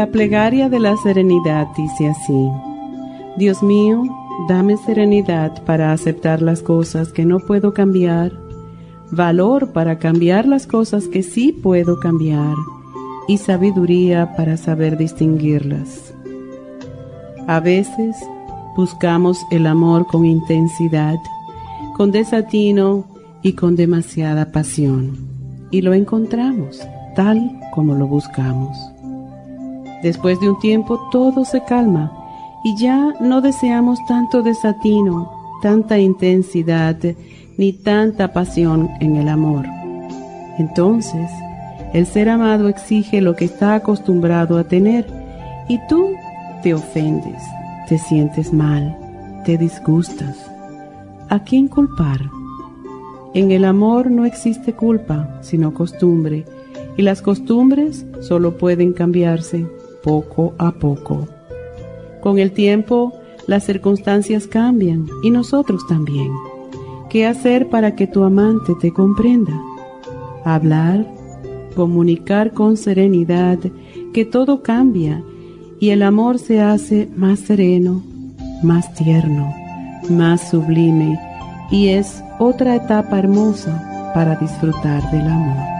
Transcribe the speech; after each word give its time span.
La 0.00 0.06
plegaria 0.06 0.70
de 0.70 0.80
la 0.80 0.96
serenidad 0.96 1.68
dice 1.76 2.08
así, 2.08 2.48
Dios 3.36 3.62
mío, 3.62 4.02
dame 4.48 4.78
serenidad 4.78 5.62
para 5.64 5.92
aceptar 5.92 6.40
las 6.40 6.62
cosas 6.62 7.12
que 7.12 7.26
no 7.26 7.38
puedo 7.38 7.74
cambiar, 7.74 8.32
valor 9.10 9.74
para 9.74 9.98
cambiar 9.98 10.48
las 10.48 10.66
cosas 10.66 11.06
que 11.06 11.22
sí 11.22 11.52
puedo 11.52 12.00
cambiar 12.00 12.54
y 13.28 13.36
sabiduría 13.36 14.34
para 14.36 14.56
saber 14.56 14.96
distinguirlas. 14.96 16.14
A 17.46 17.60
veces 17.60 18.16
buscamos 18.78 19.44
el 19.50 19.66
amor 19.66 20.06
con 20.06 20.24
intensidad, 20.24 21.18
con 21.94 22.10
desatino 22.10 23.04
y 23.42 23.52
con 23.52 23.76
demasiada 23.76 24.50
pasión, 24.50 25.18
y 25.70 25.82
lo 25.82 25.92
encontramos 25.92 26.80
tal 27.14 27.60
como 27.74 27.94
lo 27.94 28.06
buscamos. 28.06 28.89
Después 30.02 30.40
de 30.40 30.48
un 30.48 30.58
tiempo 30.58 30.98
todo 31.10 31.44
se 31.44 31.62
calma 31.64 32.12
y 32.64 32.76
ya 32.76 33.14
no 33.20 33.40
deseamos 33.40 33.98
tanto 34.06 34.42
desatino, 34.42 35.30
tanta 35.62 35.98
intensidad, 35.98 36.96
ni 37.58 37.72
tanta 37.72 38.32
pasión 38.32 38.88
en 39.00 39.16
el 39.16 39.28
amor. 39.28 39.66
Entonces, 40.58 41.30
el 41.92 42.06
ser 42.06 42.28
amado 42.28 42.68
exige 42.68 43.20
lo 43.20 43.36
que 43.36 43.44
está 43.44 43.74
acostumbrado 43.74 44.58
a 44.58 44.64
tener 44.64 45.06
y 45.68 45.78
tú 45.88 46.10
te 46.62 46.74
ofendes, 46.74 47.42
te 47.88 47.98
sientes 47.98 48.52
mal, 48.52 48.96
te 49.44 49.58
disgustas. 49.58 50.36
¿A 51.28 51.40
quién 51.40 51.68
culpar? 51.68 52.20
En 53.34 53.52
el 53.52 53.64
amor 53.64 54.10
no 54.10 54.24
existe 54.24 54.72
culpa, 54.72 55.38
sino 55.40 55.72
costumbre, 55.72 56.44
y 56.96 57.02
las 57.02 57.22
costumbres 57.22 58.04
solo 58.20 58.58
pueden 58.58 58.92
cambiarse 58.92 59.66
poco 60.02 60.54
a 60.58 60.72
poco. 60.72 61.26
Con 62.20 62.38
el 62.38 62.52
tiempo, 62.52 63.12
las 63.46 63.64
circunstancias 63.64 64.46
cambian 64.46 65.06
y 65.22 65.30
nosotros 65.30 65.86
también. 65.88 66.30
¿Qué 67.08 67.26
hacer 67.26 67.68
para 67.68 67.96
que 67.96 68.06
tu 68.06 68.22
amante 68.22 68.74
te 68.80 68.92
comprenda? 68.92 69.60
Hablar, 70.44 71.06
comunicar 71.74 72.52
con 72.52 72.76
serenidad 72.76 73.58
que 74.12 74.24
todo 74.24 74.62
cambia 74.62 75.22
y 75.80 75.90
el 75.90 76.02
amor 76.02 76.38
se 76.38 76.60
hace 76.60 77.08
más 77.16 77.40
sereno, 77.40 78.02
más 78.62 78.94
tierno, 78.94 79.52
más 80.08 80.50
sublime 80.50 81.18
y 81.70 81.88
es 81.88 82.22
otra 82.38 82.76
etapa 82.76 83.18
hermosa 83.18 84.12
para 84.14 84.36
disfrutar 84.36 85.10
del 85.10 85.26
amor. 85.26 85.79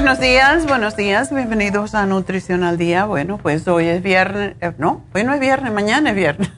Días, 0.00 0.66
buenos 0.66 0.96
días, 0.96 1.32
bienvenidos 1.32 1.94
a 1.94 2.04
Nutrición 2.06 2.64
al 2.64 2.78
Día. 2.78 3.04
Bueno, 3.04 3.38
pues 3.38 3.68
hoy 3.68 3.86
es 3.86 4.02
viernes, 4.02 4.56
eh, 4.60 4.72
no, 4.78 5.04
hoy 5.14 5.24
no 5.24 5.34
es 5.34 5.40
viernes, 5.40 5.72
mañana 5.72 6.10
es 6.10 6.16
viernes. 6.16 6.50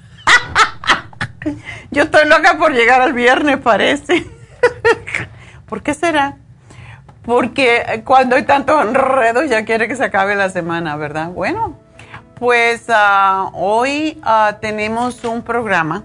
Yo 1.91 2.05
estoy 2.05 2.27
loca 2.29 2.57
por 2.57 2.73
llegar 2.73 3.03
al 3.03 3.13
viernes, 3.13 3.59
parece. 3.59 4.27
¿Por 5.67 5.83
qué 5.83 5.93
será? 5.93 6.37
Porque 7.25 8.03
cuando 8.05 8.37
hay 8.37 8.45
tantos 8.45 8.81
enredos 8.87 9.51
ya 9.51 9.65
quiere 9.65 9.87
que 9.87 9.97
se 9.97 10.05
acabe 10.05 10.35
la 10.35 10.49
semana, 10.49 10.97
¿verdad? 10.97 11.29
Bueno, 11.29 11.79
pues 12.37 12.85
ah, 12.89 13.51
hoy 13.55 14.21
ah, 14.23 14.59
tenemos 14.61 15.25
un 15.25 15.43
programa 15.43 16.05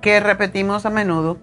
que 0.00 0.20
repetimos 0.20 0.84
a 0.84 0.90
menudo 0.90 1.38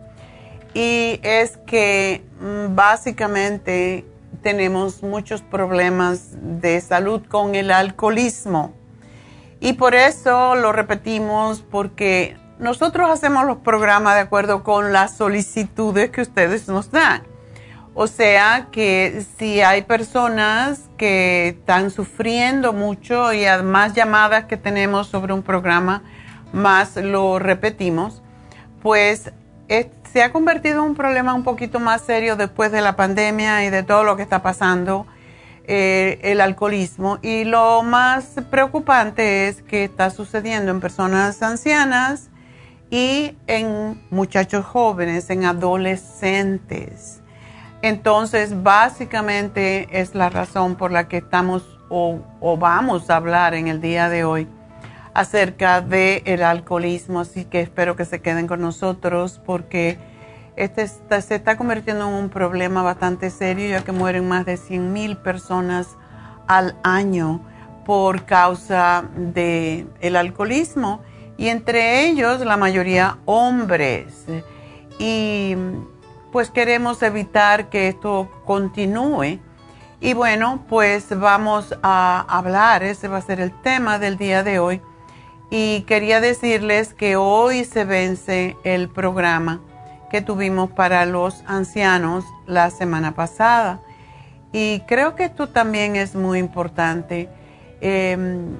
y 0.73 1.19
es 1.23 1.57
que 1.65 2.25
mm, 2.41 2.75
básicamente 2.75 4.05
tenemos 4.41 5.03
muchos 5.03 5.41
problemas 5.41 6.31
de 6.61 6.79
salud 6.81 7.21
con 7.27 7.55
el 7.55 7.71
alcoholismo. 7.71 8.73
Y 9.59 9.73
por 9.73 9.95
eso 9.95 10.55
lo 10.55 10.71
repetimos 10.71 11.61
porque 11.61 12.37
nosotros 12.59 13.09
hacemos 13.09 13.45
los 13.45 13.57
programas 13.57 14.15
de 14.15 14.21
acuerdo 14.21 14.63
con 14.63 14.93
las 14.93 15.17
solicitudes 15.17 16.09
que 16.11 16.21
ustedes 16.21 16.67
nos 16.67 16.91
dan. 16.91 17.23
O 17.93 18.07
sea 18.07 18.67
que 18.71 19.25
si 19.37 19.61
hay 19.61 19.81
personas 19.81 20.89
que 20.97 21.49
están 21.49 21.91
sufriendo 21.91 22.71
mucho 22.71 23.33
y 23.33 23.45
además 23.45 23.93
llamadas 23.93 24.45
que 24.45 24.57
tenemos 24.57 25.07
sobre 25.07 25.33
un 25.33 25.43
programa, 25.43 26.03
más 26.53 26.95
lo 26.95 27.39
repetimos, 27.39 28.21
pues 28.81 29.31
se 30.11 30.23
ha 30.23 30.31
convertido 30.31 30.83
en 30.83 30.89
un 30.91 30.95
problema 30.95 31.33
un 31.33 31.43
poquito 31.43 31.79
más 31.79 32.01
serio 32.01 32.35
después 32.35 32.71
de 32.71 32.81
la 32.81 32.95
pandemia 32.95 33.63
y 33.65 33.69
de 33.69 33.83
todo 33.83 34.03
lo 34.03 34.15
que 34.15 34.23
está 34.23 34.41
pasando, 34.41 35.05
eh, 35.65 36.19
el 36.23 36.41
alcoholismo. 36.41 37.19
Y 37.21 37.43
lo 37.43 37.83
más 37.83 38.33
preocupante 38.49 39.47
es 39.47 39.61
que 39.61 39.83
está 39.83 40.09
sucediendo 40.09 40.71
en 40.71 40.79
personas 40.79 41.41
ancianas 41.43 42.29
y 42.89 43.35
en 43.45 44.01
muchachos 44.09 44.65
jóvenes, 44.65 45.29
en 45.29 45.45
adolescentes. 45.45 47.21
Entonces, 47.81 48.63
básicamente 48.63 49.87
es 49.91 50.15
la 50.15 50.29
razón 50.29 50.75
por 50.75 50.91
la 50.91 51.07
que 51.07 51.17
estamos 51.17 51.63
o, 51.89 52.57
vamos 52.57 53.09
a 53.09 53.15
hablar 53.15 53.53
en 53.53 53.67
el 53.67 53.81
día 53.81 54.09
de 54.09 54.23
hoy 54.23 54.47
acerca 55.13 55.81
del 55.81 56.43
alcoholismo, 56.43 57.19
así 57.19 57.45
que 57.45 57.61
espero 57.61 57.95
que 57.95 58.05
se 58.05 58.21
queden 58.21 58.47
con 58.47 58.61
nosotros 58.61 59.41
porque 59.45 59.97
este 60.55 60.87
se 60.87 61.35
está 61.35 61.57
convirtiendo 61.57 62.07
en 62.07 62.13
un 62.13 62.29
problema 62.29 62.83
bastante 62.83 63.29
serio 63.29 63.69
ya 63.69 63.83
que 63.83 63.91
mueren 63.91 64.27
más 64.27 64.45
de 64.45 64.57
100 64.57 64.91
mil 64.91 65.17
personas 65.17 65.95
al 66.47 66.75
año 66.83 67.41
por 67.85 68.25
causa 68.25 69.05
del 69.15 69.87
el 70.01 70.15
alcoholismo 70.15 71.01
y 71.37 71.47
entre 71.47 72.05
ellos 72.05 72.41
la 72.41 72.57
mayoría 72.57 73.17
hombres. 73.25 74.25
Y 74.99 75.55
pues 76.33 76.51
queremos 76.51 77.01
evitar 77.01 77.69
que 77.69 77.87
esto 77.87 78.29
continúe. 78.45 79.39
Y 80.01 80.13
bueno, 80.13 80.65
pues 80.67 81.17
vamos 81.17 81.75
a 81.81 82.25
hablar, 82.27 82.83
ese 82.83 83.07
va 83.07 83.17
a 83.17 83.21
ser 83.21 83.39
el 83.39 83.53
tema 83.61 83.99
del 83.99 84.17
día 84.17 84.43
de 84.43 84.59
hoy. 84.59 84.81
Y 85.51 85.81
quería 85.81 86.21
decirles 86.21 86.93
que 86.93 87.15
hoy 87.15 87.63
se 87.65 87.83
vence 87.83 88.55
el 88.63 88.87
programa 88.89 89.61
que 90.09 90.21
tuvimos 90.21 90.71
para 90.71 91.05
los 91.05 91.43
ancianos 91.47 92.25
la 92.45 92.69
semana 92.69 93.13
pasada. 93.15 93.79
Y 94.51 94.81
creo 94.81 95.15
que 95.15 95.25
esto 95.25 95.49
también 95.49 95.95
es 95.95 96.15
muy 96.15 96.39
importante. 96.39 97.29
Em, 97.81 98.57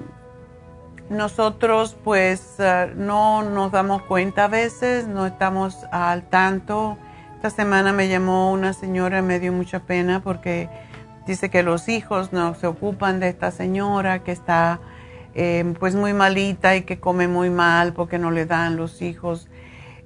nosotros 1.10 1.96
pues 2.04 2.54
eh, 2.58 2.92
no 2.96 3.42
nos 3.42 3.72
damos 3.72 4.02
cuenta 4.02 4.44
a 4.44 4.48
veces, 4.48 5.08
no 5.08 5.26
estamos 5.26 5.76
al 5.90 6.22
tanto. 6.28 6.96
Esta 7.34 7.50
semana 7.50 7.92
me 7.92 8.08
llamó 8.08 8.52
una 8.52 8.72
señora 8.72 9.22
me 9.22 9.40
dio 9.40 9.52
mucha 9.52 9.80
pena 9.80 10.20
porque 10.22 10.68
dice 11.26 11.50
que 11.50 11.62
los 11.62 11.88
hijos 11.88 12.32
no 12.32 12.54
se 12.54 12.66
ocupan 12.66 13.18
de 13.18 13.28
esta 13.28 13.50
señora 13.50 14.22
que 14.22 14.32
está 14.32 14.80
eh, 15.42 15.74
pues 15.80 15.94
muy 15.94 16.12
malita 16.12 16.76
y 16.76 16.82
que 16.82 17.00
come 17.00 17.26
muy 17.26 17.48
mal 17.48 17.94
porque 17.94 18.18
no 18.18 18.30
le 18.30 18.44
dan 18.44 18.76
los 18.76 19.00
hijos. 19.00 19.48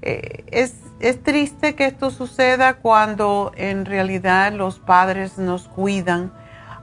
Eh, 0.01 0.45
es, 0.53 0.77
es 1.01 1.21
triste 1.25 1.75
que 1.75 1.87
esto 1.87 2.13
suceda 2.13 2.75
cuando 2.75 3.51
en 3.57 3.85
realidad 3.85 4.53
los 4.53 4.79
padres 4.79 5.37
nos 5.37 5.67
cuidan. 5.67 6.33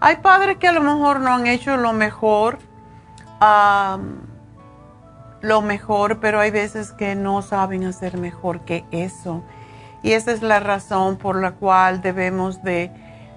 Hay 0.02 0.18
padres 0.18 0.58
que 0.58 0.68
a 0.68 0.74
lo 0.74 0.82
mejor 0.82 1.22
no 1.22 1.34
han 1.34 1.48
hecho 1.48 1.78
lo 1.78 1.94
mejor 1.94 2.60
lo 5.40 5.62
mejor, 5.62 6.20
pero 6.20 6.42
hay 6.42 6.52
veces 6.52 6.92
que 6.92 7.16
no 7.16 7.42
saben 7.42 7.86
hacer 7.86 8.18
mejor 8.18 8.66
que 8.66 8.84
eso. 8.92 9.44
Y 10.04 10.12
esa 10.12 10.34
es 10.34 10.42
la 10.42 10.60
razón 10.60 11.16
por 11.16 11.40
la 11.40 11.54
cual 11.54 12.02
debemos 12.02 12.62
de, 12.64 12.92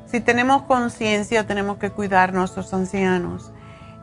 si 0.07 0.21
tenemos 0.21 0.63
conciencia, 0.63 1.47
tenemos 1.47 1.79
que 1.79 1.91
cuidar 1.91 2.31
a 2.31 2.33
nuestros 2.33 2.75
ancianos. 2.75 3.53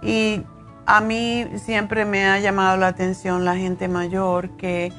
Y 0.02 0.44
a 0.86 1.02
mí 1.02 1.48
siempre 1.56 2.06
me 2.06 2.26
ha 2.26 2.40
llamado 2.40 2.78
la 2.78 2.88
atención 2.88 3.46
la 3.46 3.56
gente 3.56 3.88
mayor 3.88 4.50
que 4.58 4.92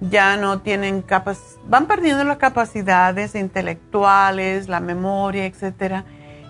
ya 0.00 0.36
no 0.36 0.60
tienen 0.60 1.02
capas, 1.02 1.58
van 1.66 1.86
perdiendo 1.86 2.24
las 2.24 2.38
capacidades 2.38 3.34
intelectuales, 3.34 4.68
la 4.68 4.80
memoria, 4.80 5.46
etcétera. 5.46 6.04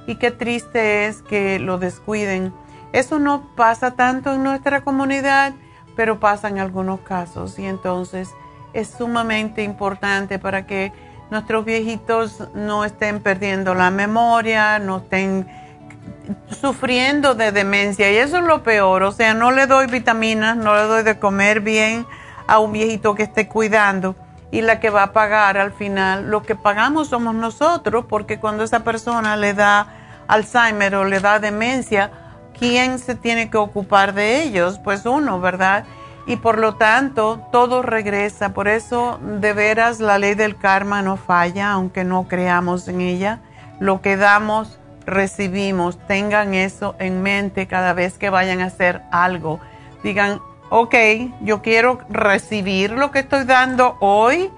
Y 0.06 0.16
qué 0.16 0.30
triste 0.30 1.06
es 1.06 1.22
que 1.22 1.58
lo 1.58 1.78
descuiden 1.78 2.52
eso 2.92 3.20
no 3.20 3.54
pasa 3.54 3.92
tanto 3.92 4.32
en 4.34 4.42
nuestra 4.42 4.82
comunidad, 4.82 5.52
pero 5.94 6.18
pasa 6.18 6.48
en 6.48 6.58
algunos 6.58 7.00
casos 7.00 7.58
y 7.58 7.66
entonces 7.66 8.30
es 8.72 8.88
sumamente 8.88 9.62
importante 9.62 10.38
para 10.38 10.66
que 10.66 10.92
nuestros 11.30 11.64
viejitos 11.64 12.48
no 12.54 12.84
estén 12.84 13.20
perdiendo 13.20 13.74
la 13.74 13.90
memoria, 13.92 14.80
no 14.80 14.98
estén 14.98 15.46
sufriendo 16.60 17.34
de 17.34 17.52
demencia 17.52 18.10
y 18.10 18.16
eso 18.16 18.38
es 18.38 18.44
lo 18.44 18.62
peor, 18.62 19.02
o 19.02 19.12
sea, 19.12 19.34
no 19.34 19.50
le 19.50 19.66
doy 19.66 19.86
vitaminas, 19.86 20.56
no 20.56 20.74
le 20.74 20.82
doy 20.82 21.02
de 21.02 21.18
comer 21.18 21.60
bien 21.60 22.06
a 22.46 22.58
un 22.58 22.72
viejito 22.72 23.14
que 23.14 23.24
esté 23.24 23.48
cuidando 23.48 24.16
y 24.50 24.62
la 24.62 24.80
que 24.80 24.90
va 24.90 25.04
a 25.04 25.12
pagar 25.12 25.58
al 25.58 25.72
final, 25.72 26.30
lo 26.30 26.42
que 26.42 26.56
pagamos 26.56 27.08
somos 27.08 27.34
nosotros 27.34 28.06
porque 28.08 28.38
cuando 28.38 28.64
esa 28.64 28.80
persona 28.80 29.36
le 29.36 29.54
da 29.54 29.86
Alzheimer 30.28 30.94
o 30.96 31.04
le 31.04 31.20
da 31.20 31.38
demencia, 31.38 32.10
¿quién 32.58 32.98
se 32.98 33.14
tiene 33.14 33.50
que 33.50 33.58
ocupar 33.58 34.14
de 34.14 34.42
ellos? 34.42 34.78
Pues 34.82 35.06
uno, 35.06 35.40
¿verdad? 35.40 35.84
Y 36.26 36.36
por 36.36 36.58
lo 36.58 36.74
tanto, 36.74 37.46
todo 37.50 37.82
regresa. 37.82 38.52
Por 38.52 38.68
eso, 38.68 39.18
de 39.22 39.52
veras, 39.52 40.00
la 40.00 40.18
ley 40.18 40.34
del 40.34 40.56
karma 40.56 41.02
no 41.02 41.16
falla, 41.16 41.72
aunque 41.72 42.04
no 42.04 42.28
creamos 42.28 42.86
en 42.88 43.00
ella. 43.00 43.40
Lo 43.80 44.00
que 44.00 44.16
damos, 44.16 44.78
recibimos. 45.10 45.98
Tengan 46.06 46.54
eso 46.54 46.94
en 46.98 47.22
mente 47.22 47.66
cada 47.66 47.92
vez 47.92 48.18
que 48.18 48.30
vayan 48.30 48.60
a 48.60 48.66
hacer 48.66 49.02
algo. 49.10 49.60
Digan, 50.02 50.40
ok, 50.70 50.94
yo 51.42 51.62
quiero 51.62 52.00
recibir 52.08 52.92
lo 52.92 53.10
que 53.10 53.20
estoy 53.20 53.44
dando 53.44 53.96
hoy. 54.00 54.50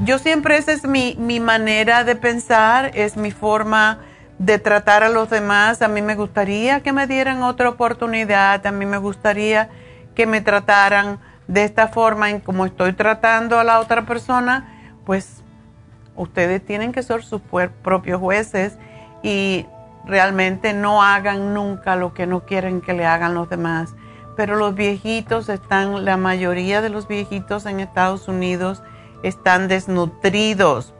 Yo 0.00 0.18
siempre 0.18 0.56
esa 0.56 0.72
es 0.72 0.86
mi, 0.86 1.16
mi 1.18 1.40
manera 1.40 2.04
de 2.04 2.16
pensar, 2.16 2.92
es 2.94 3.16
mi 3.16 3.30
forma 3.30 4.00
de 4.38 4.58
tratar 4.58 5.02
a 5.02 5.08
los 5.08 5.30
demás. 5.30 5.82
A 5.82 5.88
mí 5.88 6.02
me 6.02 6.14
gustaría 6.14 6.80
que 6.80 6.92
me 6.92 7.06
dieran 7.06 7.42
otra 7.42 7.68
oportunidad, 7.68 8.66
a 8.66 8.72
mí 8.72 8.86
me 8.86 8.98
gustaría 8.98 9.68
que 10.14 10.26
me 10.26 10.40
trataran 10.40 11.20
de 11.46 11.64
esta 11.64 11.88
forma 11.88 12.30
en 12.30 12.40
como 12.40 12.66
estoy 12.66 12.92
tratando 12.92 13.58
a 13.58 13.64
la 13.64 13.80
otra 13.80 14.02
persona, 14.04 14.68
pues 15.04 15.42
ustedes 16.14 16.64
tienen 16.64 16.92
que 16.92 17.02
ser 17.02 17.22
sus 17.22 17.40
propios 17.82 18.20
jueces 18.20 18.76
y 19.22 19.66
realmente 20.08 20.72
no 20.72 21.02
hagan 21.02 21.54
nunca 21.54 21.94
lo 21.94 22.14
que 22.14 22.26
no 22.26 22.40
quieren 22.40 22.80
que 22.80 22.94
le 22.94 23.06
hagan 23.06 23.34
los 23.34 23.48
demás. 23.48 23.94
Pero 24.36 24.56
los 24.56 24.74
viejitos 24.74 25.48
están, 25.48 26.04
la 26.04 26.16
mayoría 26.16 26.80
de 26.80 26.88
los 26.88 27.06
viejitos 27.06 27.66
en 27.66 27.78
Estados 27.78 28.26
Unidos 28.26 28.82
están 29.22 29.68
desnutridos 29.68 30.94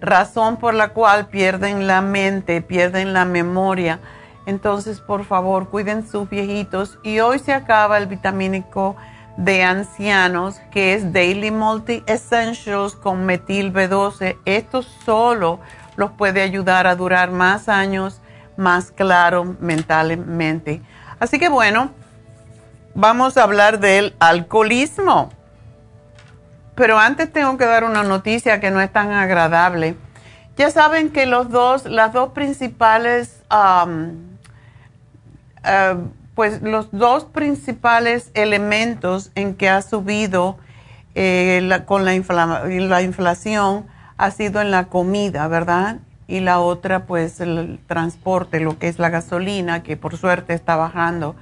razón 0.00 0.56
por 0.56 0.74
la 0.74 0.90
cual 0.90 1.26
pierden 1.26 1.86
la 1.86 2.00
mente, 2.00 2.62
pierden 2.62 3.12
la 3.12 3.24
memoria. 3.24 4.00
Entonces, 4.46 5.00
por 5.00 5.24
favor, 5.24 5.68
cuiden 5.68 6.08
sus 6.08 6.28
viejitos. 6.28 6.98
Y 7.02 7.20
hoy 7.20 7.38
se 7.38 7.52
acaba 7.52 7.98
el 7.98 8.06
vitamínico 8.06 8.96
de 9.36 9.62
ancianos, 9.62 10.60
que 10.70 10.94
es 10.94 11.12
Daily 11.12 11.50
Multi 11.50 12.02
Essentials 12.06 12.96
con 12.96 13.26
metil 13.26 13.72
B12. 13.72 14.36
Esto 14.44 14.82
solo 14.82 15.60
los 15.98 16.12
puede 16.12 16.42
ayudar 16.42 16.86
a 16.86 16.94
durar 16.94 17.32
más 17.32 17.68
años, 17.68 18.20
más 18.56 18.92
claro 18.92 19.56
mentalmente. 19.58 20.80
Así 21.18 21.40
que 21.40 21.48
bueno, 21.48 21.90
vamos 22.94 23.36
a 23.36 23.42
hablar 23.42 23.80
del 23.80 24.14
alcoholismo. 24.20 25.32
Pero 26.76 27.00
antes 27.00 27.32
tengo 27.32 27.58
que 27.58 27.64
dar 27.64 27.82
una 27.82 28.04
noticia 28.04 28.60
que 28.60 28.70
no 28.70 28.80
es 28.80 28.92
tan 28.92 29.10
agradable. 29.10 29.96
Ya 30.56 30.70
saben 30.70 31.10
que 31.10 31.26
los 31.26 31.50
dos, 31.50 31.84
las 31.84 32.12
dos 32.12 32.30
principales, 32.30 33.42
eh, 35.64 35.96
pues 36.36 36.62
los 36.62 36.92
dos 36.92 37.24
principales 37.24 38.30
elementos 38.34 39.32
en 39.34 39.56
que 39.56 39.68
ha 39.68 39.82
subido 39.82 40.58
eh, 41.16 41.82
con 41.86 42.04
la, 42.04 42.12
la 42.14 43.02
inflación 43.02 43.97
ha 44.18 44.30
sido 44.32 44.60
en 44.60 44.70
la 44.70 44.88
comida, 44.88 45.48
¿verdad? 45.48 45.98
Y 46.26 46.40
la 46.40 46.58
otra, 46.58 47.06
pues 47.06 47.40
el 47.40 47.80
transporte, 47.86 48.60
lo 48.60 48.78
que 48.78 48.88
es 48.88 48.98
la 48.98 49.08
gasolina, 49.08 49.82
que 49.82 49.96
por 49.96 50.16
suerte 50.18 50.52
está 50.52 50.76
bajando. 50.76 51.36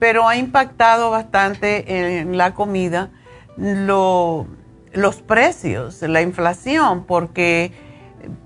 Pero 0.00 0.26
ha 0.26 0.36
impactado 0.36 1.10
bastante 1.10 2.18
en 2.18 2.36
la 2.36 2.54
comida. 2.54 3.10
Lo, 3.56 4.46
los 4.92 5.22
precios, 5.22 6.02
la 6.02 6.22
inflación, 6.22 7.04
porque 7.04 7.72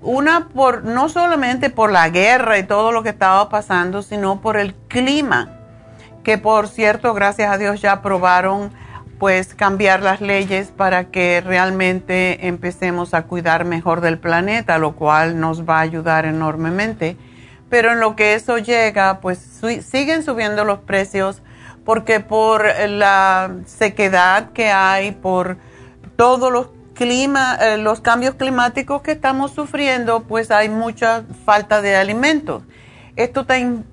una 0.01 0.49
por 0.49 0.83
no 0.83 1.09
solamente 1.09 1.69
por 1.69 1.91
la 1.91 2.09
guerra 2.09 2.59
y 2.59 2.63
todo 2.63 2.91
lo 2.91 3.03
que 3.03 3.09
estaba 3.09 3.49
pasando, 3.49 4.03
sino 4.03 4.41
por 4.41 4.57
el 4.57 4.75
clima, 4.75 5.57
que 6.23 6.37
por 6.37 6.67
cierto, 6.67 7.13
gracias 7.13 7.51
a 7.51 7.57
Dios 7.57 7.81
ya 7.81 7.93
aprobaron 7.93 8.71
pues 9.21 9.53
cambiar 9.53 10.01
las 10.01 10.19
leyes 10.19 10.73
para 10.75 11.11
que 11.11 11.41
realmente 11.41 12.47
empecemos 12.47 13.13
a 13.13 13.21
cuidar 13.27 13.65
mejor 13.65 14.01
del 14.01 14.17
planeta, 14.17 14.79
lo 14.79 14.95
cual 14.95 15.39
nos 15.39 15.63
va 15.63 15.77
a 15.77 15.81
ayudar 15.81 16.25
enormemente. 16.25 17.17
Pero 17.69 17.91
en 17.91 17.99
lo 17.99 18.15
que 18.15 18.33
eso 18.33 18.57
llega, 18.57 19.19
pues 19.19 19.37
siguen 19.83 20.23
subiendo 20.23 20.65
los 20.65 20.79
precios 20.79 21.43
porque 21.85 22.19
por 22.19 22.65
la 22.89 23.57
sequedad 23.67 24.53
que 24.53 24.71
hay, 24.71 25.11
por 25.11 25.57
todos 26.15 26.51
los 26.51 26.69
clima, 26.95 27.59
eh, 27.61 27.77
los 27.77 28.01
cambios 28.01 28.33
climáticos 28.33 29.03
que 29.03 29.11
estamos 29.11 29.51
sufriendo, 29.51 30.23
pues 30.23 30.49
hay 30.49 30.67
mucha 30.69 31.25
falta 31.45 31.83
de 31.83 31.95
alimentos. 31.95 32.63
Esto 33.15 33.45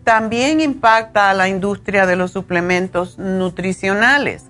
también 0.04 0.62
impacta 0.62 1.28
a 1.28 1.34
la 1.34 1.48
industria 1.50 2.06
de 2.06 2.16
los 2.16 2.30
suplementos 2.30 3.18
nutricionales. 3.18 4.47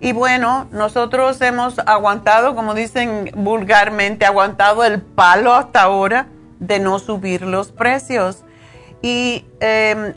Y 0.00 0.12
bueno, 0.12 0.66
nosotros 0.72 1.40
hemos 1.42 1.78
aguantado, 1.80 2.54
como 2.54 2.74
dicen 2.74 3.30
vulgarmente, 3.34 4.24
aguantado 4.24 4.82
el 4.84 5.02
palo 5.02 5.52
hasta 5.52 5.82
ahora 5.82 6.26
de 6.58 6.78
no 6.78 6.98
subir 6.98 7.42
los 7.42 7.70
precios. 7.70 8.44
Y 9.02 9.44
em, 9.60 10.14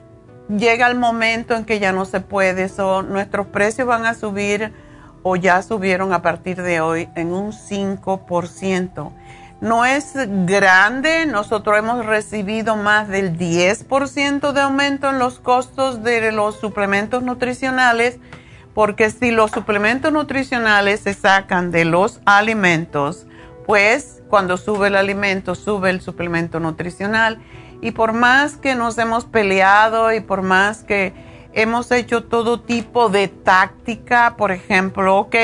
llega 0.48 0.88
el 0.88 0.96
momento 0.96 1.54
en 1.56 1.66
que 1.66 1.80
ya 1.80 1.92
no 1.92 2.06
se 2.06 2.22
puede, 2.22 2.70
so, 2.70 3.04
nuestros 3.04 3.48
precios 3.48 3.86
van 3.86 4.06
a 4.06 4.13
subir 4.13 4.74
o 5.22 5.36
ya 5.36 5.62
subieron 5.62 6.13
a 6.13 6.22
partir 6.22 6.62
de 6.62 6.80
hoy 6.80 7.10
en 7.16 7.34
un 7.34 7.52
5%. 7.52 9.12
No 9.60 9.86
es 9.86 10.13
grande, 10.46 11.25
nosotros 11.25 11.78
hemos 11.78 12.06
recibido 12.06 12.75
más 12.75 13.08
del 13.08 13.38
10% 13.38 14.52
de 14.52 14.62
aumento 14.62 15.10
en 15.10 15.20
los 15.20 15.40
costos 15.40 16.04
de 16.04 16.34
los 16.34 16.60
suplementos 16.60 17.24
nutricionales, 17.24 18.20
porque 18.74 19.10
si 19.10 19.32
los 19.32 19.51
suplementos 19.51 20.12
nutricionales 20.12 21.01
se 21.01 21.13
sacan 21.13 21.72
de 21.72 21.86
los 21.86 22.20
alimentos, 22.25 23.25
pues 23.65 24.22
cuando 24.30 24.58
sube 24.58 24.88
el 24.88 24.96
alimento, 24.96 25.56
sube 25.56 25.89
el 25.89 26.01
suplemento 26.01 26.60
nutricional. 26.60 27.39
Y 27.82 27.92
por 27.92 28.13
más 28.13 28.58
que 28.58 28.75
nos 28.75 28.98
hemos 28.98 29.25
peleado 29.25 30.12
y 30.13 30.22
por 30.22 30.42
más 30.42 30.84
que 30.84 31.13
hemos 31.53 31.92
hecho 31.92 32.24
todo 32.24 32.62
tipo 32.62 33.10
de 33.10 33.27
táctica, 33.27 34.36
por 34.38 34.51
ejemplo, 34.51 35.18
ok, 35.18 35.36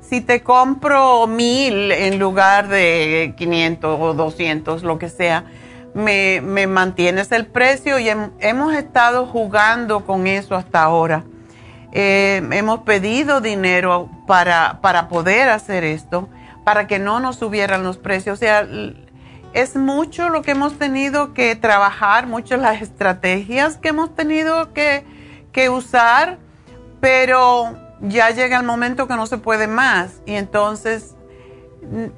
si 0.00 0.20
te 0.20 0.42
compro 0.42 1.26
mil 1.26 1.92
en 1.92 2.18
lugar 2.18 2.68
de 2.68 3.34
500 3.36 3.98
o 4.00 4.14
200, 4.14 4.82
lo 4.82 4.98
que 4.98 5.08
sea, 5.08 5.44
me, 5.94 6.40
mantienes 6.66 7.32
el 7.32 7.46
precio 7.46 7.98
y 7.98 8.08
hemos 8.08 8.74
estado 8.74 9.26
jugando 9.26 10.04
con 10.04 10.26
eso 10.26 10.54
hasta 10.54 10.82
ahora. 10.82 11.24
Eh, 11.92 12.42
hemos 12.52 12.80
pedido 12.80 13.40
dinero 13.40 14.08
para, 14.26 14.80
para 14.80 15.08
poder 15.08 15.48
hacer 15.48 15.84
esto, 15.84 16.28
para 16.64 16.86
que 16.86 16.98
no 16.98 17.20
nos 17.20 17.36
subieran 17.36 17.82
los 17.82 17.98
precios. 17.98 18.38
O 18.38 18.40
sea, 18.40 18.66
es 19.52 19.76
mucho 19.76 20.28
lo 20.28 20.42
que 20.42 20.52
hemos 20.52 20.78
tenido 20.78 21.34
que 21.34 21.56
trabajar, 21.56 22.26
muchas 22.26 22.60
las 22.60 22.82
estrategias 22.82 23.76
que 23.76 23.88
hemos 23.88 24.14
tenido 24.14 24.72
que 24.72 25.04
que 25.52 25.68
usar, 25.68 26.38
pero 27.00 27.74
ya 28.00 28.30
llega 28.30 28.58
el 28.58 28.66
momento 28.66 29.06
que 29.06 29.14
no 29.14 29.26
se 29.26 29.38
puede 29.38 29.66
más 29.66 30.20
y 30.26 30.34
entonces 30.34 31.14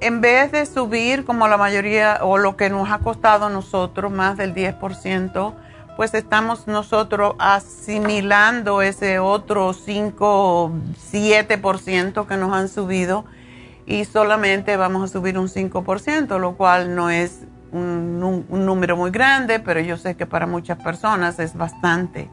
en 0.00 0.20
vez 0.20 0.52
de 0.52 0.66
subir 0.66 1.24
como 1.24 1.46
la 1.48 1.56
mayoría 1.56 2.18
o 2.22 2.36
lo 2.36 2.56
que 2.56 2.68
nos 2.68 2.90
ha 2.90 2.98
costado 2.98 3.46
a 3.46 3.50
nosotros 3.50 4.10
más 4.10 4.36
del 4.36 4.54
10%, 4.54 5.54
pues 5.96 6.14
estamos 6.14 6.66
nosotros 6.66 7.34
asimilando 7.38 8.82
ese 8.82 9.18
otro 9.18 9.72
5 9.72 10.16
o 10.20 10.70
7% 11.12 12.26
que 12.26 12.37
nos 12.37 12.52
han 12.52 12.68
subido 12.68 13.25
y 13.87 14.04
solamente 14.04 14.76
vamos 14.76 15.11
a 15.11 15.12
subir 15.12 15.38
un 15.38 15.49
5%, 15.49 16.38
lo 16.38 16.56
cual 16.56 16.94
no 16.94 17.11
es 17.11 17.40
un, 17.72 18.44
un 18.49 18.66
número 18.66 18.96
muy 18.96 19.11
grande, 19.11 19.61
pero 19.61 19.80
yo 19.80 19.96
sé 19.96 20.16
que 20.16 20.26
para 20.26 20.46
muchas 20.46 20.82
personas 20.82 21.38
es 21.38 21.56
bastante. 21.56 22.28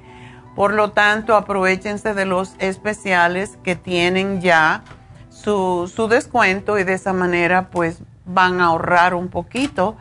Por 0.55 0.73
lo 0.73 0.91
tanto, 0.91 1.35
aprovechense 1.35 2.13
de 2.13 2.25
los 2.25 2.55
especiales 2.59 3.57
que 3.63 3.75
tienen 3.75 4.41
ya 4.41 4.83
su, 5.29 6.07
descuento 6.09 6.77
y 6.77 6.83
de 6.83 6.93
esa 6.93 7.13
manera 7.13 7.69
pues 7.69 7.99
van 8.25 8.61
a 8.61 8.65
ahorrar 8.65 9.13
un 9.13 9.29
poquito. 9.29 9.95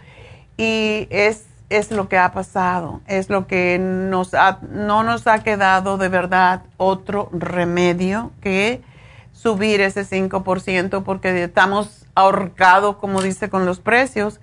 Y 0.57 1.07
es, 1.11 1.47
es 1.71 1.91
lo 1.91 2.09
que 2.09 2.19
ha 2.19 2.33
pasado, 2.33 3.01
es 3.07 3.29
lo 3.29 3.47
que 3.47 3.79
nos 3.79 4.33
no 4.71 5.03
nos 5.03 5.27
ha 5.27 5.43
quedado 5.43 5.99
de 5.99 6.09
verdad 6.09 6.63
otro 6.77 7.29
remedio 7.33 8.33
que 8.41 8.83
subir 9.33 9.81
ese 9.81 10.03
5% 10.03 11.05
porque 11.05 11.45
estamos 11.45 12.07
ahorcados, 12.15 12.97
como 12.97 13.23
dice, 13.23 13.49
con 13.49 13.67
los 13.67 13.81
precios. 13.81 14.41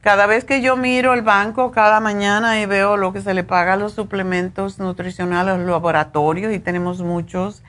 Cada 0.00 0.26
vez 0.26 0.44
que 0.44 0.62
yo 0.62 0.76
miro 0.76 1.12
el 1.12 1.22
banco 1.22 1.72
cada 1.72 2.00
mañana 2.00 2.60
y 2.60 2.66
veo 2.66 2.96
lo 2.96 3.12
que 3.12 3.20
se 3.20 3.34
le 3.34 3.44
paga 3.44 3.74
a 3.74 3.76
los 3.76 3.92
suplementos 3.92 4.78
nutricionales 4.78 5.54
a 5.54 5.58
los 5.58 5.68
laboratorios 5.68 6.54
y 6.54 6.60
tenemos 6.60 7.02
muchos. 7.02 7.62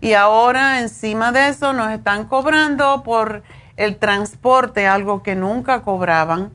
Y 0.00 0.12
ahora 0.12 0.80
encima 0.80 1.32
de 1.32 1.48
eso 1.48 1.72
nos 1.72 1.90
están 1.92 2.26
cobrando 2.26 3.02
por 3.04 3.42
el 3.76 3.96
transporte, 3.96 4.86
algo 4.86 5.22
que 5.22 5.34
nunca 5.34 5.82
cobraban. 5.82 6.50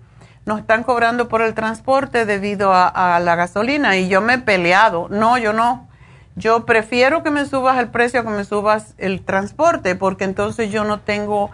Nos 0.45 0.59
están 0.59 0.83
cobrando 0.83 1.29
por 1.29 1.41
el 1.41 1.53
transporte 1.53 2.25
debido 2.25 2.71
a, 2.73 3.19
la 3.21 3.35
gasolina 3.35 3.97
y 3.97 4.09
yo 4.09 4.21
me 4.21 4.33
he 4.35 4.39
peleado. 4.39 5.07
No, 5.09 5.37
yo 5.37 5.53
no. 5.53 5.87
Yo 6.35 6.65
prefiero 6.65 7.23
que 7.23 7.29
me 7.29 7.45
subas 7.45 7.77
el 7.77 7.89
precio 7.89 8.23
que 8.23 8.29
me 8.29 8.43
subas 8.43 8.95
el 8.97 9.23
transporte 9.23 9.95
porque 9.95 10.23
entonces 10.23 10.71
yo 10.71 10.83
no 10.83 10.99
tengo 10.99 11.51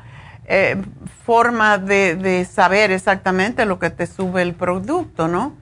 eh, 0.52 0.82
forma 1.26 1.78
de, 1.78 2.48
saber 2.50 2.90
exactamente 2.92 3.66
lo 3.66 3.78
que 3.78 3.92
te 3.92 4.08
sube 4.08 4.42
el 4.42 4.56
producto, 4.56 5.28
¿no? 5.28 5.54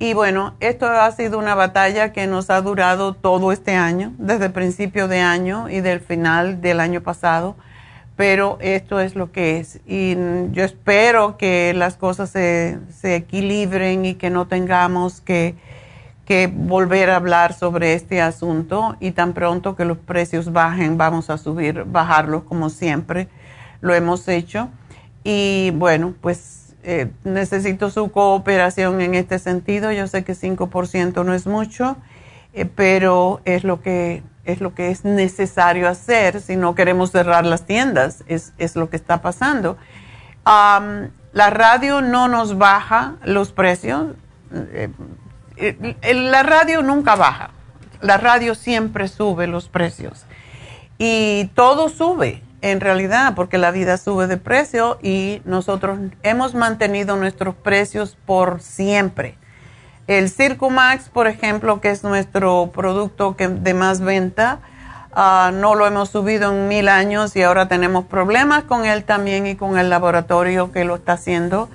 Y 0.00 0.14
bueno, 0.14 0.54
esto 0.58 0.86
ha 0.88 1.10
sido 1.12 1.38
una 1.38 1.54
batalla 1.54 2.12
que 2.12 2.26
nos 2.26 2.50
ha 2.50 2.60
durado 2.60 3.14
todo 3.14 3.52
este 3.52 3.76
año, 3.76 4.12
desde 4.18 4.46
el 4.46 4.52
principio 4.52 5.06
de 5.06 5.20
año 5.20 5.68
y 5.68 5.80
del 5.80 6.00
final 6.00 6.60
del 6.60 6.80
año 6.80 7.00
pasado, 7.00 7.56
pero 8.18 8.58
esto 8.60 8.98
es 8.98 9.14
lo 9.14 9.30
que 9.30 9.60
es. 9.60 9.78
Y 9.86 10.16
yo 10.50 10.64
espero 10.64 11.36
que 11.36 11.72
las 11.72 11.94
cosas 11.94 12.30
se, 12.30 12.80
se 12.90 13.14
equilibren 13.14 14.04
y 14.04 14.14
que 14.16 14.28
no 14.28 14.48
tengamos 14.48 15.20
que, 15.20 15.54
que 16.24 16.48
volver 16.52 17.10
a 17.10 17.16
hablar 17.16 17.52
sobre 17.54 17.92
este 17.92 18.20
asunto 18.20 18.96
y 18.98 19.12
tan 19.12 19.34
pronto 19.34 19.76
que 19.76 19.84
los 19.84 19.98
precios 19.98 20.52
bajen, 20.52 20.98
vamos 20.98 21.30
a 21.30 21.38
subir, 21.38 21.84
bajarlos 21.84 22.42
como 22.42 22.70
siempre 22.70 23.28
lo 23.80 23.94
hemos 23.94 24.26
hecho. 24.26 24.68
Y 25.22 25.70
bueno, 25.76 26.12
pues 26.20 26.74
eh, 26.82 27.12
necesito 27.22 27.88
su 27.88 28.10
cooperación 28.10 29.00
en 29.00 29.14
este 29.14 29.38
sentido. 29.38 29.92
Yo 29.92 30.08
sé 30.08 30.24
que 30.24 30.32
5% 30.32 31.24
no 31.24 31.34
es 31.34 31.46
mucho, 31.46 31.96
eh, 32.52 32.64
pero 32.64 33.40
es 33.44 33.62
lo, 33.62 33.80
que, 33.80 34.24
es 34.48 34.62
lo 34.62 34.74
que 34.74 34.90
es 34.90 35.04
necesario 35.04 35.88
hacer 35.88 36.40
si 36.40 36.56
no 36.56 36.74
queremos 36.74 37.12
cerrar 37.12 37.44
las 37.44 37.66
tiendas. 37.66 38.24
Es, 38.26 38.54
es 38.56 38.76
lo 38.76 38.88
que 38.88 38.96
está 38.96 39.20
pasando. 39.20 39.76
la 40.44 41.50
radio 41.50 42.00
no 42.00 42.28
nos 42.28 42.56
baja 42.56 43.16
los 43.24 43.52
precios. 43.52 44.14
Eh, 44.52 44.90
la 46.14 46.42
radio 46.42 46.82
nunca 46.82 47.14
baja. 47.14 47.50
La 48.00 48.16
radio 48.16 48.54
siempre 48.54 49.08
sube 49.08 49.46
los 49.46 49.68
precios. 49.68 50.24
Y 50.96 51.50
todo 51.54 51.90
sube 51.90 52.42
en 52.62 52.80
realidad, 52.80 53.34
porque 53.36 53.58
la 53.58 53.70
vida 53.70 53.98
sube 53.98 54.26
de 54.26 54.38
precio 54.38 54.98
y 55.02 55.42
nosotros 55.44 55.98
hemos 56.22 56.54
mantenido 56.54 57.16
nuestros 57.16 57.54
precios 57.54 58.16
por 58.24 58.62
siempre. 58.62 59.36
El 60.08 60.28
Circumax, 60.28 61.08
por 61.08 61.28
ejemplo, 61.28 61.80
que 61.80 61.90
es 61.90 62.02
nuestro 62.02 62.72
producto 62.74 63.36
que 63.36 63.46
de 63.46 63.74
más 63.74 64.00
venta, 64.00 64.58
ah, 65.12 65.52
no 65.54 65.76
lo 65.76 65.86
hemos 65.86 66.08
subido 66.08 66.50
en 66.50 66.66
mil 66.66 66.88
años 66.88 67.36
y 67.36 67.42
ahora 67.42 67.68
tenemos 67.68 68.06
problemas 68.06 68.64
con 68.64 68.84
él 68.84 69.04
también 69.04 69.46
y 69.46 69.54
con 69.54 69.78
el 69.78 69.88
laboratorio 69.90 70.72
que 70.72 70.84
lo 70.84 70.96
está 70.96 71.12
haciendo. 71.12 71.68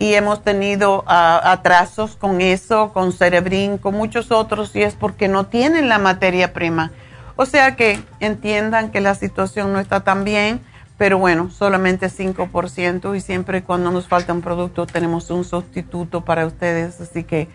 Y 0.00 0.14
hemos 0.14 0.42
tenido 0.42 1.04
ah, 1.06 1.40
atrasos 1.44 2.16
con 2.16 2.40
eso, 2.40 2.92
con 2.92 3.12
Cerebrin, 3.12 3.78
con 3.78 3.94
muchos 3.94 4.32
otros, 4.32 4.74
y 4.74 4.82
es 4.82 4.94
porque 4.94 5.28
no 5.28 5.46
tienen 5.46 5.88
la 5.88 6.00
materia 6.00 6.52
prima 6.52 6.90
o 7.36 7.44
sea 7.44 7.76
que 7.76 8.00
entiendan 8.18 8.90
que 8.90 9.02
la 9.02 9.14
situación 9.14 9.72
no 9.72 9.78
está 9.78 10.00
tan 10.00 10.24
bien, 10.24 10.60
pero 10.96 11.18
bueno, 11.18 11.50
solamente 11.50 12.08
5% 12.08 13.14
y 13.14 13.20
siempre 13.20 13.62
cuando 13.62 13.90
nos 13.90 14.08
falta 14.08 14.32
un 14.32 14.40
producto 14.40 14.86
tenemos 14.86 15.30
un 15.30 15.44
sustituto 15.44 16.24
para 16.24 16.46
ustedes. 16.46 16.98
Así 17.02 17.24
que 17.24 17.48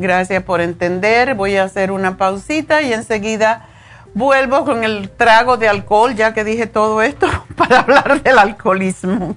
gracias 0.00 0.42
por 0.42 0.60
entender. 0.60 1.34
Voy 1.34 1.56
a 1.56 1.64
hacer 1.64 1.92
una 1.92 2.16
pausita 2.16 2.82
y 2.82 2.92
enseguida 2.92 3.68
vuelvo 4.14 4.64
con 4.64 4.82
el 4.82 5.10
trago 5.10 5.56
de 5.56 5.68
alcohol, 5.68 6.14
ya 6.14 6.34
que 6.34 6.42
dije 6.42 6.66
todo 6.66 7.02
esto, 7.02 7.28
para 7.56 7.80
hablar 7.80 8.22
del 8.22 8.38
alcoholismo. 8.38 9.36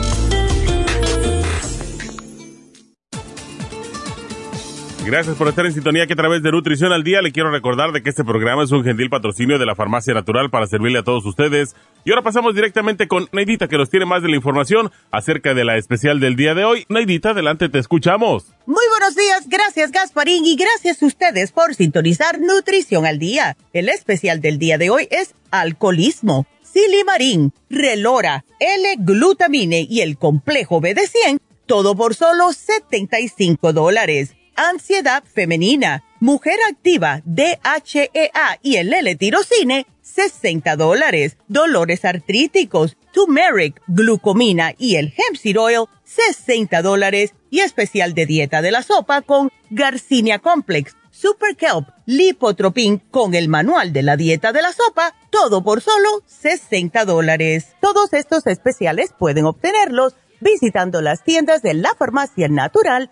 Gracias 5.03 5.35
por 5.35 5.47
estar 5.47 5.65
en 5.65 5.73
sintonía 5.73 6.05
que 6.05 6.13
a 6.13 6.15
través 6.15 6.43
de 6.43 6.51
Nutrición 6.51 6.93
al 6.93 7.03
Día 7.03 7.23
le 7.23 7.31
quiero 7.31 7.49
recordar 7.49 7.91
de 7.91 8.03
que 8.03 8.11
este 8.11 8.23
programa 8.23 8.63
es 8.63 8.71
un 8.71 8.83
gentil 8.83 9.09
patrocinio 9.09 9.57
de 9.57 9.65
la 9.65 9.75
Farmacia 9.75 10.13
Natural 10.13 10.51
para 10.51 10.67
servirle 10.67 10.99
a 10.99 11.03
todos 11.03 11.25
ustedes. 11.25 11.75
Y 12.05 12.11
ahora 12.11 12.21
pasamos 12.21 12.53
directamente 12.53 13.07
con 13.07 13.27
Neidita 13.31 13.67
que 13.67 13.79
nos 13.79 13.89
tiene 13.89 14.05
más 14.05 14.21
de 14.21 14.29
la 14.29 14.35
información 14.35 14.91
acerca 15.09 15.55
de 15.55 15.65
la 15.65 15.77
especial 15.77 16.19
del 16.19 16.35
día 16.35 16.53
de 16.53 16.65
hoy. 16.65 16.85
Neidita, 16.87 17.31
adelante, 17.31 17.67
te 17.67 17.79
escuchamos. 17.79 18.45
Muy 18.67 18.83
buenos 18.91 19.15
días, 19.15 19.49
gracias 19.49 19.91
Gasparín 19.91 20.45
y 20.45 20.55
gracias 20.55 21.01
a 21.01 21.07
ustedes 21.07 21.51
por 21.51 21.73
sintonizar 21.73 22.39
Nutrición 22.39 23.07
al 23.07 23.17
Día. 23.17 23.57
El 23.73 23.89
especial 23.89 24.39
del 24.39 24.59
día 24.59 24.77
de 24.77 24.91
hoy 24.91 25.07
es 25.09 25.33
alcoholismo, 25.49 26.45
silimarín, 26.61 27.53
relora, 27.71 28.45
L-glutamine 28.59 29.87
y 29.89 30.01
el 30.01 30.17
complejo 30.17 30.79
BD100, 30.79 31.39
todo 31.65 31.95
por 31.95 32.13
solo 32.13 32.53
75 32.53 33.73
dólares 33.73 34.35
ansiedad 34.69 35.23
femenina, 35.23 36.03
mujer 36.19 36.59
activa, 36.69 37.21
DHEA 37.25 38.59
y 38.61 38.75
el 38.75 38.93
L-tirocine, 38.93 39.87
60 40.01 40.75
dólares. 40.75 41.37
Dolores 41.47 42.05
artríticos, 42.05 42.97
turmeric, 43.11 43.81
glucomina 43.87 44.73
y 44.77 44.95
el 44.95 45.07
hemp 45.07 45.37
seed 45.37 45.59
oil, 45.59 45.85
60 46.03 46.81
dólares. 46.81 47.33
Y 47.49 47.59
especial 47.59 48.13
de 48.13 48.25
dieta 48.25 48.61
de 48.61 48.71
la 48.71 48.83
sopa 48.83 49.21
con 49.21 49.51
Garcinia 49.69 50.39
Complex, 50.39 50.95
Super 51.09 51.57
Kelp, 51.57 51.89
Lipotropin 52.05 52.99
con 52.99 53.35
el 53.35 53.49
manual 53.49 53.91
de 53.91 54.03
la 54.03 54.15
dieta 54.15 54.53
de 54.53 54.61
la 54.61 54.71
sopa, 54.71 55.13
todo 55.29 55.61
por 55.63 55.81
solo 55.81 56.23
60 56.27 57.03
dólares. 57.03 57.75
Todos 57.81 58.13
estos 58.13 58.47
especiales 58.47 59.13
pueden 59.17 59.45
obtenerlos 59.45 60.15
visitando 60.39 61.01
las 61.01 61.23
tiendas 61.23 61.61
de 61.61 61.73
la 61.73 61.93
farmacia 61.95 62.47
natural 62.47 63.11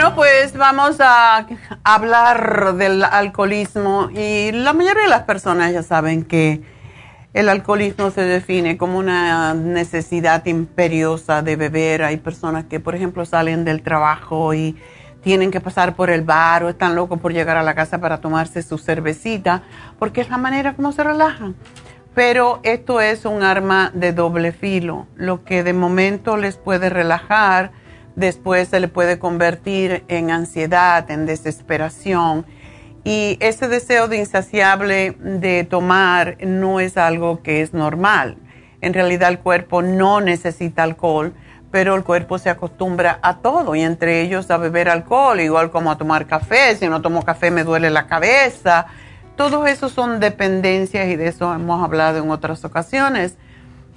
Bueno, 0.00 0.16
pues 0.16 0.56
vamos 0.56 0.96
a 0.98 1.46
hablar 1.84 2.74
del 2.76 3.04
alcoholismo 3.04 4.08
y 4.10 4.50
la 4.50 4.72
mayoría 4.72 5.02
de 5.02 5.10
las 5.10 5.24
personas 5.24 5.74
ya 5.74 5.82
saben 5.82 6.24
que 6.24 6.62
el 7.34 7.50
alcoholismo 7.50 8.10
se 8.10 8.22
define 8.22 8.78
como 8.78 8.96
una 8.96 9.52
necesidad 9.52 10.46
imperiosa 10.46 11.42
de 11.42 11.56
beber. 11.56 12.02
Hay 12.02 12.16
personas 12.16 12.64
que, 12.64 12.80
por 12.80 12.94
ejemplo, 12.94 13.26
salen 13.26 13.66
del 13.66 13.82
trabajo 13.82 14.54
y 14.54 14.74
tienen 15.22 15.50
que 15.50 15.60
pasar 15.60 15.94
por 15.94 16.08
el 16.08 16.22
bar 16.22 16.64
o 16.64 16.70
están 16.70 16.94
locos 16.94 17.20
por 17.20 17.34
llegar 17.34 17.58
a 17.58 17.62
la 17.62 17.74
casa 17.74 17.98
para 17.98 18.22
tomarse 18.22 18.62
su 18.62 18.78
cervecita, 18.78 19.64
porque 19.98 20.22
es 20.22 20.30
la 20.30 20.38
manera 20.38 20.76
como 20.76 20.92
se 20.92 21.04
relajan. 21.04 21.56
Pero 22.14 22.60
esto 22.62 23.02
es 23.02 23.26
un 23.26 23.42
arma 23.42 23.90
de 23.92 24.14
doble 24.14 24.52
filo. 24.52 25.08
Lo 25.14 25.44
que 25.44 25.62
de 25.62 25.74
momento 25.74 26.38
les 26.38 26.56
puede 26.56 26.88
relajar, 26.88 27.72
después 28.20 28.68
se 28.68 28.78
le 28.78 28.86
puede 28.86 29.18
convertir 29.18 30.04
en 30.08 30.30
ansiedad, 30.30 31.10
en 31.10 31.26
desesperación. 31.26 32.46
Y 33.02 33.38
ese 33.40 33.66
deseo 33.66 34.06
de 34.06 34.18
insaciable 34.18 35.16
de 35.18 35.64
tomar 35.64 36.36
no 36.44 36.78
es 36.78 36.96
algo 36.96 37.42
que 37.42 37.62
es 37.62 37.72
normal. 37.72 38.36
En 38.82 38.94
realidad 38.94 39.30
el 39.30 39.38
cuerpo 39.38 39.82
no 39.82 40.20
necesita 40.20 40.82
alcohol, 40.82 41.34
pero 41.70 41.94
el 41.94 42.04
cuerpo 42.04 42.38
se 42.38 42.50
acostumbra 42.50 43.18
a 43.22 43.38
todo 43.38 43.74
y 43.74 43.80
entre 43.80 44.20
ellos 44.20 44.50
a 44.50 44.58
beber 44.58 44.88
alcohol, 44.88 45.40
igual 45.40 45.70
como 45.70 45.90
a 45.90 45.98
tomar 45.98 46.26
café. 46.26 46.76
Si 46.76 46.88
no 46.88 47.00
tomo 47.00 47.24
café 47.24 47.50
me 47.50 47.64
duele 47.64 47.90
la 47.90 48.06
cabeza. 48.06 48.86
Todo 49.36 49.66
eso 49.66 49.88
son 49.88 50.20
dependencias 50.20 51.08
y 51.08 51.16
de 51.16 51.28
eso 51.28 51.54
hemos 51.54 51.82
hablado 51.82 52.22
en 52.22 52.30
otras 52.30 52.64
ocasiones 52.64 53.36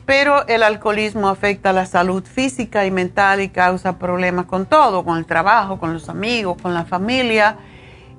pero 0.06 0.48
el 0.48 0.64
alcoholismo 0.64 1.30
afecta 1.30 1.74
la 1.74 1.86
salud 1.86 2.24
física 2.24 2.86
y 2.86 2.92
mental 2.92 3.42
y 3.42 3.50
causa 3.50 3.98
problemas 3.98 4.46
con 4.46 4.66
todo, 4.66 5.04
con 5.06 5.18
el 5.18 5.26
trabajo, 5.26 5.80
con 5.80 5.94
los 5.94 6.10
amigos, 6.10 6.58
con 6.62 6.74
la 6.74 6.86
familia 6.86 7.58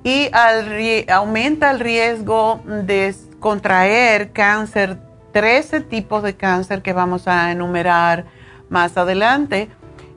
y 0.05 0.29
aumenta 1.09 1.71
el 1.71 1.79
riesgo 1.79 2.61
de 2.63 3.15
contraer 3.39 4.31
cáncer, 4.33 4.99
13 5.33 5.81
tipos 5.81 6.21
de 6.21 6.35
cáncer 6.35 6.83
que 6.83 6.93
vamos 6.93 7.27
a 7.27 7.51
enumerar 7.51 8.25
más 8.69 8.95
adelante. 8.97 9.67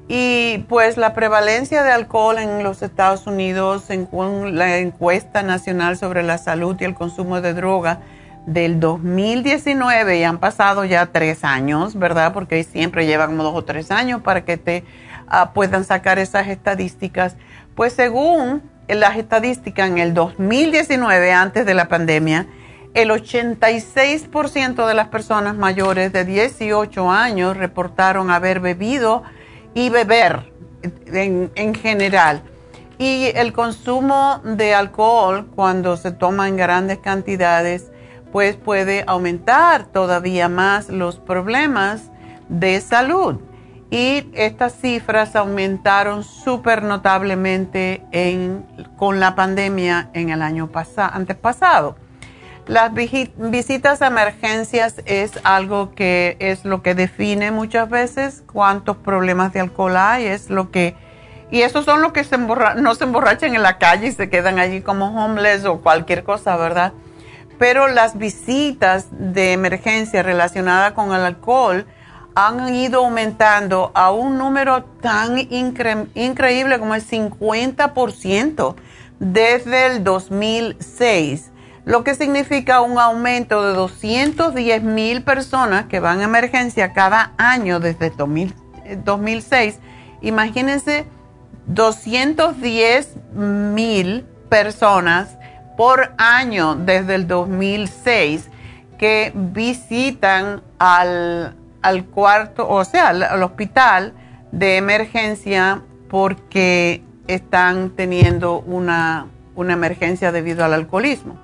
Y 0.06 0.58
pues 0.68 0.98
la 0.98 1.14
prevalencia 1.14 1.82
de 1.82 1.92
alcohol 1.92 2.36
en 2.38 2.62
los 2.62 2.82
Estados 2.82 3.26
Unidos, 3.26 3.84
según 3.86 4.58
la 4.58 4.76
encuesta 4.76 5.42
nacional 5.42 5.96
sobre 5.96 6.22
la 6.22 6.36
salud 6.36 6.76
y 6.78 6.84
el 6.84 6.94
consumo 6.94 7.40
de 7.40 7.54
droga, 7.54 8.00
del 8.48 8.80
2019 8.80 10.18
y 10.18 10.24
han 10.24 10.38
pasado 10.38 10.86
ya 10.86 11.06
tres 11.06 11.44
años, 11.44 11.98
¿verdad? 11.98 12.32
Porque 12.32 12.64
siempre 12.64 13.06
lleva 13.06 13.26
como 13.26 13.42
dos 13.42 13.54
o 13.54 13.64
tres 13.64 13.90
años 13.90 14.22
para 14.22 14.44
que 14.44 14.56
te 14.56 14.84
ah, 15.28 15.52
puedan 15.52 15.84
sacar 15.84 16.18
esas 16.18 16.48
estadísticas. 16.48 17.36
Pues 17.74 17.92
según 17.92 18.62
las 18.88 19.18
estadísticas 19.18 19.90
en 19.90 19.98
el 19.98 20.14
2019, 20.14 21.30
antes 21.32 21.66
de 21.66 21.74
la 21.74 21.88
pandemia, 21.88 22.46
el 22.94 23.10
86% 23.10 24.86
de 24.86 24.94
las 24.94 25.08
personas 25.08 25.54
mayores 25.54 26.10
de 26.14 26.24
18 26.24 27.10
años 27.10 27.54
reportaron 27.54 28.30
haber 28.30 28.60
bebido 28.60 29.24
y 29.74 29.90
beber 29.90 30.54
en, 30.82 31.52
en 31.54 31.74
general. 31.74 32.42
Y 32.98 33.26
el 33.34 33.52
consumo 33.52 34.40
de 34.42 34.74
alcohol 34.74 35.46
cuando 35.54 35.98
se 35.98 36.12
toma 36.12 36.48
en 36.48 36.56
grandes 36.56 36.98
cantidades 36.98 37.90
pues 38.32 38.56
puede 38.56 39.04
aumentar 39.06 39.86
todavía 39.86 40.48
más 40.48 40.88
los 40.88 41.18
problemas 41.18 42.10
de 42.48 42.80
salud. 42.80 43.40
Y 43.90 44.28
estas 44.34 44.74
cifras 44.74 45.34
aumentaron 45.34 46.22
súper 46.22 46.82
notablemente 46.82 48.02
con 48.96 49.18
la 49.18 49.34
pandemia 49.34 50.10
en 50.12 50.28
el 50.28 50.42
año 50.42 50.66
pasado, 50.66 51.10
antes 51.14 51.36
pasado. 51.36 51.96
Las 52.66 52.92
visitas 52.92 54.02
a 54.02 54.08
emergencias 54.08 54.96
es 55.06 55.40
algo 55.42 55.94
que 55.94 56.36
es 56.38 56.66
lo 56.66 56.82
que 56.82 56.94
define 56.94 57.50
muchas 57.50 57.88
veces 57.88 58.42
cuántos 58.52 58.98
problemas 58.98 59.54
de 59.54 59.60
alcohol 59.60 59.96
hay, 59.96 60.26
es 60.26 60.50
lo 60.50 60.70
que 60.70 60.94
y 61.50 61.62
esos 61.62 61.86
son 61.86 62.02
los 62.02 62.12
que 62.12 62.24
se 62.24 62.36
no 62.36 62.94
se 62.94 63.04
emborrachan 63.04 63.54
en 63.54 63.62
la 63.62 63.78
calle 63.78 64.08
y 64.08 64.12
se 64.12 64.28
quedan 64.28 64.58
allí 64.58 64.82
como 64.82 65.06
homeless 65.06 65.64
o 65.64 65.80
cualquier 65.80 66.24
cosa, 66.24 66.58
¿verdad? 66.58 66.92
Pero 67.58 67.88
las 67.88 68.16
visitas 68.16 69.06
de 69.10 69.52
emergencia 69.52 70.22
relacionadas 70.22 70.92
con 70.92 71.12
el 71.12 71.22
alcohol 71.22 71.86
han 72.34 72.74
ido 72.74 73.04
aumentando 73.04 73.90
a 73.94 74.12
un 74.12 74.38
número 74.38 74.84
tan 74.84 75.38
increíble 75.50 76.78
como 76.78 76.94
el 76.94 77.04
50% 77.04 78.76
desde 79.18 79.86
el 79.86 80.04
2006 80.04 81.50
lo 81.88 82.04
que 82.04 82.14
significa 82.14 82.82
un 82.82 82.98
aumento 82.98 83.66
de 83.66 83.72
210 83.72 84.82
mil 84.82 85.22
personas 85.22 85.86
que 85.86 86.00
van 86.00 86.20
a 86.20 86.24
emergencia 86.24 86.92
cada 86.92 87.32
año 87.38 87.80
desde 87.80 88.10
2006. 88.10 89.74
Eh, 89.74 89.80
Imagínense 90.20 91.06
210 91.66 93.14
mil 93.32 94.26
personas 94.50 95.37
por 95.78 96.10
año 96.18 96.74
desde 96.74 97.14
el 97.14 97.28
2006 97.28 98.50
que 98.98 99.30
visitan 99.32 100.60
al, 100.80 101.54
cuarto, 102.12 102.68
o 102.68 102.84
sea, 102.84 103.10
al 103.10 103.42
hospital 103.44 104.12
de 104.50 104.76
emergencia 104.76 105.82
porque 106.10 107.04
están 107.28 107.90
teniendo 107.90 108.58
una, 108.58 109.28
una 109.54 109.74
emergencia 109.74 110.32
debido 110.32 110.64
al 110.64 110.74
alcoholismo. 110.74 111.38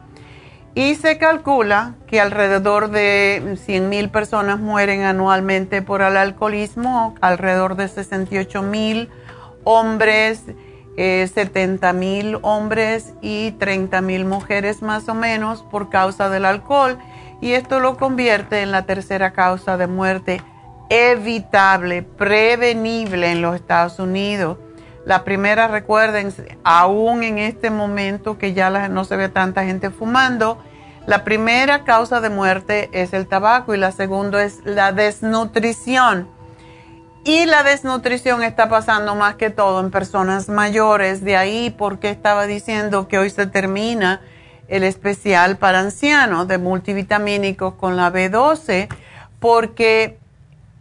Y 0.74 0.96
se 0.96 1.16
calcula 1.16 1.94
que 2.08 2.20
alrededor 2.20 2.90
de 2.90 3.56
100 3.64 3.88
mil 3.88 4.10
personas 4.10 4.58
mueren 4.58 5.02
anualmente 5.02 5.80
por 5.80 6.02
el 6.02 6.16
alcoholismo, 6.16 7.14
alrededor 7.20 7.76
de 7.76 7.86
68 7.86 8.62
mil 8.62 9.10
hombres, 10.96 11.30
70 11.32 11.88
eh, 11.88 11.92
mil 11.92 12.38
hombres 12.42 13.14
y 13.20 13.52
30 13.52 14.00
mil 14.00 14.24
mujeres 14.24 14.82
más 14.82 15.08
o 15.08 15.14
menos 15.14 15.62
por 15.62 15.90
causa 15.90 16.28
del 16.28 16.44
alcohol. 16.44 16.98
Y 17.40 17.52
esto 17.52 17.80
lo 17.80 17.96
convierte 17.96 18.62
en 18.62 18.70
la 18.70 18.86
tercera 18.86 19.32
causa 19.32 19.76
de 19.76 19.86
muerte 19.86 20.40
evitable, 20.88 22.02
prevenible 22.02 23.32
en 23.32 23.42
los 23.42 23.56
Estados 23.56 23.98
Unidos. 23.98 24.58
La 25.04 25.24
primera, 25.24 25.68
recuerden, 25.68 26.32
aún 26.62 27.22
en 27.22 27.38
este 27.38 27.70
momento 27.70 28.38
que 28.38 28.54
ya 28.54 28.70
no 28.88 29.04
se 29.04 29.16
ve 29.16 29.28
tanta 29.28 29.64
gente 29.64 29.90
fumando, 29.90 30.58
la 31.06 31.24
primera 31.24 31.84
causa 31.84 32.22
de 32.22 32.30
muerte 32.30 32.88
es 32.92 33.12
el 33.12 33.26
tabaco 33.26 33.74
y 33.74 33.78
la 33.78 33.92
segunda 33.92 34.42
es 34.42 34.60
la 34.64 34.92
desnutrición. 34.92 36.28
Y 37.26 37.46
la 37.46 37.62
desnutrición 37.62 38.42
está 38.42 38.68
pasando 38.68 39.14
más 39.14 39.36
que 39.36 39.48
todo 39.48 39.80
en 39.80 39.90
personas 39.90 40.50
mayores. 40.50 41.24
De 41.24 41.38
ahí 41.38 41.74
porque 41.76 42.10
estaba 42.10 42.46
diciendo 42.46 43.08
que 43.08 43.16
hoy 43.16 43.30
se 43.30 43.46
termina 43.46 44.20
el 44.68 44.84
especial 44.84 45.56
para 45.56 45.80
ancianos 45.80 46.46
de 46.48 46.58
multivitamínicos 46.58 47.74
con 47.74 47.96
la 47.96 48.12
B12, 48.12 48.88
porque 49.40 50.18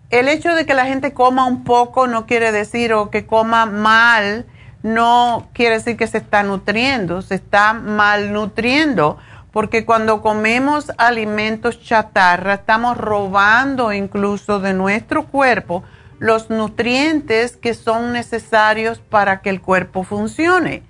el 0.10 0.28
hecho 0.28 0.54
de 0.54 0.66
que 0.66 0.74
la 0.74 0.86
gente 0.86 1.14
coma 1.14 1.46
un 1.46 1.64
poco 1.64 2.08
no 2.08 2.26
quiere 2.26 2.52
decir 2.52 2.94
o 2.94 3.10
que 3.10 3.26
coma 3.26 3.66
mal, 3.66 4.46
no 4.84 5.48
quiere 5.54 5.76
decir 5.76 5.96
que 5.96 6.08
se 6.08 6.18
está 6.18 6.44
nutriendo, 6.44 7.22
se 7.22 7.36
está 7.36 7.72
malnutriendo, 7.72 9.18
porque 9.52 9.86
cuando 9.86 10.22
comemos 10.22 10.92
alimentos 10.98 11.82
chatarra 11.82 12.56
estamos 12.56 12.98
robando 12.98 13.94
incluso 13.94 14.60
de 14.60 14.74
nuestro 14.74 15.28
cuerpo 15.28 15.84
los 16.20 16.50
nutrientes 16.50 17.58
que 17.58 17.74
son 17.74 18.14
necesarios 18.14 19.00
para 19.00 19.42
que 19.42 19.50
el 19.50 19.62
cuerpo 19.62 20.04
funcione. 20.04 20.84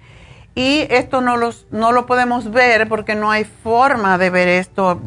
Y 0.56 0.86
esto 0.90 1.22
no, 1.22 1.38
los, 1.38 1.66
no 1.72 1.92
lo 1.92 2.06
podemos 2.06 2.52
ver 2.52 2.88
porque 2.88 3.16
no 3.16 3.32
hay 3.32 3.44
forma 3.44 4.18
de 4.18 4.30
ver 4.30 4.48
esto 4.48 5.02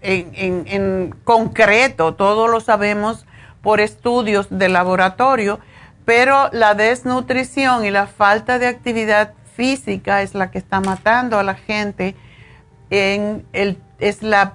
en, 0.00 0.64
en 0.66 1.14
concreto, 1.24 2.14
todo 2.14 2.48
lo 2.48 2.60
sabemos 2.60 3.26
por 3.60 3.80
estudios 3.80 4.46
de 4.50 4.68
laboratorio, 4.68 5.58
pero 6.04 6.48
la 6.52 6.74
desnutrición 6.74 7.84
y 7.84 7.90
la 7.90 8.06
falta 8.06 8.58
de 8.58 8.68
actividad 8.68 9.32
física 9.56 10.22
es 10.22 10.34
la 10.34 10.50
que 10.50 10.58
está 10.58 10.80
matando 10.80 11.38
a 11.38 11.42
la 11.42 11.54
gente. 11.54 12.14
En 12.90 13.44
el, 13.52 13.78
es 13.98 14.22
la 14.22 14.54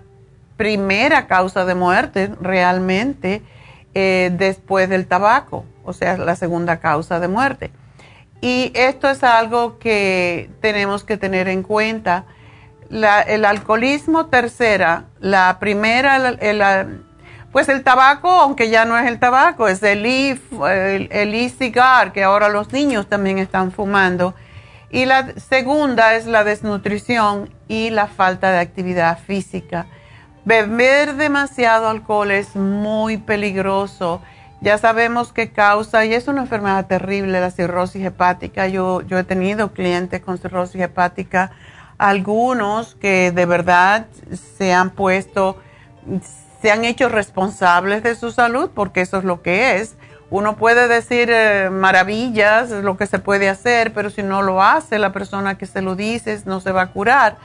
primera 0.55 1.27
causa 1.27 1.65
de 1.65 1.75
muerte 1.75 2.31
realmente 2.39 3.41
eh, 3.93 4.31
después 4.33 4.89
del 4.89 5.07
tabaco, 5.07 5.65
o 5.83 5.93
sea, 5.93 6.17
la 6.17 6.35
segunda 6.35 6.79
causa 6.79 7.19
de 7.19 7.27
muerte. 7.27 7.71
Y 8.41 8.71
esto 8.73 9.09
es 9.09 9.23
algo 9.23 9.77
que 9.77 10.49
tenemos 10.61 11.03
que 11.03 11.17
tener 11.17 11.47
en 11.47 11.61
cuenta. 11.61 12.25
el 12.89 13.45
alcoholismo, 13.45 14.25
tercera, 14.25 15.05
la 15.19 15.57
primera, 15.59 16.35
pues 17.51 17.69
el 17.69 17.83
tabaco, 17.83 18.29
aunque 18.29 18.69
ya 18.69 18.85
no 18.85 18.97
es 18.97 19.07
el 19.07 19.19
tabaco, 19.19 19.67
es 19.67 19.83
el 19.83 20.05
e-cigar, 21.33 22.11
que 22.13 22.23
ahora 22.23 22.49
los 22.49 22.73
niños 22.73 23.07
también 23.07 23.37
están 23.37 23.71
fumando. 23.71 24.33
Y 24.89 25.05
la 25.05 25.33
segunda 25.39 26.15
es 26.15 26.25
la 26.25 26.43
desnutrición 26.43 27.53
y 27.67 27.91
la 27.91 28.07
falta 28.07 28.51
de 28.51 28.59
actividad 28.59 29.19
física. 29.19 29.85
Beber 30.45 31.15
demasiado 31.15 31.87
alcohol 31.87 32.31
es 32.31 32.55
muy 32.55 33.17
peligroso. 33.17 34.21
Ya 34.61 34.77
sabemos 34.77 35.33
que 35.33 35.51
causa, 35.51 36.05
y 36.05 36.13
es 36.13 36.27
una 36.27 36.41
enfermedad 36.41 36.85
terrible, 36.85 37.39
la 37.39 37.51
cirrosis 37.51 38.05
hepática. 38.05 38.67
Yo, 38.67 39.01
yo 39.01 39.17
he 39.17 39.23
tenido 39.23 39.71
clientes 39.73 40.21
con 40.21 40.37
cirrosis 40.37 40.81
hepática, 40.81 41.51
algunos 41.97 42.95
que 42.95 43.31
de 43.31 43.45
verdad 43.45 44.07
se 44.57 44.73
han 44.73 44.91
puesto 44.91 45.57
se 46.61 46.71
han 46.71 46.85
hecho 46.85 47.09
responsables 47.09 48.03
de 48.03 48.15
su 48.15 48.31
salud, 48.31 48.69
porque 48.73 49.01
eso 49.01 49.17
es 49.17 49.23
lo 49.23 49.41
que 49.41 49.77
es. 49.77 49.95
Uno 50.29 50.55
puede 50.55 50.87
decir 50.87 51.29
eh, 51.31 51.69
maravillas, 51.71 52.69
lo 52.69 52.97
que 52.97 53.07
se 53.07 53.19
puede 53.19 53.49
hacer, 53.49 53.93
pero 53.93 54.09
si 54.09 54.21
no 54.21 54.41
lo 54.41 54.61
hace, 54.61 54.99
la 54.99 55.11
persona 55.11 55.57
que 55.57 55.65
se 55.65 55.81
lo 55.81 55.95
dice 55.95 56.39
no 56.45 56.61
se 56.61 56.71
va 56.71 56.83
a 56.83 56.91
curar. 56.91 57.37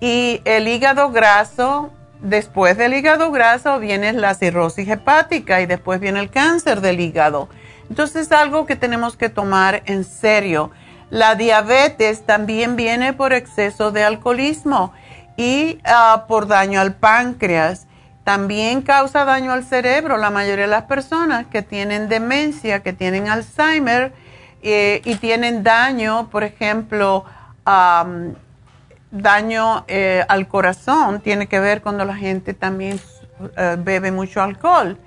Y 0.00 0.40
el 0.44 0.66
hígado 0.68 1.10
graso, 1.10 1.90
después 2.20 2.76
del 2.76 2.94
hígado 2.94 3.30
graso 3.30 3.78
viene 3.78 4.12
la 4.12 4.34
cirrosis 4.34 4.88
hepática 4.88 5.60
y 5.60 5.66
después 5.66 6.00
viene 6.00 6.20
el 6.20 6.30
cáncer 6.30 6.80
del 6.80 7.00
hígado. 7.00 7.48
Entonces 7.88 8.26
es 8.26 8.32
algo 8.32 8.66
que 8.66 8.76
tenemos 8.76 9.16
que 9.16 9.28
tomar 9.28 9.82
en 9.86 10.04
serio. 10.04 10.70
La 11.10 11.36
diabetes 11.36 12.26
también 12.26 12.76
viene 12.76 13.12
por 13.12 13.32
exceso 13.32 13.92
de 13.92 14.02
alcoholismo 14.02 14.92
y 15.36 15.78
ah, 15.84 16.24
por 16.26 16.48
daño 16.48 16.80
al 16.80 16.94
páncreas. 16.94 17.86
También 18.24 18.82
causa 18.82 19.24
daño 19.24 19.52
al 19.52 19.64
cerebro. 19.64 20.16
La 20.16 20.30
mayoría 20.30 20.64
de 20.64 20.70
las 20.70 20.84
personas 20.84 21.46
que 21.46 21.62
tienen 21.62 22.08
demencia, 22.08 22.82
que 22.82 22.92
tienen 22.92 23.28
Alzheimer 23.28 24.12
eh, 24.62 25.00
y 25.04 25.14
tienen 25.16 25.62
daño, 25.62 26.28
por 26.30 26.42
ejemplo, 26.42 27.24
daño 29.10 29.84
eh, 29.88 30.24
al 30.28 30.48
corazón, 30.48 31.20
tiene 31.20 31.46
que 31.46 31.60
ver 31.60 31.82
cuando 31.82 32.04
la 32.04 32.16
gente 32.16 32.54
también 32.54 33.00
eh, 33.56 33.76
bebe 33.78 34.12
mucho 34.12 34.42
alcohol. 34.42 34.98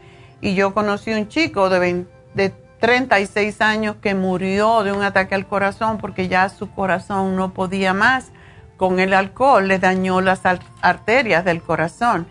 Y 0.41 0.55
yo 0.55 0.73
conocí 0.73 1.12
un 1.13 1.27
chico 1.27 1.69
de, 1.69 2.05
de 2.33 2.53
36 2.79 3.62
años 3.62 3.97
que 4.01 4.15
murió 4.15 4.83
de 4.83 4.91
un 4.91 5.03
ataque 5.03 5.35
al 5.35 5.47
corazón 5.47 5.97
porque 5.97 6.27
ya 6.27 6.49
su 6.49 6.71
corazón 6.71 7.35
no 7.35 7.53
podía 7.53 7.93
más 7.93 8.31
con 8.77 8.99
el 8.99 9.13
alcohol, 9.13 9.67
le 9.67 9.77
dañó 9.77 10.21
las 10.21 10.41
arterias 10.81 11.43
del 11.43 11.62
corazón. 11.62 12.27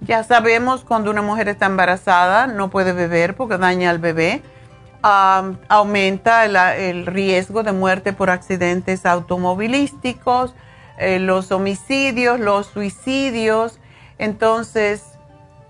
Ya 0.00 0.24
sabemos 0.24 0.82
cuando 0.82 1.10
una 1.10 1.20
mujer 1.20 1.48
está 1.48 1.66
embarazada 1.66 2.46
no 2.46 2.70
puede 2.70 2.94
beber 2.94 3.36
porque 3.36 3.58
daña 3.58 3.90
al 3.90 3.98
bebé. 3.98 4.42
aumenta 5.02 6.44
el, 6.46 7.06
riesgo 7.06 7.62
de 7.62 7.72
muerte 7.72 8.12
por 8.14 8.30
accidentes 8.30 9.04
automovilísticos, 9.04 10.54
eh, 11.00 11.18
los 11.18 11.50
homicidios, 11.50 12.38
los 12.38 12.66
suicidios. 12.66 13.80
Entonces, 14.18 15.02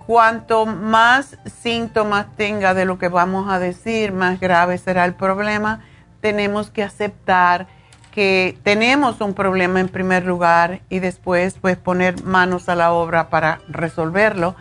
cuanto 0.05 0.67
más 0.67 1.39
síntomas 1.63 2.27
tenga 2.37 2.75
de 2.75 2.85
lo 2.85 2.99
que 2.99 3.09
vamos 3.09 3.49
a 3.49 3.61
decir, 3.61 4.13
más 4.13 4.41
grave 4.41 4.77
será 4.77 5.05
el 5.05 5.15
problema. 5.15 5.85
Tenemos 6.21 6.71
que 6.71 6.83
aceptar 6.83 7.69
que 8.11 8.59
tenemos 8.65 9.21
un 9.21 9.35
problema 9.35 9.79
en 9.79 9.89
primer 9.89 10.27
lugar 10.27 10.81
y 10.89 10.99
después 10.99 11.57
pues 11.61 11.77
poner 11.77 12.25
manos 12.25 12.69
a 12.69 12.75
la 12.75 12.93
obra 12.93 13.31
para 13.31 13.61
resolverlo. 13.69 14.57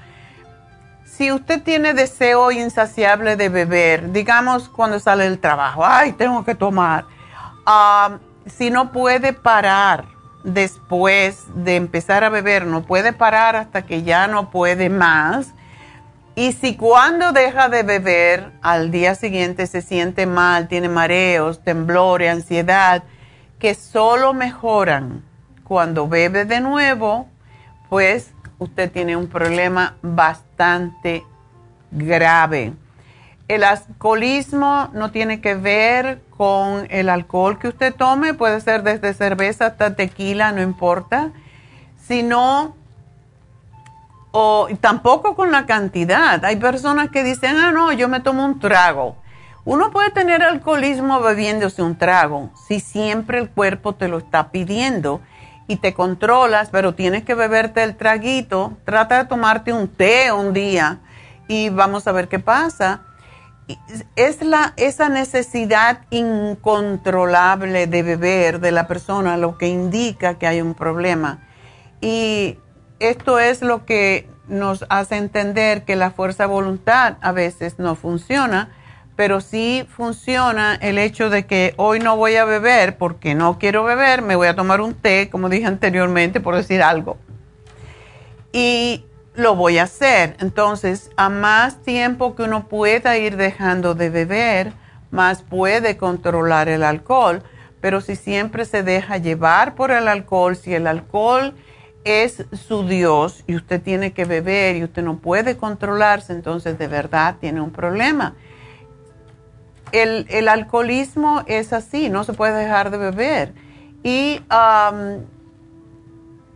Si 1.04 1.32
usted 1.32 1.64
tiene 1.64 1.96
deseo 1.96 2.52
insaciable 2.52 3.36
de 3.38 3.50
beber, 3.50 4.12
digamos 4.12 4.70
cuando 4.70 5.00
sale 5.00 5.24
del 5.24 5.40
trabajo, 5.40 5.84
ay, 5.84 6.14
tengo 6.14 6.46
que 6.46 6.54
tomar, 6.54 7.06
ah, 7.66 8.20
si 8.46 8.70
no 8.70 8.92
puede 8.92 9.34
parar 9.34 10.19
después 10.44 11.46
de 11.56 11.76
empezar 11.76 12.24
a 12.24 12.30
beber, 12.30 12.66
no 12.66 12.84
puede 12.84 13.14
parar 13.14 13.56
hasta 13.56 13.84
que 13.84 14.04
ya 14.04 14.28
no 14.28 14.50
puede 14.52 14.90
más, 14.90 15.54
y 16.36 16.54
si 16.54 16.78
cuando 16.78 17.34
deja 17.34 17.68
de 17.68 17.84
beber 17.84 18.54
al 18.62 18.92
día 18.92 19.16
siguiente 19.16 19.68
se 19.68 19.82
siente 19.82 20.26
mal, 20.26 20.70
tiene 20.70 20.88
mareos, 20.88 21.62
temblores, 21.64 22.32
ansiedad, 22.32 23.04
que 23.60 23.74
solo 23.74 24.34
mejoran 24.34 25.26
cuando 25.66 26.08
bebe 26.08 26.46
de 26.46 26.62
nuevo, 26.62 27.28
pues 27.90 28.32
usted 28.58 28.90
tiene 28.90 29.18
un 29.18 29.28
problema 29.28 29.98
bastante 30.02 31.26
grave. 31.92 32.74
El 33.50 33.66
alcoholismo 33.66 34.90
no 34.94 35.12
tiene 35.12 35.42
que 35.42 35.56
ver 35.56 36.22
con 36.40 36.88
el 36.90 37.10
alcohol 37.10 37.60
que 37.60 37.68
usted 37.68 37.94
tome, 37.94 38.34
puede 38.34 38.62
ser 38.62 38.82
desde 38.82 39.14
cerveza 39.14 39.66
hasta 39.66 39.98
tequila, 39.98 40.54
no 40.54 40.62
importa, 40.62 41.34
sino 42.08 42.78
o 44.32 44.70
tampoco 44.80 45.36
con 45.36 45.52
la 45.52 45.66
cantidad. 45.66 46.46
Hay 46.46 46.56
personas 46.56 47.10
que 47.10 47.26
dicen, 47.26 47.58
ah, 47.58 47.74
no, 47.74 47.92
yo 47.92 48.08
me 48.08 48.22
tomo 48.22 48.46
un 48.46 48.58
trago. 48.58 49.18
Uno 49.66 49.92
puede 49.92 50.12
tener 50.12 50.42
alcoholismo 50.42 51.20
bebiéndose 51.20 51.82
un 51.82 51.98
trago 51.98 52.52
si 52.70 52.80
siempre 52.80 53.38
el 53.38 53.50
cuerpo 53.50 53.96
te 53.96 54.08
lo 54.08 54.20
está 54.20 54.50
pidiendo 54.50 55.20
y 55.68 55.76
te 55.76 55.94
controlas, 55.94 56.70
pero 56.72 56.96
tienes 56.96 57.26
que 57.26 57.36
beberte 57.36 57.84
el 57.84 57.98
traguito. 57.98 58.78
Trata 58.86 59.18
de 59.18 59.26
tomarte 59.26 59.74
un 59.74 59.90
té 59.90 60.32
un 60.32 60.54
día 60.54 61.00
y 61.50 61.68
vamos 61.68 62.08
a 62.08 62.14
ver 62.14 62.30
qué 62.30 62.40
pasa. 62.40 63.02
Es 64.16 64.42
la, 64.44 64.74
esa 64.78 65.10
necesidad 65.10 66.02
incontrolable 66.10 67.88
de 67.88 68.04
beber 68.04 68.60
de 68.60 68.72
la 68.72 68.88
persona 68.88 69.38
lo 69.38 69.58
que 69.58 69.68
indica 69.68 70.40
que 70.40 70.48
hay 70.48 70.62
un 70.62 70.74
problema. 70.74 71.48
Y 72.02 72.58
esto 73.00 73.40
es 73.40 73.62
lo 73.62 73.86
que 73.86 74.28
nos 74.48 74.86
hace 74.90 75.18
entender 75.18 75.86
que 75.86 75.96
la 75.96 76.12
fuerza 76.12 76.44
de 76.44 76.50
voluntad 76.50 77.18
a 77.22 77.32
veces 77.32 77.80
no 77.80 77.96
funciona, 77.96 78.70
pero 79.16 79.42
sí 79.42 79.86
funciona 79.90 80.76
el 80.76 80.98
hecho 80.98 81.30
de 81.30 81.46
que 81.46 81.74
hoy 81.78 82.00
no 82.00 82.18
voy 82.18 82.36
a 82.36 82.46
beber 82.46 82.98
porque 82.98 83.36
no 83.36 83.60
quiero 83.60 83.84
beber, 83.84 84.22
me 84.22 84.36
voy 84.36 84.48
a 84.48 84.56
tomar 84.56 84.82
un 84.82 84.94
té, 84.94 85.30
como 85.30 85.50
dije 85.50 85.66
anteriormente, 85.66 86.40
por 86.40 86.56
decir 86.56 86.82
algo. 86.82 87.18
Y 88.52 89.06
lo 89.36 89.56
voy 89.56 89.78
a 89.78 89.84
hacer. 89.84 90.36
Entonces, 90.40 91.12
a 91.18 91.30
más 91.30 91.82
tiempo 91.82 92.36
que 92.36 92.44
uno 92.44 92.68
pueda 92.68 93.18
ir 93.18 93.38
dejando 93.38 93.96
de 93.96 94.10
beber, 94.10 94.74
más 95.12 95.42
puede 95.42 95.98
controlar 95.98 96.70
el 96.70 96.84
alcohol. 96.84 97.44
Pero 97.82 98.02
si 98.02 98.16
siempre 98.16 98.66
se 98.66 98.84
deja 98.84 99.18
llevar 99.18 99.76
por 99.76 99.92
el 99.92 100.08
alcohol, 100.08 100.56
si 100.56 100.74
el 100.74 100.88
alcohol 100.88 101.54
es 102.04 102.46
su 102.54 102.88
Dios 102.88 103.44
y 103.48 103.56
usted 103.56 103.82
tiene 103.82 104.14
que 104.14 104.26
beber 104.26 104.76
y 104.76 104.84
usted 104.84 105.04
no 105.04 105.18
puede 105.18 105.58
controlarse, 105.58 106.34
entonces 106.34 106.78
de 106.78 106.88
verdad 106.88 107.36
tiene 107.40 107.62
un 107.62 107.72
problema. 107.72 108.36
El, 109.92 110.48
alcoholismo 110.48 111.44
es 111.48 111.74
así, 111.74 112.10
no 112.10 112.24
se 112.24 112.34
puede 112.34 112.54
dejar 112.60 112.92
de 112.92 112.98
beber. 112.98 113.54
Y 114.04 114.42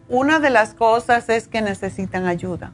una 0.09 0.39
de 0.39 0.49
las 0.49 0.73
cosas 0.73 1.29
es 1.29 1.47
que 1.47 1.61
necesitan 1.61 2.25
ayuda. 2.25 2.73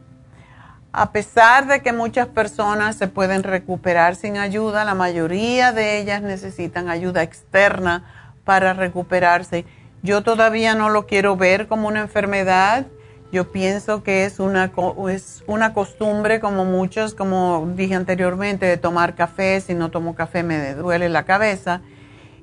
A 0.92 1.12
pesar 1.12 1.68
de 1.68 1.82
que 1.82 1.94
muchas 1.94 2.28
personas 2.28 2.96
se 2.96 3.08
pueden 3.08 3.44
recuperar 3.44 4.16
sin 4.16 4.38
ayuda, 4.38 4.86
la 4.86 4.96
mayoría 4.96 5.72
de 5.72 6.00
ellas 6.00 6.22
necesitan 6.22 6.90
ayuda 6.90 7.22
externa 7.22 8.04
para 8.44 8.74
recuperarse 8.74 9.66
yo 10.02 10.24
todavía 10.24 10.76
no 10.76 10.90
lo 10.90 11.06
quiero 11.08 11.36
ver 11.36 11.68
como 11.68 11.88
una 11.88 12.00
enfermedad. 12.00 12.86
Yo 13.32 13.52
pienso 13.52 14.02
que 14.02 14.26
es 14.26 14.40
una, 14.40 14.72
es 15.10 15.44
una 15.46 15.74
costumbre, 15.74 16.40
como 16.40 16.66
muchos, 16.66 17.14
como 17.14 17.72
dije 17.76 17.96
anteriormente, 17.96 18.66
de 18.66 18.78
tomar 18.78 19.16
café. 19.16 19.62
Si 19.62 19.74
no 19.74 19.92
tomo 19.92 20.16
café 20.16 20.42
me 20.42 20.74
duele 20.74 21.10
la 21.10 21.26
cabeza. 21.26 21.82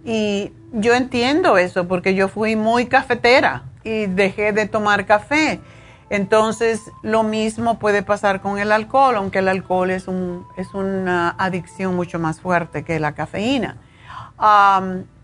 Y 0.04 0.52
yo 0.72 0.94
entiendo 0.94 1.58
eso 1.58 1.88
porque 1.88 2.14
yo 2.14 2.28
fui 2.28 2.56
muy 2.56 2.86
cafetera 2.86 3.64
y 3.86 4.06
dejé 4.06 4.52
de 4.52 4.66
tomar 4.66 5.06
café. 5.06 5.60
Entonces, 6.10 6.82
lo 7.02 7.22
mismo 7.22 7.78
puede 7.78 8.02
pasar 8.02 8.40
con 8.40 8.58
el 8.58 8.70
alcohol, 8.70 9.16
aunque 9.16 9.38
el 9.40 9.48
alcohol 9.48 9.90
es, 9.90 10.08
un, 10.08 10.46
es 10.56 10.74
una 10.74 11.30
adicción 11.30 11.96
mucho 11.96 12.18
más 12.18 12.40
fuerte 12.40 12.84
que 12.84 13.00
la 13.00 13.12
cafeína 13.12 13.76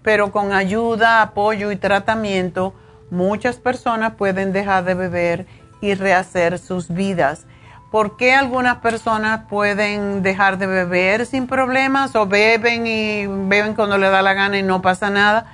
pero 0.03 0.33
con 0.33 0.53
ayuda, 0.53 1.23
apoyo 1.23 1.71
y 1.71 1.77
tratamiento, 1.77 2.75
muchas 3.11 3.57
personas 3.57 4.15
pueden 4.15 4.53
dejar 4.53 4.85
de 4.85 4.95
beber 4.95 5.47
y 5.81 5.95
rehacer 5.95 6.59
sus 6.59 6.89
vidas. 6.89 7.47
¿Por 7.91 8.17
qué 8.17 8.35
algunas 8.35 8.79
personas 8.79 9.43
pueden 9.49 10.23
dejar 10.23 10.57
de 10.57 10.67
beber 10.67 11.27
sin 11.27 11.47
problemas 11.47 12.17
o 12.17 12.27
beben 12.27 12.87
y 12.87 13.27
beben 13.27 13.75
cuando 13.75 13.99
le 13.99 14.09
da 14.09 14.23
la 14.23 14.33
gana 14.33 14.59
y 14.59 14.63
no 14.63 14.81
pasa 14.81 15.11
nada? 15.11 15.47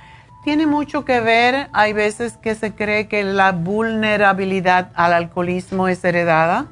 Tiene 0.43 0.65
mucho 0.65 1.03
que 1.03 1.19
ver, 1.19 1.67
hay 1.73 1.91
veces 1.91 2.37
que 2.37 2.55
se 2.55 2.73
cree 2.73 3.09
que 3.09 3.23
la 3.23 3.51
vulnerabilidad 3.51 4.89
al 4.95 5.11
alcoholismo 5.11 5.89
es 5.89 6.01
heredada, 6.05 6.67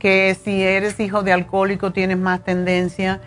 que 0.00 0.36
si 0.42 0.64
eres 0.64 0.98
hijo 0.98 1.22
de 1.22 1.32
alcohólico 1.32 1.92
tienes 1.92 2.18
más 2.18 2.42
tendencia 2.42 3.20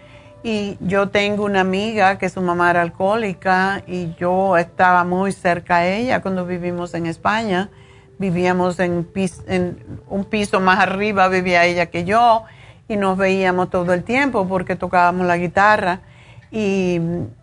y 0.44 0.78
yo 0.82 1.10
tengo 1.10 1.46
una 1.46 1.62
amiga 1.62 2.18
que 2.18 2.28
su 2.28 2.42
mamá 2.42 2.72
era 2.72 2.82
alcohólica 2.82 3.82
y 3.88 4.14
yo 4.16 4.58
estaba 4.58 5.06
muy 5.06 5.32
cerca 5.32 5.78
a 5.78 5.88
ella 5.88 6.22
cuando 6.22 6.46
vivimos 6.46 6.94
en 6.94 7.06
España. 7.06 7.70
Vivíamos 8.20 8.80
en, 8.80 9.08
un 10.10 10.26
piso 10.26 10.60
más 10.60 10.80
arriba, 10.80 11.28
vivía 11.30 11.66
ella 11.66 11.86
que 11.86 12.04
yo 12.04 12.44
y 12.88 12.98
nos 12.98 13.18
veíamos 13.18 13.70
todo 13.70 13.94
el 13.94 14.04
tiempo 14.04 14.48
porque 14.48 14.76
tocábamos 14.76 15.26
la 15.28 15.38
guitarra 15.38 16.02
y, 16.52 17.00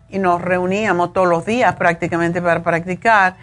y 0.09 0.19
nos 0.19 0.41
reuníamos 0.41 1.13
todos 1.13 1.27
los 1.27 1.45
días 1.45 1.75
prácticamente 1.75 2.41
para 2.41 2.63
practicar. 2.63 3.35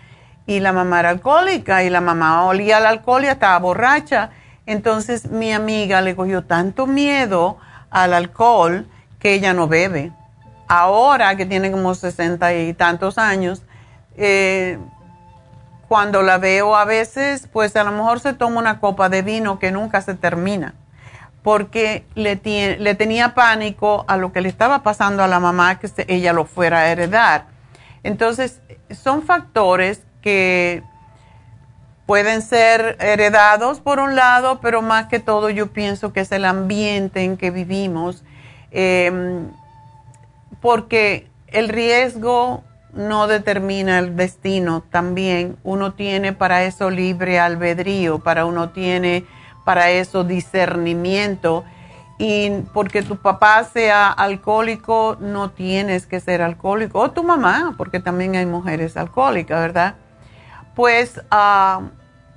Y 0.47 0.61
la 0.61 0.73
mamá 0.73 1.01
era 1.01 1.11
alcohólica 1.11 1.83
y 1.83 1.91
la 1.91 2.01
mamá 2.01 2.45
olía 2.45 2.77
al 2.77 2.87
alcohol 2.87 3.25
y 3.25 3.29
estaba 3.29 3.59
borracha. 3.59 4.31
Entonces 4.67 5.31
mi 5.31 5.53
amiga 5.53 6.01
le 6.01 6.15
cogió 6.15 6.45
tanto 6.45 6.87
miedo 6.87 7.59
al 7.91 8.15
alcohol 8.15 8.87
ella 9.35 9.53
no 9.53 9.69
bebe. 9.69 10.13
Ahora 10.69 11.37
que 11.37 11.47
tiene 11.47 11.71
como 11.71 11.95
sesenta 11.95 12.55
y 12.55 12.75
tantos 12.75 13.19
años, 13.19 13.63
eh, 14.17 14.79
cuando 15.89 16.23
la 16.23 16.39
veo 16.39 16.77
a 16.77 16.85
veces, 16.85 17.49
pues 17.53 17.77
a 17.77 17.85
lo 17.85 17.93
mejor 17.93 18.21
se 18.21 18.33
toma 18.33 18.59
una 18.59 18.81
copa 18.81 19.09
de 19.09 19.23
vino 19.23 19.59
que 19.59 19.71
nunca 19.71 20.01
se 20.01 20.15
termina, 20.15 20.75
porque 21.47 22.05
le, 22.17 22.35
tenía 22.35 23.35
pánico 23.35 24.05
a 24.09 24.17
lo 24.17 24.33
que 24.33 24.41
le 24.41 24.49
estaba 24.49 24.83
pasando 24.83 25.23
a 25.23 25.29
la 25.29 25.39
mamá 25.39 25.79
que 25.79 25.89
ella 26.09 26.33
lo 26.33 26.45
fuera 26.45 26.81
a 26.81 26.89
heredar. 26.91 27.47
Entonces, 28.03 28.61
son 28.91 29.23
factores 29.23 30.03
que 30.23 30.83
pueden 32.05 32.43
ser 32.43 32.97
heredados 32.99 33.79
por 33.79 34.01
un 34.01 34.17
lado, 34.17 34.61
pero 34.61 34.83
más 34.83 35.07
que 35.07 35.21
todo 35.21 35.49
yo 35.49 35.69
pienso 35.69 36.13
que 36.13 36.21
es 36.21 36.33
el 36.33 36.45
ambiente 36.45 37.23
en 37.23 37.37
que 37.37 37.53
vivimos 37.53 38.25
Em, 38.71 39.49
porque 40.61 41.29
el 41.47 41.71
riesgo 41.71 42.63
no 42.93 43.27
determina 43.27 43.99
el 43.99 44.17
destino 44.17 44.83
también. 44.91 45.57
Uno 45.65 45.95
tiene 45.95 46.33
para 46.33 46.65
eso 46.65 46.91
libre 46.91 47.39
albedrío, 47.39 48.19
para 48.19 48.45
uno 48.45 48.71
tiene 48.71 49.25
para 49.67 49.91
eso 49.91 50.23
discernimiento. 50.23 51.65
Y 52.19 52.51
porque 52.73 53.03
tu 53.03 53.17
papá 53.17 53.65
sea 53.65 54.11
alcohólico, 54.11 55.19
no 55.21 55.51
tienes 55.51 56.07
que 56.07 56.21
ser 56.21 56.41
alcohólico. 56.41 57.01
O 57.01 57.11
tu 57.11 57.25
mamá, 57.25 57.75
porque 57.77 57.99
también 57.99 58.37
hay 58.37 58.47
mujeres 58.47 58.97
alcohólicas, 58.97 59.61
¿verdad? 59.61 59.97
Pues 60.77 61.21
ah, 61.33 61.83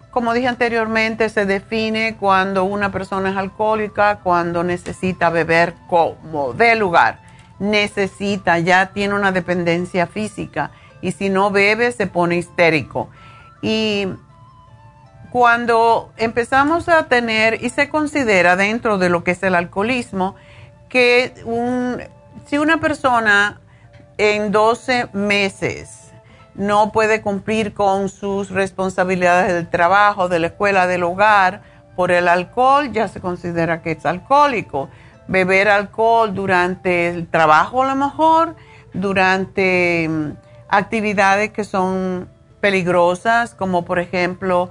como 0.09 0.33
dije 0.33 0.47
anteriormente, 0.47 1.29
se 1.29 1.45
define 1.45 2.17
cuando 2.17 2.63
una 2.63 2.91
persona 2.91 3.29
es 3.29 3.37
alcohólica, 3.37 4.19
cuando 4.23 4.63
necesita 4.63 5.29
beber 5.29 5.75
como 5.87 6.53
de 6.53 6.75
lugar. 6.75 7.19
Necesita, 7.59 8.57
ya 8.57 8.87
tiene 8.87 9.13
una 9.13 9.31
dependencia 9.31 10.07
física 10.07 10.71
y 11.01 11.11
si 11.11 11.29
no 11.29 11.51
bebe 11.51 11.91
se 11.91 12.07
pone 12.07 12.37
histérico. 12.37 13.09
Y 13.61 14.07
cuando 15.31 16.11
empezamos 16.17 16.89
a 16.89 17.07
tener, 17.07 17.63
y 17.63 17.69
se 17.69 17.89
considera 17.89 18.55
dentro 18.55 18.97
de 18.97 19.09
lo 19.09 19.23
que 19.23 19.31
es 19.31 19.43
el 19.43 19.55
alcoholismo, 19.55 20.35
que 20.89 21.33
si 22.47 22.57
una 22.57 22.79
persona 22.79 23.61
en 24.17 24.51
12 24.51 25.09
meses 25.13 26.11
no 26.55 26.91
puede 26.91 27.21
cumplir 27.21 27.73
con 27.73 28.09
sus 28.09 28.49
responsabilidades 28.49 29.53
del 29.53 29.69
trabajo, 29.69 30.27
de 30.27 30.39
la 30.39 30.47
escuela, 30.47 30.87
del 30.87 31.03
hogar 31.03 31.61
por 31.95 32.11
el 32.11 32.27
alcohol, 32.27 32.91
ya 32.91 33.07
se 33.07 33.21
considera 33.21 33.81
que 33.81 33.91
es 33.91 34.05
alcohólico. 34.05 34.89
Beber 35.27 35.69
alcohol 35.69 36.33
durante 36.33 37.07
el 37.09 37.27
trabajo 37.27 37.83
a 37.83 37.87
lo 37.87 37.95
mejor, 37.95 38.55
durante 38.93 40.07
mm, 40.09 40.31
actividades 40.69 41.51
que 41.51 41.63
son 41.63 42.27
peligrosas, 42.59 43.53
como 43.53 43.85
por 43.85 43.99
ejemplo 43.99 44.69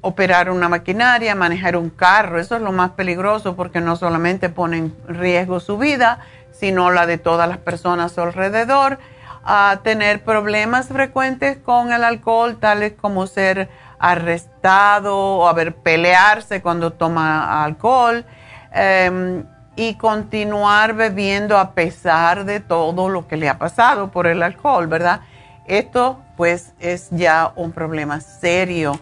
operar 0.00 0.50
una 0.50 0.68
maquinaria, 0.68 1.34
manejar 1.34 1.76
un 1.76 1.90
carro, 1.90 2.40
eso 2.40 2.56
es 2.56 2.62
lo 2.62 2.72
más 2.72 2.90
peligroso 2.90 3.54
porque 3.54 3.80
no 3.80 3.96
solamente 3.96 4.48
pone 4.48 4.78
en 4.78 4.96
riesgo 5.06 5.60
su 5.60 5.78
vida, 5.78 6.18
sino 6.52 6.90
la 6.90 7.06
de 7.06 7.18
todas 7.18 7.48
las 7.48 7.58
personas 7.58 8.18
alrededor 8.18 8.98
a 9.44 9.80
tener 9.82 10.24
problemas 10.24 10.88
frecuentes 10.88 11.58
con 11.58 11.92
el 11.92 12.02
alcohol, 12.02 12.56
tales 12.58 12.94
como 13.00 13.26
ser 13.26 13.68
arrestado 13.98 15.16
o 15.16 15.48
haber 15.48 15.74
pelearse 15.76 16.62
cuando 16.62 16.92
toma 16.92 17.64
alcohol 17.64 18.24
em, 18.72 19.44
y 19.76 19.94
continuar 19.94 20.94
bebiendo 20.94 21.58
a 21.58 21.72
pesar 21.72 22.44
de 22.44 22.60
todo 22.60 23.08
lo 23.08 23.28
que 23.28 23.36
le 23.36 23.48
ha 23.48 23.58
pasado 23.58 24.10
por 24.10 24.26
el 24.26 24.42
alcohol, 24.42 24.86
¿verdad? 24.86 25.20
Esto 25.66 26.20
pues 26.36 26.72
es 26.80 27.08
ya 27.10 27.52
un 27.56 27.72
problema 27.72 28.20
serio. 28.20 28.98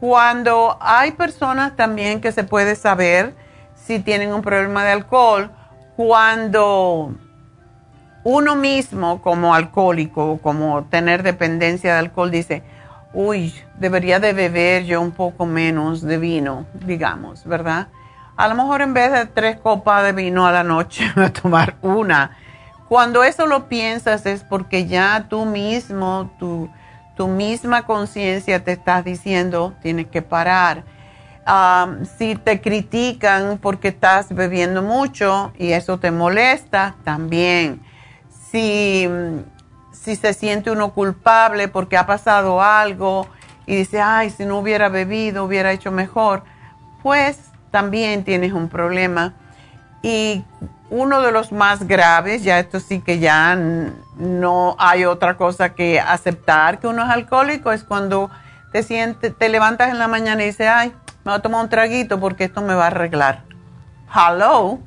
cuando 0.00 0.78
hay 0.80 1.12
personas 1.12 1.76
también 1.76 2.20
que 2.20 2.32
se 2.32 2.44
puede 2.44 2.76
saber 2.76 3.34
si 3.74 3.98
tienen 3.98 4.32
un 4.32 4.42
problema 4.42 4.84
de 4.84 4.92
alcohol, 4.92 5.50
cuando 5.96 7.14
uno 8.24 8.56
mismo 8.56 9.22
como 9.22 9.54
alcohólico, 9.54 10.38
como 10.42 10.84
tener 10.84 11.22
dependencia 11.22 11.94
de 11.94 11.98
alcohol, 11.98 12.30
dice, 12.30 12.62
uy, 13.12 13.54
debería 13.78 14.20
de 14.20 14.32
beber 14.32 14.84
yo 14.84 15.00
un 15.00 15.12
poco 15.12 15.46
menos 15.46 16.02
de 16.02 16.18
vino, 16.18 16.66
digamos, 16.74 17.44
¿verdad? 17.44 17.88
A 18.36 18.46
lo 18.48 18.54
mejor 18.54 18.82
en 18.82 18.94
vez 18.94 19.12
de 19.12 19.26
tres 19.26 19.58
copas 19.58 20.04
de 20.04 20.12
vino 20.12 20.46
a 20.46 20.52
la 20.52 20.62
noche, 20.62 21.10
voy 21.16 21.24
a 21.24 21.32
tomar 21.32 21.76
una. 21.82 22.36
Cuando 22.88 23.22
eso 23.22 23.46
lo 23.46 23.68
piensas 23.68 24.24
es 24.26 24.44
porque 24.44 24.86
ya 24.86 25.26
tú 25.28 25.44
mismo, 25.44 26.30
tu, 26.38 26.70
tu 27.16 27.28
misma 27.28 27.84
conciencia 27.84 28.64
te 28.64 28.72
estás 28.72 29.04
diciendo, 29.04 29.74
tienes 29.82 30.06
que 30.06 30.22
parar 30.22 30.84
si 32.18 32.34
te 32.36 32.60
critican 32.60 33.58
porque 33.58 33.88
estás 33.88 34.34
bebiendo 34.34 34.82
mucho 34.82 35.52
y 35.56 35.72
eso 35.72 35.98
te 35.98 36.10
molesta, 36.10 36.96
también. 37.04 37.80
Si, 38.50 39.08
si 39.92 40.16
se 40.16 40.34
siente 40.34 40.70
uno 40.70 40.92
culpable 40.92 41.68
porque 41.68 41.96
ha 41.96 42.06
pasado 42.06 42.62
algo 42.62 43.26
y 43.66 43.76
dice, 43.76 44.00
ay, 44.00 44.30
si 44.30 44.44
no 44.44 44.58
hubiera 44.58 44.88
bebido, 44.88 45.44
hubiera 45.44 45.72
hecho 45.72 45.90
mejor, 45.90 46.42
pues 47.02 47.38
también 47.70 48.24
tienes 48.24 48.52
un 48.52 48.68
problema. 48.68 49.34
Y 50.02 50.44
uno 50.90 51.20
de 51.20 51.32
los 51.32 51.52
más 51.52 51.86
graves, 51.86 52.42
ya 52.42 52.58
esto 52.58 52.80
sí 52.80 53.00
que 53.00 53.18
ya 53.18 53.56
no 53.56 54.76
hay 54.78 55.04
otra 55.04 55.36
cosa 55.36 55.74
que 55.74 56.00
aceptar 56.00 56.78
que 56.78 56.86
uno 56.86 57.04
es 57.04 57.10
alcohólico, 57.10 57.72
es 57.72 57.84
cuando 57.84 58.30
te 58.72 58.82
sientes, 58.82 59.36
te 59.36 59.48
levantas 59.48 59.90
en 59.90 59.98
la 59.98 60.08
mañana 60.08 60.42
y 60.42 60.46
dices, 60.46 60.68
ay, 60.70 60.92
me 61.24 61.32
voy 61.32 61.34
a 61.34 61.42
tomar 61.42 61.62
un 61.62 61.68
traguito 61.68 62.18
porque 62.20 62.44
esto 62.44 62.62
me 62.62 62.74
va 62.74 62.84
a 62.84 62.86
arreglar. 62.88 63.42
Hello, 64.14 64.78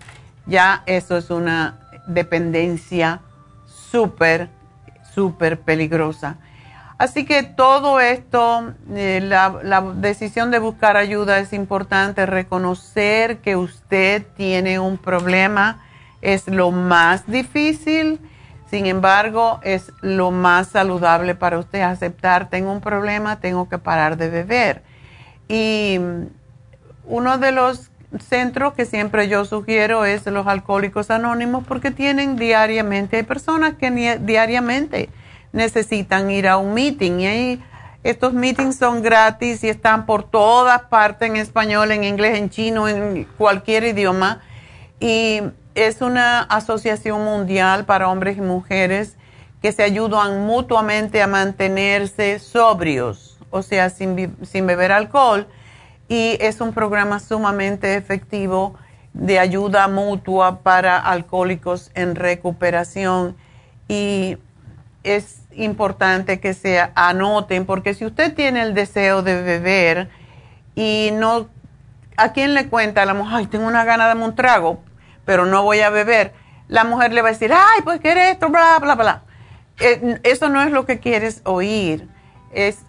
ya 0.46 0.84
eso 0.86 1.18
es 1.18 1.30
una 1.30 1.78
dependencia 2.08 3.22
súper, 3.92 4.50
súper 5.14 5.60
peligrosa. 5.60 6.38
Así 6.98 7.26
que 7.26 7.42
todo 7.42 8.00
esto, 8.00 8.74
eh, 8.92 9.22
la, 9.24 9.60
la, 9.64 9.82
decisión 9.82 10.52
de 10.52 10.60
buscar 10.60 10.98
ayuda 10.98 11.40
es 11.40 11.52
importante, 11.52 12.28
reconocer 12.28 13.40
que 13.40 13.56
usted 13.56 14.24
tiene 14.36 14.78
un 14.78 15.00
problema 15.00 15.80
es 16.21 16.47
lo 16.47 16.71
más 16.71 17.27
difícil, 17.27 18.19
sin 18.69 18.86
embargo 18.86 19.60
es 19.63 19.91
lo 20.01 20.31
más 20.31 20.67
saludable 20.67 21.36
para 21.36 21.60
usted 21.60 21.81
aceptar, 21.81 22.49
tengo 22.49 22.71
un 22.71 22.81
problema, 22.81 23.39
tengo 23.39 23.67
que 23.67 23.77
parar 23.77 24.17
de 24.17 24.29
beber. 24.29 24.84
Y 25.47 25.99
uno 27.05 27.38
de 27.38 27.51
los 27.51 27.91
centros 28.19 28.73
que 28.73 28.86
siempre 28.86 29.27
yo 29.27 29.45
sugiero 29.45 30.05
es 30.05 30.25
los 30.25 30.47
alcohólicos 30.47 31.12
anónimos 31.12 31.63
porque 31.67 31.91
tienen 31.91 32.36
diariamente, 32.36 33.17
hay 33.17 33.23
personas 33.23 33.75
que 33.75 34.19
diariamente 34.21 35.10
necesitan 35.53 36.29
ir 36.31 36.47
a 36.47 36.57
un 36.57 36.73
meeting 36.73 37.19
y 37.19 37.62
estos 38.03 38.34
meetings 38.34 38.77
son 38.77 39.03
gratis 39.03 39.63
y 39.63 39.69
están 39.69 40.05
por 40.05 40.23
todas 40.23 40.81
partes 40.84 41.29
en 41.29 41.36
español, 41.36 41.91
en 41.91 42.03
inglés, 42.03 42.38
en 42.38 42.49
chino, 42.49 42.88
en 42.88 43.27
cualquier 43.38 43.84
idioma. 43.84 44.41
Y 44.99 45.41
es 45.75 46.01
una 46.01 46.41
asociación 46.41 47.23
mundial 47.23 47.86
para 47.86 48.10
hombres 48.10 48.38
y 48.38 48.41
mujeres 48.41 49.15
que 49.62 49.71
se 49.71 49.84
ayudan 49.84 50.45
mutuamente 50.45 51.21
a 51.21 51.27
mantenerse 51.27 52.39
sobrios 52.39 53.31
o 53.51 53.62
sea, 53.62 53.89
sin, 53.89 54.36
sin 54.43 54.65
beber 54.65 54.91
alcohol. 54.91 55.47
Y 56.07 56.38
es 56.39 56.60
un 56.60 56.73
programa 56.73 57.19
sumamente 57.19 57.95
efectivo 57.95 58.75
de 59.13 59.39
ayuda 59.39 59.88
mutua 59.88 60.60
para 60.62 60.97
alcohólicos 60.97 61.91
en 61.93 62.15
recuperación. 62.15 63.36
Y 63.88 64.38
es 65.03 65.41
importante 65.53 66.39
que 66.39 66.53
se 66.53 66.79
anoten, 66.95 67.65
porque 67.65 67.93
si 67.93 68.05
usted 68.05 68.34
tiene 68.34 68.62
el 68.62 68.73
deseo 68.73 69.21
de 69.21 69.41
beber 69.41 70.10
y 70.75 71.12
no, 71.13 71.49
¿a 72.17 72.31
quién 72.31 72.53
le 72.53 72.67
cuenta? 72.67 73.03
A 73.03 73.05
la 73.05 73.13
mujer, 73.13 73.36
ay, 73.36 73.47
tengo 73.47 73.67
una 73.67 73.84
gana 73.84 74.13
de 74.13 74.21
un 74.21 74.36
trago, 74.36 74.81
pero 75.25 75.45
no 75.45 75.63
voy 75.63 75.81
a 75.81 75.89
beber. 75.89 76.34
La 76.67 76.84
mujer 76.84 77.13
le 77.13 77.21
va 77.21 77.29
a 77.29 77.31
decir, 77.31 77.51
ay, 77.53 77.81
pues 77.84 77.99
qué 77.99 78.31
esto, 78.31 78.49
bla, 78.49 78.79
bla, 78.79 78.95
bla. 78.95 79.23
Eh, 79.79 80.19
eso 80.23 80.49
no 80.49 80.62
es 80.62 80.71
lo 80.71 80.86
que 80.86 80.99
quieres 80.99 81.41
oír. 81.43 82.07
Es 82.53 82.79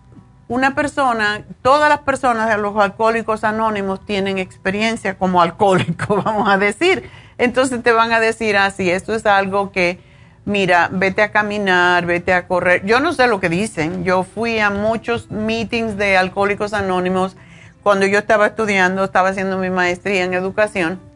una 0.48 0.74
persona, 0.74 1.44
todas 1.62 1.88
las 1.88 2.00
personas 2.00 2.48
de 2.48 2.58
los 2.58 2.76
alcohólicos 2.76 3.42
anónimos 3.44 4.04
tienen 4.04 4.38
experiencia 4.38 5.14
como 5.16 5.40
alcohólico, 5.40 6.16
vamos 6.24 6.48
a 6.48 6.58
decir. 6.58 7.08
Entonces 7.38 7.82
te 7.82 7.92
van 7.92 8.12
a 8.12 8.20
decir 8.20 8.56
así, 8.56 8.90
ah, 8.90 8.94
esto 8.94 9.14
es 9.14 9.24
algo 9.26 9.72
que, 9.72 9.98
mira, 10.44 10.88
vete 10.92 11.22
a 11.22 11.32
caminar, 11.32 12.06
vete 12.06 12.34
a 12.34 12.46
correr. 12.46 12.84
Yo 12.84 13.00
no 13.00 13.12
sé 13.12 13.26
lo 13.26 13.40
que 13.40 13.48
dicen. 13.48 14.04
Yo 14.04 14.22
fui 14.24 14.58
a 14.58 14.70
muchos 14.70 15.30
meetings 15.30 15.96
de 15.96 16.16
alcohólicos 16.16 16.72
anónimos 16.72 17.36
cuando 17.82 18.06
yo 18.06 18.18
estaba 18.18 18.46
estudiando, 18.46 19.02
estaba 19.02 19.30
haciendo 19.30 19.58
mi 19.58 19.70
maestría 19.70 20.24
en 20.24 20.34
educación 20.34 21.11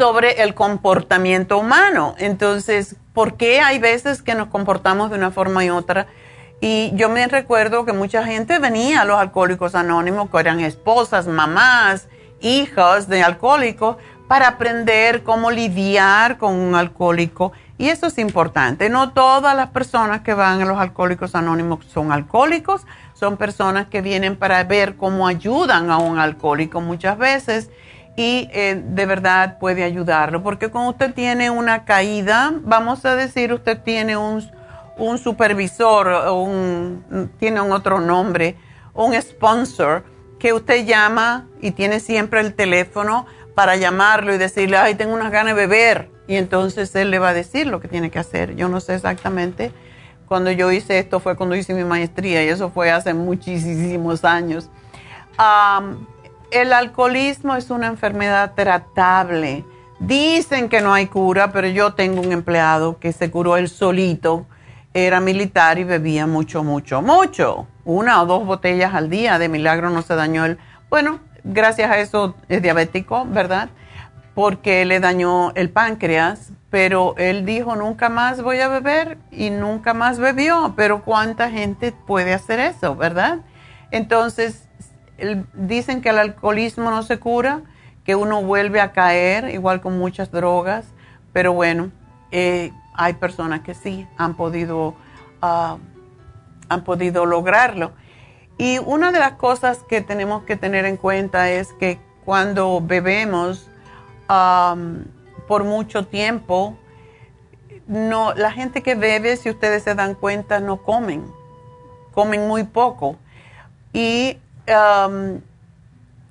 sobre 0.00 0.42
el 0.42 0.54
comportamiento 0.54 1.58
humano. 1.58 2.14
Entonces, 2.16 2.96
¿por 3.12 3.36
qué 3.36 3.60
hay 3.60 3.78
veces 3.78 4.22
que 4.22 4.34
nos 4.34 4.48
comportamos 4.48 5.10
de 5.10 5.16
una 5.16 5.30
forma 5.30 5.62
y 5.62 5.68
otra? 5.68 6.06
Y 6.58 6.90
yo 6.94 7.10
me 7.10 7.26
recuerdo 7.26 7.84
que 7.84 7.92
mucha 7.92 8.24
gente 8.24 8.58
venía 8.58 9.02
a 9.02 9.04
los 9.04 9.18
alcohólicos 9.18 9.74
anónimos, 9.74 10.30
que 10.30 10.38
eran 10.38 10.60
esposas, 10.60 11.26
mamás, 11.26 12.08
hijas 12.40 13.08
de 13.08 13.22
alcohólicos, 13.22 13.98
para 14.26 14.48
aprender 14.48 15.22
cómo 15.22 15.50
lidiar 15.50 16.38
con 16.38 16.54
un 16.54 16.76
alcohólico. 16.76 17.52
Y 17.76 17.90
eso 17.90 18.06
es 18.06 18.16
importante. 18.16 18.88
No 18.88 19.12
todas 19.12 19.54
las 19.54 19.68
personas 19.68 20.22
que 20.22 20.32
van 20.32 20.62
a 20.62 20.64
los 20.64 20.78
alcohólicos 20.78 21.34
anónimos 21.34 21.84
son 21.92 22.10
alcohólicos, 22.10 22.86
son 23.12 23.36
personas 23.36 23.88
que 23.88 24.00
vienen 24.00 24.36
para 24.36 24.64
ver 24.64 24.96
cómo 24.96 25.26
ayudan 25.26 25.90
a 25.90 25.98
un 25.98 26.18
alcohólico 26.18 26.80
muchas 26.80 27.18
veces 27.18 27.68
y 28.16 28.48
eh, 28.52 28.82
de 28.84 29.06
verdad 29.06 29.58
puede 29.58 29.84
ayudarlo. 29.84 30.42
Porque 30.42 30.68
cuando 30.68 30.90
usted 30.90 31.14
tiene 31.14 31.50
una 31.50 31.84
caída, 31.84 32.52
vamos 32.62 33.04
a 33.04 33.16
decir, 33.16 33.52
usted 33.52 33.80
tiene 33.82 34.16
un 34.16 34.42
un 35.00 35.18
supervisor, 35.18 36.08
un, 36.30 37.32
tiene 37.38 37.60
un 37.60 37.72
otro 37.72 38.00
nombre, 38.00 38.56
un 38.94 39.20
sponsor 39.20 40.04
que 40.38 40.52
usted 40.52 40.86
llama 40.86 41.48
y 41.60 41.72
tiene 41.72 42.00
siempre 42.00 42.40
el 42.40 42.54
teléfono 42.54 43.26
para 43.54 43.76
llamarlo 43.76 44.34
y 44.34 44.38
decirle, 44.38 44.76
ay, 44.76 44.94
tengo 44.94 45.14
unas 45.14 45.32
ganas 45.32 45.56
de 45.56 45.66
beber. 45.66 46.10
Y 46.28 46.36
entonces 46.36 46.94
él 46.94 47.10
le 47.10 47.18
va 47.18 47.30
a 47.30 47.34
decir 47.34 47.66
lo 47.66 47.80
que 47.80 47.88
tiene 47.88 48.10
que 48.10 48.18
hacer. 48.18 48.54
Yo 48.54 48.68
no 48.68 48.80
sé 48.80 48.94
exactamente. 48.94 49.72
Cuando 50.26 50.52
yo 50.52 50.70
hice 50.70 50.98
esto 50.98 51.18
fue 51.18 51.36
cuando 51.36 51.56
hice 51.56 51.74
mi 51.74 51.84
maestría 51.84 52.44
y 52.44 52.48
eso 52.48 52.70
fue 52.70 52.90
hace 52.90 53.14
muchísimos 53.14 54.24
años. 54.24 54.70
El 56.50 56.72
alcoholismo 56.72 57.56
es 57.56 57.70
una 57.70 57.86
enfermedad 57.86 58.52
tratable. 58.54 59.64
Dicen 59.98 60.68
que 60.68 60.80
no 60.80 60.94
hay 60.94 61.06
cura, 61.06 61.52
pero 61.52 61.68
yo 61.68 61.94
tengo 61.94 62.20
un 62.20 62.32
empleado 62.32 62.98
que 62.98 63.12
se 63.12 63.30
curó 63.30 63.56
él 63.56 63.68
solito 63.68 64.46
era 64.92 65.20
militar 65.20 65.78
y 65.78 65.84
bebía 65.84 66.26
mucho, 66.26 66.64
mucho, 66.64 67.00
mucho. 67.02 67.66
Una 67.84 68.22
o 68.22 68.26
dos 68.26 68.44
botellas 68.44 68.94
al 68.94 69.08
día. 69.08 69.38
De 69.38 69.48
milagro 69.48 69.90
no 69.90 70.02
se 70.02 70.14
dañó 70.16 70.44
el... 70.44 70.58
Bueno, 70.88 71.20
gracias 71.44 71.90
a 71.90 71.98
eso 71.98 72.34
es 72.48 72.60
diabético, 72.60 73.24
¿verdad? 73.26 73.70
Porque 74.34 74.84
le 74.84 74.98
dañó 74.98 75.52
el 75.54 75.70
páncreas 75.70 76.52
pero 76.70 77.16
él 77.18 77.44
dijo 77.44 77.74
nunca 77.76 78.08
más 78.08 78.42
voy 78.42 78.60
a 78.60 78.68
beber 78.68 79.18
y 79.32 79.50
nunca 79.50 79.92
más 79.92 80.18
bebió, 80.18 80.72
pero 80.76 81.02
¿cuánta 81.02 81.50
gente 81.50 81.92
puede 81.92 82.32
hacer 82.32 82.60
eso, 82.60 82.94
verdad? 82.94 83.40
Entonces, 83.90 84.68
dicen 85.54 86.00
que 86.00 86.10
el 86.10 86.18
alcoholismo 86.18 86.90
no 86.90 87.02
se 87.02 87.18
cura, 87.18 87.62
que 88.04 88.14
uno 88.14 88.42
vuelve 88.42 88.80
a 88.80 88.92
caer, 88.92 89.50
igual 89.50 89.80
con 89.80 89.98
muchas 89.98 90.30
drogas, 90.30 90.86
pero 91.32 91.52
bueno, 91.52 91.90
eh, 92.30 92.72
hay 92.94 93.14
personas 93.14 93.60
que 93.60 93.74
sí 93.74 94.06
han 94.16 94.34
podido, 94.34 94.94
ah, 95.42 95.78
han 96.68 96.84
podido 96.84 97.26
lograrlo. 97.26 97.92
Y 98.58 98.78
una 98.78 99.10
de 99.10 99.18
las 99.18 99.32
cosas 99.32 99.84
que 99.88 100.00
tenemos 100.00 100.44
que 100.44 100.56
tener 100.56 100.84
en 100.84 100.96
cuenta 100.96 101.50
es 101.50 101.72
que 101.74 101.98
cuando 102.24 102.80
bebemos 102.82 103.68
por 105.48 105.64
mucho 105.64 106.06
tiempo, 106.06 106.76
no, 107.88 108.34
la 108.34 108.52
gente 108.52 108.82
que 108.82 108.94
bebe, 108.94 109.36
si 109.36 109.50
ustedes 109.50 109.82
se 109.82 109.94
dan 109.94 110.14
cuenta, 110.14 110.60
no 110.60 110.76
comen, 110.82 111.24
comen 112.12 112.46
muy 112.46 112.64
poco. 112.64 113.16
Y 113.92 114.38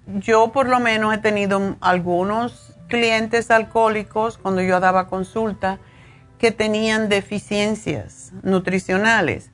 yo 0.06 0.52
por 0.52 0.68
lo 0.68 0.80
menos 0.80 1.14
he 1.14 1.18
tenido 1.18 1.76
algunos 1.82 2.76
clientes 2.88 3.52
alcohólicos 3.52 4.38
cuando 4.38 4.62
yo 4.62 4.80
daba 4.80 5.08
consulta 5.08 5.80
que 6.40 6.52
tenían 6.52 7.10
deficiencias 7.10 8.32
nutricionales. 8.44 9.52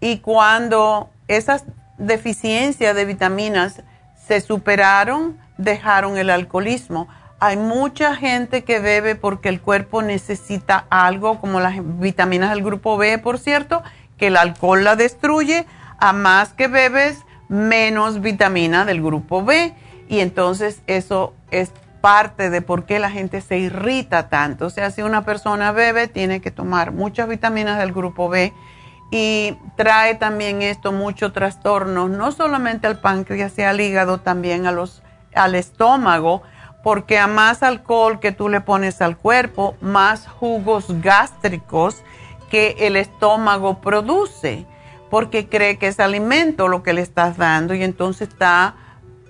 Y 0.00 0.18
cuando 0.18 1.10
esas 1.26 1.64
deficiencias 1.96 2.94
de 2.94 3.04
vitaminas 3.04 3.82
se 4.26 4.40
superaron, 4.40 5.38
dejaron 5.56 6.16
el 6.18 6.30
alcoholismo. 6.30 7.08
Hay 7.40 7.56
mucha 7.56 8.14
gente 8.14 8.62
que 8.62 8.78
bebe 8.78 9.14
porque 9.16 9.48
el 9.48 9.60
cuerpo 9.60 10.02
necesita 10.02 10.86
algo, 10.90 11.40
como 11.40 11.60
las 11.60 11.76
vitaminas 11.98 12.50
del 12.50 12.62
grupo 12.62 12.96
B, 12.96 13.18
por 13.18 13.38
cierto, 13.38 13.82
que 14.16 14.28
el 14.28 14.36
alcohol 14.36 14.84
la 14.84 14.96
destruye. 14.96 15.66
A 16.00 16.12
más 16.12 16.52
que 16.52 16.68
bebes, 16.68 17.24
menos 17.48 18.20
vitamina 18.20 18.84
del 18.84 19.02
grupo 19.02 19.44
B. 19.44 19.74
Y 20.08 20.20
entonces 20.20 20.82
eso 20.86 21.34
es 21.50 21.72
parte 22.00 22.50
de 22.50 22.62
por 22.62 22.84
qué 22.84 22.98
la 22.98 23.10
gente 23.10 23.40
se 23.40 23.58
irrita 23.58 24.28
tanto. 24.28 24.66
O 24.66 24.70
sea, 24.70 24.90
si 24.90 25.02
una 25.02 25.24
persona 25.24 25.72
bebe, 25.72 26.08
tiene 26.08 26.40
que 26.40 26.50
tomar 26.50 26.92
muchas 26.92 27.28
vitaminas 27.28 27.78
del 27.78 27.92
grupo 27.92 28.28
B 28.28 28.52
y 29.10 29.56
trae 29.76 30.14
también 30.14 30.62
esto 30.62 30.92
muchos 30.92 31.32
trastornos, 31.32 32.10
no 32.10 32.30
solamente 32.32 32.86
al 32.86 33.00
páncreas 33.00 33.58
y 33.58 33.62
al 33.62 33.80
hígado, 33.80 34.18
también 34.18 34.66
a 34.66 34.72
los, 34.72 35.02
al 35.34 35.54
estómago, 35.54 36.42
porque 36.82 37.18
a 37.18 37.26
más 37.26 37.62
alcohol 37.62 38.20
que 38.20 38.32
tú 38.32 38.48
le 38.48 38.60
pones 38.60 39.00
al 39.00 39.16
cuerpo, 39.16 39.76
más 39.80 40.26
jugos 40.26 41.00
gástricos 41.00 42.02
que 42.50 42.76
el 42.80 42.96
estómago 42.96 43.80
produce, 43.80 44.66
porque 45.10 45.48
cree 45.48 45.78
que 45.78 45.88
es 45.88 46.00
alimento 46.00 46.68
lo 46.68 46.82
que 46.82 46.92
le 46.92 47.02
estás 47.02 47.36
dando 47.36 47.74
y 47.74 47.82
entonces 47.82 48.28
está 48.28 48.74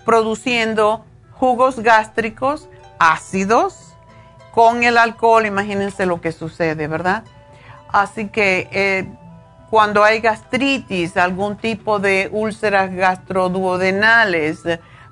produciendo 0.05 1.05
jugos 1.33 1.81
gástricos 1.81 2.69
ácidos 2.99 3.95
con 4.53 4.83
el 4.83 4.99
alcohol, 4.99 5.47
imagínense 5.47 6.07
lo 6.07 6.21
que 6.21 6.33
sucede, 6.33 6.89
¿verdad? 6.89 7.23
Así 7.93 8.29
que 8.29 8.69
eh, 8.73 9.09
cuando 9.71 10.03
hay 10.03 10.21
gastritis, 10.21 11.17
algún 11.17 11.57
tipo 11.57 11.99
de 11.99 12.29
úlceras 12.33 12.93
gastroduodenales, 12.93 14.63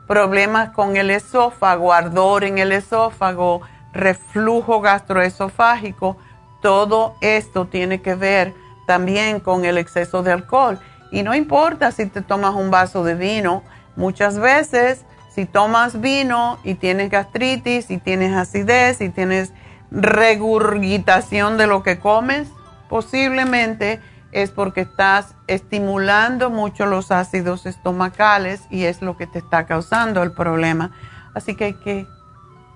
problemas 0.07 0.71
con 0.71 0.97
el 0.97 1.11
esófago, 1.11 1.93
ardor 1.93 2.45
en 2.45 2.59
el 2.59 2.73
esófago, 2.73 3.63
reflujo 3.93 4.81
gastroesofágico, 4.81 6.17
todo 6.61 7.15
esto 7.21 7.67
tiene 7.67 8.01
que 8.01 8.15
ver 8.15 8.55
también 8.87 9.41
con 9.41 9.65
el 9.65 9.79
exceso 9.79 10.23
de 10.23 10.33
alcohol. 10.33 10.79
Y 11.11 11.23
no 11.23 11.35
importa 11.35 11.93
si 11.93 12.07
te 12.07 12.23
tomas 12.23 12.55
un 12.55 12.71
vaso 12.71 13.05
de 13.05 13.15
vino, 13.15 13.63
muchas 13.97 14.39
veces 14.39 15.05
si 15.37 15.45
tomas 15.45 16.01
vino 16.01 16.59
y 16.65 16.77
tienes 16.77 17.11
gastritis 17.11 17.91
y 17.91 17.99
tienes 17.99 18.35
acidez 18.35 19.03
y 19.03 19.11
tienes 19.11 19.53
regurgitación 19.91 21.59
de 21.59 21.67
lo 21.67 21.83
que 21.83 21.99
comes, 21.99 22.49
posiblemente 22.89 24.01
es 24.33 24.51
porque 24.51 24.83
estás 24.83 25.35
estimulando 25.47 26.51
mucho 26.51 26.87
los 26.87 27.11
ácidos 27.11 27.67
estomacales 27.67 28.63
y 28.71 28.85
es 28.85 29.03
lo 29.03 29.17
que 29.17 29.27
te 29.27 29.39
está 29.39 29.67
causando 29.67 30.23
el 30.23 30.33
problema. 30.33 30.93
Así 31.35 31.55
que 31.55 31.67
hay 31.67 31.75
que 31.75 32.07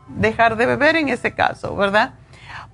dejar 0.09 0.57
de 0.57 0.67
beber 0.67 0.97
en 0.97 1.09
ese 1.09 1.35
caso, 1.35 1.75
¿verdad? 1.77 2.15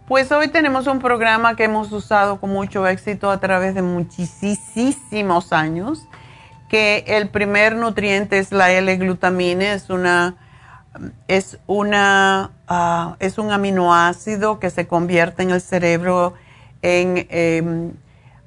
Pues 0.06 0.30
hoy 0.30 0.46
tenemos 0.46 0.86
un 0.86 1.00
programa 1.00 1.56
que 1.56 1.64
hemos 1.64 1.90
usado 1.90 2.38
con 2.38 2.50
mucho 2.50 2.86
éxito 2.86 3.28
a 3.28 3.40
través 3.40 3.74
de 3.74 3.82
muchísimos 3.82 5.52
años 5.52 6.06
que 6.68 7.02
el 7.08 7.28
primer 7.28 7.74
nutriente 7.74 8.38
es 8.38 8.52
la 8.52 8.70
L-glutamina, 8.70 9.72
es 9.72 9.90
una 9.90 10.36
es 11.26 11.58
una 11.66 12.52
ah, 12.68 13.16
es 13.18 13.36
un 13.38 13.50
aminoácido 13.50 14.60
que 14.60 14.70
se 14.70 14.86
convierte 14.86 15.42
en 15.42 15.50
el 15.50 15.60
cerebro 15.60 16.34
en 16.82 17.26
em, 17.28 17.92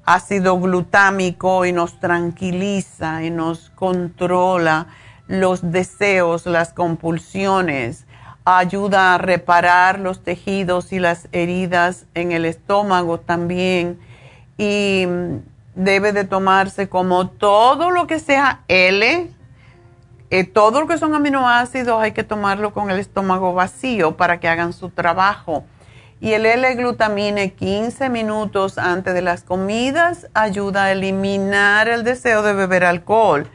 ácido 0.05 0.57
glutámico 0.62 1.66
y 1.66 1.74
nos 1.74 1.99
tranquiliza 1.99 3.22
y 3.24 3.32
nos 3.32 3.70
controla 3.72 4.88
los 5.28 5.74
deseos, 5.74 6.45
las 6.45 6.72
compulsiones, 6.72 8.05
ayuda 8.58 9.14
a 9.14 9.18
reparar 9.18 10.00
los 10.00 10.24
tejidos 10.24 10.91
y 10.91 11.00
las 11.00 11.28
heridas 11.32 12.08
en 12.16 12.32
el 12.32 12.45
estómago 12.45 13.20
también 13.20 14.00
y 14.58 15.06
debe 15.76 16.12
de 16.12 16.24
tomarse 16.24 16.89
como 16.89 17.30
todo 17.30 17.91
lo 17.91 18.08
que 18.08 18.20
sea 18.20 18.62
L, 18.68 19.30
eh, 20.32 20.43
todo 20.43 20.82
lo 20.82 20.88
que 20.88 20.97
son 20.97 21.14
aminoácidos 21.14 22.02
hay 22.02 22.12
que 22.12 22.24
tomarlo 22.24 22.74
con 22.74 22.89
el 22.89 23.00
estómago 23.00 23.54
vacío 23.54 24.18
para 24.18 24.39
que 24.39 24.47
hagan 24.47 24.74
su 24.74 24.89
trabajo. 24.89 25.64
Y 26.22 26.34
el 26.34 26.45
L-glutamine 26.45 27.54
15 27.54 28.10
minutos 28.10 28.78
antes 28.78 29.14
de 29.14 29.22
las 29.22 29.43
comidas 29.43 30.28
ayuda 30.34 30.86
a 30.86 30.91
eliminar 30.91 31.88
el 31.88 32.04
deseo 32.04 32.41
de 32.41 32.54
beber 32.54 32.84
alcohol. 32.84 33.47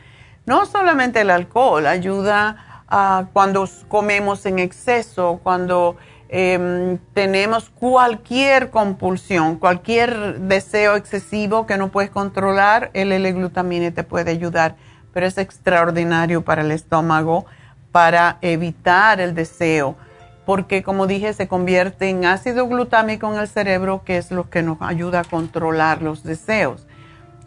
No 0.46 0.64
solamente 0.64 1.20
el 1.20 1.30
alcohol, 1.30 1.86
ayuda 1.86 2.73
a 2.96 3.26
cuando 3.32 3.68
comemos 3.88 4.46
en 4.46 4.58
exceso, 4.58 5.40
cuando 5.42 5.96
Em, 6.36 6.98
tenemos 7.12 7.70
cualquier 7.70 8.70
compulsión, 8.70 9.56
cualquier 9.56 10.40
deseo 10.40 10.96
excesivo 10.96 11.64
que 11.64 11.76
no 11.76 11.92
puedes 11.92 12.10
controlar, 12.10 12.90
el 12.92 13.12
L-glutamine 13.12 13.92
te 13.92 14.02
puede 14.02 14.32
ayudar, 14.32 14.74
pero 15.12 15.26
es 15.26 15.38
extraordinario 15.38 16.42
para 16.42 16.62
el 16.62 16.72
estómago 16.72 17.46
para 17.92 18.38
evitar 18.40 19.20
el 19.20 19.36
deseo, 19.36 19.96
porque 20.44 20.82
como 20.82 21.06
dije, 21.06 21.32
se 21.34 21.46
convierte 21.46 22.08
en 22.08 22.24
ácido 22.24 22.66
glutámico 22.66 23.32
en 23.32 23.38
el 23.38 23.46
cerebro, 23.46 24.02
que 24.04 24.16
es 24.16 24.32
lo 24.32 24.50
que 24.50 24.62
nos 24.62 24.78
ayuda 24.80 25.20
a 25.20 25.24
controlar 25.24 26.02
los 26.02 26.24
deseos. 26.24 26.84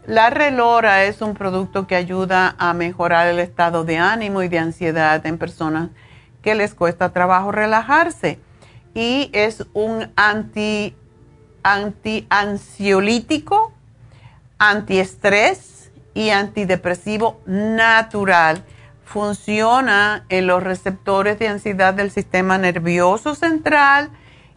La 0.08 0.30
relora 0.30 1.04
es 1.04 1.20
un 1.20 1.34
producto 1.34 1.86
que 1.86 1.94
ayuda 1.94 2.56
a 2.58 2.72
mejorar 2.72 3.28
el 3.28 3.38
estado 3.38 3.84
de 3.84 3.98
ánimo 3.98 4.42
y 4.42 4.48
de 4.48 4.58
ansiedad 4.58 5.26
en 5.26 5.36
personas 5.36 5.90
que 6.40 6.54
les 6.54 6.72
cuesta 6.72 7.12
trabajo 7.12 7.52
relajarse 7.52 8.38
y 8.94 9.28
es 9.34 9.66
un 9.74 10.10
anti, 10.16 10.96
ansiolítico, 12.30 13.74
antiestrés 14.58 15.90
y 16.14 16.30
antidepresivo 16.30 17.42
natural. 17.44 18.64
Funciona 19.04 20.24
en 20.30 20.46
los 20.46 20.62
receptores 20.62 21.38
de 21.38 21.48
ansiedad 21.48 21.92
del 21.92 22.10
sistema 22.10 22.56
nervioso 22.56 23.34
central 23.34 24.08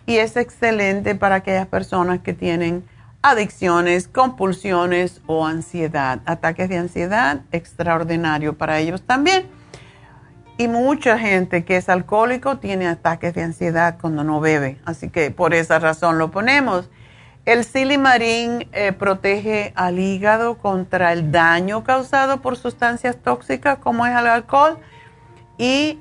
y 0.05 0.15
es 0.15 0.37
excelente 0.37 1.13
para 1.15 1.35
aquellas 1.35 1.67
personas 1.67 2.21
que 2.21 2.31
tienen 2.31 2.85
adicciones, 3.21 4.07
compulsiones 4.07 5.21
o 5.27 5.45
ansiedad. 5.45 6.19
Ataques 6.25 6.69
de 6.69 6.77
ansiedad, 6.77 7.41
extraordinario 7.51 8.57
para 8.57 8.79
ellos 8.79 9.01
también 9.01 9.49
y 10.61 10.67
mucha 10.67 11.17
gente 11.17 11.65
que 11.65 11.77
es 11.77 11.89
alcohólico 11.89 12.59
tiene 12.59 12.87
ataques 12.87 13.33
de 13.33 13.41
ansiedad 13.41 13.97
cuando 13.99 14.23
no 14.23 14.39
bebe. 14.39 14.77
Así 14.85 15.09
que 15.09 15.31
por 15.31 15.55
esa 15.55 15.79
razón 15.79 16.19
lo 16.19 16.29
ponemos. 16.29 16.89
El 17.45 17.65
silimarín 17.65 18.69
eh, 18.71 18.91
protege 18.91 19.73
al 19.75 19.97
hígado 19.97 20.59
contra 20.59 21.13
el 21.13 21.31
daño 21.31 21.83
causado 21.83 22.41
por 22.41 22.57
sustancias 22.57 23.17
tóxicas 23.17 23.79
como 23.79 24.05
es 24.05 24.15
el 24.15 24.27
alcohol 24.27 24.77
y 25.57 25.97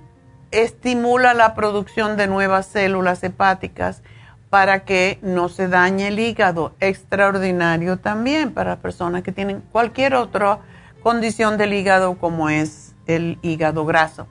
estimula 0.51 1.33
la 1.33 1.55
producción 1.55 2.19
de 2.19 2.27
nuevas 2.27 2.67
células 2.67 3.25
hepáticas 3.25 4.03
para 4.51 4.85
que 4.85 5.19
no 5.23 5.49
se 5.49 5.69
dañe 5.69 6.09
el 6.09 6.19
hígado. 6.19 6.75
Extraordinario 6.81 7.99
también 7.99 8.53
para 8.53 8.81
personas 8.81 9.23
que 9.23 9.33
tienen 9.33 9.63
cualquier 9.73 10.15
otra 10.15 10.59
condición 11.03 11.57
del 11.57 11.73
hígado 11.73 12.19
como 12.19 12.51
es 12.51 12.95
el 13.07 13.39
hígado 13.43 13.87
graso. 13.87 14.27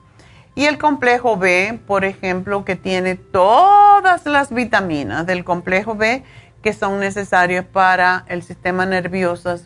Y 0.54 0.66
el 0.66 0.78
complejo 0.78 1.36
B, 1.36 1.80
por 1.86 2.04
ejemplo, 2.04 2.64
que 2.64 2.76
tiene 2.76 3.14
todas 3.14 4.26
las 4.26 4.52
vitaminas 4.52 5.26
del 5.26 5.44
complejo 5.44 5.94
B 5.94 6.22
que 6.62 6.72
son 6.74 7.00
necesarias 7.00 7.64
para 7.64 8.24
el 8.28 8.42
sistema 8.42 8.84
nervioso, 8.84 9.56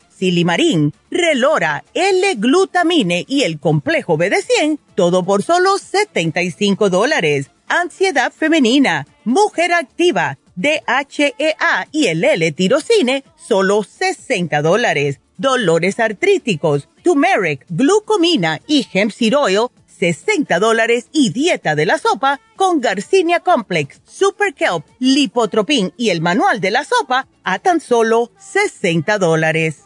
silimarín, 0.21 0.93
relora, 1.09 1.83
L-glutamine 1.95 3.25
y 3.27 3.41
el 3.41 3.59
complejo 3.59 4.19
BD100, 4.19 4.77
todo 4.93 5.23
por 5.23 5.41
solo 5.41 5.79
75 5.79 6.91
dólares. 6.91 7.49
Ansiedad 7.67 8.31
femenina, 8.31 9.07
mujer 9.25 9.73
activa, 9.73 10.37
DHEA 10.55 11.87
y 11.91 12.05
el 12.05 12.23
L-tirocine, 12.23 13.23
solo 13.35 13.81
60 13.81 14.61
dólares. 14.61 15.19
Dolores 15.37 15.99
artríticos, 15.99 16.87
turmeric, 17.03 17.65
glucomina 17.69 18.61
y 18.67 18.85
hemp 18.93 19.11
seed 19.11 19.35
oil, 19.35 19.69
60 19.87 20.59
dólares. 20.59 21.07
Y 21.11 21.31
dieta 21.31 21.73
de 21.73 21.87
la 21.87 21.97
sopa 21.97 22.39
con 22.55 22.79
Garcinia 22.79 23.39
Complex, 23.39 24.01
Super 24.05 24.53
Kelp, 24.53 24.85
Lipotropin 24.99 25.93
y 25.97 26.11
el 26.11 26.21
manual 26.21 26.61
de 26.61 26.69
la 26.69 26.85
sopa 26.85 27.27
a 27.43 27.57
tan 27.57 27.81
solo 27.81 28.29
60 28.37 29.17
dólares. 29.17 29.85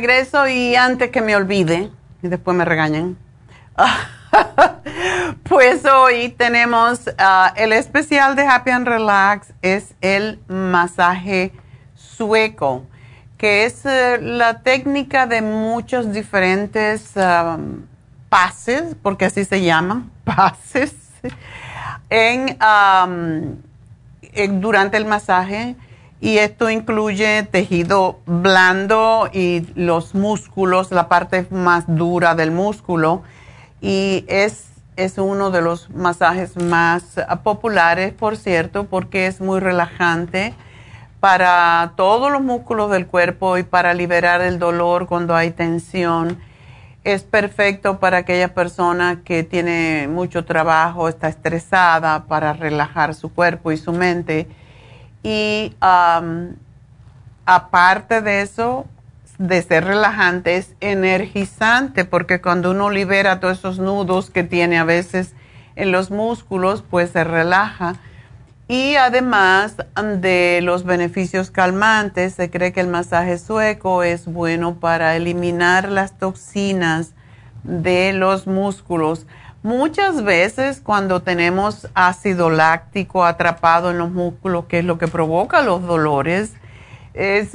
Regreso 0.00 0.48
y 0.48 0.76
antes 0.76 1.10
que 1.10 1.20
me 1.20 1.36
olvide, 1.36 1.90
y 2.22 2.28
después 2.28 2.56
me 2.56 2.64
regañen, 2.64 3.18
pues 5.42 5.84
hoy 5.84 6.30
tenemos 6.30 7.02
ah, 7.18 7.52
el 7.54 7.74
especial 7.74 8.34
de 8.34 8.46
Happy 8.46 8.70
and 8.70 8.88
Relax, 8.88 9.52
es 9.60 9.92
el 10.00 10.40
masaje 10.48 11.52
sueco, 11.94 12.86
que 13.36 13.66
es 13.66 13.84
eh, 13.84 14.18
la 14.22 14.62
técnica 14.62 15.26
de 15.26 15.42
muchos 15.42 16.10
diferentes 16.14 17.12
pases, 18.30 18.96
porque 19.02 19.26
así 19.26 19.44
se 19.44 19.60
llaman, 19.60 20.10
pases, 20.24 20.94
en, 22.08 22.56
durante 24.62 24.96
el 24.96 25.04
masaje 25.04 25.76
y 26.20 26.38
esto 26.38 26.68
incluye 26.68 27.42
tejido 27.44 28.20
blando 28.26 29.30
y 29.32 29.66
los 29.74 30.14
músculos, 30.14 30.90
la 30.90 31.08
parte 31.08 31.46
más 31.50 31.84
dura 31.86 32.34
del 32.34 32.50
músculo 32.50 33.22
y 33.80 34.24
es, 34.28 34.68
es 34.96 35.16
uno 35.16 35.50
de 35.50 35.62
los 35.62 35.88
masajes 35.90 36.56
más 36.56 37.18
populares, 37.42 38.12
por 38.12 38.36
cierto, 38.36 38.84
porque 38.84 39.26
es 39.26 39.40
muy 39.40 39.60
relajante 39.60 40.54
para 41.20 41.94
todos 41.96 42.30
los 42.30 42.42
músculos 42.42 42.90
del 42.90 43.06
cuerpo 43.06 43.56
y 43.56 43.62
para 43.62 43.94
liberar 43.94 44.42
el 44.42 44.58
dolor 44.58 45.06
cuando 45.06 45.34
hay 45.34 45.50
tensión. 45.50 46.38
Es 47.02 47.22
perfecto 47.22 47.98
para 47.98 48.18
aquella 48.18 48.52
persona 48.52 49.22
que 49.24 49.42
tiene 49.42 50.06
mucho 50.06 50.44
trabajo, 50.44 51.08
está 51.08 51.28
estresada, 51.28 52.24
para 52.24 52.52
relajar 52.52 53.14
su 53.14 53.32
cuerpo 53.32 53.72
y 53.72 53.78
su 53.78 53.92
mente 53.92 54.46
y 55.22 55.74
aparte 57.44 58.20
de 58.22 58.42
eso, 58.42 58.86
de 59.38 59.62
ser 59.62 59.84
relajante, 59.84 60.56
es 60.56 60.74
energizante, 60.80 62.04
porque 62.04 62.40
cuando 62.40 62.70
uno 62.70 62.90
libera 62.90 63.40
todos 63.40 63.58
esos 63.58 63.78
nudos 63.78 64.30
que 64.30 64.44
tiene 64.44 64.78
a 64.78 64.84
veces 64.84 65.34
en 65.76 65.92
los 65.92 66.10
músculos, 66.10 66.82
pues 66.88 67.10
se 67.10 67.24
relaja. 67.24 67.96
Y 68.68 68.94
además 68.94 69.76
de 70.18 70.60
los 70.62 70.84
beneficios 70.84 71.50
calmantes, 71.50 72.34
se 72.34 72.50
cree 72.50 72.72
que 72.72 72.80
el 72.80 72.86
masaje 72.86 73.36
sueco 73.38 74.04
es 74.04 74.26
bueno 74.26 74.76
para 74.76 75.16
eliminar 75.16 75.88
las 75.88 76.16
toxinas 76.18 77.14
de 77.64 78.12
los 78.12 78.46
músculos. 78.46 79.26
Muchas 79.62 80.24
veces 80.24 80.80
cuando 80.82 81.20
tenemos 81.20 81.86
ácido 81.92 82.48
láctico 82.48 83.26
atrapado 83.26 83.90
en 83.90 83.98
los 83.98 84.10
músculos, 84.10 84.64
que 84.64 84.78
es 84.78 84.86
lo 84.86 84.96
que 84.96 85.06
provoca 85.06 85.60
los 85.60 85.82
dolores, 85.82 86.54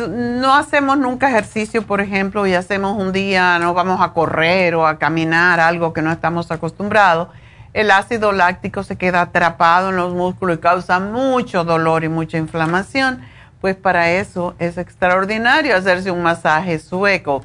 no 0.08 0.54
hacemos 0.54 1.00
nunca 1.00 1.30
ejercicio, 1.30 1.82
por 1.82 2.02
ejemplo, 2.02 2.46
y 2.46 2.54
hacemos 2.54 2.96
un 3.02 3.12
día, 3.12 3.58
no 3.58 3.74
vamos 3.74 4.02
a 4.02 4.14
correr 4.14 4.76
o 4.76 4.86
a 4.86 5.00
caminar, 5.00 5.60
algo 5.60 5.94
que 5.94 6.04
no 6.04 6.12
estamos 6.12 6.52
acostumbrados, 6.52 7.30
el 7.74 7.90
ácido 7.90 8.32
láctico 8.34 8.84
se 8.84 8.98
queda 8.98 9.22
atrapado 9.22 9.90
en 9.90 9.96
los 9.96 10.14
músculos 10.14 10.58
y 10.58 10.62
causa 10.62 11.00
mucho 11.00 11.64
dolor 11.64 12.04
y 12.04 12.10
mucha 12.10 12.38
inflamación. 12.38 13.22
Pues 13.62 13.76
para 13.76 14.12
eso 14.12 14.54
es 14.60 14.78
extraordinario 14.78 15.76
hacerse 15.76 16.12
un 16.12 16.22
masaje 16.22 16.78
sueco 16.78 17.44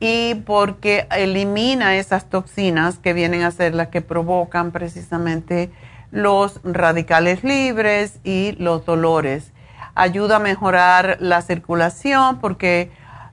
y 0.00 0.36
porque 0.46 1.06
elimina 1.10 1.96
esas 1.96 2.28
toxinas 2.30 2.98
que 2.98 3.12
vienen 3.12 3.42
a 3.42 3.50
ser 3.50 3.74
las 3.74 3.88
que 3.88 4.00
provocan 4.00 4.70
precisamente 4.70 5.70
los 6.10 6.60
radicales 6.64 7.42
libres 7.44 8.20
y 8.24 8.52
los 8.58 8.84
dolores. 8.86 9.52
Ayuda 9.94 10.36
a 10.36 10.40
mejorar 10.40 11.16
la 11.20 11.42
circulación 11.42 12.38
porque 12.38 12.90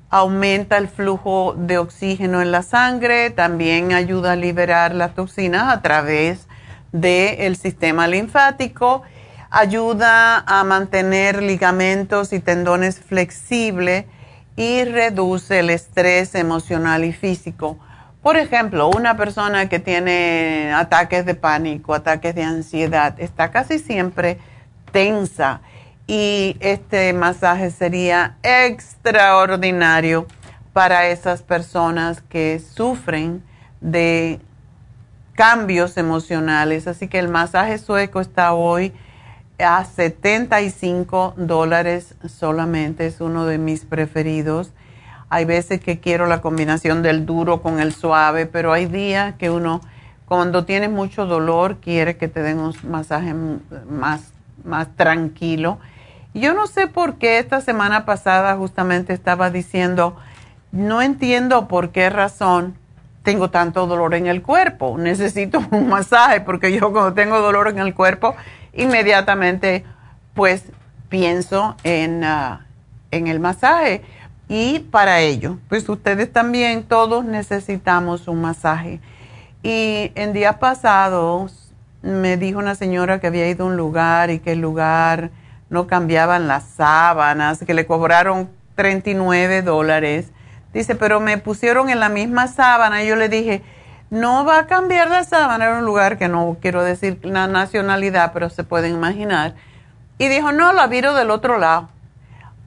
aumenta 0.10 0.78
el 0.78 0.88
flujo 0.88 1.54
de 1.58 1.78
oxígeno 1.78 2.42
en 2.42 2.52
la 2.52 2.64
sangre, 2.64 3.30
también 3.30 3.94
ayuda 3.94 4.32
a 4.32 4.36
liberar 4.36 4.96
las 4.96 5.14
toxinas 5.14 5.72
a 5.72 5.82
través 5.82 6.48
del 6.92 7.58
sistema 7.58 8.08
linfático, 8.08 9.04
ayuda 9.52 10.40
a 10.40 10.64
mantener 10.64 11.44
ligamentos 11.44 12.34
y 12.34 12.40
tendones 12.40 13.00
flexibles 13.00 14.06
y 14.56 14.84
reduce 14.86 15.60
el 15.60 15.70
estrés 15.70 16.36
emocional 16.36 17.04
y 17.04 17.14
físico. 17.14 17.78
Por 18.22 18.38
ejemplo, 18.38 18.90
una 18.90 19.18
persona 19.18 19.70
que 19.70 19.80
tiene 19.80 20.72
ataques 20.74 21.26
de 21.26 21.36
pánico, 21.36 21.94
ataques 21.94 22.34
de 22.34 22.44
ansiedad, 22.44 23.16
está 23.20 23.52
casi 23.52 23.80
siempre 23.80 24.40
tensa 24.92 25.62
y 26.08 26.58
este 26.60 27.14
masaje 27.14 27.70
sería 27.72 28.38
extraordinario 28.44 30.28
para 30.74 31.08
esas 31.08 31.42
personas 31.42 32.22
que 32.22 32.60
sufren 32.60 33.44
de 33.82 34.40
cambios 35.34 35.98
emocionales. 35.98 36.88
Así 36.88 37.08
que 37.08 37.20
el 37.20 37.28
masaje 37.28 37.78
sueco 37.78 38.22
está 38.22 38.54
hoy 38.54 38.94
a 39.60 39.86
75 39.86 41.34
dólares 41.38 42.16
solamente, 42.28 43.06
es 43.06 43.22
uno 43.22 43.46
de 43.46 43.58
mis 43.58 43.86
preferidos. 43.86 44.72
Hay 45.30 45.46
veces 45.46 45.80
que 45.80 46.00
quiero 46.00 46.28
la 46.28 46.42
combinación 46.42 47.02
del 47.02 47.26
duro 47.26 47.62
con 47.62 47.80
el 47.80 47.94
suave, 47.94 48.46
pero 48.46 48.74
hay 48.74 48.86
días 48.86 49.36
que 49.36 49.50
uno, 49.50 49.82
cuando 50.26 50.66
tiene 50.66 50.90
mucho 50.90 51.26
dolor, 51.26 51.78
quiere 51.78 52.18
que 52.18 52.28
te 52.28 52.42
den 52.42 52.60
un 52.60 52.74
masaje 52.84 53.34
más, 53.90 54.34
más 54.64 54.96
tranquilo. 54.96 55.80
Yo 56.34 56.54
no 56.54 56.68
sé 56.68 56.88
por 56.88 57.16
qué 57.16 57.40
esta 57.40 57.62
semana 57.62 58.06
pasada 58.06 58.56
justamente 58.58 59.14
estaba 59.14 59.50
diciendo, 59.50 60.18
no 60.72 61.02
entiendo 61.02 61.68
por 61.68 61.92
qué 61.92 62.10
razón 62.10 62.76
tengo 63.26 63.50
tanto 63.50 63.88
dolor 63.88 64.14
en 64.14 64.28
el 64.28 64.42
cuerpo. 64.42 64.98
Necesito 64.98 65.62
un 65.72 65.90
masaje 65.90 66.40
porque 66.40 66.72
yo 66.72 66.94
cuando 66.94 67.14
tengo 67.14 67.42
dolor 67.42 67.68
en 67.68 67.80
el 67.80 67.94
cuerpo 67.94 68.36
inmediatamente 68.72 69.84
pues 70.34 70.64
pienso 71.10 71.76
en, 71.84 72.24
ah, 72.24 72.66
en 73.12 73.28
el 73.28 73.42
masaje. 73.42 74.02
Y 74.48 74.80
para 74.80 75.22
ello, 75.22 75.58
pues 75.70 75.90
ustedes 75.90 76.32
también, 76.32 76.84
todos 76.84 77.26
necesitamos 77.26 78.28
un 78.28 78.42
masaje. 78.42 79.00
Y 79.64 80.12
en 80.14 80.34
días 80.34 80.58
pasados 80.58 81.74
me 82.04 82.38
dijo 82.38 82.60
una 82.60 82.76
señora 82.76 83.20
que 83.20 83.28
había 83.28 83.50
ido 83.50 83.66
a 83.66 83.68
un 83.68 83.78
lugar 83.78 84.30
y 84.30 84.38
que 84.38 84.52
el 84.52 84.62
lugar 84.62 85.32
no 85.70 85.88
cambiaban 85.88 86.48
las 86.48 86.66
sábanas, 86.66 87.64
que 87.66 87.74
le 87.74 87.88
cobraron 87.88 88.50
39 88.76 89.64
dólares. 89.64 90.28
Dice, 90.76 90.96
pero 90.96 91.22
me 91.22 91.38
pusieron 91.38 91.90
en 91.90 92.02
la 92.02 92.10
misma 92.10 92.48
sábana. 92.48 93.02
Y 93.02 93.08
yo 93.08 93.16
le 93.16 93.30
dije, 93.30 93.62
no 94.10 94.44
va 94.44 94.60
a 94.60 94.68
cambiar 94.68 95.10
la 95.10 95.24
sábana, 95.24 95.64
era 95.64 95.78
un 95.78 95.86
lugar 95.86 96.18
que 96.18 96.28
no 96.28 96.58
quiero 96.62 96.84
decir 96.84 97.18
la 97.24 97.48
nacionalidad, 97.48 98.34
pero 98.34 98.50
se 98.50 98.66
pueden 98.66 98.94
imaginar. 98.94 99.56
Y 100.18 100.28
dijo, 100.28 100.52
no, 100.52 100.74
la 100.74 100.88
viro 100.88 101.14
del 101.14 101.32
otro 101.32 101.60
lado. 101.60 101.88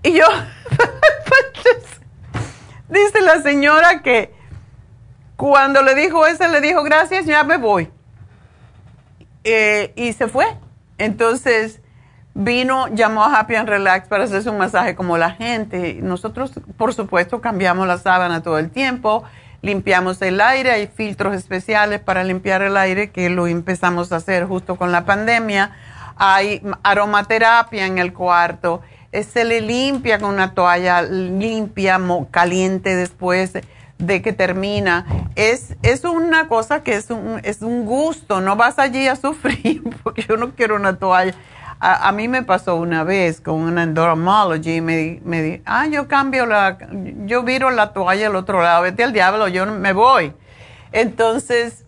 Y 0.03 0.13
yo, 0.13 0.25
dice 2.89 3.21
la 3.21 3.43
señora 3.43 4.01
que 4.01 4.33
cuando 5.37 5.83
le 5.83 5.95
dijo 5.95 6.27
eso, 6.27 6.49
le 6.49 6.63
dijo, 6.63 6.83
gracias, 6.85 7.27
ya 7.27 7.45
me 7.45 7.59
voy. 7.59 7.91
Eh, 9.45 9.93
y 9.97 10.15
se 10.15 10.29
fue. 10.29 10.47
Entonces 10.97 11.83
vino, 12.39 12.87
llamó 12.95 13.25
a 13.25 13.41
Happy 13.41 13.57
and 13.57 13.69
Relax 13.69 14.07
para 14.09 14.25
hacerse 14.25 14.49
un 14.49 14.59
masaje 14.59 14.95
como 14.95 15.19
la 15.19 15.33
gente. 15.33 15.99
Nosotros, 16.01 16.53
por 16.77 16.95
supuesto, 16.95 17.41
cambiamos 17.41 17.87
la 17.87 17.99
sábana 17.99 18.43
todo 18.43 18.59
el 18.59 18.71
tiempo 18.71 19.25
limpiamos 19.61 20.23
el 20.23 20.41
aire, 20.41 20.71
hay 20.71 20.87
filtros 20.87 21.35
especiales 21.35 22.01
para 22.01 22.23
limpiar 22.23 22.63
el 22.63 22.77
aire 22.77 23.11
que 23.11 23.29
lo 23.29 23.47
empezamos 23.49 24.13
a 24.13 24.17
hacer 24.17 24.47
justo 24.47 24.77
con 24.77 24.93
la 24.93 25.05
pandemia, 25.05 25.73
hay 26.17 26.63
aromaterapia 26.85 27.87
en 27.87 27.99
el 27.99 28.13
cuarto, 28.13 28.83
eh, 29.11 29.25
se 29.25 29.45
le 29.45 29.61
limpia 29.61 30.21
con 30.21 30.33
una 30.33 30.55
toalla 30.55 31.03
limpia, 31.03 32.01
caliente 32.31 32.95
después 32.95 33.53
de 33.99 34.23
que 34.23 34.33
termina. 34.33 35.07
Es, 35.35 35.77
es 35.83 36.05
una 36.05 36.47
cosa 36.47 36.85
que 36.85 36.95
es 36.95 37.11
un, 37.11 37.41
es 37.43 37.63
un 37.63 37.85
gusto, 37.85 38.41
no 38.41 38.55
vas 38.55 38.79
allí 38.79 39.09
a 39.09 39.17
sufrir 39.17 39.83
porque 40.05 40.23
yo 40.23 40.37
no 40.37 40.55
quiero 40.55 40.77
una 40.77 40.99
toalla 40.99 41.35
a, 41.81 42.11
mí 42.13 42.27
me 42.27 42.43
pasó 42.43 42.77
una 42.77 43.05
vez 43.05 43.41
con 43.41 43.55
una 43.61 43.85
endomology 43.85 44.77
y 44.77 44.81
me, 44.81 45.21
me 45.25 45.43
di, 45.43 45.63
ah, 45.65 45.87
yo 45.87 46.09
cambio 46.09 46.45
la, 46.45 46.77
yo 47.25 47.45
viro 47.45 47.71
la 47.71 47.93
toalla 47.93 48.27
al 48.27 48.37
otro 48.37 48.63
lado, 48.63 48.83
vete 48.83 49.05
al 49.05 49.13
diablo, 49.13 49.47
yo 49.47 49.65
me 49.67 49.93
voy. 49.93 50.35
Entonces, 50.91 51.85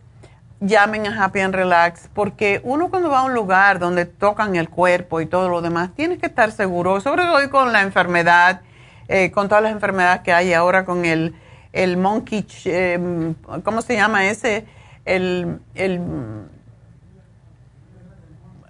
llamen 0.61 1.07
a 1.07 1.25
Happy 1.25 1.41
and 1.41 1.55
Relax, 1.55 2.09
porque 2.15 2.61
uno 2.63 2.89
cuando 2.91 3.11
va 3.11 3.21
a 3.21 3.23
un 3.25 3.35
lugar 3.35 3.81
donde 3.81 4.05
tocan 4.05 4.55
el 4.55 4.69
cuerpo 4.69 5.21
y 5.21 5.27
todo 5.27 5.49
lo 5.49 5.61
demás, 5.61 5.91
tiene 5.97 6.19
que 6.19 6.27
estar 6.27 6.53
seguro, 6.53 7.01
sobre 7.01 7.25
todo 7.25 7.51
con 7.51 7.73
la 7.73 7.83
enfermedad, 7.83 8.61
eh, 9.09 9.33
con 9.33 9.49
todas 9.49 9.65
las 9.65 9.73
enfermedades 9.73 10.21
que 10.21 10.33
hay 10.33 10.53
ahora 10.53 10.85
con 10.85 11.05
el, 11.05 11.35
el 11.73 11.97
monkey, 11.97 12.47
eh, 12.67 13.35
¿cómo 13.65 13.83
se 13.83 13.95
llama 13.95 14.29
ese? 14.29 14.67
El, 15.05 15.59
el 15.75 16.01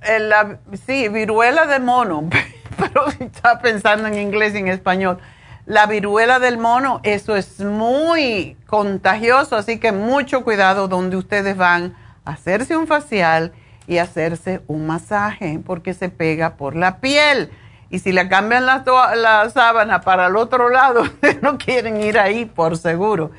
la, 0.06 0.58
sí, 0.86 1.08
viruela 1.08 1.66
de 1.66 1.78
mono, 1.78 2.28
pero 2.78 3.06
estaba 3.18 3.60
pensando 3.60 4.08
en 4.08 4.14
inglés 4.18 4.54
y 4.54 4.58
en 4.58 4.68
español. 4.68 5.18
La 5.66 5.86
viruela 5.86 6.40
del 6.40 6.58
mono, 6.58 7.00
eso 7.04 7.36
es 7.36 7.60
muy 7.60 8.56
contagioso, 8.66 9.56
así 9.56 9.78
que 9.78 9.92
mucho 9.92 10.42
cuidado 10.42 10.88
donde 10.88 11.16
ustedes 11.16 11.56
van 11.56 11.94
a 12.24 12.32
hacerse 12.32 12.76
un 12.76 12.86
facial 12.86 13.52
y 13.86 13.98
hacerse 13.98 14.62
un 14.66 14.86
masaje, 14.86 15.60
porque 15.64 15.94
se 15.94 16.08
pega 16.08 16.54
por 16.54 16.76
la 16.76 16.98
piel. 16.98 17.50
Y 17.90 17.98
si 17.98 18.12
le 18.12 18.28
cambian 18.28 18.66
la, 18.66 18.84
la 19.16 19.50
sábana 19.50 20.00
para 20.00 20.28
el 20.28 20.36
otro 20.36 20.70
lado, 20.70 21.02
no 21.42 21.58
quieren 21.58 22.00
ir 22.00 22.18
ahí, 22.18 22.46
por 22.46 22.76
seguro. 22.76 23.32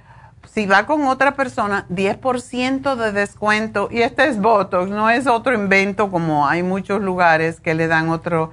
si 0.52 0.66
va 0.66 0.84
con 0.84 1.06
otra 1.06 1.34
persona, 1.34 1.86
10% 1.88 2.96
de 2.96 3.12
descuento. 3.12 3.88
Y 3.90 4.02
este 4.02 4.28
es 4.28 4.38
Botox, 4.38 4.90
no 4.90 5.08
es 5.08 5.26
otro 5.26 5.54
invento 5.54 6.10
como 6.10 6.46
hay 6.46 6.62
muchos 6.62 7.00
lugares 7.00 7.60
que 7.60 7.72
le 7.72 7.86
dan 7.86 8.10
otro, 8.10 8.50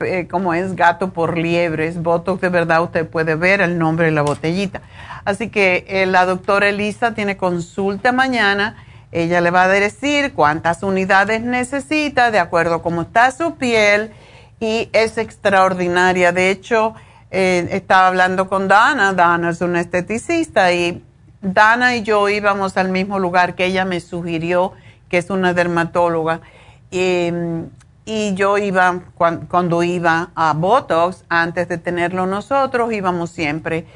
eh, 0.00 0.26
como 0.30 0.54
es 0.54 0.74
gato 0.74 1.12
por 1.12 1.36
liebres. 1.36 2.02
Botox 2.02 2.40
de 2.40 2.48
verdad 2.48 2.82
usted 2.82 3.06
puede 3.06 3.34
ver 3.34 3.60
el 3.60 3.78
nombre 3.78 4.06
de 4.06 4.12
la 4.12 4.22
botellita. 4.22 4.80
Así 5.26 5.50
que 5.50 5.84
eh, 5.86 6.06
la 6.06 6.24
doctora 6.24 6.70
Elisa 6.70 7.12
tiene 7.12 7.36
consulta 7.36 8.10
mañana 8.10 8.83
ella 9.14 9.40
le 9.40 9.52
va 9.52 9.62
a 9.62 9.68
decir 9.68 10.32
cuántas 10.34 10.82
unidades 10.82 11.40
necesita 11.40 12.32
de 12.32 12.40
acuerdo 12.40 12.74
a 12.74 12.82
cómo 12.82 13.02
está 13.02 13.30
su 13.30 13.54
piel 13.54 14.10
y 14.58 14.90
es 14.92 15.18
extraordinaria. 15.18 16.32
De 16.32 16.50
hecho, 16.50 16.94
eh, 17.30 17.68
estaba 17.70 18.08
hablando 18.08 18.48
con 18.48 18.66
Dana. 18.66 19.12
Dana 19.12 19.50
es 19.50 19.60
una 19.60 19.80
esteticista 19.80 20.72
y 20.72 21.00
Dana 21.40 21.94
y 21.94 22.02
yo 22.02 22.28
íbamos 22.28 22.76
al 22.76 22.88
mismo 22.88 23.20
lugar 23.20 23.54
que 23.54 23.66
ella 23.66 23.84
me 23.84 24.00
sugirió, 24.00 24.72
que 25.08 25.18
es 25.18 25.30
una 25.30 25.54
dermatóloga. 25.54 26.40
Y, 26.90 27.30
y 28.04 28.34
yo 28.34 28.58
iba, 28.58 29.00
cuando, 29.14 29.84
iba 29.84 30.30
a 30.34 30.54
Botox, 30.54 31.24
antes 31.28 31.68
de 31.68 31.78
tenerlo 31.78 32.26
nosotros, 32.26 32.92
íbamos 32.92 33.30
siempre. 33.30 33.86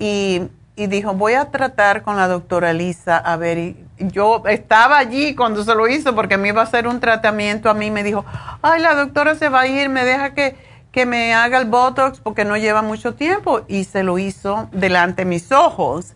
Y, 0.00 0.42
y, 0.76 0.86
dijo, 0.86 1.14
voy 1.14 1.34
a 1.34 1.50
tratar 1.50 2.02
con 2.02 2.16
la 2.16 2.28
doctora 2.28 2.72
Lisa, 2.72 3.16
a 3.16 3.36
ver, 3.36 3.58
y 3.58 3.86
yo 3.98 4.42
estaba 4.46 4.98
allí 4.98 5.34
cuando 5.34 5.62
se 5.64 5.74
lo 5.74 5.86
hizo 5.88 6.14
porque 6.14 6.36
me 6.36 6.48
iba 6.48 6.60
a 6.60 6.64
hacer 6.64 6.88
un 6.88 7.00
tratamiento, 7.00 7.70
a 7.70 7.74
mí 7.74 7.90
me 7.90 8.02
dijo, 8.02 8.24
ay, 8.62 8.80
la 8.80 8.94
doctora 8.94 9.34
se 9.34 9.48
va 9.48 9.60
a 9.60 9.66
ir, 9.66 9.88
me 9.88 10.04
deja 10.04 10.34
que, 10.34 10.56
que 10.90 11.06
me 11.06 11.32
haga 11.34 11.58
el 11.58 11.66
Botox 11.66 12.20
porque 12.20 12.44
no 12.44 12.56
lleva 12.56 12.82
mucho 12.82 13.14
tiempo. 13.14 13.62
Y 13.68 13.84
se 13.84 14.02
lo 14.02 14.18
hizo 14.18 14.68
delante 14.72 15.22
de 15.22 15.26
mis 15.26 15.52
ojos. 15.52 16.14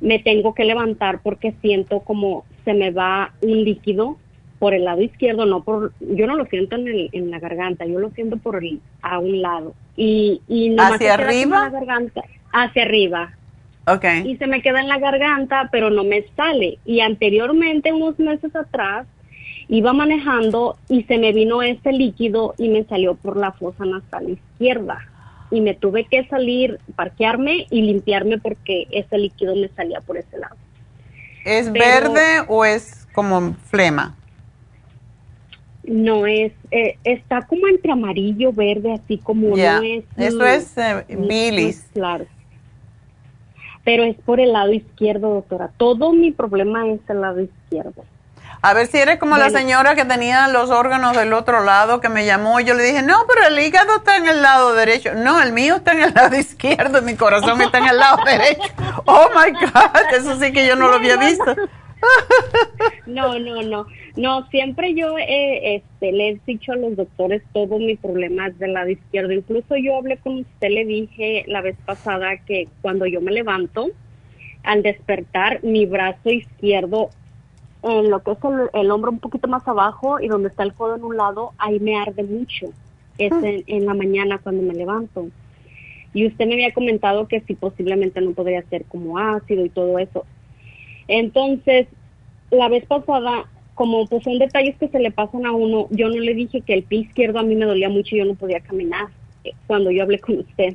me 0.00 0.18
tengo 0.18 0.54
que 0.54 0.64
levantar 0.64 1.20
porque 1.22 1.54
siento 1.60 2.00
como 2.00 2.44
se 2.64 2.74
me 2.74 2.90
va 2.90 3.32
un 3.40 3.64
líquido 3.64 4.16
por 4.62 4.74
el 4.74 4.84
lado 4.84 5.02
izquierdo, 5.02 5.44
no 5.44 5.64
por, 5.64 5.92
yo 5.98 6.28
no 6.28 6.36
lo 6.36 6.46
siento 6.46 6.76
en, 6.76 6.86
el, 6.86 7.08
en 7.10 7.32
la 7.32 7.40
garganta, 7.40 7.84
yo 7.84 7.98
lo 7.98 8.10
siento 8.10 8.36
por 8.36 8.64
el, 8.64 8.80
a 9.02 9.18
un 9.18 9.42
lado. 9.42 9.74
Y, 9.96 10.40
y 10.46 10.76
¿Hacia 10.78 11.14
arriba? 11.14 11.62
La 11.62 11.70
garganta, 11.70 12.22
hacia 12.52 12.84
arriba. 12.84 13.32
Okay. 13.88 14.22
Y 14.24 14.36
se 14.36 14.46
me 14.46 14.62
queda 14.62 14.78
en 14.78 14.86
la 14.86 15.00
garganta, 15.00 15.68
pero 15.72 15.90
no 15.90 16.04
me 16.04 16.24
sale. 16.36 16.78
Y 16.84 17.00
anteriormente, 17.00 17.92
unos 17.92 18.20
meses 18.20 18.54
atrás, 18.54 19.08
iba 19.66 19.92
manejando 19.92 20.76
y 20.88 21.02
se 21.02 21.18
me 21.18 21.32
vino 21.32 21.60
ese 21.60 21.90
líquido 21.90 22.54
y 22.56 22.68
me 22.68 22.84
salió 22.84 23.16
por 23.16 23.36
la 23.36 23.50
fosa 23.50 23.84
nasal 23.84 24.30
izquierda 24.30 25.00
y 25.50 25.60
me 25.60 25.74
tuve 25.74 26.04
que 26.04 26.24
salir, 26.28 26.78
parquearme 26.94 27.66
y 27.68 27.82
limpiarme 27.82 28.38
porque 28.38 28.86
ese 28.92 29.18
líquido 29.18 29.56
me 29.56 29.66
salía 29.70 30.00
por 30.02 30.18
ese 30.18 30.38
lado. 30.38 30.54
¿Es 31.44 31.72
verde 31.72 32.44
o 32.46 32.64
es 32.64 33.08
como 33.12 33.54
flema? 33.68 34.14
No, 35.84 36.26
es, 36.26 36.52
eh, 36.70 36.96
está 37.02 37.42
como 37.42 37.66
entre 37.66 37.92
amarillo, 37.92 38.52
verde, 38.52 38.92
así 38.92 39.18
como 39.18 39.56
no 39.56 39.82
es... 39.82 40.04
Eso 40.16 40.44
es 40.44 40.78
eh, 40.78 41.04
bilis. 41.08 41.84
claro. 41.92 42.26
Pero 43.84 44.04
es 44.04 44.16
por 44.16 44.38
el 44.38 44.52
lado 44.52 44.72
izquierdo, 44.72 45.34
doctora. 45.34 45.70
Todo 45.76 46.12
mi 46.12 46.30
problema 46.30 46.86
es 46.88 47.00
el 47.08 47.20
lado 47.20 47.40
izquierdo. 47.40 48.04
A 48.64 48.74
ver 48.74 48.86
si 48.86 48.96
eres 48.98 49.18
como 49.18 49.36
la 49.36 49.50
señora 49.50 49.96
que 49.96 50.04
tenía 50.04 50.46
los 50.46 50.70
órganos 50.70 51.16
del 51.16 51.32
otro 51.32 51.64
lado 51.64 52.00
que 52.00 52.08
me 52.08 52.24
llamó 52.24 52.60
y 52.60 52.64
yo 52.64 52.74
le 52.74 52.84
dije, 52.84 53.02
no, 53.02 53.24
pero 53.26 53.48
el 53.48 53.58
hígado 53.58 53.96
está 53.96 54.16
en 54.16 54.28
el 54.28 54.40
lado 54.40 54.72
derecho. 54.74 55.14
No, 55.14 55.42
el 55.42 55.52
mío 55.52 55.76
está 55.76 55.90
en 55.90 56.04
el 56.04 56.14
lado 56.14 56.36
izquierdo 56.36 57.02
mi 57.02 57.16
corazón 57.16 57.60
está 57.60 57.78
en 57.78 57.88
el 57.88 57.96
lado 57.96 58.18
derecho. 58.24 58.72
Oh 59.04 59.28
my 59.34 59.50
God, 59.50 60.14
eso 60.16 60.38
sí 60.38 60.52
que 60.52 60.64
yo 60.64 60.76
no, 60.76 60.86
lo 60.86 60.94
había 60.94 61.16
visto. 61.16 61.56
No, 63.06 63.38
no, 63.38 63.62
no. 63.62 63.86
No, 64.16 64.46
siempre 64.48 64.94
yo 64.94 65.18
eh, 65.18 65.76
este, 65.76 66.12
le 66.12 66.28
he 66.30 66.40
dicho 66.46 66.72
a 66.72 66.76
los 66.76 66.96
doctores 66.96 67.42
todo 67.52 67.78
mi 67.78 67.96
problema 67.96 68.48
es 68.48 68.58
del 68.58 68.74
lado 68.74 68.90
izquierdo. 68.90 69.32
Incluso 69.32 69.76
yo 69.76 69.96
hablé 69.96 70.18
con 70.18 70.38
usted, 70.38 70.68
le 70.68 70.84
dije 70.84 71.44
la 71.46 71.60
vez 71.60 71.76
pasada 71.84 72.36
que 72.46 72.68
cuando 72.80 73.06
yo 73.06 73.20
me 73.20 73.32
levanto, 73.32 73.88
al 74.62 74.82
despertar, 74.82 75.62
mi 75.64 75.86
brazo 75.86 76.30
izquierdo 76.30 77.10
en 77.82 78.10
lo 78.10 78.22
que 78.22 78.32
es 78.32 78.38
el, 78.74 78.90
hombro 78.90 79.10
un 79.10 79.18
poquito 79.18 79.48
más 79.48 79.66
abajo 79.66 80.20
y 80.20 80.28
donde 80.28 80.48
está 80.48 80.62
el 80.62 80.74
codo 80.74 80.96
en 80.96 81.04
un 81.04 81.16
lado, 81.16 81.52
ahí 81.58 81.80
me 81.80 81.96
arde 81.96 82.22
mucho. 82.22 82.66
Es 83.18 83.32
mm. 83.32 83.44
en, 83.66 83.86
la 83.86 83.94
mañana 83.94 84.38
cuando 84.38 84.62
me 84.62 84.74
levanto. 84.74 85.28
Y 86.14 86.26
usted 86.26 86.46
me 86.46 86.54
había 86.54 86.72
comentado 86.72 87.26
que 87.26 87.40
si 87.40 87.54
posiblemente 87.54 88.20
no 88.20 88.32
podría 88.32 88.62
ser 88.62 88.84
como 88.84 89.18
ácido 89.18 89.64
y 89.64 89.70
todo 89.70 89.98
eso. 89.98 90.24
Entonces, 91.12 91.88
la 92.50 92.68
vez 92.68 92.86
pasada, 92.86 93.44
como 93.74 94.06
pues 94.06 94.22
son 94.22 94.38
detalles 94.38 94.76
que 94.76 94.88
se 94.88 94.98
le 94.98 95.10
pasan 95.10 95.46
a 95.46 95.52
uno, 95.52 95.88
yo 95.90 96.08
no 96.08 96.16
le 96.16 96.34
dije 96.34 96.62
que 96.62 96.74
el 96.74 96.84
pie 96.84 97.00
izquierdo 97.00 97.38
a 97.38 97.42
mí 97.42 97.54
me 97.54 97.66
dolía 97.66 97.88
mucho 97.88 98.14
y 98.14 98.20
yo 98.20 98.24
no 98.24 98.34
podía 98.34 98.60
caminar 98.60 99.08
eh, 99.44 99.52
cuando 99.66 99.90
yo 99.90 100.02
hablé 100.02 100.18
con 100.18 100.38
usted 100.38 100.74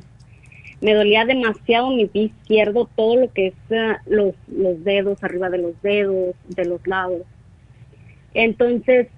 me 0.80 0.94
dolía 0.94 1.24
demasiado 1.24 1.90
mi 1.90 2.06
pie 2.06 2.24
izquierdo, 2.24 2.88
todo 2.94 3.16
lo 3.16 3.32
que 3.32 3.48
es 3.48 3.54
eh, 3.70 3.96
los, 4.06 4.34
los 4.46 4.84
dedos, 4.84 5.22
arriba 5.24 5.50
de 5.50 5.58
los 5.58 5.82
dedos, 5.82 6.36
de 6.48 6.64
los 6.64 6.86
lados. 6.86 7.22
Entonces, 8.34 9.08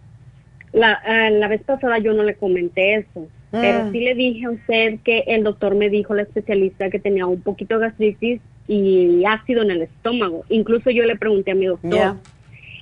la, 0.72 1.00
eh, 1.06 1.30
la 1.32 1.48
vez 1.48 1.62
pasada 1.62 1.98
yo 1.98 2.14
no 2.14 2.22
le 2.22 2.34
comenté 2.34 2.94
eso, 2.94 3.28
pero 3.50 3.84
mm. 3.84 3.92
sí 3.92 4.00
le 4.00 4.14
dije 4.14 4.46
a 4.46 4.50
usted 4.50 5.00
que 5.04 5.24
el 5.26 5.44
doctor 5.44 5.74
me 5.74 5.90
dijo, 5.90 6.14
la 6.14 6.22
especialista, 6.22 6.88
que 6.88 6.98
tenía 6.98 7.26
un 7.26 7.42
poquito 7.42 7.78
de 7.78 7.88
gastritis 7.88 8.40
y 8.72 9.24
ácido 9.24 9.62
en 9.62 9.72
el 9.72 9.82
estómago. 9.82 10.44
Incluso 10.48 10.90
yo 10.90 11.04
le 11.04 11.16
pregunté 11.16 11.50
a 11.50 11.54
mi 11.54 11.66
doctor 11.66 12.16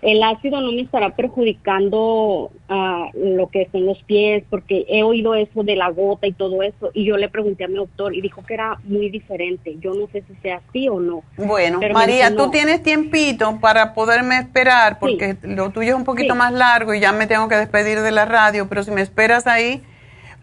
el 0.02 0.22
ácido 0.22 0.60
no 0.60 0.70
me 0.72 0.82
estará 0.82 1.16
perjudicando 1.16 2.50
a 2.68 3.08
lo 3.14 3.48
que 3.48 3.68
son 3.72 3.86
los 3.86 4.00
pies, 4.04 4.44
porque 4.48 4.86
he 4.88 5.02
oído 5.02 5.34
eso 5.34 5.64
de 5.64 5.74
la 5.74 5.90
gota 5.90 6.26
y 6.26 6.32
todo 6.32 6.62
eso, 6.62 6.90
y 6.94 7.04
yo 7.04 7.16
le 7.16 7.28
pregunté 7.28 7.64
a 7.64 7.68
mi 7.68 7.74
doctor 7.74 8.14
y 8.14 8.20
dijo 8.20 8.44
que 8.46 8.54
era 8.54 8.78
muy 8.84 9.10
diferente. 9.10 9.76
Yo 9.80 9.94
no 9.94 10.06
sé 10.12 10.22
si 10.28 10.34
sea 10.40 10.60
así 10.68 10.88
o 10.88 11.00
no. 11.00 11.22
Bueno, 11.36 11.80
María, 11.92 12.34
tú 12.36 12.50
tienes 12.50 12.82
tiempito 12.82 13.58
para 13.60 13.94
poderme 13.94 14.38
esperar, 14.38 14.98
porque 15.00 15.36
lo 15.42 15.70
tuyo 15.70 15.90
es 15.90 15.96
un 15.96 16.04
poquito 16.04 16.34
más 16.34 16.52
largo 16.52 16.94
y 16.94 17.00
ya 17.00 17.12
me 17.12 17.26
tengo 17.26 17.48
que 17.48 17.56
despedir 17.56 18.00
de 18.00 18.12
la 18.12 18.24
radio, 18.24 18.68
pero 18.68 18.84
si 18.84 18.92
me 18.92 19.00
esperas 19.00 19.46
ahí, 19.46 19.82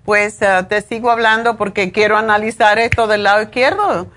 pues 0.04 0.42
eh, 0.42 0.48
te 0.68 0.82
sigo 0.82 1.10
hablando 1.10 1.56
porque 1.58 1.92
quiero 1.92 2.18
analizar 2.18 2.78
esto 2.78 3.08
del 3.08 3.24
lado 3.24 3.42
izquierdo. 3.42 4.08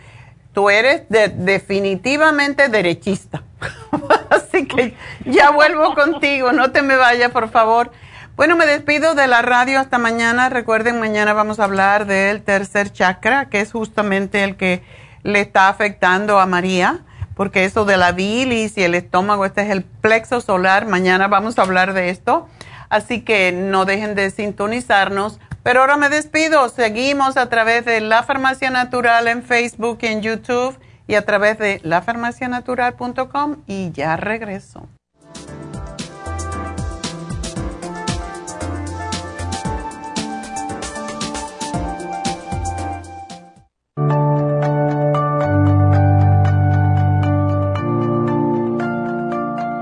Tú 0.52 0.70
eres 0.70 1.02
definitivamente 1.08 2.68
derechista. 2.68 3.42
Así 4.30 4.66
que 4.66 4.94
ya 5.24 5.50
vuelvo 5.50 5.94
contigo, 5.94 6.52
no 6.52 6.70
te 6.70 6.82
me 6.82 6.96
vayas, 6.96 7.30
por 7.30 7.50
favor. 7.50 7.90
Bueno, 8.38 8.54
me 8.54 8.66
despido 8.66 9.16
de 9.16 9.26
la 9.26 9.42
radio 9.42 9.80
hasta 9.80 9.98
mañana. 9.98 10.48
Recuerden, 10.48 11.00
mañana 11.00 11.32
vamos 11.32 11.58
a 11.58 11.64
hablar 11.64 12.06
del 12.06 12.42
tercer 12.42 12.92
chakra, 12.92 13.48
que 13.48 13.60
es 13.60 13.72
justamente 13.72 14.44
el 14.44 14.56
que 14.56 14.82
le 15.24 15.40
está 15.40 15.68
afectando 15.68 16.38
a 16.38 16.46
María, 16.46 17.00
porque 17.34 17.64
eso 17.64 17.84
de 17.84 17.96
la 17.96 18.12
bilis 18.12 18.78
y 18.78 18.84
el 18.84 18.94
estómago, 18.94 19.44
este 19.44 19.62
es 19.62 19.70
el 19.70 19.82
plexo 19.82 20.40
solar. 20.40 20.86
Mañana 20.86 21.26
vamos 21.26 21.58
a 21.58 21.62
hablar 21.62 21.94
de 21.94 22.10
esto. 22.10 22.48
Así 22.88 23.22
que 23.22 23.52
no 23.52 23.84
dejen 23.84 24.14
de 24.14 24.30
sintonizarnos. 24.30 25.40
Pero 25.68 25.82
ahora 25.82 25.98
me 25.98 26.08
despido. 26.08 26.66
Seguimos 26.70 27.36
a 27.36 27.50
través 27.50 27.84
de 27.84 28.00
La 28.00 28.22
Farmacia 28.22 28.70
Natural 28.70 29.28
en 29.28 29.42
Facebook 29.42 29.98
y 30.00 30.06
en 30.06 30.22
YouTube 30.22 30.74
y 31.06 31.14
a 31.14 31.26
través 31.26 31.58
de 31.58 31.78
lafarmacianatural.com 31.84 33.56
y 33.66 33.92
ya 33.92 34.16
regreso. 34.16 34.88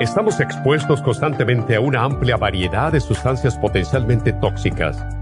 Estamos 0.00 0.40
expuestos 0.40 1.00
constantemente 1.02 1.76
a 1.76 1.80
una 1.80 2.02
amplia 2.02 2.36
variedad 2.36 2.90
de 2.90 2.98
sustancias 2.98 3.56
potencialmente 3.56 4.32
tóxicas 4.32 4.96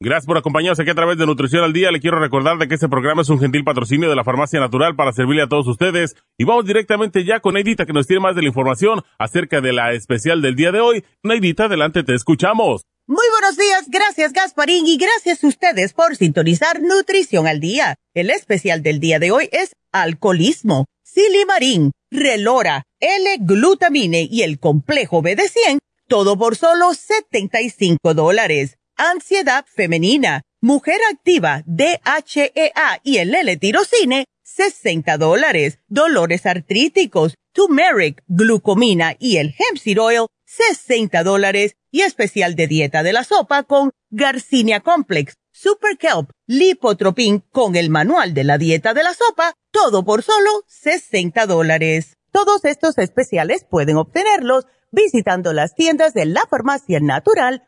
Gracias 0.00 0.26
por 0.26 0.38
acompañarnos 0.38 0.78
aquí 0.78 0.90
a 0.90 0.94
través 0.94 1.18
de 1.18 1.26
Nutrición 1.26 1.64
al 1.64 1.72
Día. 1.72 1.90
Le 1.90 1.98
quiero 1.98 2.20
recordar 2.20 2.56
de 2.56 2.68
que 2.68 2.74
este 2.74 2.88
programa 2.88 3.22
es 3.22 3.30
un 3.30 3.40
gentil 3.40 3.64
patrocinio 3.64 4.08
de 4.08 4.14
la 4.14 4.22
Farmacia 4.22 4.60
Natural 4.60 4.94
para 4.94 5.12
servirle 5.12 5.42
a 5.42 5.48
todos 5.48 5.66
ustedes. 5.66 6.14
Y 6.38 6.44
vamos 6.44 6.66
directamente 6.66 7.24
ya 7.24 7.40
con 7.40 7.54
Neidita 7.54 7.84
que 7.84 7.92
nos 7.92 8.06
tiene 8.06 8.20
más 8.20 8.36
de 8.36 8.42
la 8.42 8.46
información 8.46 9.02
acerca 9.18 9.60
de 9.60 9.72
la 9.72 9.94
especial 9.94 10.40
del 10.40 10.54
día 10.54 10.70
de 10.70 10.78
hoy. 10.78 11.04
Neidita, 11.24 11.64
adelante, 11.64 12.04
te 12.04 12.14
escuchamos. 12.14 12.82
Muy 13.08 13.24
buenos 13.32 13.56
días, 13.56 13.86
gracias 13.88 14.32
Gasparín 14.32 14.86
y 14.86 14.98
gracias 14.98 15.42
a 15.42 15.48
ustedes 15.48 15.94
por 15.94 16.14
sintonizar 16.14 16.80
Nutrición 16.80 17.48
al 17.48 17.58
Día. 17.58 17.96
El 18.14 18.30
especial 18.30 18.84
del 18.84 19.00
día 19.00 19.18
de 19.18 19.32
hoy 19.32 19.48
es 19.50 19.72
alcoholismo, 19.90 20.84
silimarín, 21.02 21.90
relora, 22.12 22.84
L-glutamine 23.00 24.28
y 24.30 24.42
el 24.42 24.60
complejo 24.60 25.22
BD100, 25.22 25.78
todo 26.06 26.38
por 26.38 26.54
solo 26.54 26.94
75 26.94 28.14
dólares 28.14 28.77
ansiedad 28.98 29.64
femenina, 29.66 30.42
mujer 30.60 31.00
activa, 31.10 31.62
DHEA 31.64 33.00
y 33.02 33.18
el 33.18 33.34
L-tirocine, 33.34 34.26
60 34.42 35.16
dólares, 35.16 35.78
dolores 35.86 36.44
artríticos, 36.44 37.34
turmeric, 37.52 38.22
glucomina 38.26 39.16
y 39.18 39.38
el 39.38 39.54
hemp 39.58 39.78
seed 39.78 40.00
oil, 40.00 40.26
60 40.44 41.22
dólares. 41.22 41.74
Y 41.90 42.02
especial 42.02 42.54
de 42.54 42.66
dieta 42.66 43.02
de 43.02 43.14
la 43.14 43.24
sopa 43.24 43.62
con 43.62 43.92
Garcinia 44.10 44.80
Complex, 44.80 45.36
Super 45.52 45.96
Kelp, 45.96 46.30
Lipotropin 46.46 47.40
con 47.50 47.76
el 47.76 47.88
manual 47.88 48.34
de 48.34 48.44
la 48.44 48.58
dieta 48.58 48.92
de 48.92 49.02
la 49.02 49.14
sopa, 49.14 49.54
todo 49.70 50.04
por 50.04 50.22
solo 50.22 50.50
60 50.66 51.46
dólares. 51.46 52.18
Todos 52.30 52.66
estos 52.66 52.98
especiales 52.98 53.64
pueden 53.64 53.96
obtenerlos 53.96 54.66
visitando 54.90 55.54
las 55.54 55.74
tiendas 55.74 56.12
de 56.12 56.26
la 56.26 56.46
farmacia 56.46 57.00
natural 57.00 57.67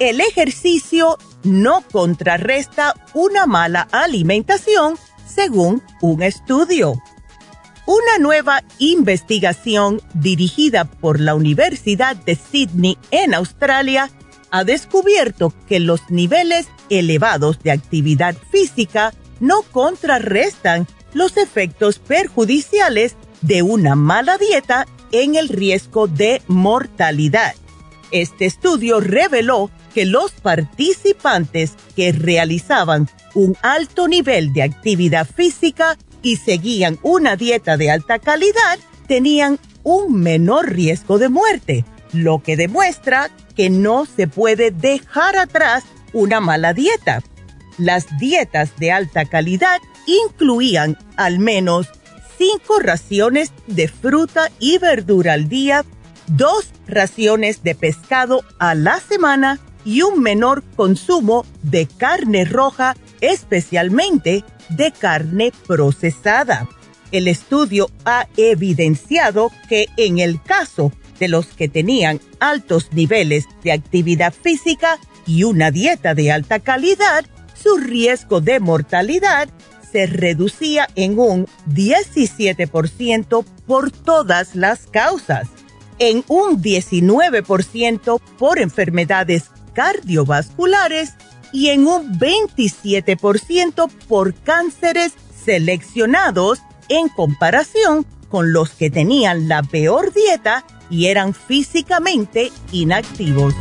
El 0.00 0.20
ejercicio 0.22 1.18
no 1.44 1.84
contrarresta 1.92 2.94
una 3.14 3.46
mala 3.46 3.86
alimentación, 3.92 4.96
según 5.26 5.82
un 6.00 6.22
estudio. 6.22 6.94
Una 7.86 8.18
nueva 8.18 8.62
investigación 8.78 10.00
dirigida 10.14 10.86
por 10.86 11.20
la 11.20 11.34
Universidad 11.34 12.16
de 12.16 12.34
Sydney 12.34 12.96
en 13.10 13.34
Australia 13.34 14.10
ha 14.50 14.64
descubierto 14.64 15.52
que 15.68 15.80
los 15.80 16.10
niveles 16.10 16.68
elevados 16.88 17.62
de 17.62 17.70
actividad 17.70 18.34
física 18.50 19.12
no 19.38 19.62
contrarrestan 19.62 20.86
los 21.12 21.36
efectos 21.36 21.98
perjudiciales 21.98 23.16
de 23.42 23.62
una 23.62 23.96
mala 23.96 24.38
dieta 24.38 24.86
en 25.12 25.34
el 25.34 25.48
riesgo 25.48 26.06
de 26.06 26.40
mortalidad. 26.46 27.54
Este 28.12 28.46
estudio 28.46 29.00
reveló 29.00 29.70
que 29.92 30.06
los 30.06 30.32
participantes 30.32 31.72
que 31.96 32.12
realizaban 32.12 33.08
un 33.34 33.56
alto 33.62 34.08
nivel 34.08 34.52
de 34.52 34.62
actividad 34.62 35.26
física 35.26 35.96
y 36.22 36.36
seguían 36.36 36.98
una 37.02 37.36
dieta 37.36 37.76
de 37.76 37.90
alta 37.90 38.18
calidad 38.18 38.78
tenían 39.06 39.58
un 39.82 40.20
menor 40.20 40.70
riesgo 40.70 41.18
de 41.18 41.28
muerte, 41.28 41.84
lo 42.12 42.42
que 42.42 42.56
demuestra 42.56 43.30
que 43.56 43.70
no 43.70 44.06
se 44.06 44.28
puede 44.28 44.70
dejar 44.70 45.36
atrás 45.36 45.84
una 46.12 46.40
mala 46.40 46.74
dieta. 46.74 47.22
Las 47.78 48.06
dietas 48.18 48.76
de 48.78 48.92
alta 48.92 49.24
calidad 49.24 49.78
incluían 50.06 50.98
al 51.16 51.38
menos 51.38 51.88
cinco 52.38 52.78
raciones 52.78 53.52
de 53.66 53.88
fruta 53.88 54.50
y 54.58 54.78
verdura 54.78 55.34
al 55.34 55.48
día, 55.48 55.84
dos 56.26 56.70
raciones 56.86 57.62
de 57.62 57.74
pescado 57.74 58.44
a 58.58 58.74
la 58.74 59.00
semana 59.00 59.58
y 59.84 60.02
un 60.02 60.20
menor 60.20 60.62
consumo 60.76 61.44
de 61.62 61.86
carne 61.86 62.44
roja, 62.44 62.96
especialmente 63.20 64.44
de 64.68 64.92
carne 64.92 65.52
procesada. 65.66 66.68
El 67.12 67.28
estudio 67.28 67.90
ha 68.04 68.28
evidenciado 68.36 69.50
que 69.68 69.86
en 69.96 70.18
el 70.18 70.42
caso 70.42 70.92
de 71.18 71.28
los 71.28 71.46
que 71.46 71.68
tenían 71.68 72.20
altos 72.38 72.92
niveles 72.92 73.46
de 73.62 73.72
actividad 73.72 74.32
física 74.32 74.98
y 75.26 75.44
una 75.44 75.70
dieta 75.70 76.14
de 76.14 76.32
alta 76.32 76.60
calidad, 76.60 77.24
su 77.54 77.76
riesgo 77.76 78.40
de 78.40 78.58
mortalidad 78.58 79.48
se 79.90 80.06
reducía 80.06 80.88
en 80.94 81.18
un 81.18 81.46
17% 81.68 83.44
por 83.66 83.90
todas 83.90 84.54
las 84.54 84.86
causas, 84.86 85.48
en 85.98 86.24
un 86.28 86.62
19% 86.62 88.20
por 88.38 88.58
enfermedades 88.58 89.50
cardiovasculares 89.72 91.14
y 91.52 91.68
en 91.68 91.86
un 91.86 92.18
27% 92.18 93.90
por 94.08 94.34
cánceres 94.34 95.12
seleccionados 95.44 96.60
en 96.88 97.08
comparación 97.08 98.06
con 98.28 98.52
los 98.52 98.70
que 98.70 98.90
tenían 98.90 99.48
la 99.48 99.62
peor 99.62 100.12
dieta 100.12 100.64
y 100.90 101.06
eran 101.06 101.34
físicamente 101.34 102.52
inactivos. 102.72 103.54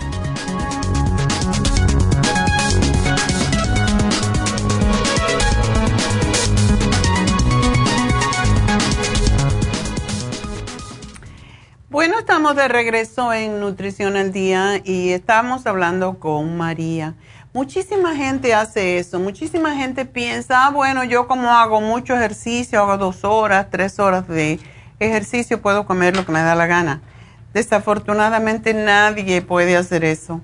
Estamos 12.29 12.55
de 12.55 12.67
regreso 12.67 13.33
en 13.33 13.59
Nutrición 13.59 14.15
al 14.15 14.31
Día 14.31 14.83
y 14.83 15.13
estamos 15.13 15.65
hablando 15.65 16.19
con 16.19 16.57
María. 16.57 17.15
Muchísima 17.53 18.15
gente 18.15 18.53
hace 18.53 18.99
eso, 18.99 19.19
muchísima 19.19 19.73
gente 19.75 20.05
piensa, 20.05 20.67
ah, 20.67 20.69
bueno, 20.69 21.03
yo 21.03 21.27
como 21.27 21.49
hago 21.49 21.81
mucho 21.81 22.13
ejercicio, 22.13 22.81
hago 22.81 22.99
dos 22.99 23.23
horas, 23.23 23.71
tres 23.71 23.97
horas 23.97 24.27
de 24.27 24.59
ejercicio, 24.99 25.59
puedo 25.59 25.87
comer 25.87 26.15
lo 26.15 26.23
que 26.23 26.31
me 26.31 26.43
da 26.43 26.53
la 26.53 26.67
gana. 26.67 27.01
Desafortunadamente 27.55 28.75
nadie 28.75 29.41
puede 29.41 29.75
hacer 29.75 30.03
eso, 30.03 30.39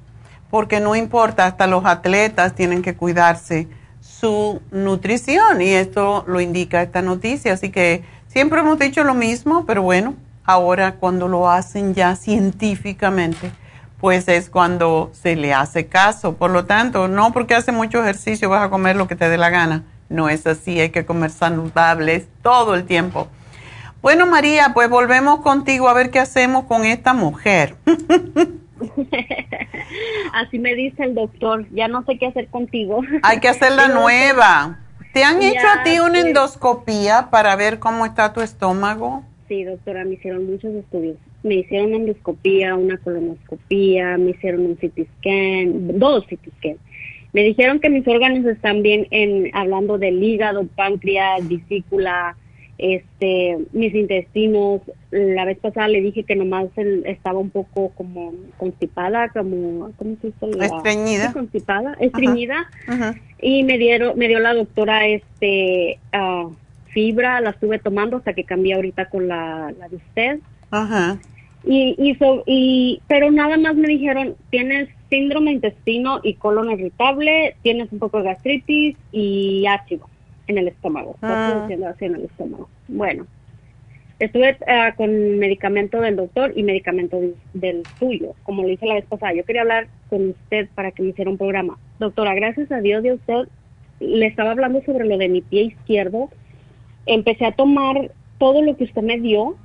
porque 0.49 0.79
no 0.79 0.95
importa, 0.95 1.45
hasta 1.45 1.67
los 1.67 1.85
atletas 1.85 2.55
tienen 2.55 2.81
que 2.81 2.95
cuidarse 2.95 3.67
su 4.01 4.59
nutrición 4.71 5.61
y 5.61 5.69
esto 5.69 6.23
lo 6.25 6.41
indica 6.41 6.81
esta 6.81 7.03
noticia. 7.03 7.53
Así 7.53 7.69
que 7.69 8.03
siempre 8.25 8.61
hemos 8.61 8.79
dicho 8.79 9.03
lo 9.03 9.13
mismo, 9.13 9.67
pero 9.67 9.83
bueno, 9.83 10.15
ahora 10.45 10.95
cuando 10.95 11.27
lo 11.27 11.49
hacen 11.49 11.93
ya 11.93 12.15
científicamente, 12.15 13.51
pues 13.99 14.27
es 14.27 14.49
cuando 14.49 15.09
se 15.13 15.35
le 15.35 15.53
hace 15.53 15.87
caso. 15.87 16.35
Por 16.35 16.51
lo 16.51 16.65
tanto, 16.65 17.07
no 17.07 17.33
porque 17.33 17.55
hace 17.55 17.71
mucho 17.71 18.01
ejercicio 18.01 18.49
vas 18.49 18.63
a 18.63 18.69
comer 18.69 18.95
lo 18.95 19.07
que 19.07 19.15
te 19.15 19.29
dé 19.29 19.37
la 19.37 19.49
gana. 19.49 19.83
No 20.09 20.29
es 20.29 20.45
así, 20.45 20.79
hay 20.79 20.89
que 20.89 21.05
comer 21.05 21.31
saludables 21.31 22.27
todo 22.41 22.75
el 22.75 22.85
tiempo. 22.85 23.27
Bueno, 24.01 24.27
María, 24.27 24.71
pues 24.73 24.87
volvemos 24.87 25.39
contigo 25.41 25.89
a 25.89 25.93
ver 25.93 26.11
qué 26.11 26.19
hacemos 26.19 26.65
con 26.65 26.85
esta 26.85 27.13
mujer. 27.13 27.75
Así 30.33 30.59
me 30.59 30.75
dice 30.75 31.03
el 31.03 31.15
doctor, 31.15 31.65
ya 31.71 31.87
no 31.87 32.03
sé 32.05 32.19
qué 32.19 32.27
hacer 32.27 32.49
contigo. 32.49 33.01
Hay 33.23 33.39
que 33.39 33.49
hacer 33.49 33.71
la 33.71 33.87
nueva. 33.95 34.79
¿Te 35.13 35.23
han 35.23 35.41
hecho 35.41 35.65
a 35.67 35.83
ti 35.83 35.99
una 35.99 36.19
endoscopía 36.19 37.29
para 37.31 37.55
ver 37.55 37.79
cómo 37.79 38.05
está 38.05 38.33
tu 38.33 38.41
estómago? 38.41 39.23
Sí, 39.47 39.63
doctora, 39.63 40.03
me 40.05 40.15
hicieron 40.15 40.49
muchos 40.49 40.73
estudios. 40.73 41.17
Me 41.43 41.55
hicieron 41.55 41.87
una 41.87 41.97
endoscopía, 41.97 42.75
una 42.75 42.97
colonoscopía, 42.97 44.17
me 44.17 44.31
hicieron 44.31 44.65
un 44.65 44.75
CT 44.75 45.07
scan, 45.19 45.99
dos 45.99 46.25
CT 46.25 46.49
scan. 46.57 46.77
Me 47.31 47.43
dijeron 47.43 47.79
que 47.79 47.89
mis 47.89 48.07
órganos 48.07 48.45
están 48.45 48.81
bien 48.81 49.07
en 49.11 49.51
hablando 49.53 49.97
del 49.97 50.23
hígado, 50.23 50.65
páncreas, 50.75 51.47
vesícula, 51.47 52.37
este, 52.77 53.57
mis 53.73 53.93
intestinos. 53.93 54.81
La 55.11 55.45
vez 55.45 55.59
pasada 55.59 55.89
le 55.89 56.01
dije 56.01 56.23
que 56.23 56.35
nomás 56.35 56.69
estaba 57.05 57.37
un 57.37 57.49
poco 57.49 57.89
como 57.89 58.33
constipada, 58.57 59.29
como, 59.29 59.91
¿cómo 59.97 60.15
se 60.21 60.27
dice? 60.27 60.65
Estreñida. 60.65 61.33
Constipada, 61.33 61.95
estreñida. 61.99 62.69
Y 63.41 63.63
me 63.63 63.77
dieron, 63.77 64.17
me 64.17 64.27
dio 64.27 64.39
la 64.39 64.53
doctora, 64.53 65.05
este, 65.05 65.99
uh, 66.13 66.51
fibra, 66.95 67.41
la 67.41 67.49
estuve 67.49 67.77
tomando 67.77 68.17
hasta 68.17 68.33
que 68.33 68.45
cambié 68.45 68.73
ahorita 68.73 69.09
con 69.09 69.27
la, 69.27 69.73
la 69.77 69.89
de 69.89 69.97
usted. 69.97 70.39
Ajá. 70.71 71.19
Y, 71.65 71.95
y, 71.97 72.17
y, 72.45 73.01
pero 73.07 73.31
nada 73.31 73.57
más 73.57 73.75
me 73.75 73.87
dijeron, 73.87 74.35
tienes 74.49 74.87
síndrome 75.09 75.51
intestino 75.51 76.21
y 76.23 76.35
colon 76.35 76.71
irritable, 76.71 77.57
tienes 77.63 77.91
un 77.91 77.99
poco 77.99 78.19
de 78.19 78.25
gastritis 78.25 78.95
y 79.11 79.65
ácido 79.67 80.07
en 80.47 80.57
el 80.57 80.69
estómago. 80.69 81.17
Ah. 81.21 81.67
así 81.67 82.05
en 82.05 82.15
el 82.15 82.25
estómago. 82.25 82.69
Bueno, 82.87 83.27
estuve 84.19 84.57
ah, 84.67 84.93
con 84.95 85.37
medicamento 85.37 85.99
del 85.99 86.15
doctor 86.15 86.53
y 86.55 86.63
medicamento 86.63 87.19
del 87.53 87.83
suyo, 87.99 88.35
como 88.43 88.63
le 88.63 88.69
dije 88.69 88.85
la 88.85 88.95
vez 88.95 89.05
pasada. 89.05 89.33
Yo 89.33 89.43
quería 89.43 89.63
hablar 89.63 89.87
con 90.09 90.29
usted 90.29 90.69
para 90.75 90.91
que 90.91 91.03
me 91.03 91.09
hiciera 91.09 91.29
un 91.29 91.37
programa. 91.37 91.77
Doctora, 91.99 92.35
gracias 92.35 92.71
a 92.71 92.79
Dios 92.79 93.03
de 93.03 93.13
usted, 93.13 93.49
le 93.99 94.27
estaba 94.27 94.51
hablando 94.51 94.81
sobre 94.85 95.05
lo 95.05 95.17
de 95.17 95.27
mi 95.27 95.41
pie 95.41 95.63
izquierdo 95.63 96.29
empecé 97.05 97.45
a 97.45 97.51
tomar 97.51 98.11
todo 98.37 98.61
lo 98.61 98.75
que 98.75 98.85
usted 98.85 99.01
me 99.01 99.19
dio 99.19 99.55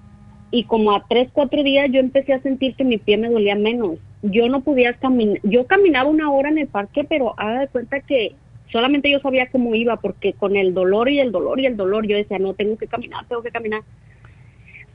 y 0.51 0.65
como 0.65 0.93
a 0.93 1.05
tres, 1.09 1.29
cuatro 1.33 1.63
días 1.63 1.89
yo 1.91 2.01
empecé 2.01 2.33
a 2.33 2.43
sentir 2.43 2.75
que 2.75 2.85
mi 2.85 2.99
pie 2.99 3.17
me 3.17 3.31
dolía 3.31 3.55
menos. 3.55 3.99
Yo 4.23 4.49
no 4.49 4.61
podía 4.61 4.93
caminar, 4.95 5.39
yo 5.45 5.67
caminaba 5.67 6.11
una 6.11 6.31
hora 6.31 6.51
en 6.51 6.59
el 6.59 6.67
parque, 6.67 7.05
pero 7.05 7.35
haga 7.39 7.61
de 7.61 7.69
cuenta 7.69 8.01
que 8.01 8.35
solamente 8.71 9.11
yo 9.11 9.21
sabía 9.21 9.49
cómo 9.51 9.75
iba, 9.75 9.97
porque 9.97 10.33
con 10.33 10.57
el 10.57 10.75
dolor 10.75 11.09
y 11.09 11.21
el 11.21 11.33
dolor 11.33 11.61
y 11.61 11.67
el 11.67 11.77
dolor 11.77 12.07
yo 12.07 12.17
decía, 12.17 12.39
no, 12.39 12.55
tengo 12.55 12.77
que 12.77 12.87
caminar, 12.87 13.27
tengo 13.27 13.43
que 13.43 13.51
caminar. 13.51 13.83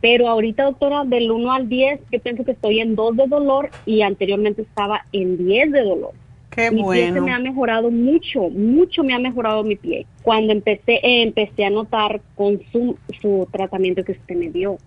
Pero 0.02 0.28
ahorita, 0.28 0.64
doctora, 0.64 1.04
del 1.04 1.32
1 1.32 1.52
al 1.52 1.70
10, 1.70 2.00
yo 2.12 2.20
pienso 2.20 2.44
que 2.44 2.52
estoy 2.52 2.80
en 2.80 2.96
2 2.96 3.18
de 3.18 3.28
dolor 3.28 3.70
y 3.86 4.02
anteriormente 4.02 4.62
estaba 4.62 5.06
en 5.12 5.38
10 5.38 5.72
de 5.72 5.82
dolor. 5.82 6.12
Qué 6.56 6.72
mi 6.72 6.82
bueno. 6.82 7.02
pie 7.02 7.14
se 7.14 7.22
me 7.22 7.32
ha 7.34 7.40
mejorado 7.40 7.92
mucho, 7.92 8.50
mucho 8.50 9.04
me 9.04 9.14
ha 9.14 9.20
mejorado 9.20 9.64
mi 9.64 9.76
pie. 9.76 10.06
Cuando 10.24 10.54
empecé, 10.54 10.94
eh, 11.04 11.24
empecé 11.24 11.66
a 11.66 11.70
notar 11.70 12.22
con 12.36 12.62
su, 12.72 12.98
su 13.22 13.48
tratamiento 13.52 14.04
que 14.04 14.14
usted 14.14 14.36
me 14.36 14.50
dio. 14.50 14.78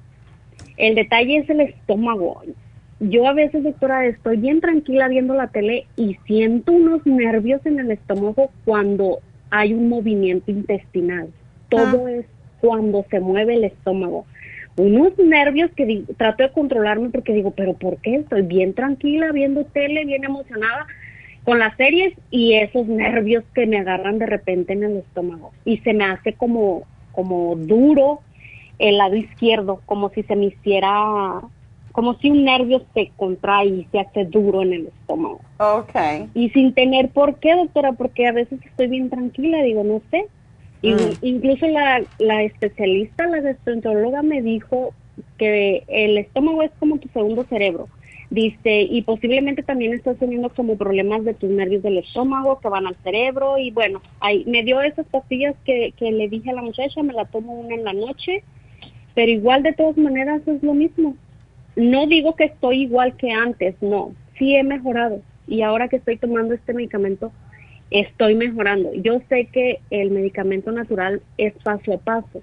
El 0.77 0.95
detalle 0.95 1.39
es 1.39 1.51
el 1.51 1.61
estómago. 1.61 2.43
Yo 3.01 3.29
a 3.29 3.33
veces, 3.33 3.62
doctora, 3.62 4.07
estoy 4.07 4.39
bien 4.39 4.61
tranquila 4.61 5.09
viendo 5.09 5.35
la 5.35 5.49
tele 5.49 5.87
y 5.97 6.16
siento 6.27 6.73
unos 6.73 7.05
nervios 7.07 7.64
en 7.66 7.79
el 7.79 7.91
estómago 7.93 8.51
cuando 8.64 9.19
hay 9.51 9.73
un 9.73 9.89
movimiento 9.89 10.51
intestinal. 10.51 11.29
Todo 11.69 12.07
Ah. 12.07 12.12
es 12.12 12.27
cuando 12.61 13.05
se 13.11 13.21
mueve 13.21 13.55
el 13.55 13.64
estómago. 13.64 14.25
Unos 14.77 15.16
nervios 15.19 15.71
que 15.73 16.05
trato 16.16 16.45
de 16.45 16.53
controlarme 16.53 17.11
porque 17.11 17.33
digo, 17.35 17.51
pero 17.53 17.75
¿por 17.75 17.99
qué? 17.99 18.16
Estoy 18.16 18.43
bien 18.43 18.75
tranquila 18.75 19.33
viendo 19.33 19.64
tele, 19.64 20.05
bien 20.05 20.25
emocionada 20.25 20.87
con 21.45 21.59
las 21.59 21.76
series 21.76 22.14
y 22.30 22.55
esos 22.55 22.86
nervios 22.86 23.45
que 23.55 23.66
me 23.66 23.78
agarran 23.78 24.18
de 24.18 24.26
repente 24.26 24.72
en 24.72 24.84
el 24.84 24.97
estómago 24.99 25.53
y 25.64 25.78
se 25.78 25.93
me 25.95 26.05
hace 26.05 26.34
como 26.34 26.82
como 27.12 27.57
duro 27.57 28.20
el 28.78 28.99
lado 28.99 29.16
izquierdo, 29.16 29.80
como 29.86 30.11
si 30.11 30.22
se 30.22 30.36
me 30.36 30.47
hiciera 30.47 31.41
como 31.93 32.14
si 32.18 32.30
un 32.30 32.45
nervio 32.45 32.82
se 32.95 33.11
contrae 33.16 33.66
y 33.66 33.89
se 33.91 33.99
hace 33.99 34.24
duro 34.24 34.62
en 34.62 34.72
el 34.72 34.86
estómago. 34.86 35.41
Ok. 35.59 36.28
Y 36.34 36.51
sin 36.51 36.72
tener 36.72 37.09
por 37.09 37.41
qué, 37.41 37.57
doctora, 37.57 37.93
porque 37.93 38.28
a 38.28 38.32
veces 38.32 38.61
estoy 38.64 38.86
bien 38.86 39.11
tranquila, 39.11 39.62
digo, 39.62 39.82
no 39.82 40.01
sé. 40.11 40.26
Y 40.80 40.93
Mm. 40.93 41.16
Incluso 41.22 41.66
la, 41.66 42.01
la 42.18 42.45
especialista, 42.45 43.26
la 43.26 43.41
gastroenteróloga 43.41 44.22
me 44.22 44.43
dijo 44.43 44.95
que 45.39 45.82
el 45.89 46.18
estómago 46.18 46.62
es 46.62 46.70
como 46.78 46.99
tu 46.99 47.09
segundo 47.09 47.45
cerebro. 47.49 47.89
Dice, 48.31 48.83
y 48.83 49.01
posiblemente 49.03 49.62
también 49.62 49.95
estás 49.95 50.18
teniendo 50.18 50.51
como 50.51 50.76
problemas 50.76 51.24
de 51.24 51.33
tus 51.33 51.49
nervios 51.49 51.83
del 51.83 51.99
estómago 51.99 52.61
que 52.61 52.68
van 52.68 52.87
al 52.87 52.97
cerebro. 53.03 53.57
Y 53.57 53.70
bueno, 53.70 54.03
ahí 54.20 54.45
me 54.47 54.62
dio 54.62 54.83
esas 54.83 55.07
pastillas 55.07 55.57
que, 55.64 55.95
que 55.97 56.12
le 56.12 56.29
dije 56.29 56.51
a 56.51 56.55
la 56.55 56.62
muchacha, 56.62 57.03
me 57.03 57.14
la 57.14 57.24
tomo 57.24 57.55
una 57.55 57.74
en 57.74 57.85
la 57.85 57.95
noche, 57.95 58.45
pero 59.14 59.33
igual 59.33 59.62
de 59.62 59.72
todas 59.72 59.97
maneras 59.97 60.43
es 60.47 60.62
lo 60.62 60.74
mismo. 60.74 61.16
No 61.74 62.07
digo 62.07 62.37
que 62.37 62.45
estoy 62.45 62.83
igual 62.83 63.16
que 63.16 63.31
antes, 63.31 63.74
no, 63.81 64.12
sí 64.39 64.55
he 64.57 64.62
mejorado. 64.62 65.22
Y 65.47 65.62
ahora 65.62 65.89
que 65.89 65.97
estoy 65.97 66.18
tomando 66.18 66.53
este 66.53 66.74
medicamento, 66.74 67.33
estoy 67.91 68.35
mejorando. 68.35 68.93
Yo 68.95 69.20
sé 69.29 69.47
que 69.47 69.81
el 69.91 70.11
medicamento 70.11 70.70
natural 70.72 71.22
es 71.39 71.55
paso 71.62 71.95
a 71.95 71.99
paso, 71.99 72.43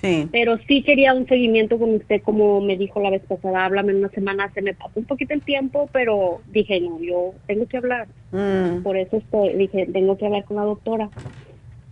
Sí. 0.00 0.28
pero 0.30 0.56
sí 0.68 0.82
quería 0.84 1.12
un 1.12 1.26
seguimiento 1.26 1.76
con 1.78 1.94
usted, 1.96 2.22
como 2.22 2.60
me 2.60 2.76
dijo 2.76 3.00
la 3.00 3.10
vez 3.10 3.22
pasada, 3.22 3.64
háblame 3.64 3.90
en 3.92 3.98
una 3.98 4.08
semana, 4.10 4.48
se 4.54 4.62
me 4.62 4.72
pasó 4.72 4.92
un 4.94 5.06
poquito 5.06 5.34
el 5.34 5.42
tiempo, 5.42 5.90
pero 5.92 6.40
dije, 6.52 6.80
no, 6.80 7.00
yo 7.00 7.34
tengo 7.48 7.66
que 7.66 7.78
hablar. 7.78 8.06
Mm. 8.30 8.82
Por 8.84 8.96
eso 8.96 9.16
estoy, 9.16 9.54
dije, 9.54 9.88
tengo 9.92 10.16
que 10.16 10.26
hablar 10.26 10.44
con 10.44 10.56
la 10.56 10.62
doctora. 10.62 11.08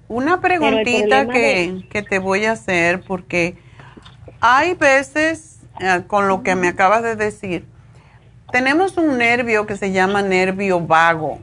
Una 0.08 0.40
preguntita 0.40 1.26
que, 1.26 1.38
de- 1.40 1.88
que 1.88 2.02
te 2.02 2.20
voy 2.20 2.44
a 2.44 2.52
hacer 2.52 3.00
porque 3.00 3.56
hay 4.40 4.74
veces, 4.74 5.58
eh, 5.80 6.02
con 6.06 6.28
lo 6.28 6.44
que 6.44 6.54
me 6.54 6.68
acabas 6.68 7.02
de 7.02 7.16
decir, 7.16 7.64
tenemos 8.52 8.96
un 8.98 9.18
nervio 9.18 9.66
que 9.66 9.76
se 9.76 9.90
llama 9.90 10.22
nervio 10.22 10.78
vago 10.80 11.40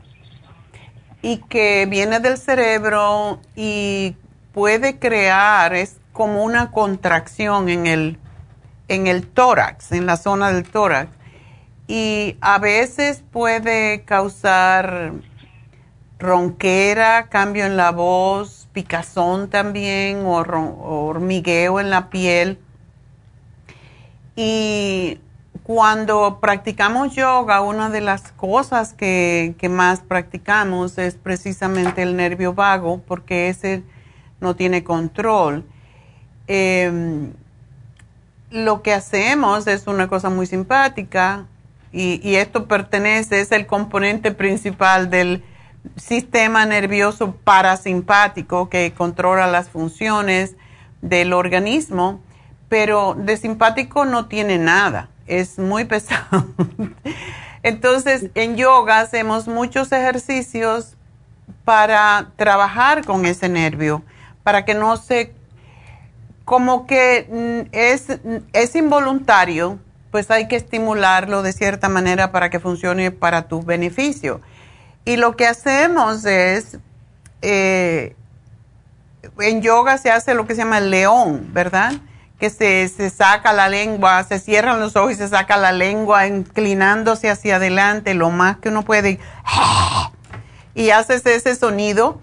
y 1.20 1.36
que 1.48 1.86
viene 1.90 2.20
del 2.20 2.38
cerebro 2.38 3.38
y 3.54 4.14
puede 4.54 4.98
crear, 4.98 5.74
es 5.74 5.98
como 6.14 6.42
una 6.44 6.70
contracción 6.70 7.68
en 7.68 7.86
el, 7.86 8.18
en 8.88 9.06
el 9.08 9.26
tórax, 9.26 9.92
en 9.92 10.06
la 10.06 10.16
zona 10.16 10.50
del 10.50 10.64
tórax. 10.64 11.10
Y 11.86 12.38
a 12.40 12.58
veces 12.58 13.22
puede 13.30 14.04
causar 14.04 15.12
ronquera, 16.18 17.28
cambio 17.28 17.66
en 17.66 17.76
la 17.76 17.90
voz, 17.90 18.68
picazón 18.72 19.50
también 19.50 20.24
o, 20.24 20.36
hormigueo 20.36 21.80
en 21.80 21.90
la 21.90 22.08
piel. 22.08 22.58
Y 24.36 25.18
cuando 25.64 26.38
practicamos 26.40 27.14
yoga, 27.14 27.60
una 27.60 27.90
de 27.90 28.00
las 28.00 28.32
cosas 28.32 28.94
que, 28.94 29.54
más 29.68 30.00
practicamos 30.00 30.96
es 30.96 31.16
precisamente 31.16 32.02
el 32.02 32.16
nervio 32.16 32.54
vago, 32.54 33.02
porque 33.06 33.48
ese 33.48 33.82
no 34.40 34.54
tiene 34.54 34.84
control. 34.84 35.64
Em, 36.46 37.32
lo 38.50 38.82
que 38.82 38.92
hacemos 38.92 39.66
es 39.66 39.86
una 39.86 40.08
cosa 40.08 40.30
muy 40.30 40.46
simpática 40.46 41.46
y, 41.92 42.20
y, 42.28 42.36
esto 42.36 42.66
pertenece, 42.66 43.40
es 43.40 43.52
el 43.52 43.66
componente 43.66 44.32
principal 44.32 45.10
del 45.10 45.42
sistema 45.96 46.66
nervioso 46.66 47.36
parasimpático 47.36 48.68
que 48.68 48.92
controla 48.92 49.46
las 49.46 49.68
funciones 49.68 50.56
del 51.02 51.32
organismo, 51.32 52.20
pero 52.68 53.14
de 53.14 53.36
simpático 53.36 54.04
no 54.04 54.26
tiene 54.26 54.58
nada 54.58 55.08
es 55.26 55.58
muy 55.58 55.84
pesado. 55.86 56.46
Entonces, 57.62 58.30
en 58.34 58.56
yoga 58.56 59.00
hacemos 59.00 59.48
muchos 59.48 59.90
ejercicios 59.92 60.96
para 61.64 62.30
trabajar 62.36 63.04
con 63.04 63.24
ese 63.24 63.48
nervio, 63.48 64.02
para 64.42 64.64
que 64.64 64.74
no 64.74 64.96
se, 64.96 65.32
como 66.44 66.86
que 66.86 67.28
mm, 67.30 67.68
es, 67.72 68.06
es 68.52 68.76
involuntario, 68.76 69.78
pues 70.10 70.30
hay 70.30 70.46
que 70.48 70.56
estimularlo 70.56 71.42
de 71.42 71.52
cierta 71.52 71.88
manera 71.88 72.32
para 72.32 72.50
que 72.50 72.60
funcione 72.60 73.10
para 73.10 73.48
tu 73.48 73.62
beneficio. 73.62 74.40
Y 75.04 75.16
lo 75.16 75.36
que 75.36 75.46
hacemos 75.46 76.24
es, 76.24 76.78
eh, 77.42 78.14
en 79.38 79.62
yoga 79.62 79.98
se 79.98 80.10
hace 80.10 80.34
lo 80.34 80.46
que 80.46 80.54
se 80.54 80.62
llama 80.62 80.78
el 80.78 80.90
león, 80.90 81.50
¿verdad? 81.52 81.94
que 82.38 82.50
se, 82.50 82.88
se, 82.88 83.10
saca 83.10 83.52
la 83.52 83.68
lengua, 83.68 84.22
se 84.24 84.38
cierran 84.38 84.80
los 84.80 84.96
ojos 84.96 85.12
y 85.12 85.14
se 85.14 85.28
saca 85.28 85.56
la 85.56 85.72
lengua 85.72 86.26
inclinándose 86.26 87.30
hacia 87.30 87.56
adelante 87.56 88.12
lo 88.12 88.30
más 88.30 88.58
que 88.58 88.70
uno 88.70 88.82
puede 88.82 89.20
y 90.74 90.90
haces 90.90 91.24
ese 91.26 91.54
sonido. 91.54 92.20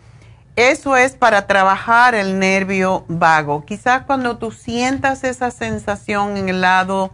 Eso 0.70 0.95
es 0.95 1.14
para 1.14 1.47
trabajar 1.47 2.14
el 2.14 2.38
nervio 2.38 3.03
vago. 3.07 3.66
Quizás 3.66 4.03
cuando 4.03 4.38
tú 4.38 4.51
sientas 4.51 5.24
esa 5.24 5.49
sensación 5.49 6.38
en 6.38 6.49
el 6.49 6.62
lado 6.62 7.09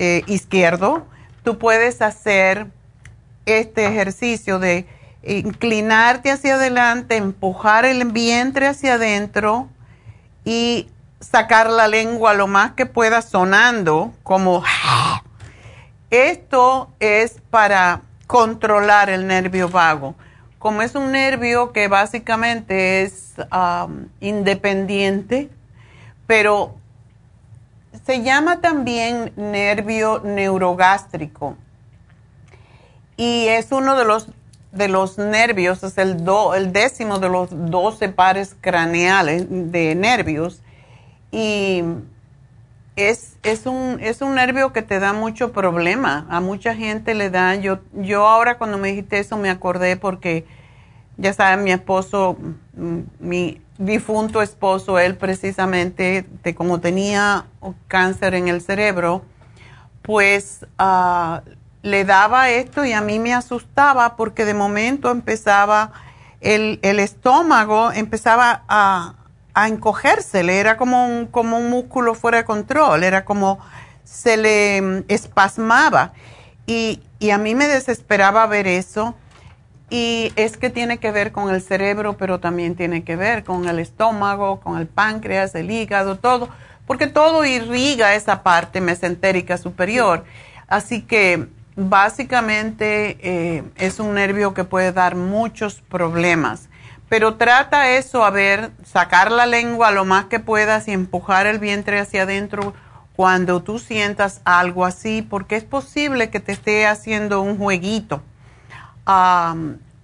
eh, 0.00 0.24
izquierdo, 0.26 1.06
tú 1.44 1.58
puedes 1.58 2.02
hacer 2.02 2.66
este 3.46 3.86
ejercicio 3.86 4.58
de 4.58 4.88
inclinarte 5.22 6.32
hacia 6.32 6.56
adelante, 6.56 7.14
empujar 7.14 7.84
el 7.84 8.04
vientre 8.06 8.66
hacia 8.66 8.94
adentro 8.94 9.68
y 10.44 10.88
sacar 11.20 11.70
la 11.70 11.86
lengua 11.86 12.34
lo 12.34 12.48
más 12.48 12.72
que 12.72 12.86
pueda 12.86 13.22
sonando 13.22 14.12
como... 14.24 14.64
Esto 16.10 16.90
es 16.98 17.36
para 17.48 18.02
controlar 18.26 19.08
el 19.08 19.28
nervio 19.28 19.68
vago. 19.68 20.16
Como 20.62 20.82
es 20.82 20.94
un 20.94 21.10
nervio 21.10 21.72
que 21.72 21.88
básicamente 21.88 23.02
es 23.02 23.34
independiente, 24.20 25.50
pero 26.28 26.76
se 28.06 28.22
llama 28.22 28.60
también 28.60 29.32
nervio 29.34 30.20
neurogástrico. 30.20 31.56
Y 33.16 33.48
es 33.48 33.72
uno 33.72 33.96
de 33.96 34.04
los 34.04 34.28
de 34.70 34.86
los 34.86 35.18
nervios, 35.18 35.82
es 35.82 35.98
el, 35.98 36.24
el 36.54 36.72
décimo 36.72 37.18
de 37.18 37.28
los 37.28 37.48
12 37.50 38.10
pares 38.10 38.54
craneales 38.60 39.46
de 39.48 39.96
nervios. 39.96 40.62
Y 41.32 41.82
es, 42.96 43.36
es, 43.42 43.66
un, 43.66 43.98
es 44.00 44.20
un 44.20 44.34
nervio 44.34 44.72
que 44.72 44.82
te 44.82 44.98
da 44.98 45.12
mucho 45.12 45.52
problema. 45.52 46.26
A 46.28 46.40
mucha 46.40 46.74
gente 46.74 47.14
le 47.14 47.30
da. 47.30 47.54
Yo, 47.54 47.78
yo 47.94 48.26
ahora 48.26 48.58
cuando 48.58 48.78
me 48.78 48.88
dijiste 48.88 49.18
eso 49.18 49.36
me 49.36 49.50
acordé 49.50 49.96
porque, 49.96 50.46
ya 51.16 51.32
saben, 51.32 51.64
mi 51.64 51.72
esposo, 51.72 52.36
mm, 52.74 52.98
mi 53.20 53.60
difunto 53.78 54.42
esposo, 54.42 54.98
él 54.98 55.16
precisamente, 55.16 56.26
de 56.42 56.54
como 56.54 56.80
tenía 56.80 57.46
cáncer 57.88 58.34
en 58.34 58.48
el 58.48 58.60
cerebro, 58.60 59.22
pues 60.02 60.66
ah, 60.78 61.42
le 61.82 62.04
daba 62.04 62.50
esto 62.50 62.84
y 62.84 62.92
a 62.92 63.00
mí 63.00 63.18
me 63.18 63.34
asustaba 63.34 64.16
porque 64.16 64.44
de 64.44 64.54
momento 64.54 65.10
empezaba 65.10 65.92
el, 66.40 66.78
el 66.82 66.98
estómago, 66.98 67.92
empezaba 67.92 68.62
a 68.68 69.14
a 69.54 69.68
encogérsele, 69.68 70.58
era 70.58 70.76
como 70.76 71.06
un, 71.06 71.26
como 71.26 71.58
un 71.58 71.70
músculo 71.70 72.14
fuera 72.14 72.38
de 72.38 72.44
control, 72.44 73.04
era 73.04 73.24
como 73.24 73.58
se 74.04 74.36
le 74.36 74.80
mm, 74.80 75.04
espasmaba. 75.08 76.12
Y, 76.66 77.00
y 77.18 77.30
a 77.30 77.38
mí 77.38 77.54
me 77.54 77.66
desesperaba 77.66 78.46
ver 78.46 78.66
eso. 78.66 79.14
Y 79.90 80.32
es 80.36 80.56
que 80.56 80.70
tiene 80.70 80.98
que 80.98 81.10
ver 81.10 81.32
con 81.32 81.54
el 81.54 81.60
cerebro, 81.60 82.16
pero 82.16 82.40
también 82.40 82.76
tiene 82.76 83.04
que 83.04 83.14
ver 83.14 83.44
con 83.44 83.68
el 83.68 83.78
estómago, 83.78 84.60
con 84.60 84.78
el 84.78 84.86
páncreas, 84.86 85.54
el 85.54 85.70
hígado, 85.70 86.16
todo, 86.16 86.48
porque 86.86 87.08
todo 87.08 87.44
irriga 87.44 88.14
esa 88.14 88.42
parte 88.42 88.80
mesentérica 88.80 89.58
superior. 89.58 90.24
Así 90.66 91.02
que 91.02 91.46
básicamente 91.76 93.18
eh, 93.20 93.64
es 93.76 94.00
un 94.00 94.14
nervio 94.14 94.54
que 94.54 94.64
puede 94.64 94.92
dar 94.92 95.14
muchos 95.14 95.82
problemas 95.82 96.70
pero 97.12 97.34
trata 97.34 97.90
eso, 97.90 98.24
a 98.24 98.30
ver, 98.30 98.70
sacar 98.86 99.30
la 99.30 99.44
lengua 99.44 99.90
lo 99.90 100.06
más 100.06 100.24
que 100.24 100.40
puedas 100.40 100.88
y 100.88 100.92
empujar 100.92 101.46
el 101.46 101.58
vientre 101.58 102.00
hacia 102.00 102.22
adentro 102.22 102.72
cuando 103.14 103.62
tú 103.62 103.78
sientas 103.78 104.40
algo 104.46 104.86
así, 104.86 105.20
porque 105.20 105.56
es 105.56 105.64
posible 105.64 106.30
que 106.30 106.40
te 106.40 106.52
esté 106.52 106.86
haciendo 106.86 107.42
un 107.42 107.58
jueguito. 107.58 108.22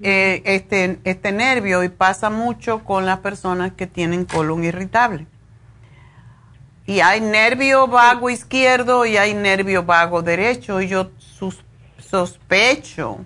Eh, 0.02 0.42
este, 0.44 1.00
este 1.04 1.32
nervio 1.32 1.82
y 1.82 1.88
pasa 1.88 2.28
mucho 2.28 2.84
con 2.84 3.06
las 3.06 3.20
personas 3.20 3.72
que 3.72 3.86
tienen 3.86 4.26
colon 4.26 4.64
irritable. 4.64 5.26
Y 6.84 7.00
hay 7.00 7.22
nervio 7.22 7.86
vago 7.86 8.28
izquierdo 8.28 9.06
y 9.06 9.16
hay 9.16 9.32
nervio 9.32 9.82
vago 9.82 10.20
derecho. 10.20 10.82
Y 10.82 10.88
yo 10.88 11.10
sospecho 11.96 13.24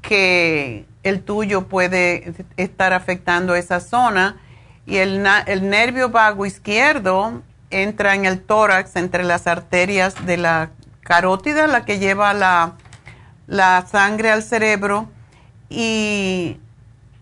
que 0.00 0.86
el 1.08 1.22
tuyo 1.22 1.68
puede 1.68 2.32
estar 2.56 2.92
afectando 2.92 3.54
esa 3.54 3.80
zona. 3.80 4.40
Y 4.86 4.96
el, 4.96 5.26
el 5.46 5.68
nervio 5.68 6.08
vago 6.10 6.46
izquierdo 6.46 7.42
entra 7.70 8.14
en 8.14 8.24
el 8.24 8.40
tórax 8.40 8.96
entre 8.96 9.24
las 9.24 9.46
arterias 9.46 10.26
de 10.26 10.36
la 10.38 10.70
carótida, 11.02 11.66
la 11.66 11.84
que 11.84 11.98
lleva 11.98 12.32
la, 12.34 12.74
la 13.46 13.86
sangre 13.90 14.30
al 14.30 14.42
cerebro, 14.42 15.08
y 15.70 16.58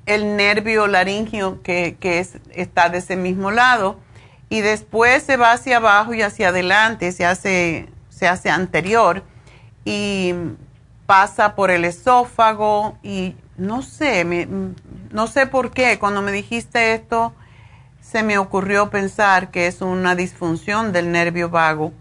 el 0.06 0.36
nervio 0.36 0.86
laringio 0.86 1.62
que, 1.62 1.96
que 1.98 2.20
es, 2.20 2.38
está 2.52 2.88
de 2.88 2.98
ese 2.98 3.16
mismo 3.16 3.50
lado, 3.50 3.98
y 4.48 4.60
después 4.60 5.24
se 5.24 5.36
va 5.36 5.52
hacia 5.52 5.78
abajo 5.78 6.14
y 6.14 6.22
hacia 6.22 6.48
adelante, 6.48 7.10
se 7.10 7.26
hace, 7.26 7.88
se 8.08 8.28
hace 8.28 8.50
anterior, 8.50 9.24
y 9.84 10.34
pasa 11.06 11.54
por 11.54 11.70
el 11.70 11.84
esófago 11.84 12.98
y 13.02 13.34
no 13.56 13.82
sé, 13.82 14.24
no 15.12 15.26
sé 15.26 15.46
por 15.46 15.70
qué, 15.70 15.98
cuando 15.98 16.20
me 16.20 16.32
dijiste 16.32 16.92
esto, 16.94 17.32
se 18.00 18.22
me 18.22 18.38
ocurrió 18.38 18.90
pensar 18.90 19.50
que 19.50 19.66
es 19.66 19.80
una 19.80 20.14
disfunción 20.14 20.92
del 20.92 21.10
nervio 21.10 21.48
vago 21.48 21.92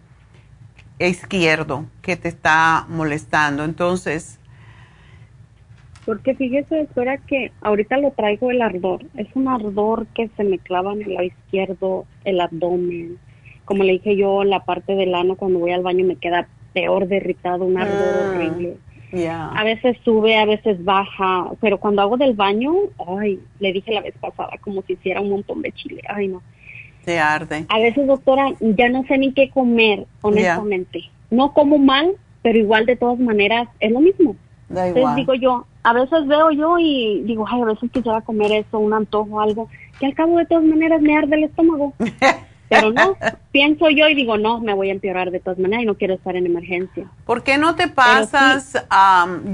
izquierdo 0.99 1.85
que 2.01 2.15
te 2.15 2.29
está 2.29 2.85
molestando. 2.89 3.63
Entonces... 3.63 4.39
Porque 6.05 6.35
fíjese, 6.35 6.77
doctora, 6.77 7.17
que 7.17 7.51
ahorita 7.61 7.97
lo 7.97 8.11
traigo 8.11 8.51
el 8.51 8.61
ardor. 8.61 9.03
Es 9.17 9.27
un 9.33 9.47
ardor 9.47 10.05
que 10.13 10.29
se 10.37 10.43
me 10.43 10.59
clava 10.59 10.93
en 10.93 11.01
el 11.01 11.15
lado 11.15 11.25
izquierdo, 11.25 12.05
el 12.23 12.39
abdomen. 12.39 13.17
Como 13.65 13.83
le 13.83 13.93
dije 13.93 14.15
yo, 14.15 14.43
la 14.43 14.63
parte 14.63 14.93
del 14.93 15.15
ano 15.15 15.35
cuando 15.35 15.57
voy 15.57 15.71
al 15.71 15.81
baño 15.81 16.05
me 16.05 16.17
queda 16.17 16.47
peor 16.73 17.07
de 17.07 17.17
irritado, 17.17 17.65
un 17.65 17.79
ardor 17.79 17.97
ah. 17.97 18.29
horrible. 18.29 18.77
A 19.55 19.63
veces 19.63 19.97
sube, 20.03 20.37
a 20.37 20.45
veces 20.45 20.83
baja, 20.83 21.51
pero 21.61 21.79
cuando 21.79 22.01
hago 22.01 22.17
del 22.17 22.33
baño, 22.33 22.73
ay, 23.19 23.39
le 23.59 23.71
dije 23.73 23.93
la 23.93 24.01
vez 24.01 24.13
pasada, 24.19 24.51
como 24.61 24.81
si 24.83 24.93
hiciera 24.93 25.21
un 25.21 25.29
montón 25.29 25.61
de 25.61 25.71
chile, 25.71 26.01
ay 26.07 26.27
no. 26.27 26.41
Se 27.05 27.19
arde. 27.19 27.65
A 27.69 27.79
veces, 27.79 28.07
doctora, 28.07 28.47
ya 28.59 28.89
no 28.89 29.05
sé 29.05 29.17
ni 29.17 29.31
qué 29.31 29.49
comer, 29.51 30.07
honestamente. 30.21 31.03
No 31.29 31.53
como 31.53 31.77
mal, 31.77 32.15
pero 32.41 32.57
igual 32.57 32.85
de 32.87 32.95
todas 32.95 33.19
maneras 33.19 33.67
es 33.79 33.91
lo 33.91 33.99
mismo. 33.99 34.35
Da 34.69 34.87
Entonces 34.87 35.15
digo 35.15 35.35
yo, 35.35 35.67
a 35.83 35.93
veces 35.93 36.25
veo 36.25 36.49
yo 36.49 36.79
y 36.79 37.21
digo, 37.25 37.45
ay, 37.47 37.61
a 37.61 37.65
veces 37.65 37.91
quisiera 37.91 38.21
comer 38.21 38.51
eso, 38.51 38.79
un 38.79 38.93
antojo, 38.93 39.39
algo, 39.39 39.69
que 39.99 40.07
al 40.07 40.15
cabo 40.15 40.37
de 40.37 40.45
todas 40.45 40.63
maneras 40.63 40.99
me 41.01 41.15
arde 41.15 41.35
el 41.35 41.43
estómago. 41.43 41.93
Pero 42.69 42.91
no, 42.91 43.17
pienso 43.51 43.89
yo 43.89 44.07
y 44.07 44.15
digo, 44.15 44.37
no, 44.37 44.59
me 44.59 44.73
voy 44.73 44.89
a 44.89 44.93
empeorar 44.93 45.31
de 45.31 45.39
todas 45.39 45.59
maneras 45.59 45.83
y 45.83 45.85
no 45.85 45.95
quiero 45.95 46.15
estar 46.15 46.35
en 46.35 46.45
emergencia. 46.45 47.05
¿Por 47.25 47.43
qué 47.43 47.57
no 47.57 47.75
te 47.75 47.87
pasas, 47.87 48.73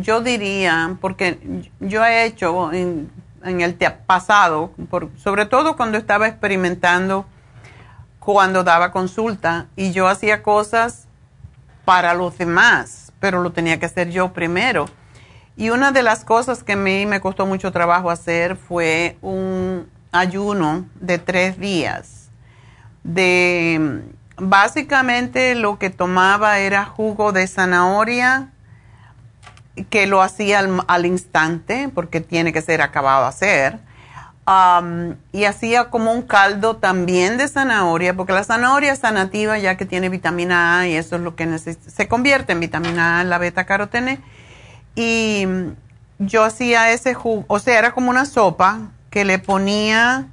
yo 0.02 0.22
diría, 0.22 0.98
porque 1.02 1.38
yo 1.80 2.06
he 2.06 2.26
hecho 2.26 2.72
en, 2.74 3.10
el 3.44 3.76
pasado, 4.06 4.72
por, 4.90 5.10
sobre 5.18 5.46
todo 5.46 5.76
cuando 5.76 5.98
estaba 5.98 6.28
experimentando, 6.28 7.26
cuando 8.20 8.64
daba 8.64 8.92
consulta, 8.92 9.68
y 9.76 9.92
yo 9.92 10.08
hacía 10.08 10.44
cosas 10.44 11.08
para 11.86 12.14
los 12.14 12.38
demás, 12.38 13.12
pero 13.20 13.42
lo 13.42 13.52
tenía 13.52 13.80
que 13.80 13.88
hacer 13.88 14.12
yo 14.12 14.32
primero. 14.32 14.86
Y 15.58 15.70
una 15.70 15.92
de 15.92 16.02
las 16.02 16.24
cosas 16.24 16.64
que 16.64 16.74
a 16.74 16.78
mí 16.78 17.06
me 17.06 17.20
costó 17.20 17.46
mucho 17.46 17.72
trabajo 17.72 18.10
hacer 18.10 18.56
fue 18.56 19.18
un 19.22 19.88
ayuno 20.12 20.86
de 21.00 21.18
tres 21.18 21.60
días. 21.60 22.21
De 23.04 24.04
básicamente 24.38 25.56
lo 25.56 25.78
que 25.78 25.90
tomaba 25.90 26.60
era 26.60 26.86
jugo 26.86 27.32
de 27.32 27.48
zanahoria, 27.48 28.50
que 29.90 30.08
lo 30.08 30.22
hacía 30.22 30.60
al, 30.88 31.06
instante, 31.06 31.90
porque 31.94 32.22
tiene 32.22 32.52
que 32.52 32.62
ser 32.62 32.82
acabado 32.82 33.24
de 33.24 33.30
hacer. 33.30 33.80
y 35.32 35.46
hacía 35.46 35.90
como 35.90 36.12
un 36.12 36.24
caldo 36.24 36.78
también 36.78 37.38
de 37.38 37.48
zanahoria, 37.48 38.16
porque 38.16 38.34
la 38.34 38.44
zanahoria 38.44 38.94
es 38.94 39.00
sanativa 39.00 39.58
ya 39.58 39.78
que 39.78 39.86
tiene 39.86 40.10
vitamina 40.10 40.80
A 40.80 40.88
y 40.88 40.96
eso 40.96 41.16
es 41.16 41.22
lo 41.22 41.36
que 41.36 41.46
necesita. 41.46 41.90
Se 41.90 42.08
convierte 42.08 42.52
en 42.52 42.60
vitamina 42.60 43.20
A 43.20 43.22
en 43.22 43.30
la 43.30 43.38
beta 43.38 43.66
carotene. 43.66 44.20
Y 44.96 45.48
yo 46.20 46.44
hacía 46.44 46.92
ese 46.92 47.14
jugo, 47.14 47.46
o 47.48 47.60
sea, 47.60 47.80
era 47.80 47.94
como 47.94 48.10
una 48.10 48.26
sopa 48.26 48.92
que 49.10 49.26
le 49.26 49.40
ponía, 49.40 50.28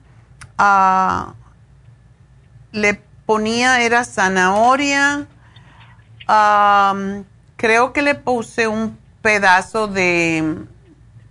uh, 0.59 1.32
le 2.73 3.01
ponía, 3.27 3.82
era 3.82 4.05
zanahoria, 4.05 5.27
creo 7.57 7.93
que 7.93 8.03
le 8.03 8.15
puse 8.15 8.69
un 8.69 8.99
pedazo 9.23 9.89
de, 9.89 10.65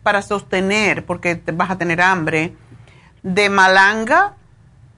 para 0.04 0.22
sostener, 0.22 1.06
porque 1.06 1.36
te 1.36 1.52
vas 1.52 1.72
a 1.72 1.78
tener 1.78 2.02
hambre, 2.02 2.54
de 3.24 3.50
malanga, 3.50 4.36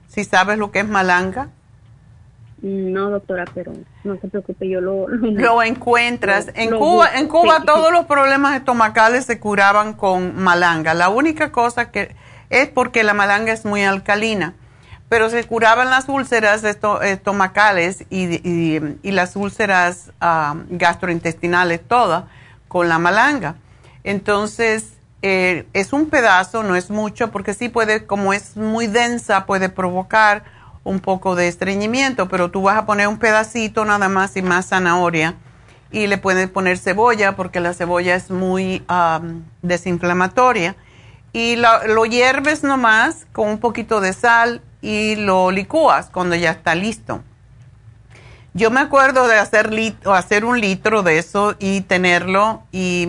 si 0.08 0.24
sabes 0.24 0.58
lo 0.58 0.70
que 0.70 0.80
es 0.80 0.88
malanga. 0.88 1.48
No, 2.62 3.08
doctora, 3.08 3.46
pero 3.54 3.72
no 4.04 4.20
se 4.20 4.28
preocupe, 4.28 4.68
yo 4.68 4.80
lo... 4.82 5.08
Lo, 5.08 5.62
encuentras. 5.62 6.50
en 6.54 6.70
Cuba, 6.70 7.08
en 7.14 7.26
Cuba 7.26 7.62
todos 7.64 7.90
los 7.90 8.04
problemas 8.04 8.54
estomacales 8.56 9.24
se 9.24 9.40
curaban 9.40 9.94
con 9.94 10.36
malanga. 10.36 10.92
La 10.92 11.08
única 11.08 11.52
cosa 11.52 11.90
que 11.90 12.14
es 12.50 12.68
porque 12.68 13.02
la 13.02 13.14
malanga 13.14 13.52
es 13.52 13.64
muy 13.64 13.82
alcalina, 13.82 14.54
pero 15.10 15.28
se 15.28 15.42
curaban 15.42 15.90
las 15.90 16.08
úlceras 16.08 16.62
estomacales 16.62 18.04
y, 18.10 18.78
las 19.02 19.34
úlceras 19.34 20.12
ah, 20.20 20.54
gastrointestinales 20.70 21.80
todas 21.86 22.24
con 22.68 22.88
la 22.88 23.00
malanga. 23.00 23.56
Entonces, 24.04 24.92
eh, 25.22 25.66
es 25.72 25.92
un 25.92 26.10
pedazo, 26.10 26.62
no 26.62 26.76
es 26.76 26.90
mucho, 26.90 27.32
porque 27.32 27.54
sí 27.54 27.68
puede, 27.68 28.06
como 28.06 28.32
es 28.32 28.56
muy 28.56 28.86
densa, 28.86 29.46
puede 29.46 29.68
provocar 29.68 30.44
un 30.84 31.00
poco 31.00 31.34
de 31.34 31.48
estreñimiento, 31.48 32.28
pero 32.28 32.52
tú 32.52 32.62
vas 32.62 32.78
a 32.78 32.86
poner 32.86 33.08
un 33.08 33.18
pedacito 33.18 33.84
nada 33.84 34.08
más 34.08 34.36
y 34.36 34.42
más 34.42 34.68
zanahoria 34.68 35.34
y 35.90 36.06
le 36.06 36.18
puedes 36.18 36.48
poner 36.48 36.78
cebolla 36.78 37.34
porque 37.34 37.58
la 37.58 37.74
cebolla 37.74 38.14
es 38.14 38.30
muy 38.30 38.84
desinflamatoria 39.62 40.76
y 41.32 41.56
lo, 41.56 41.88
lo, 41.88 42.06
hierves 42.06 42.62
nomás 42.62 43.26
con 43.32 43.48
un 43.48 43.58
poquito 43.58 44.00
de 44.00 44.12
sal 44.12 44.62
y 44.82 45.16
lo 45.16 45.50
licúas 45.50 46.10
cuando 46.10 46.36
ya 46.36 46.50
está 46.50 46.74
listo. 46.74 47.22
Yo 48.52 48.70
me 48.70 48.80
acuerdo 48.80 49.28
de 49.28 49.38
hacer, 49.38 49.70
hacer 50.06 50.44
un 50.44 50.60
litro 50.60 51.02
de 51.02 51.18
eso 51.18 51.54
y 51.58 51.82
tenerlo 51.82 52.64
y 52.72 53.08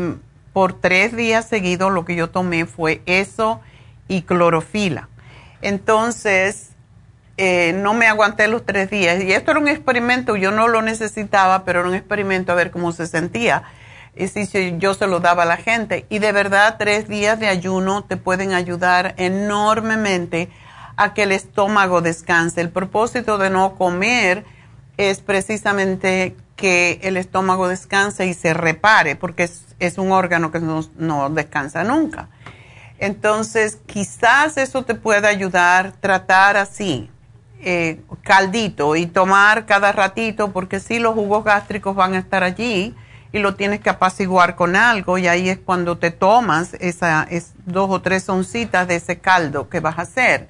por 0.54 0.74
tres 0.74 1.16
días 1.16 1.48
seguidos 1.48 1.92
lo 1.92 2.06
que 2.06 2.16
yo 2.16 2.30
tomé 2.30 2.66
fue 2.66 3.02
eso 3.06 3.62
y 4.08 4.22
clorofila. 4.22 5.10
Entonces, 5.62 6.72
eh, 7.38 7.74
no 7.74 7.94
me 7.94 8.08
aguanté 8.08 8.48
los 8.48 8.66
tres 8.66 8.90
días. 8.90 9.24
Y 9.24 9.32
esto 9.32 9.52
era 9.52 9.60
un 9.60 9.68
experimento, 9.68 10.36
yo 10.36 10.52
no 10.52 10.68
lo 10.68 10.82
necesitaba, 10.82 11.64
pero 11.64 11.80
era 11.80 11.90
un 11.90 11.96
experimento 11.96 12.52
a 12.52 12.56
ver 12.56 12.72
cómo 12.72 12.92
se 12.92 13.08
sentía. 13.08 13.64
Y 14.16 14.28
si 14.28 14.78
yo 14.78 14.94
se 14.94 15.08
lo 15.08 15.22
daba 15.22 15.44
a 15.44 15.46
la 15.48 15.58
gente. 15.58 16.06
Y 16.10 16.20
de 16.20 16.34
verdad, 16.34 16.76
tres 16.78 17.08
días 17.08 17.40
de 17.40 17.48
ayuno 17.48 18.04
te 18.04 18.18
pueden 18.18 18.54
ayudar 18.54 19.16
enormemente 19.18 20.50
a 20.98 21.14
que 21.14 21.24
el 21.24 21.32
estómago 21.32 22.02
descanse. 22.02 22.62
El 22.62 22.70
propósito 22.70 23.38
de 23.38 23.50
no 23.50 23.76
comer 23.76 24.46
es 24.98 25.20
precisamente 25.20 26.36
que 26.56 27.00
el 27.02 27.18
estómago 27.18 27.68
descanse 27.68 28.28
y 28.28 28.34
se 28.34 28.54
repare, 28.54 29.16
porque 29.16 29.50
es, 29.80 29.98
un 29.98 30.12
órgano 30.12 30.52
que 30.52 30.60
no, 30.60 31.30
descansa 31.32 31.84
nunca. 31.84 32.30
Entonces, 33.00 33.80
quizás 33.88 34.58
eso 34.58 34.84
te 34.84 34.94
pueda 34.94 35.28
ayudar, 35.28 35.94
tratar 35.94 36.58
así, 36.58 37.10
eh, 37.62 38.00
caldito 38.22 38.96
y 38.96 39.08
tomar 39.08 39.66
cada 39.66 39.92
ratito, 39.92 40.52
porque 40.52 40.80
si 40.80 41.00
los 41.00 41.16
jugos 41.16 41.44
gástricos 41.44 41.96
van 41.96 42.14
a 42.14 42.20
estar 42.20 42.44
allí 42.44 42.96
y 43.32 43.40
lo 43.40 43.56
tienes 43.56 43.80
que 43.80 43.90
apaciguar 43.90 44.56
con 44.56 44.76
algo 44.76 45.18
y 45.18 45.28
ahí 45.28 45.50
es 45.50 45.58
cuando 45.58 45.98
te 45.98 46.12
tomas 46.12 46.76
esa, 46.76 47.24
es 47.24 47.54
dos 47.66 47.90
o 47.90 48.02
tres 48.02 48.30
oncitas 48.30 48.88
de 48.88 48.98
ese 48.98 49.18
caldo 49.18 49.68
que 49.68 49.80
vas 49.80 49.98
a 49.98 50.04
hacer 50.04 50.48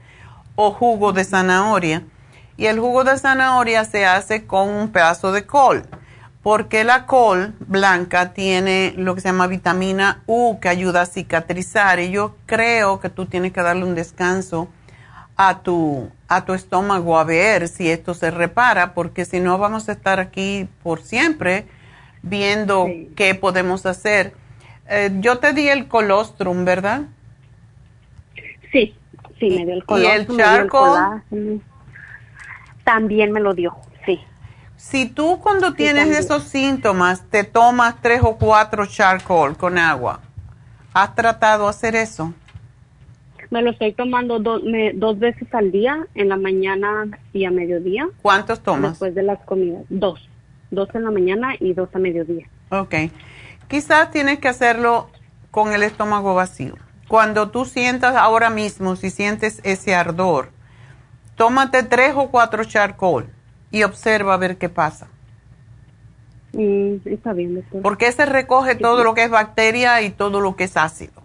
o 0.55 0.71
jugo 0.71 1.13
de 1.13 1.23
zanahoria 1.23 2.03
y 2.57 2.67
el 2.67 2.79
jugo 2.79 3.03
de 3.03 3.17
zanahoria 3.17 3.85
se 3.85 4.05
hace 4.05 4.45
con 4.45 4.69
un 4.69 4.91
pedazo 4.91 5.31
de 5.31 5.45
col, 5.45 5.83
porque 6.43 6.83
la 6.83 7.05
col 7.05 7.55
blanca 7.59 8.33
tiene 8.33 8.93
lo 8.97 9.15
que 9.15 9.21
se 9.21 9.29
llama 9.29 9.47
vitamina 9.47 10.21
U 10.27 10.59
que 10.59 10.69
ayuda 10.69 11.01
a 11.01 11.05
cicatrizar 11.05 11.99
y 11.99 12.11
yo 12.11 12.35
creo 12.45 12.99
que 12.99 13.09
tú 13.09 13.25
tienes 13.25 13.51
que 13.51 13.61
darle 13.61 13.83
un 13.83 13.95
descanso 13.95 14.67
a 15.37 15.59
tu, 15.59 16.11
a 16.27 16.45
tu 16.45 16.53
estómago 16.53 17.17
a 17.17 17.23
ver 17.23 17.67
si 17.67 17.89
esto 17.89 18.13
se 18.13 18.29
repara, 18.29 18.93
porque 18.93 19.25
si 19.25 19.39
no 19.39 19.57
vamos 19.57 19.89
a 19.89 19.93
estar 19.93 20.19
aquí 20.19 20.67
por 20.83 21.01
siempre 21.01 21.65
viendo 22.21 22.87
qué 23.15 23.33
podemos 23.33 23.87
hacer. 23.87 24.33
Eh, 24.87 25.09
yo 25.19 25.39
te 25.39 25.53
di 25.53 25.67
el 25.67 25.87
colostrum, 25.87 26.63
¿verdad? 26.63 27.03
Sí, 28.71 28.93
sí, 29.41 29.49
me 29.49 29.65
dio 29.65 29.73
el 29.73 29.83
colostrum. 29.83 30.39
¿Y 30.39 30.41
el 30.41 30.47
charcoal? 30.47 31.23
También 32.85 33.33
me 33.33 33.41
lo 33.41 33.53
dio, 33.53 33.75
sí. 34.05 34.21
Si 34.77 35.07
tú 35.07 35.39
cuando 35.41 35.73
tienes 35.73 36.17
esos 36.17 36.43
síntomas 36.43 37.29
te 37.29 37.43
tomas 37.43 37.95
tres 38.01 38.21
o 38.23 38.37
cuatro 38.37 38.85
charcoal 38.85 39.57
con 39.57 39.77
agua, 39.77 40.21
¿has 40.93 41.13
tratado 41.13 41.65
de 41.65 41.69
hacer 41.71 41.95
eso? 41.95 42.33
Me 43.49 43.61
lo 43.61 43.71
estoy 43.71 43.91
tomando 43.91 44.39
dos 44.39 45.19
veces 45.19 45.53
al 45.53 45.71
día, 45.73 46.07
en 46.15 46.29
la 46.29 46.37
mañana 46.37 47.19
y 47.33 47.43
a 47.43 47.51
mediodía. 47.51 48.07
¿Cuántos 48.21 48.61
tomas? 48.61 48.91
Después 48.91 49.13
de 49.13 49.23
las 49.23 49.39
comidas, 49.41 49.83
dos. 49.89 50.29
Dos 50.71 50.87
en 50.95 51.03
la 51.03 51.11
mañana 51.11 51.55
y 51.59 51.73
dos 51.73 51.89
a 51.93 51.99
mediodía. 51.99 52.47
Ok. 52.69 52.95
Quizás 53.67 54.09
tienes 54.09 54.39
que 54.39 54.47
hacerlo 54.47 55.09
con 55.51 55.73
el 55.73 55.83
estómago 55.83 56.33
vacío. 56.33 56.75
Cuando 57.11 57.49
tú 57.49 57.65
sientas 57.65 58.15
ahora 58.15 58.49
mismo, 58.49 58.95
si 58.95 59.09
sientes 59.09 59.59
ese 59.65 59.93
ardor, 59.93 60.47
tómate 61.35 61.83
tres 61.83 62.13
o 62.15 62.29
cuatro 62.31 62.63
charcoal 62.63 63.27
y 63.69 63.83
observa 63.83 64.33
a 64.33 64.37
ver 64.37 64.55
qué 64.55 64.69
pasa. 64.69 65.07
Mm, 66.53 66.99
está 67.03 67.33
bien, 67.33 67.55
doctor. 67.55 67.81
Porque 67.81 68.09
se 68.13 68.25
recoge 68.25 68.75
todo 68.75 69.03
lo 69.03 69.13
que 69.13 69.25
es 69.25 69.29
bacteria 69.29 70.01
y 70.03 70.11
todo 70.11 70.39
lo 70.39 70.55
que 70.55 70.63
es 70.63 70.77
ácido. 70.77 71.21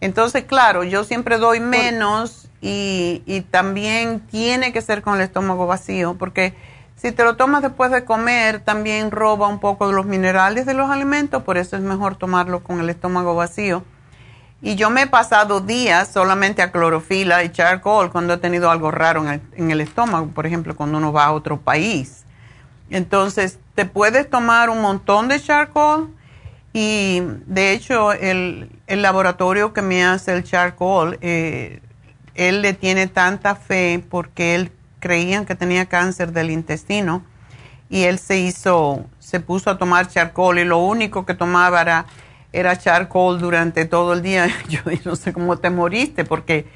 Entonces, 0.00 0.44
claro, 0.44 0.84
yo 0.84 1.02
siempre 1.02 1.38
doy 1.38 1.58
menos 1.58 2.48
y, 2.60 3.24
y 3.26 3.40
también 3.40 4.20
tiene 4.20 4.72
que 4.72 4.80
ser 4.80 5.02
con 5.02 5.16
el 5.16 5.22
estómago 5.22 5.66
vacío, 5.66 6.14
porque 6.18 6.54
si 6.94 7.10
te 7.10 7.24
lo 7.24 7.34
tomas 7.34 7.62
después 7.62 7.90
de 7.90 8.04
comer, 8.04 8.60
también 8.60 9.10
roba 9.10 9.48
un 9.48 9.58
poco 9.58 9.88
de 9.88 9.92
los 9.92 10.06
minerales 10.06 10.66
de 10.66 10.74
los 10.74 10.88
alimentos, 10.88 11.42
por 11.42 11.58
eso 11.58 11.74
es 11.74 11.82
mejor 11.82 12.14
tomarlo 12.14 12.62
con 12.62 12.78
el 12.78 12.88
estómago 12.88 13.34
vacío. 13.34 13.82
Y 14.62 14.74
yo 14.74 14.90
me 14.90 15.02
he 15.02 15.06
pasado 15.06 15.60
días 15.60 16.08
solamente 16.12 16.60
a 16.60 16.70
clorofila 16.70 17.42
y 17.44 17.50
charcoal 17.50 18.10
cuando 18.10 18.34
he 18.34 18.38
tenido 18.38 18.70
algo 18.70 18.90
raro 18.90 19.24
en 19.56 19.70
el, 19.70 19.80
estómago, 19.80 20.28
por 20.28 20.46
ejemplo, 20.46 20.76
cuando 20.76 20.98
uno 20.98 21.12
va 21.12 21.24
a 21.24 21.32
otro 21.32 21.58
país. 21.58 22.24
Entonces, 22.90 23.58
te 23.74 23.86
puedes 23.86 24.28
tomar 24.28 24.68
un 24.68 24.82
montón 24.82 25.28
de 25.28 25.40
charcoal 25.40 26.08
y 26.72 27.22
de 27.46 27.72
hecho 27.72 28.12
el, 28.12 28.70
laboratorio 28.86 29.72
que 29.72 29.80
me 29.80 30.04
hace 30.04 30.34
el 30.34 30.44
charcoal, 30.44 31.18
eh, 31.22 31.80
él 32.34 32.60
le 32.60 32.74
tiene 32.74 33.06
tanta 33.06 33.54
fe 33.54 34.04
porque 34.10 34.54
él 34.54 34.72
creían 34.98 35.46
que 35.46 35.54
tenía 35.54 35.86
cáncer 35.86 36.32
del 36.32 36.50
intestino 36.50 37.24
y 37.88 38.04
él 38.04 38.18
se 38.18 38.38
hizo, 38.38 39.06
se 39.18 39.40
puso 39.40 39.70
a 39.70 39.78
tomar 39.78 40.08
charcoal 40.08 40.58
y 40.58 40.64
lo 40.64 40.78
único 40.78 41.24
que 41.24 41.34
tomaba 41.34 41.80
era 41.80 42.06
era 42.52 42.76
charcoal 42.76 43.38
durante 43.38 43.84
todo 43.84 44.12
el 44.12 44.22
día. 44.22 44.48
Yo 44.68 44.80
no 45.04 45.16
sé 45.16 45.32
cómo 45.32 45.58
te 45.58 45.70
moriste 45.70 46.24
porque 46.24 46.66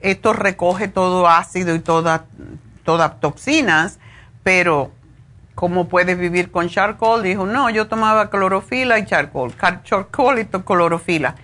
esto 0.00 0.32
recoge 0.32 0.88
todo 0.88 1.28
ácido 1.28 1.74
y 1.74 1.80
todas 1.80 2.22
toda 2.84 3.20
toxinas, 3.20 3.98
pero 4.42 4.90
¿cómo 5.54 5.88
puedes 5.88 6.18
vivir 6.18 6.50
con 6.50 6.68
charcoal? 6.68 7.22
Dijo, 7.22 7.46
no, 7.46 7.68
yo 7.68 7.86
tomaba 7.86 8.30
clorofila 8.30 8.98
y 8.98 9.04
charcoal, 9.04 9.52
charcoal 9.84 10.38
y 10.38 10.46
clorofila. 10.46 11.36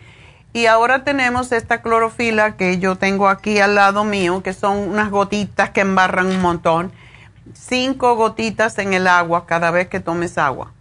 Y 0.55 0.67
ahora 0.67 1.05
tenemos 1.05 1.53
esta 1.53 1.83
clorofila 1.83 2.57
que 2.57 2.79
yo 2.79 2.97
tengo 2.97 3.29
aquí 3.29 3.59
al 3.59 3.75
lado 3.75 4.05
mío, 4.05 4.43
que 4.43 4.55
son 4.55 4.79
unas 4.79 5.11
gotitas 5.11 5.71
que 5.71 5.83
embarran 5.83 6.27
un 6.29 6.41
montón. 6.41 6.91
Cinco 7.53 8.17
gotitas 8.17 8.79
en 8.79 8.95
el 8.95 9.07
agua 9.07 9.45
cada 9.47 9.71
vez 9.71 9.89
que 9.89 10.01
tomes 10.01 10.39
agua 10.39 10.73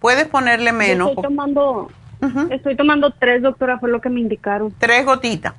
Puedes 0.00 0.26
ponerle 0.26 0.72
menos. 0.72 1.10
estoy 1.10 1.22
tomando, 1.22 1.90
estoy 2.50 2.76
tomando 2.76 3.10
tres, 3.10 3.42
doctora, 3.42 3.78
fue 3.78 3.90
lo 3.90 4.00
que 4.00 4.08
me 4.08 4.20
indicaron. 4.20 4.74
Tres 4.78 5.04
gotitas. 5.04 5.54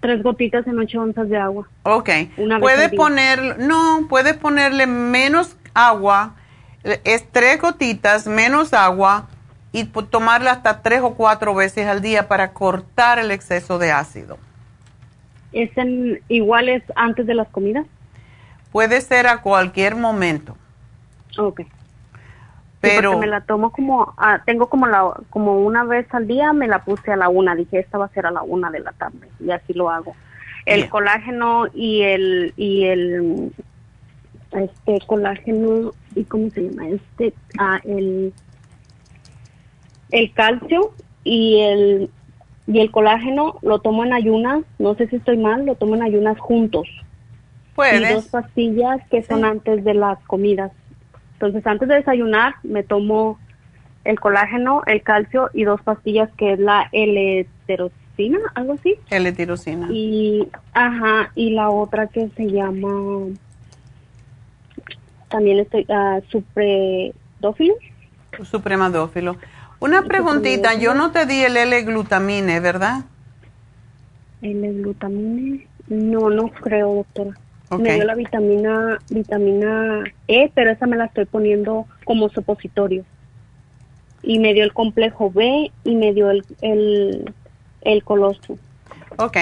Tres 0.00 0.22
gotitas 0.22 0.66
en 0.66 0.78
ocho 0.78 1.00
onzas 1.00 1.28
de 1.28 1.38
agua. 1.38 1.68
Ok. 1.82 2.10
Puedes 2.60 2.92
poner, 2.92 3.58
no, 3.58 4.06
puedes 4.08 4.36
ponerle 4.36 4.86
menos 4.86 5.56
agua, 5.72 6.34
es 6.82 7.26
tres 7.30 7.60
gotitas, 7.60 8.26
menos 8.26 8.74
agua 8.74 9.28
y 9.72 9.84
tomarla 9.84 10.52
hasta 10.52 10.82
tres 10.82 11.00
o 11.02 11.14
cuatro 11.14 11.54
veces 11.54 11.86
al 11.86 12.02
día 12.02 12.28
para 12.28 12.52
cortar 12.52 13.18
el 13.18 13.30
exceso 13.30 13.78
de 13.78 13.92
ácido. 13.92 14.38
¿Es 15.52 15.76
en, 15.76 16.20
iguales 16.28 16.82
antes 16.96 17.26
de 17.26 17.34
las 17.34 17.48
comidas? 17.48 17.86
Puede 18.72 19.00
ser 19.00 19.26
a 19.26 19.40
cualquier 19.40 19.94
momento. 19.94 20.56
Ok. 21.38 21.62
Pero 22.84 23.18
me 23.18 23.26
la 23.26 23.40
tomo 23.42 23.70
como, 23.70 24.14
ah, 24.16 24.42
tengo 24.44 24.68
como 24.68 24.86
la, 24.86 25.12
como 25.30 25.58
una 25.58 25.84
vez 25.84 26.06
al 26.14 26.26
día, 26.26 26.52
me 26.52 26.68
la 26.68 26.84
puse 26.84 27.12
a 27.12 27.16
la 27.16 27.28
una, 27.28 27.54
dije 27.54 27.78
esta 27.78 27.98
va 27.98 28.06
a 28.06 28.08
ser 28.08 28.26
a 28.26 28.30
la 28.30 28.42
una 28.42 28.70
de 28.70 28.80
la 28.80 28.92
tarde 28.92 29.28
y 29.40 29.50
así 29.50 29.72
lo 29.72 29.90
hago. 29.90 30.14
El 30.66 30.88
colágeno 30.88 31.66
y 31.74 32.02
el, 32.02 32.54
y 32.56 32.84
el, 32.84 33.52
este 34.52 34.98
colágeno, 35.06 35.92
¿y 36.14 36.24
cómo 36.24 36.50
se 36.50 36.62
llama? 36.62 36.88
Este, 36.88 37.34
ah, 37.58 37.80
el, 37.84 38.32
el 40.10 40.32
calcio 40.32 40.92
y 41.22 41.60
el, 41.60 42.10
y 42.66 42.80
el 42.80 42.90
colágeno 42.90 43.58
lo 43.62 43.80
tomo 43.80 44.04
en 44.04 44.12
ayunas, 44.12 44.64
no 44.78 44.94
sé 44.94 45.08
si 45.08 45.16
estoy 45.16 45.36
mal, 45.36 45.66
lo 45.66 45.74
tomo 45.74 45.96
en 45.96 46.02
ayunas 46.02 46.38
juntos. 46.38 46.88
Puedes. 47.74 48.10
Y 48.10 48.14
dos 48.14 48.28
pastillas 48.28 49.00
que 49.10 49.22
son 49.22 49.44
antes 49.44 49.84
de 49.84 49.94
las 49.94 50.18
comidas. 50.20 50.72
Entonces, 51.34 51.66
antes 51.66 51.88
de 51.88 51.96
desayunar, 51.96 52.54
me 52.62 52.82
tomo 52.82 53.38
el 54.04 54.20
colágeno, 54.20 54.82
el 54.86 55.02
calcio 55.02 55.50
y 55.52 55.64
dos 55.64 55.80
pastillas 55.82 56.30
que 56.36 56.52
es 56.52 56.58
la 56.58 56.88
L-tirosina, 56.92 58.38
algo 58.54 58.74
así. 58.74 58.94
L-tirosina. 59.10 59.88
Y, 59.90 60.48
ajá, 60.72 61.30
y 61.34 61.50
la 61.50 61.70
otra 61.70 62.06
que 62.06 62.28
se 62.36 62.46
llama, 62.50 63.28
también 65.28 65.58
estoy, 65.58 65.86
uh, 65.88 66.22
supredófilo. 66.30 67.74
Supremadófilo. 68.42 69.36
Una 69.80 70.02
preguntita, 70.02 70.74
yo 70.74 70.94
no 70.94 71.10
te 71.10 71.26
di 71.26 71.42
el 71.42 71.56
L-glutamine, 71.56 72.60
¿verdad? 72.60 73.04
L-glutamine, 74.40 75.66
no, 75.88 76.30
no 76.30 76.48
creo, 76.48 76.94
doctora. 76.94 77.38
Me 77.70 77.94
dio 77.94 78.04
la 78.04 78.14
vitamina, 78.14 78.98
vitamina 79.10 80.04
E, 80.28 80.50
pero 80.54 80.70
esa 80.70 80.86
me 80.86 80.96
la 80.96 81.06
estoy 81.06 81.24
poniendo 81.24 81.86
como 82.04 82.28
supositorio. 82.28 83.04
Y 84.22 84.38
me 84.38 84.54
dio 84.54 84.64
el 84.64 84.72
complejo 84.72 85.30
B 85.30 85.70
y 85.82 85.94
me 85.94 86.12
dio 86.12 86.30
el, 86.30 86.44
el, 86.60 87.34
el 87.82 88.04
coloso. 88.04 88.58
Ok. 89.18 89.38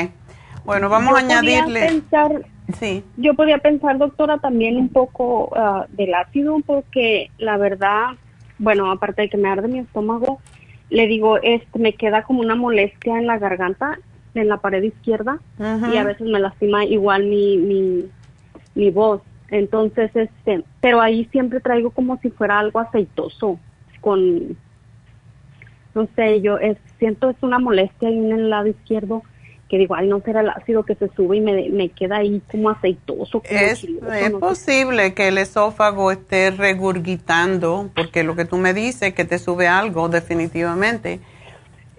Bueno, 0.65 0.89
vamos 0.89 1.15
a 1.15 1.19
añadirle. 1.19 1.86
Pensar, 1.86 2.47
sí. 2.78 3.05
Yo 3.16 3.35
podía 3.35 3.59
pensar, 3.59 3.99
doctora, 3.99 4.39
también 4.39 4.77
un 4.77 4.89
poco 4.89 5.51
ah, 5.57 5.86
del 5.90 6.15
ácido, 6.15 6.59
porque 6.65 7.31
la 7.39 7.57
verdad, 7.57 8.11
bueno, 8.59 8.90
aparte 8.90 9.23
de 9.23 9.28
que 9.28 9.36
me 9.36 9.49
arde 9.49 9.69
mi 9.69 9.81
estómago, 9.81 10.40
le 10.89 11.07
digo, 11.07 11.39
este, 11.39 11.78
me 11.78 11.94
queda 11.94 12.23
como 12.23 12.40
una 12.40 12.55
molestia 12.55 13.19
en 13.19 13.27
la 13.27 13.39
garganta, 13.39 13.99
en 14.40 14.48
la 14.48 14.59
pared 14.59 14.82
izquierda, 14.82 15.38
y 15.59 15.96
a 15.96 16.04
veces 16.04 16.26
me 16.26 16.40
lastima 16.40 16.84
igual 16.84 17.24
mi, 17.24 17.56
mi, 17.59 18.04
mi 18.74 18.90
voz. 18.90 19.20
Entonces, 19.50 20.10
este, 20.14 20.64
pero 20.80 21.00
ahí 21.00 21.26
siempre 21.26 21.60
traigo 21.60 21.90
como 21.90 22.18
si 22.20 22.30
fuera 22.30 22.59
algo 22.59 22.80
aceitoso, 22.80 23.59
con, 24.00 24.56
no 25.94 26.09
sé, 26.16 26.40
yo 26.40 26.59
es, 26.59 26.78
siento 26.98 27.28
es 27.28 27.36
una 27.42 27.59
molestia 27.59 28.09
ahí 28.09 28.16
en 28.16 28.32
el 28.32 28.50
lado 28.50 28.68
izquierdo 28.68 29.22
que 29.72 29.78
digo, 29.78 29.94
ay, 29.94 30.06
no 30.06 30.20
será 30.20 30.42
el 30.42 30.50
ácido 30.50 30.82
que 30.82 30.94
se 30.96 31.09
sube 31.16 31.38
y 31.38 31.40
me, 31.40 31.70
me 31.70 31.88
queda 31.88 32.18
ahí 32.18 32.42
como 32.50 32.68
aceitoso. 32.68 33.40
es, 33.44 33.86
posible 34.38 35.14
que 35.14 35.28
el 35.28 35.38
esófago 35.38 36.12
esté 36.12 36.50
regurgitando, 36.50 37.88
porque 37.94 38.22
lo 38.22 38.36
que 38.36 38.44
tú 38.44 38.59
me 38.59 38.74
dices 38.74 39.14
que 39.14 39.24
te 39.24 39.38
sube 39.38 39.68
algo, 39.68 40.10
definitivamente. 40.10 41.20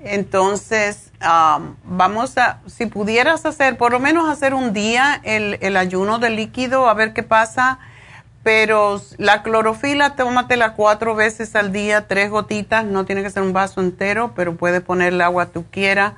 Entonces, 0.04 1.12
vamos 1.86 2.38
a, 2.38 2.60
si 2.68 2.86
pudieras 2.88 3.46
hacer, 3.46 3.78
por 3.78 3.92
lo 3.92 4.00
menos 4.00 4.30
hacer 4.30 4.54
un 4.54 4.74
día 4.74 5.20
el, 5.24 5.58
el 5.62 5.78
ayuno 5.78 6.20
de 6.20 6.30
líquido, 6.30 6.90
a 6.90 6.94
ver 6.94 7.14
qué 7.14 7.24
pasa. 7.24 7.80
Pero 8.44 9.02
la 9.18 9.42
clorofila, 9.42 10.16
tómatela 10.16 10.74
cuatro 10.74 11.16
veces 11.16 11.56
al 11.56 11.72
día, 11.72 12.08
tres 12.08 12.30
gotitas, 12.30 12.84
no 12.84 13.06
tiene 13.06 13.24
que 13.24 13.30
ser 13.30 13.42
un 13.42 13.54
vaso 13.54 13.80
entero, 13.80 14.34
pero 14.36 14.58
puedes 14.58 14.82
ponerle 14.82 15.24
agua 15.24 15.46
tú 15.46 15.66
quieras. 15.72 16.14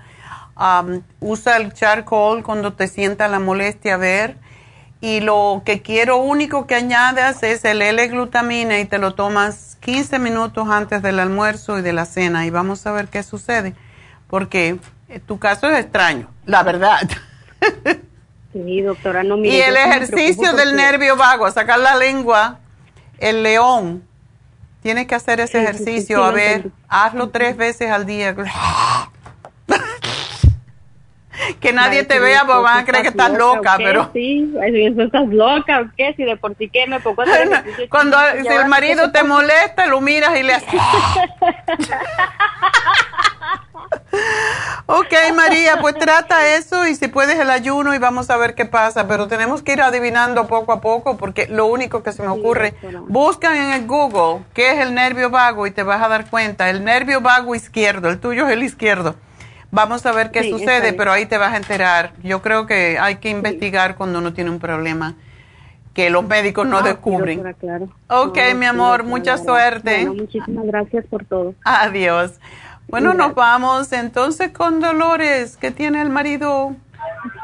usa 1.20 1.58
el 1.58 1.72
charcoal 1.74 2.42
cuando 2.42 2.74
te 2.74 2.88
sienta 2.88 3.28
la 3.28 3.40
molestia 3.40 3.94
a 3.94 3.98
ver. 3.98 4.38
Y 5.06 5.20
lo 5.20 5.62
que 5.64 5.84
quiero 5.84 6.18
único 6.18 6.66
que 6.66 6.74
añadas 6.74 7.44
es 7.44 7.64
el 7.64 7.84
L-glutamina 7.84 8.80
y 8.80 8.86
te 8.86 8.98
lo 8.98 9.14
tomas 9.14 9.78
15 9.82 10.18
minutos 10.18 10.68
antes 10.68 11.04
del 11.04 11.20
almuerzo 11.20 11.78
y 11.78 11.84
de 11.84 11.94
la 11.94 12.08
cena 12.08 12.48
y 12.48 12.50
vamos 12.50 12.88
a 12.88 12.92
ver 12.92 13.10
qué 13.10 13.22
sucede, 13.22 13.76
porque 14.28 14.80
eh, 15.08 15.20
tu 15.20 15.38
caso 15.38 15.70
es 15.70 15.78
extraño, 15.78 16.28
la 16.46 16.64
verdad. 16.64 17.08
Sí, 18.52 18.82
doctora, 18.82 19.22
no 19.22 19.36
Y 19.38 19.60
el 19.60 19.76
ejercicio 19.76 20.54
del 20.54 20.78
nervio 20.78 21.18
vago, 21.18 21.52
sacar 21.52 21.78
la 21.78 21.98
lengua, 21.98 22.60
el 23.18 23.44
león, 23.44 24.02
tienes 24.82 25.08
que 25.08 25.16
hacer 25.16 25.42
ese 25.42 25.62
ejercicio, 25.62 26.24
a 26.24 26.32
ver, 26.32 26.72
hazlo 26.88 27.32
tres 27.32 27.58
veces 27.58 27.92
al 27.92 28.06
día. 28.06 28.34
Que 31.60 31.74
nadie 31.74 32.04
te 32.04 32.20
vea 32.20 32.46
porque 32.46 32.62
van 32.62 32.78
a 32.80 32.86
creer 32.86 33.04
que 33.04 33.10
estás 33.10 33.32
loca, 33.32 33.76
pero... 33.78 34.10
Sí, 34.14 34.54
estás 34.98 35.28
loca, 35.28 35.82
¿o 35.82 35.86
qué? 35.96 36.14
Si 36.16 36.24
de 36.24 36.38
por 36.38 36.56
sí 36.58 36.70
que 36.70 36.88
me 36.88 37.00
pongo 37.00 37.22
a 37.22 37.26
hacer 37.26 37.90
Cuando 37.90 38.18
si 38.42 38.48
el 38.48 38.68
marido 38.68 39.12
te 39.12 39.24
molesta, 39.24 39.88
lo 39.88 40.02
miras 40.02 40.38
y 40.38 40.44
le 40.44 40.54
haces... 40.56 40.70
ok, 44.86 45.14
María, 45.36 45.80
pues 45.82 45.96
trata 45.98 46.56
eso 46.56 46.88
y 46.88 46.96
si 46.96 47.08
puedes 47.08 47.40
el 47.40 47.50
ayuno 47.50 47.94
y 47.94 47.98
vamos 47.98 48.30
a 48.30 48.38
ver 48.38 48.56
qué 48.56 48.66
pasa, 48.66 49.08
pero 49.08 49.28
tenemos 49.28 49.62
que 49.62 49.74
ir 49.74 49.82
adivinando 49.82 50.48
poco 50.48 50.72
a 50.74 50.82
poco 50.82 51.18
porque 51.18 51.48
lo 51.48 51.66
único 51.66 52.04
que 52.04 52.12
se 52.12 52.22
me 52.22 52.30
ocurre, 52.30 52.76
buscan 53.08 53.56
en 53.56 53.74
el 53.74 53.88
Google 53.88 54.44
qué 54.54 54.72
es 54.72 54.80
el 54.80 54.94
nervio 54.94 55.30
vago 55.30 55.68
y 55.68 55.72
te 55.72 55.84
vas 55.84 56.02
a 56.02 56.08
dar 56.08 56.30
cuenta, 56.30 56.70
el 56.70 56.84
nervio 56.84 57.22
vago 57.22 57.56
izquierdo, 57.56 58.10
el 58.10 58.20
tuyo 58.20 58.48
es 58.48 58.54
el 58.54 58.64
izquierdo. 58.64 59.16
Vamos 59.72 60.06
a 60.06 60.12
ver 60.12 60.32
qué 60.32 60.50
sucede, 60.50 60.94
pero 60.94 61.12
ahí 61.12 61.26
te 61.26 61.38
vas 61.38 61.54
a 61.54 61.58
enterar. 61.58 62.14
Yo 62.24 62.42
creo 62.42 62.66
que 62.66 62.98
hay 63.00 63.18
que 63.18 63.30
investigar 63.30 63.96
cuando 63.96 64.20
uno 64.20 64.34
tiene 64.34 64.50
un 64.50 64.60
problema 64.60 65.16
que 65.94 66.10
los 66.10 66.28
médicos 66.28 66.68
no, 66.68 66.82
descubren. 66.82 67.42
claro. 67.60 67.90
Ok, 68.10 68.38
mi 68.56 68.66
amor, 68.66 69.04
mucha 69.04 69.38
suerte. 69.38 70.06
muchísimas 70.06 70.66
gracias 70.66 71.06
por 71.08 71.24
todo. 71.26 71.56
Adiós. 71.64 72.34
Bueno, 72.88 73.14
nos 73.14 73.34
vamos 73.34 73.92
entonces 73.94 74.52
con 74.52 74.80
Dolores, 74.80 75.58
que 75.58 75.72
tiene 75.72 76.02
el 76.02 76.10
marido 76.10 76.76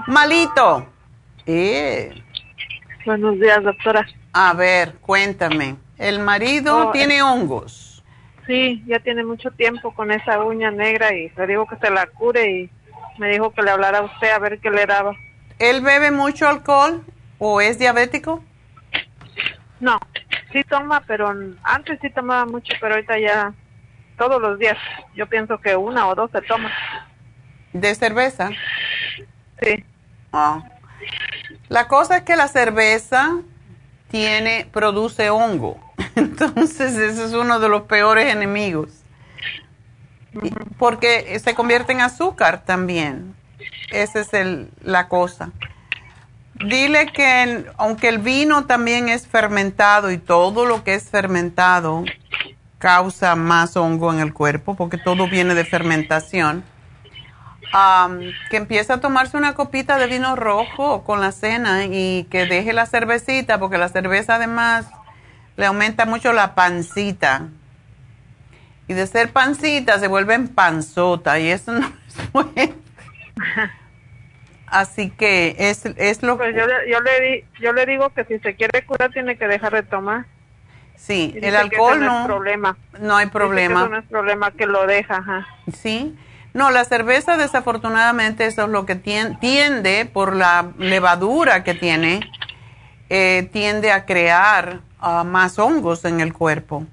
malito. 0.07 0.85
Eh. 1.45 2.13
Buenos 3.05 3.39
días, 3.39 3.63
doctora. 3.63 4.05
A 4.33 4.53
ver, 4.53 4.95
cuéntame. 5.01 5.77
El 5.97 6.19
marido 6.19 6.89
oh, 6.89 6.91
tiene 6.91 7.23
hongos. 7.23 7.90
Sí, 8.51 8.83
ya 8.85 8.99
tiene 8.99 9.23
mucho 9.23 9.49
tiempo 9.51 9.93
con 9.93 10.11
esa 10.11 10.43
uña 10.43 10.71
negra 10.71 11.13
y 11.13 11.29
le 11.37 11.47
digo 11.47 11.65
que 11.67 11.77
se 11.77 11.89
la 11.89 12.05
cure 12.07 12.51
y 12.51 12.69
me 13.17 13.29
dijo 13.29 13.53
que 13.53 13.61
le 13.61 13.71
hablara 13.71 13.99
a 13.99 14.03
usted 14.03 14.29
a 14.29 14.39
ver 14.39 14.59
qué 14.59 14.69
le 14.69 14.85
daba. 14.85 15.15
¿Él 15.57 15.79
bebe 15.79 16.11
mucho 16.11 16.49
alcohol 16.49 17.01
o 17.39 17.61
es 17.61 17.79
diabético? 17.79 18.43
No, 19.79 19.97
sí 20.51 20.65
toma, 20.65 21.01
pero 21.07 21.33
antes 21.63 21.97
sí 22.01 22.09
tomaba 22.09 22.43
mucho, 22.45 22.73
pero 22.81 22.95
ahorita 22.95 23.19
ya 23.19 23.53
todos 24.17 24.41
los 24.41 24.59
días. 24.59 24.77
Yo 25.15 25.27
pienso 25.27 25.57
que 25.57 25.77
una 25.77 26.09
o 26.09 26.15
dos 26.15 26.29
se 26.31 26.41
toma. 26.41 26.69
¿De 27.71 27.95
cerveza? 27.95 28.49
Sí. 29.61 29.81
Ah. 30.33 30.61
La 31.69 31.87
cosa 31.87 32.17
es 32.17 32.23
que 32.23 32.35
la 32.35 32.49
cerveza 32.49 33.31
tiene, 34.09 34.67
produce 34.73 35.29
hongo. 35.29 35.79
Entonces, 36.15 36.97
ese 36.97 37.25
es 37.25 37.33
uno 37.33 37.59
de 37.59 37.69
los 37.69 37.83
peores 37.83 38.33
enemigos. 38.33 38.89
Porque 40.77 41.39
se 41.39 41.55
convierte 41.55 41.91
en 41.91 42.01
azúcar 42.01 42.63
también. 42.65 43.35
Esa 43.91 44.21
es 44.21 44.33
el, 44.33 44.69
la 44.81 45.07
cosa. 45.07 45.51
Dile 46.53 47.07
que 47.07 47.65
aunque 47.77 48.07
el 48.07 48.19
vino 48.19 48.65
también 48.65 49.09
es 49.09 49.27
fermentado 49.27 50.11
y 50.11 50.17
todo 50.17 50.65
lo 50.65 50.83
que 50.83 50.93
es 50.93 51.09
fermentado 51.09 52.03
causa 52.77 53.35
más 53.35 53.75
hongo 53.77 54.11
en 54.13 54.19
el 54.19 54.33
cuerpo, 54.33 54.75
porque 54.75 54.97
todo 54.97 55.27
viene 55.27 55.53
de 55.53 55.65
fermentación, 55.65 56.63
que 58.49 58.57
empiece 58.57 58.91
a 58.91 58.99
tomarse 58.99 59.37
una 59.37 59.53
copita 59.53 59.97
de 59.97 60.07
vino 60.07 60.35
rojo 60.35 61.03
con 61.03 61.21
la 61.21 61.31
cena 61.31 61.85
y 61.85 62.25
que 62.29 62.45
deje 62.45 62.73
la 62.73 62.85
cervecita, 62.85 63.59
porque 63.59 63.77
la 63.77 63.87
cerveza 63.89 64.35
además 64.35 64.87
le 65.55 65.65
aumenta 65.65 66.05
mucho 66.05 66.33
la 66.33 66.55
pancita. 66.55 67.47
Y 68.87 68.93
de 68.93 69.07
ser 69.07 69.31
pancita 69.31 69.99
se 69.99 70.07
vuelven 70.07 70.47
panzota 70.47 71.39
y 71.39 71.49
eso 71.49 71.71
no 71.79 71.87
es 71.87 72.31
bueno. 72.31 72.73
Así 74.67 75.09
que 75.09 75.55
es, 75.59 75.85
es 75.85 76.23
lo 76.23 76.37
pues 76.37 76.55
yo, 76.55 76.65
le, 76.65 76.89
yo, 76.89 77.01
le, 77.01 77.45
yo 77.59 77.73
le 77.73 77.85
digo 77.85 78.09
que 78.11 78.23
si 78.23 78.39
se 78.39 78.55
quiere 78.55 78.85
curar 78.85 79.11
tiene 79.11 79.37
que 79.37 79.47
dejar 79.47 79.73
de 79.73 79.83
tomar. 79.83 80.25
Sí, 80.95 81.33
el 81.41 81.55
alcohol 81.55 81.99
no, 81.99 82.19
hay 82.19 82.25
problema. 82.25 82.77
No 82.99 83.17
hay 83.17 83.25
problema. 83.25 83.87
no 83.89 83.97
es 83.97 84.05
problema 84.05 84.51
que 84.51 84.67
lo 84.67 84.85
deja, 84.85 85.17
ajá. 85.17 85.47
Sí. 85.73 86.15
No, 86.53 86.69
la 86.69 86.85
cerveza 86.85 87.37
desafortunadamente 87.37 88.45
eso 88.45 88.63
es 88.63 88.69
lo 88.69 88.85
que 88.85 88.95
tiende, 88.95 90.05
por 90.05 90.35
la 90.35 90.71
levadura 90.77 91.63
que 91.63 91.73
tiene, 91.73 92.19
eh, 93.09 93.49
tiende 93.51 93.91
a 93.91 94.05
crear 94.05 94.81
ah, 95.01 95.23
más 95.23 95.59
hongos 95.59 96.05
en 96.05 96.21
el 96.21 96.33
cuerpo. 96.33 96.85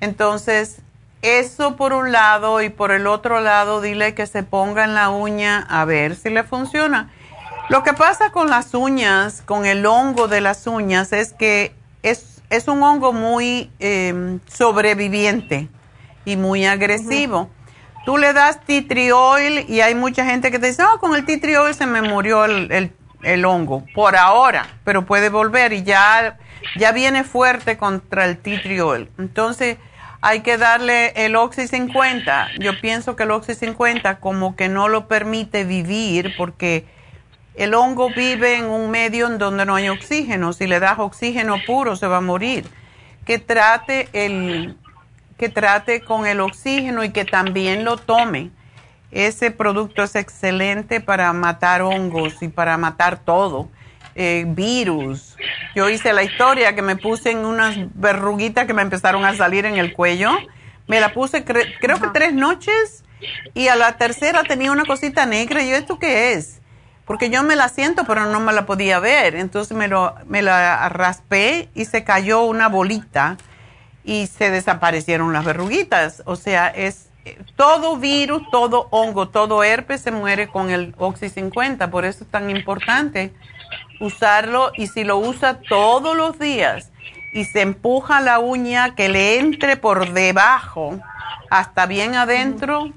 Entonces, 0.00 0.82
eso 1.22 1.76
por 1.76 1.92
un 1.92 2.12
lado 2.12 2.60
y 2.62 2.68
por 2.68 2.90
el 2.90 3.06
otro 3.06 3.40
lado 3.40 3.80
dile 3.80 4.14
que 4.14 4.26
se 4.26 4.42
ponga 4.42 4.84
en 4.84 4.94
la 4.94 5.10
uña 5.10 5.66
a 5.68 5.84
ver 5.84 6.16
si 6.16 6.30
le 6.30 6.42
funciona. 6.42 7.10
Lo 7.68 7.82
que 7.84 7.92
pasa 7.92 8.32
con 8.32 8.50
las 8.50 8.74
uñas, 8.74 9.42
con 9.46 9.64
el 9.64 9.86
hongo 9.86 10.28
de 10.28 10.40
las 10.40 10.66
uñas, 10.66 11.12
es 11.12 11.32
que 11.32 11.74
es, 12.02 12.42
es 12.50 12.68
un 12.68 12.82
hongo 12.82 13.12
muy 13.12 13.70
em, 13.78 14.40
sobreviviente 14.46 15.68
y 16.24 16.36
muy 16.36 16.66
agresivo. 16.66 17.48
Tú 18.04 18.18
le 18.18 18.32
das 18.32 18.60
tea 18.64 18.82
tree 18.86 19.12
oil 19.12 19.64
y 19.68 19.80
hay 19.80 19.94
mucha 19.94 20.24
gente 20.24 20.50
que 20.50 20.58
te 20.58 20.66
dice, 20.66 20.82
oh, 20.82 20.98
con 20.98 21.14
el 21.14 21.24
tea 21.24 21.40
tree 21.40 21.56
oil 21.56 21.74
se 21.74 21.86
me 21.86 22.02
murió 22.02 22.44
el, 22.44 22.92
el, 23.22 23.44
hongo, 23.44 23.84
por 23.94 24.16
ahora, 24.16 24.66
pero 24.82 25.06
puede 25.06 25.28
volver 25.28 25.72
y 25.72 25.84
ya, 25.84 26.36
ya 26.76 26.92
viene 26.92 27.24
fuerte 27.24 27.76
contra 27.76 28.24
el 28.26 28.38
oil. 28.80 29.08
Entonces, 29.18 29.78
hay 30.20 30.40
que 30.40 30.56
darle 30.56 31.12
el 31.16 31.34
Oxy 31.36 31.66
50. 31.66 32.48
Yo 32.60 32.80
pienso 32.80 33.16
que 33.16 33.24
el 33.24 33.32
Oxy 33.32 33.54
50 33.54 34.20
como 34.20 34.54
que 34.54 34.68
no 34.68 34.88
lo 34.88 35.08
permite 35.08 35.64
vivir 35.64 36.34
porque 36.36 36.86
el 37.54 37.74
hongo 37.74 38.08
vive 38.10 38.56
en 38.56 38.66
un 38.66 38.90
medio 38.90 39.26
en 39.26 39.38
donde 39.38 39.66
no 39.66 39.74
hay 39.74 39.88
oxígeno. 39.88 40.52
Si 40.52 40.66
le 40.66 40.80
das 40.80 40.98
oxígeno 40.98 41.56
puro 41.66 41.96
se 41.96 42.06
va 42.06 42.18
a 42.18 42.20
morir. 42.20 42.66
Que 43.26 43.38
trate 43.38 44.08
el 44.12 44.76
que 45.38 45.48
trate 45.48 46.02
con 46.02 46.26
el 46.26 46.40
oxígeno 46.40 47.02
y 47.02 47.10
que 47.10 47.24
también 47.24 47.84
lo 47.84 47.96
tome. 47.96 48.50
Ese 49.10 49.50
producto 49.50 50.04
es 50.04 50.14
excelente 50.14 51.00
para 51.00 51.32
matar 51.32 51.82
hongos 51.82 52.42
y 52.42 52.48
para 52.48 52.76
matar 52.78 53.18
todo. 53.18 53.68
Eh, 54.14 54.44
virus. 54.46 55.36
Yo 55.74 55.88
hice 55.88 56.12
la 56.12 56.22
historia 56.22 56.74
que 56.74 56.82
me 56.82 56.96
puse 56.96 57.30
en 57.30 57.38
unas 57.38 57.76
verruguitas 57.94 58.66
que 58.66 58.74
me 58.74 58.82
empezaron 58.82 59.24
a 59.24 59.34
salir 59.34 59.64
en 59.64 59.78
el 59.78 59.94
cuello. 59.94 60.30
Me 60.86 61.00
la 61.00 61.14
puse 61.14 61.44
creo 61.44 62.00
que 62.00 62.08
tres 62.12 62.34
noches 62.34 63.04
y 63.54 63.68
a 63.68 63.76
la 63.76 63.96
tercera 63.96 64.42
tenía 64.44 64.70
una 64.70 64.84
cosita 64.84 65.24
negra. 65.24 65.62
Y 65.62 65.70
yo, 65.70 65.76
¿esto 65.76 65.98
qué 65.98 66.34
es? 66.34 66.60
Porque 67.06 67.30
yo 67.30 67.42
me 67.42 67.56
la 67.56 67.70
siento, 67.70 68.04
pero 68.04 68.26
no 68.26 68.38
me 68.40 68.52
la 68.52 68.66
podía 68.66 68.98
ver. 68.98 69.34
Entonces 69.34 69.74
me, 69.74 69.88
lo, 69.88 70.14
me 70.26 70.42
la 70.42 70.88
raspé 70.90 71.70
y 71.74 71.86
se 71.86 72.04
cayó 72.04 72.42
una 72.42 72.68
bolita 72.68 73.38
y 74.04 74.26
se 74.26 74.50
desaparecieron 74.50 75.32
las 75.32 75.46
verruguitas. 75.46 76.22
O 76.26 76.36
sea, 76.36 76.68
es 76.68 77.08
todo 77.56 77.96
virus, 77.96 78.42
todo 78.50 78.88
hongo, 78.90 79.28
todo 79.28 79.64
herpes 79.64 80.02
se 80.02 80.10
muere 80.10 80.48
con 80.48 80.70
el 80.70 80.94
Oxy 80.98 81.28
50, 81.28 81.90
por 81.90 82.04
eso 82.04 82.24
es 82.24 82.30
tan 82.30 82.50
importante 82.50 83.32
usarlo 84.02 84.72
y 84.76 84.86
si 84.88 85.04
lo 85.04 85.16
usa 85.16 85.60
todos 85.60 86.16
los 86.16 86.38
días 86.38 86.90
y 87.32 87.44
se 87.44 87.62
empuja 87.62 88.20
la 88.20 88.38
uña 88.38 88.94
que 88.94 89.08
le 89.08 89.38
entre 89.38 89.76
por 89.76 90.12
debajo 90.12 90.98
hasta 91.50 91.86
bien 91.86 92.14
adentro, 92.14 92.90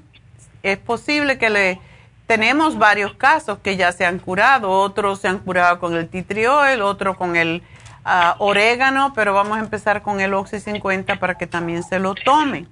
es 0.62 0.78
posible 0.78 1.38
que 1.38 1.50
le 1.50 1.80
tenemos 2.26 2.76
varios 2.76 3.14
casos 3.14 3.58
que 3.58 3.76
ya 3.76 3.92
se 3.92 4.04
han 4.04 4.18
curado, 4.18 4.70
otros 4.70 5.20
se 5.20 5.28
han 5.28 5.38
curado 5.38 5.78
con 5.78 5.94
el 5.94 6.08
titriol, 6.08 6.82
otros 6.82 7.16
con 7.16 7.36
el 7.36 7.62
Ah, 8.08 8.36
orégano, 8.38 9.12
pero 9.16 9.34
vamos 9.34 9.58
a 9.58 9.60
empezar 9.60 10.00
con 10.00 10.20
el 10.20 10.32
Oxy 10.32 10.60
50 10.60 11.16
para 11.16 11.36
que 11.36 11.48
también 11.48 11.82
se 11.82 11.98
lo 11.98 12.14
tome. 12.14 12.68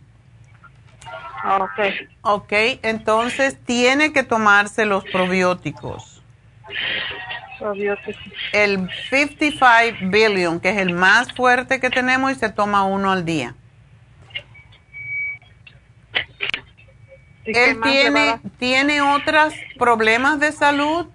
Ok. 1.44 1.80
Ok, 2.22 2.52
entonces 2.82 3.58
tiene 3.66 4.12
que 4.12 4.22
tomarse 4.22 4.84
los 4.84 5.02
probióticos. 5.02 6.22
Probióticos. 7.58 8.16
El 8.52 8.88
55 9.10 10.10
billion, 10.10 10.60
que 10.60 10.70
es 10.70 10.78
el 10.78 10.92
más 10.92 11.32
fuerte 11.32 11.80
que 11.80 11.90
tenemos 11.90 12.32
y 12.32 12.34
se 12.34 12.50
toma 12.50 12.84
uno 12.84 13.12
al 13.12 13.24
día. 13.24 13.54
Él 17.44 17.78
tiene, 17.82 18.40
tiene 18.58 19.02
otros 19.02 19.52
problemas 19.76 20.40
de 20.40 20.50
salud 20.50 21.06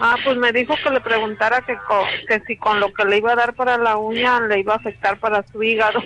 Ah, 0.00 0.16
pues 0.24 0.36
me 0.36 0.52
dijo 0.52 0.74
que 0.82 0.90
le 0.90 1.00
preguntara 1.00 1.60
que, 1.62 1.76
que 2.28 2.40
si 2.46 2.56
con 2.56 2.78
lo 2.78 2.92
que 2.92 3.04
le 3.04 3.18
iba 3.18 3.32
a 3.32 3.36
dar 3.36 3.54
para 3.54 3.78
la 3.78 3.96
uña 3.96 4.40
le 4.40 4.60
iba 4.60 4.74
a 4.74 4.76
afectar 4.76 5.18
para 5.18 5.44
su 5.50 5.60
hígado. 5.62 6.00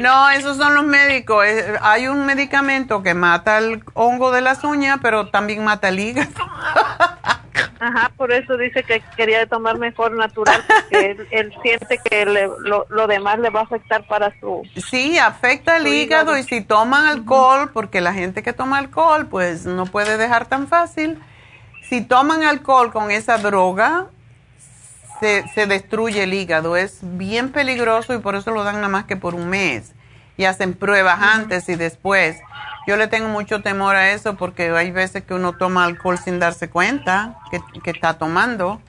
No, 0.00 0.28
esos 0.30 0.58
son 0.58 0.74
los 0.74 0.84
médicos. 0.84 1.46
Hay 1.80 2.08
un 2.08 2.26
medicamento 2.26 3.02
que 3.02 3.14
mata 3.14 3.56
el 3.56 3.82
hongo 3.94 4.32
de 4.32 4.42
las 4.42 4.64
uñas, 4.64 4.98
pero 5.00 5.28
también 5.28 5.64
mata 5.64 5.88
el 5.88 5.98
hígado. 5.98 6.30
Ajá, 7.80 8.12
por 8.16 8.30
eso 8.30 8.56
dice 8.56 8.82
que 8.82 9.02
quería 9.16 9.46
tomar 9.46 9.78
mejor 9.78 10.12
natural, 10.12 10.62
porque 10.66 11.16
él, 11.30 11.52
siente 11.62 11.98
que 11.98 12.26
lo, 12.26 13.06
demás 13.06 13.38
le 13.38 13.50
va 13.50 13.60
a 13.60 13.62
afectar 13.64 14.06
para 14.06 14.32
su... 14.38 14.62
Sí, 14.76 15.18
afecta 15.18 15.78
el 15.78 15.86
hígado, 15.88 16.36
y 16.36 16.42
si 16.42 16.60
toman 16.60 17.06
alcohol, 17.06 17.70
porque 17.72 18.00
la 18.00 18.12
gente 18.12 18.42
que 18.42 18.52
toma 18.52 18.78
alcohol, 18.78 19.26
pues 19.26 19.64
no 19.64 19.86
puede 19.86 20.18
dejar 20.18 20.46
tan 20.46 20.68
fácil 20.68 21.18
si 21.90 22.00
toman 22.02 22.44
alcohol 22.44 22.92
con 22.92 23.10
esa 23.10 23.36
droga, 23.38 24.06
se, 25.18 25.66
destruye 25.66 26.22
el 26.22 26.32
hígado. 26.32 26.76
Es 26.76 27.00
bien 27.02 27.50
peligroso 27.50 28.14
y 28.14 28.18
por 28.18 28.36
eso 28.36 28.52
lo 28.52 28.62
dan 28.62 28.76
nada 28.76 28.88
más 28.88 29.04
que 29.06 29.16
por 29.16 29.34
un 29.34 29.48
mes. 29.48 29.92
Y 30.36 30.44
hacen 30.44 30.74
pruebas 30.74 31.20
antes 31.20 31.68
y 31.68 31.74
después. 31.74 32.38
Yo 32.86 32.96
le 32.96 33.06
tengo 33.06 33.28
mucho 33.28 33.62
temor 33.62 33.94
a 33.96 34.12
eso 34.12 34.36
porque 34.36 34.70
hay 34.70 34.90
veces 34.90 35.24
que 35.24 35.34
uno 35.34 35.52
toma 35.52 35.84
alcohol 35.84 36.18
sin 36.18 36.38
darse 36.38 36.70
cuenta 36.70 37.36
que, 37.50 37.90
está 37.90 38.14
tomando. 38.14 38.80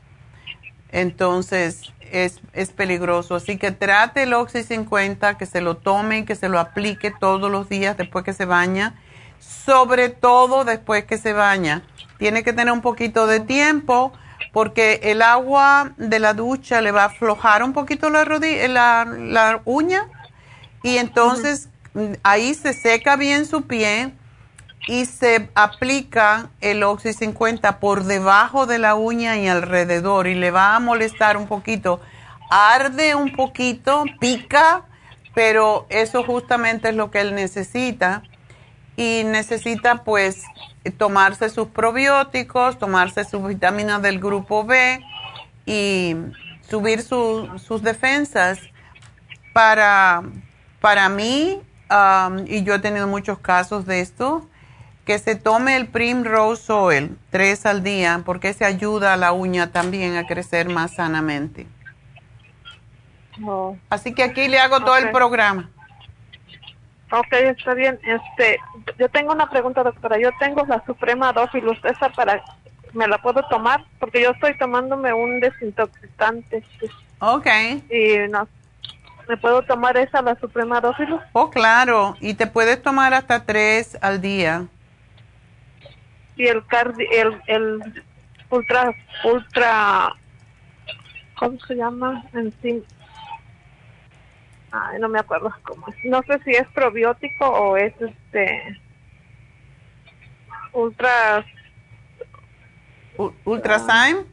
Entonces 0.92 1.92
es, 2.12 2.40
es, 2.54 2.72
peligroso. 2.72 3.36
Así 3.36 3.58
que 3.58 3.72
trate 3.72 4.24
el 4.24 4.34
Oxy 4.34 4.64
50, 4.64 5.38
que 5.38 5.46
se 5.46 5.62
lo 5.62 5.78
tome 5.78 6.26
que 6.26 6.36
se 6.36 6.50
lo 6.50 6.60
aplique 6.60 7.12
todos 7.12 7.52
los 7.52 7.70
días 7.70 7.98
después 7.98 8.26
que 8.26 8.34
se 8.34 8.46
baña. 8.46 8.96
Sobre 9.40 10.10
todo 10.10 10.64
después 10.66 11.06
que 11.06 11.18
se 11.18 11.34
baña 11.34 11.84
tiene 12.22 12.44
que 12.44 12.54
tener 12.54 12.72
un 12.72 12.82
poquito 12.82 13.26
de 13.26 13.40
tiempo 13.40 14.14
porque 14.54 15.00
el 15.04 15.22
agua 15.24 15.94
de 15.98 16.20
la 16.20 16.36
ducha 16.36 16.80
le 16.82 16.92
va 16.92 17.04
a 17.04 17.06
aflojar 17.06 17.64
un 17.64 17.74
poquito 17.74 18.12
la, 18.12 18.26
la, 18.26 19.06
la 19.06 19.62
uña 19.66 20.08
y 20.84 20.98
entonces 20.98 21.70
ahí 22.24 22.54
se 22.54 22.74
seca 22.74 23.16
bien 23.16 23.46
su 23.46 23.64
pie 23.64 24.14
y 24.88 25.06
se 25.06 25.50
aplica 25.54 26.50
el 26.60 26.84
Oxy 26.84 27.14
50 27.14 27.80
por 27.80 28.04
debajo 28.04 28.66
de 28.66 28.80
la 28.80 28.96
uña 28.96 29.38
y 29.38 29.48
alrededor 29.48 30.28
y 30.28 30.36
le 30.36 30.52
va 30.52 30.76
a 30.76 30.80
molestar 30.80 31.38
un 31.38 31.48
poquito. 31.48 32.02
Arde 32.50 33.16
un 33.16 33.32
poquito, 33.34 34.06
pica, 34.20 34.84
pero 35.34 35.86
eso 35.90 36.24
justamente 36.24 36.90
es 36.90 36.96
lo 36.96 37.12
que 37.12 37.22
él 37.22 37.36
necesita 37.36 38.24
y 38.98 39.24
necesita 39.26 40.04
pues 40.04 40.44
tomarse 40.98 41.50
sus 41.50 41.68
probióticos, 41.68 42.78
tomarse 42.78 43.24
sus 43.24 43.48
vitaminas 43.48 44.02
del 44.02 44.20
grupo 44.20 44.66
B 44.66 45.04
y 45.66 46.16
subir 46.68 47.02
sus 47.02 47.82
defensas. 47.84 48.60
Para, 49.54 50.24
para 50.80 51.10
mí, 51.10 51.62
um, 51.92 52.46
y 52.48 52.64
yo 52.64 52.76
he 52.76 52.80
tenido 52.80 53.08
muchos 53.08 53.40
casos 53.40 53.86
de 53.86 54.00
esto, 54.00 54.48
que 55.06 55.20
se 55.20 55.36
tome 55.36 55.76
el 55.76 55.88
Primrose 55.88 56.72
Oil 56.72 57.18
tres 57.32 57.66
al 57.66 57.84
día 57.84 58.22
porque 58.26 58.54
se 58.54 58.66
ayuda 58.66 59.14
a 59.14 59.18
la 59.18 59.32
uña 59.34 59.72
también 59.72 60.16
a 60.16 60.26
crecer 60.26 60.70
más 60.70 60.94
sanamente. 60.94 61.68
Oh. 63.44 63.76
Así 63.90 64.14
que 64.14 64.24
aquí 64.24 64.48
le 64.48 64.60
hago 64.60 64.80
todo 64.82 64.98
el 64.98 65.12
programa. 65.12 65.70
Ok, 67.12 67.34
está 67.34 67.74
bien. 67.74 68.00
Este, 68.04 68.58
yo 68.98 69.10
tengo 69.10 69.34
una 69.34 69.50
pregunta, 69.50 69.84
doctora. 69.84 70.18
Yo 70.18 70.30
tengo 70.40 70.66
la 70.66 70.82
Suprema 70.86 71.34
Dófilus. 71.34 71.78
¿Esa 71.84 72.10
para, 72.10 72.42
me 72.94 73.08
la 73.08 73.18
puedo 73.18 73.42
tomar? 73.50 73.84
Porque 74.00 74.22
yo 74.22 74.32
estoy 74.32 74.58
tomándome 74.58 75.12
un 75.14 75.40
desintoxicante. 75.42 76.64
Ok. 77.20 77.48
Y 77.90 78.30
no, 78.30 78.48
¿me 79.28 79.38
puedo 79.38 79.62
tomar 79.64 79.98
esa, 79.98 80.22
la 80.22 80.36
Suprema 80.36 80.82
Dófilus? 80.82 81.22
Oh, 81.34 81.50
claro. 81.50 82.16
Y 82.20 82.34
te 82.34 82.48
puedes 82.48 82.82
tomar 82.82 83.14
hasta 83.14 83.46
tres 83.46 83.98
al 84.02 84.22
día. 84.22 84.68
Y 86.36 86.48
el 86.48 86.66
cardi, 86.66 87.06
el, 87.12 87.42
el 87.48 88.04
ultra, 88.50 88.94
ultra, 89.24 90.16
¿cómo 91.38 91.60
se 91.68 91.76
llama? 91.76 92.24
En 92.34 92.54
Ay, 94.74 95.00
no 95.00 95.10
me 95.10 95.20
acuerdo 95.20 95.54
cómo 95.64 95.88
es. 95.90 95.96
No 96.06 96.22
sé 96.24 96.40
si 96.44 96.52
es 96.52 96.68
probiótico 96.70 97.46
o 97.46 97.76
es 97.76 97.94
este. 98.00 98.80
Ultra. 100.72 101.46
¿Ultrasign? 103.44 104.26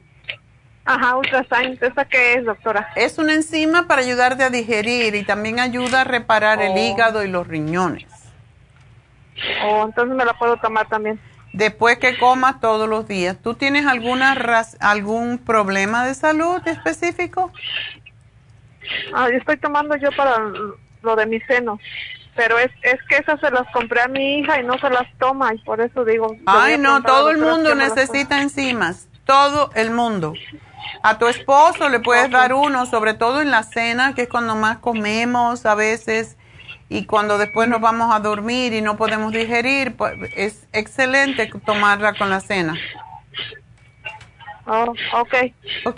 Ajá, 0.90 1.16
Ultrasign. 1.16 1.78
¿Esa 1.82 2.06
qué 2.06 2.32
es, 2.34 2.46
doctora? 2.46 2.88
Es 2.96 3.18
una 3.18 3.34
enzima 3.34 3.86
para 3.86 4.00
ayudarte 4.00 4.42
a 4.42 4.48
digerir 4.48 5.14
y 5.14 5.22
también 5.22 5.60
ayuda 5.60 6.00
a 6.00 6.04
reparar 6.04 6.62
el 6.62 6.72
Oh. 6.72 6.78
hígado 6.78 7.22
y 7.22 7.28
los 7.28 7.46
riñones. 7.46 8.06
O 9.66 9.84
entonces 9.84 10.16
me 10.16 10.24
la 10.24 10.32
puedo 10.32 10.56
tomar 10.56 10.88
también. 10.88 11.20
Después 11.52 11.98
que 11.98 12.16
comas 12.16 12.58
todos 12.60 12.88
los 12.88 13.06
días. 13.06 13.36
¿Tú 13.42 13.52
tienes 13.52 13.86
alguna 13.86 14.34
algún 14.80 15.36
problema 15.36 16.06
de 16.06 16.14
salud 16.14 16.66
específico? 16.66 17.52
Ah, 19.12 19.28
yo 19.30 19.36
estoy 19.36 19.58
tomando 19.58 19.94
yo 19.96 20.08
para 20.16 20.38
lo 21.02 21.16
de 21.16 21.26
mi 21.26 21.38
seno. 21.40 21.78
Pero 22.34 22.58
es, 22.58 22.70
es 22.82 22.98
que 23.10 23.16
esas 23.16 23.38
se 23.40 23.50
las 23.50 23.66
compré 23.74 24.00
a 24.00 24.08
mi 24.08 24.38
hija 24.38 24.58
y 24.58 24.64
no 24.64 24.78
se 24.78 24.88
las 24.88 25.06
toma 25.18 25.52
y 25.52 25.58
por 25.58 25.82
eso 25.82 26.02
digo. 26.06 26.34
Ay, 26.46 26.78
no, 26.78 27.02
todo 27.02 27.28
el 27.30 27.36
mundo 27.36 27.74
necesita 27.74 28.40
enzimas. 28.40 29.06
Todo 29.26 29.70
el 29.74 29.90
mundo. 29.90 30.32
A 31.02 31.18
tu 31.18 31.26
esposo 31.26 31.88
le 31.88 32.00
puedes 32.00 32.30
dar 32.30 32.52
uno, 32.52 32.86
sobre 32.86 33.14
todo 33.14 33.40
en 33.40 33.50
la 33.50 33.62
cena, 33.62 34.14
que 34.14 34.22
es 34.22 34.28
cuando 34.28 34.54
más 34.54 34.78
comemos 34.78 35.66
a 35.66 35.74
veces, 35.74 36.36
y 36.88 37.04
cuando 37.04 37.36
después 37.38 37.68
nos 37.68 37.80
vamos 37.80 38.14
a 38.14 38.20
dormir 38.20 38.72
y 38.72 38.80
no 38.80 38.96
podemos 38.96 39.32
digerir, 39.32 39.96
pues 39.96 40.14
es 40.36 40.66
excelente 40.72 41.50
tomarla 41.64 42.14
con 42.14 42.30
la 42.30 42.40
cena. 42.40 42.74
Oh, 44.70 44.92
okay. 45.14 45.54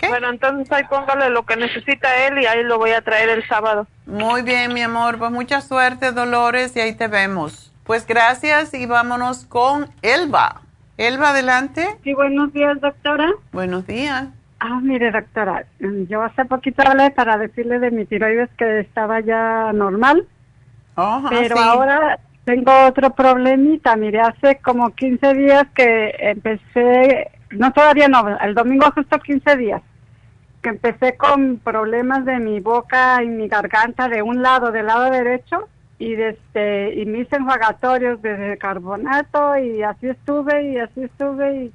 Bueno, 0.07 0.29
entonces 0.29 0.71
ahí 0.71 0.83
póngale 0.85 1.29
lo 1.29 1.45
que 1.45 1.57
necesita 1.57 2.25
él 2.25 2.39
y 2.39 2.45
ahí 2.45 2.63
lo 2.63 2.77
voy 2.77 2.91
a 2.91 3.01
traer 3.01 3.29
el 3.29 3.45
sábado. 3.47 3.85
Muy 4.05 4.43
bien, 4.43 4.73
mi 4.73 4.81
amor, 4.81 5.17
pues 5.17 5.29
mucha 5.31 5.59
suerte, 5.59 6.13
Dolores, 6.13 6.75
y 6.75 6.79
ahí 6.79 6.95
te 6.95 7.07
vemos. 7.07 7.73
Pues 7.83 8.07
gracias 8.07 8.73
y 8.73 8.85
vámonos 8.85 9.45
con 9.45 9.89
Elba. 10.01 10.61
Elba, 10.97 11.31
adelante. 11.31 11.97
Sí, 12.03 12.13
buenos 12.13 12.53
días, 12.53 12.79
doctora. 12.79 13.29
Buenos 13.51 13.87
días. 13.87 14.27
Ah, 14.63 14.79
mire, 14.79 15.09
doctora, 15.09 15.65
mm, 15.79 16.03
yo 16.03 16.21
hace 16.21 16.45
poquito 16.45 16.83
hablé 16.85 17.09
para 17.09 17.35
decirle 17.39 17.79
de 17.79 17.89
mi 17.89 18.05
tiroides 18.05 18.49
que 18.59 18.81
estaba 18.81 19.19
ya 19.19 19.73
normal, 19.73 20.27
Ajá, 20.95 21.29
pero 21.31 21.57
sí. 21.57 21.63
ahora 21.65 22.19
tengo 22.45 22.71
otro 22.85 23.09
problemita. 23.09 23.95
Mire, 23.95 24.21
hace 24.21 24.57
como 24.57 24.91
15 24.91 25.33
días 25.33 25.65
que 25.73 26.13
empecé, 26.19 27.31
no 27.49 27.73
todavía 27.73 28.07
no, 28.07 28.37
el 28.37 28.53
domingo 28.53 28.91
justo 28.91 29.17
15 29.17 29.57
días, 29.57 29.81
que 30.61 30.69
empecé 30.69 31.17
con 31.17 31.57
problemas 31.57 32.23
de 32.25 32.37
mi 32.37 32.59
boca 32.59 33.23
y 33.23 33.29
mi 33.29 33.47
garganta 33.47 34.09
de 34.09 34.21
un 34.21 34.43
lado, 34.43 34.71
del 34.71 34.85
lado 34.85 35.09
derecho, 35.09 35.69
y 35.97 36.13
de 36.13 36.29
este, 36.29 37.01
y 37.01 37.07
mis 37.07 37.33
enjuagatorios 37.33 38.21
de 38.21 38.59
carbonato, 38.59 39.57
y 39.57 39.81
así 39.81 40.07
estuve, 40.07 40.71
y 40.71 40.77
así 40.77 41.01
estuve, 41.01 41.63
y 41.63 41.73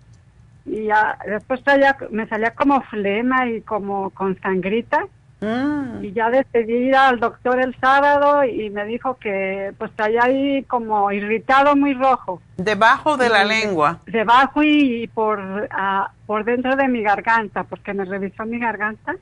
y 0.67 0.85
ya, 0.87 1.19
después 1.27 1.63
traía, 1.63 1.97
me 2.11 2.27
salía 2.29 2.51
como 2.55 2.81
flema 2.83 3.49
y 3.49 3.61
como 3.63 4.11
con 4.11 4.39
sangrita. 4.41 5.07
Mm. 5.39 6.03
y 6.03 6.13
ya 6.13 6.31
decidí 6.31 6.73
ir 6.89 6.97
al 6.97 7.21
doctor 7.21 7.61
el 7.61 7.77
sábado 7.79 8.43
y 8.43 8.71
me 8.71 8.87
dijo 8.87 9.19
que 9.19 9.71
pues 9.77 9.91
traía 9.95 10.23
ahí 10.25 10.63
como 10.63 11.13
irritado 11.13 11.77
muy 11.77 11.93
rojo. 11.93 12.41
Debajo 12.57 13.19
de 13.19 13.29
la 13.29 13.45
Y- 13.45 13.49
lengua. 13.49 13.99
debajo 14.07 14.63
y, 14.63 15.03
y 15.03 15.07
por 15.09 15.69
ah, 15.73 16.11
por 16.25 16.43
dentro 16.47 16.75
de 16.75 16.89
mi 16.89 17.03
garganta 17.03 17.65
porque 17.65 17.93
me 17.93 18.07
revisó 18.07 18.47
mi 18.47 18.59
garganta. 18.59 19.15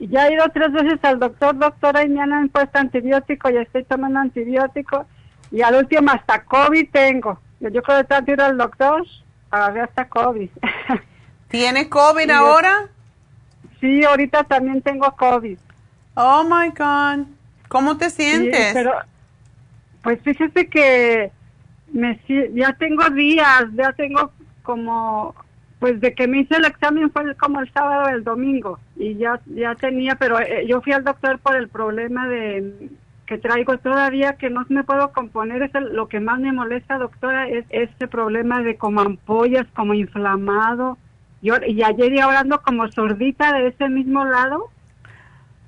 Y 0.00 0.08
ya 0.08 0.26
he 0.26 0.32
ido 0.34 0.46
tres 0.52 0.72
veces 0.72 0.98
al 1.04 1.20
doctor 1.20 1.56
doctora 1.56 2.02
y 2.04 2.08
me 2.08 2.20
han 2.22 2.48
puesto 2.48 2.80
antibiótico 2.80 3.50
y 3.50 3.56
estoy 3.58 3.84
tomando 3.84 4.18
antibiótico. 4.18 5.06
Y 5.52 5.62
al 5.62 5.76
último 5.76 6.10
hasta 6.10 6.42
COVID 6.42 6.90
tengo. 6.90 7.38
Yo, 7.60 7.80
creo 7.84 7.98
que 7.98 8.04
tanto 8.04 8.32
ir 8.32 8.40
al 8.40 8.58
doctor 8.58 9.06
agarré 9.50 9.80
hasta 9.82 10.08
COVID 10.08 10.50
¿Tiene 11.48 11.88
COVID 11.88 12.30
ahora? 12.30 12.88
Sí, 13.80 14.04
ahorita 14.04 14.44
también 14.44 14.82
tengo 14.82 15.10
COVID. 15.16 15.58
Oh 16.14 16.44
my 16.44 16.68
God. 16.68 17.26
¿Cómo 17.68 17.96
te 17.96 18.10
sientes? 18.10 18.68
Sí, 18.68 18.70
pero, 18.74 18.92
pues 20.02 20.20
fíjese 20.22 20.68
que 20.68 21.32
me, 21.92 22.20
ya 22.54 22.72
tengo 22.74 23.08
días, 23.10 23.64
ya 23.74 23.92
tengo 23.92 24.30
como, 24.62 25.34
pues 25.80 26.00
de 26.00 26.14
que 26.14 26.28
me 26.28 26.40
hice 26.40 26.56
el 26.56 26.66
examen 26.66 27.10
fue 27.10 27.34
como 27.36 27.60
el 27.60 27.72
sábado 27.72 28.04
o 28.04 28.08
el 28.10 28.22
domingo 28.22 28.78
y 28.96 29.16
ya, 29.16 29.40
ya 29.46 29.74
tenía, 29.74 30.14
pero 30.14 30.38
eh, 30.38 30.66
yo 30.68 30.80
fui 30.82 30.92
al 30.92 31.04
doctor 31.04 31.40
por 31.40 31.56
el 31.56 31.68
problema 31.68 32.28
de 32.28 32.90
que 33.30 33.38
traigo 33.38 33.78
todavía 33.78 34.32
que 34.32 34.50
no 34.50 34.66
me 34.70 34.82
puedo 34.82 35.12
componer, 35.12 35.62
es 35.62 35.72
el- 35.76 35.94
lo 35.94 36.08
que 36.08 36.18
más 36.18 36.40
me 36.40 36.50
molesta, 36.52 36.98
doctora, 36.98 37.46
es 37.46 37.64
este 37.70 38.08
problema 38.08 38.60
de 38.60 38.76
como 38.76 39.02
ampollas, 39.02 39.68
como 39.76 39.94
inflamado. 39.94 40.98
Yo, 41.40 41.54
y 41.64 41.80
ayer 41.84 42.12
y 42.12 42.18
ahora 42.18 42.40
ando 42.40 42.60
como 42.60 42.90
sordita 42.90 43.52
de 43.52 43.68
ese 43.68 43.88
mismo 43.88 44.24
lado. 44.24 44.64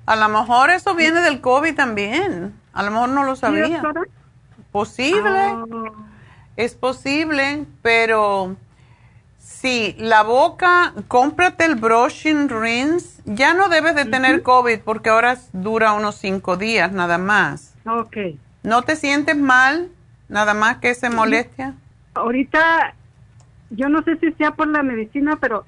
A 0.06 0.16
lo 0.16 0.28
mejor 0.28 0.70
eso 0.70 0.96
viene 0.96 1.20
del 1.20 1.40
COVID 1.40 1.76
también. 1.76 2.52
A 2.72 2.82
lo 2.82 2.90
mejor 2.90 3.10
no 3.10 3.22
lo 3.22 3.36
sabía. 3.36 3.80
Posible. 4.72 5.20
Ah. 5.22 5.64
Es 6.56 6.74
posible, 6.74 7.64
pero 7.80 8.56
sí, 9.42 9.94
la 9.98 10.22
boca, 10.22 10.94
cómprate 11.08 11.64
el 11.64 11.76
brushing 11.76 12.48
rinse. 12.48 13.22
Ya 13.24 13.54
no 13.54 13.68
debes 13.68 13.94
de 13.94 14.04
tener 14.04 14.42
COVID 14.42 14.80
porque 14.80 15.10
ahora 15.10 15.36
dura 15.52 15.92
unos 15.92 16.16
cinco 16.16 16.56
días 16.56 16.92
nada 16.92 17.18
más. 17.18 17.74
Ok. 17.86 18.16
¿No 18.62 18.82
te 18.82 18.96
sientes 18.96 19.36
mal? 19.36 19.90
Nada 20.28 20.54
más 20.54 20.78
que 20.78 20.90
esa 20.90 21.10
molestia. 21.10 21.74
Ahorita, 22.14 22.94
yo 23.70 23.88
no 23.88 24.02
sé 24.02 24.16
si 24.16 24.32
sea 24.32 24.52
por 24.52 24.68
la 24.68 24.82
medicina, 24.82 25.36
pero 25.40 25.64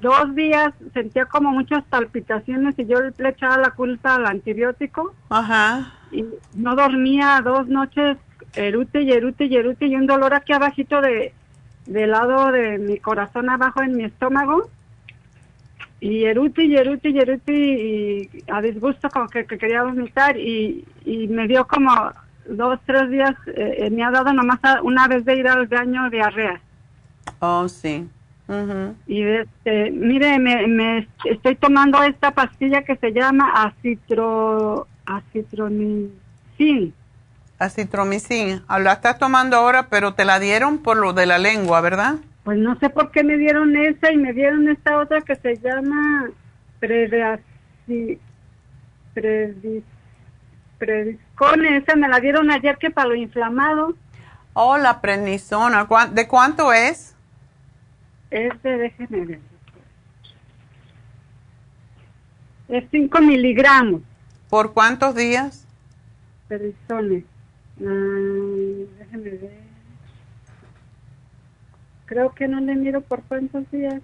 dos 0.00 0.34
días 0.34 0.74
sentía 0.92 1.26
como 1.26 1.52
muchas 1.52 1.84
palpitaciones 1.84 2.78
y 2.78 2.86
yo 2.86 2.98
le 3.00 3.28
echaba 3.28 3.56
la 3.58 3.70
culpa 3.70 4.16
al 4.16 4.26
antibiótico 4.26 5.14
Ajá. 5.30 5.94
y 6.12 6.24
no 6.54 6.76
dormía 6.76 7.40
dos 7.42 7.66
noches, 7.68 8.18
erute 8.54 9.02
y 9.02 9.12
erute 9.12 9.46
y 9.46 9.56
erute 9.56 9.86
y 9.86 9.96
un 9.96 10.06
dolor 10.06 10.34
aquí 10.34 10.52
abajito 10.52 11.00
de, 11.00 11.32
del 11.86 12.10
lado 12.10 12.52
de 12.52 12.78
mi 12.78 12.98
corazón 12.98 13.48
abajo 13.48 13.82
en 13.82 13.96
mi 13.96 14.04
estómago 14.04 14.68
y 16.00 16.24
erute 16.24 16.64
y 16.64 16.76
erute 16.76 17.08
y 17.08 18.30
a 18.48 18.60
disgusto 18.60 19.08
como 19.08 19.28
que, 19.28 19.46
que 19.46 19.56
quería 19.56 19.82
vomitar 19.82 20.36
y, 20.36 20.84
y 21.04 21.28
me 21.28 21.46
dio 21.48 21.66
como 21.66 21.90
dos, 22.48 22.78
tres 22.86 23.10
días, 23.10 23.34
eh, 23.46 23.76
eh, 23.78 23.90
me 23.90 24.04
ha 24.04 24.10
dado 24.10 24.32
nomás 24.32 24.60
una 24.82 25.08
vez 25.08 25.24
de 25.24 25.36
ir 25.36 25.48
al 25.48 25.66
baño 25.66 26.10
diarrea. 26.10 26.60
Oh, 27.40 27.68
sí. 27.68 28.08
Ujú. 28.48 28.94
Y 29.06 29.22
este, 29.22 29.90
mire, 29.90 30.38
me, 30.38 30.66
me 30.68 31.08
estoy 31.24 31.56
tomando 31.56 32.02
esta 32.02 32.30
pastilla 32.30 32.82
que 32.82 32.96
se 32.96 33.12
llama 33.12 33.64
acitro, 33.64 34.86
acitromicin. 35.04 36.94
Acitromicin. 37.58 38.62
La 38.68 38.92
estás 38.92 39.18
tomando 39.18 39.56
ahora, 39.56 39.88
pero 39.88 40.14
te 40.14 40.24
la 40.24 40.38
dieron 40.38 40.78
por 40.78 40.96
lo 40.96 41.12
de 41.12 41.26
la 41.26 41.38
lengua, 41.38 41.80
¿verdad? 41.80 42.16
Pues 42.44 42.58
no 42.58 42.78
sé 42.78 42.90
por 42.90 43.10
qué 43.10 43.24
me 43.24 43.36
dieron 43.38 43.74
esa 43.76 44.12
y 44.12 44.16
me 44.16 44.32
dieron 44.32 44.68
esta 44.68 44.98
otra 44.98 45.20
que 45.22 45.34
se 45.36 45.56
llama 45.56 46.28
Predis, 46.78 48.18
Prediscone. 50.78 51.78
Esa 51.78 51.96
me 51.96 52.08
la 52.08 52.20
dieron 52.20 52.50
ayer 52.50 52.76
que 52.78 52.90
para 52.90 53.08
lo 53.08 53.14
inflamado. 53.14 53.94
Oh, 54.52 54.76
la 54.78 55.00
prednisona. 55.00 55.86
¿Cuán- 55.86 56.14
¿De 56.14 56.28
cuánto 56.28 56.72
es? 56.72 57.14
Este, 58.30 58.76
déjeme 58.78 59.24
ver. 59.26 59.40
Es 62.68 62.84
5 62.90 63.20
miligramos. 63.20 64.02
¿Por 64.50 64.72
cuántos 64.72 65.14
días? 65.14 65.66
Prednisone. 66.48 67.24
Déjeme 67.78 69.30
ver. 69.30 69.66
Creo 72.06 72.32
que 72.34 72.48
no 72.48 72.60
le 72.60 72.74
miro 72.76 73.00
por 73.00 73.22
cuántos 73.22 73.70
días. 73.70 74.00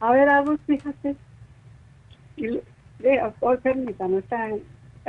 A 0.00 0.12
ver, 0.12 0.28
a 0.28 0.42
vos, 0.42 0.60
fíjate. 0.66 1.16
Y, 2.36 2.60
oh, 3.40 3.56
permítame, 3.62 4.18
está, 4.18 4.48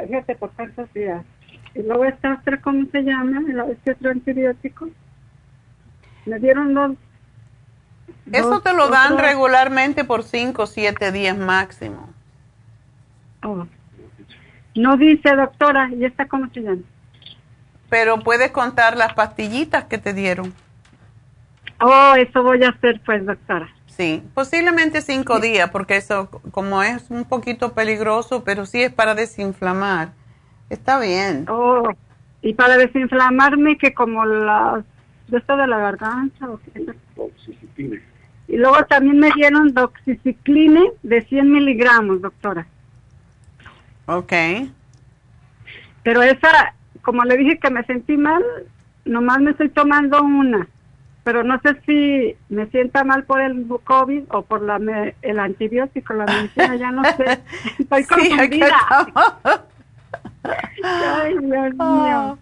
fíjate 0.08 0.36
por 0.36 0.52
cuántos 0.52 0.92
días. 0.94 1.24
Y 1.76 1.84
luego 1.84 2.06
esta 2.06 2.36
otra, 2.40 2.62
¿cómo 2.62 2.86
se 2.92 3.02
llama? 3.04 3.42
La- 3.54 3.70
Este 3.70 3.92
otro 3.92 4.12
antibiótico. 4.12 4.90
Me 6.26 6.40
dieron 6.40 6.74
dos. 6.74 6.92
Eso 8.32 8.50
dos 8.50 8.64
te 8.64 8.74
lo 8.74 8.90
dan 8.90 9.18
regularmente 9.18 10.04
por 10.04 10.24
5 10.24 10.64
o 10.64 10.68
7 10.68 11.12
días 11.12 11.38
máximo. 11.38 12.10
Oh. 13.44 13.68
No 14.76 14.98
dice, 14.98 15.36
doctora, 15.36 15.90
¿y 15.94 16.06
esta 16.06 16.28
cómo 16.28 16.50
se 16.54 16.62
llama? 16.62 16.82
Pero 17.90 18.20
puedes 18.20 18.52
contar 18.52 18.98
las 18.98 19.14
pastillitas 19.14 19.86
que 19.86 19.98
te 19.98 20.14
dieron. 20.14 20.54
Oh, 21.80 22.14
eso 22.18 22.44
voy 22.44 22.64
a 22.64 22.70
hacer, 22.70 23.02
pues, 23.06 23.26
doctora. 23.26 23.70
Sí, 23.86 24.24
posiblemente 24.34 25.02
5 25.02 25.40
días, 25.40 25.70
porque 25.72 25.96
eso 25.96 26.30
como 26.52 26.84
es 26.84 27.10
un 27.10 27.26
poquito 27.26 27.74
peligroso, 27.74 28.44
pero 28.44 28.66
sí 28.66 28.84
es 28.84 28.94
para 28.94 29.16
desinflamar. 29.16 30.10
Está 30.70 31.00
bien. 31.00 31.46
Oh, 31.50 31.90
y 32.42 32.54
para 32.54 32.78
desinflamarme 32.78 33.78
que 33.78 33.94
como 33.94 34.26
las 34.26 34.84
de 35.28 35.38
esto 35.38 35.58
de 35.58 35.68
la 35.68 35.78
garganta. 35.78 36.50
¿o 36.50 36.60
qué? 36.60 36.86
Y 38.48 38.58
luego 38.58 38.86
también 38.86 39.20
me 39.20 39.32
dieron 39.32 39.74
doxicicline 39.74 40.92
de 41.04 41.22
100 41.24 41.52
miligramos, 41.52 42.22
doctora. 42.22 42.66
Ok. 44.06 44.34
Pero 46.04 46.22
esa, 46.22 46.74
como 47.08 47.24
le 47.24 47.38
dije 47.38 47.58
que 47.58 47.70
me 47.70 47.86
sentí 47.86 48.18
mal, 48.18 48.44
nomás 49.06 49.40
me 49.40 49.52
estoy 49.52 49.70
tomando 49.70 50.22
una. 50.22 50.68
Pero 51.24 51.42
no 51.42 51.58
sé 51.62 51.78
si 51.86 52.36
me 52.54 52.66
sienta 52.68 53.06
mal 53.06 53.24
por 53.24 53.40
el 53.40 53.66
COVID 53.86 54.24
o 54.28 54.42
por 54.42 54.62
la 54.62 54.78
me- 54.78 55.16
el 55.22 55.40
antibiótico, 55.40 56.14
la 56.14 56.26
medicina, 56.26 56.76
ya 56.76 56.92
no 56.92 57.06
sé. 57.06 57.40
Estoy 57.80 58.04
Sí, 58.04 58.10
confundida. 58.10 58.76
Ay, 60.84 61.38
Dios 61.40 61.76
mío. 61.76 62.38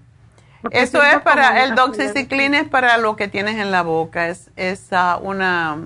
Porque 0.63 0.81
Eso 0.81 1.03
es 1.03 1.19
para, 1.19 1.63
el 1.63 1.75
doxiciclina 1.75 2.59
es 2.59 2.67
para 2.67 2.97
lo 2.97 3.15
que 3.15 3.27
tienes 3.27 3.57
en 3.57 3.69
la 3.69 3.83
boca, 3.83 4.29
es, 4.29 4.49
es 4.55 4.91
ah, 4.93 5.19
una, 5.21 5.77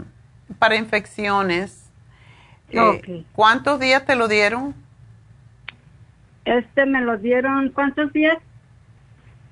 para 0.58 0.78
infecciones. 0.78 1.92
Eh. 2.70 3.26
¿Cuántos 3.34 3.82
días 3.82 4.06
te 4.06 4.16
lo 4.16 4.30
dieron? 4.30 4.74
Este 6.46 6.86
me 6.86 7.02
lo 7.02 7.18
dieron, 7.18 7.72
¿cuántos 7.72 8.14
días? 8.14 8.38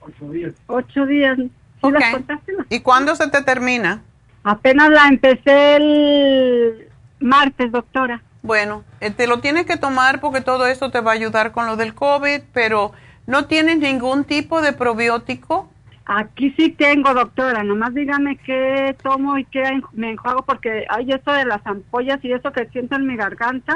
Ocho 0.08 0.32
días. 0.32 0.54
Ocho 0.68 1.06
días. 1.06 1.38
¿Sí 1.38 1.50
Ok. 1.82 1.94
las 1.94 2.12
contaste? 2.12 2.54
¿Y 2.70 2.80
cuándo 2.80 3.16
se 3.16 3.30
te 3.30 3.44
termina? 3.44 4.02
Apenas 4.44 4.90
la 4.90 5.08
empecé 5.08 5.76
el 5.76 6.88
martes, 7.20 7.72
doctora. 7.72 8.22
Bueno, 8.42 8.84
eh, 9.02 9.12
te 9.12 9.28
lo 9.28 9.40
tienes 9.40 9.66
que 9.66 9.78
tomar 9.78 10.22
porque 10.22 10.42
todo 10.42 10.68
eso 10.68 10.90
te 10.90 11.02
va 11.02 11.12
a 11.12 11.16
ayudar 11.16 11.52
con 11.52 11.66
lo 11.66 11.76
del 11.76 11.94
COVID, 11.94 12.42
pero 12.54 12.94
¿no 13.26 13.46
tienes 13.46 13.78
ningún 13.80 14.24
tipo 14.24 14.62
de 14.62 14.74
probiótico? 14.74 15.70
Aquí 16.06 16.54
sí 16.58 16.70
tengo, 16.70 17.14
doctora. 17.14 17.64
Nomás 17.64 17.94
dígame 17.94 18.38
qué 18.38 18.96
tomo 19.04 19.38
y 19.38 19.44
qué 19.46 19.82
me 19.92 20.12
enjuago 20.12 20.44
porque 20.44 20.86
hay 20.90 21.12
eso 21.12 21.32
de 21.32 21.44
las 21.46 21.66
ampollas 21.68 22.24
y 22.24 22.32
eso 22.32 22.54
que 22.54 22.68
siento 22.68 22.96
en 22.96 23.06
mi 23.08 23.18
garganta. 23.18 23.76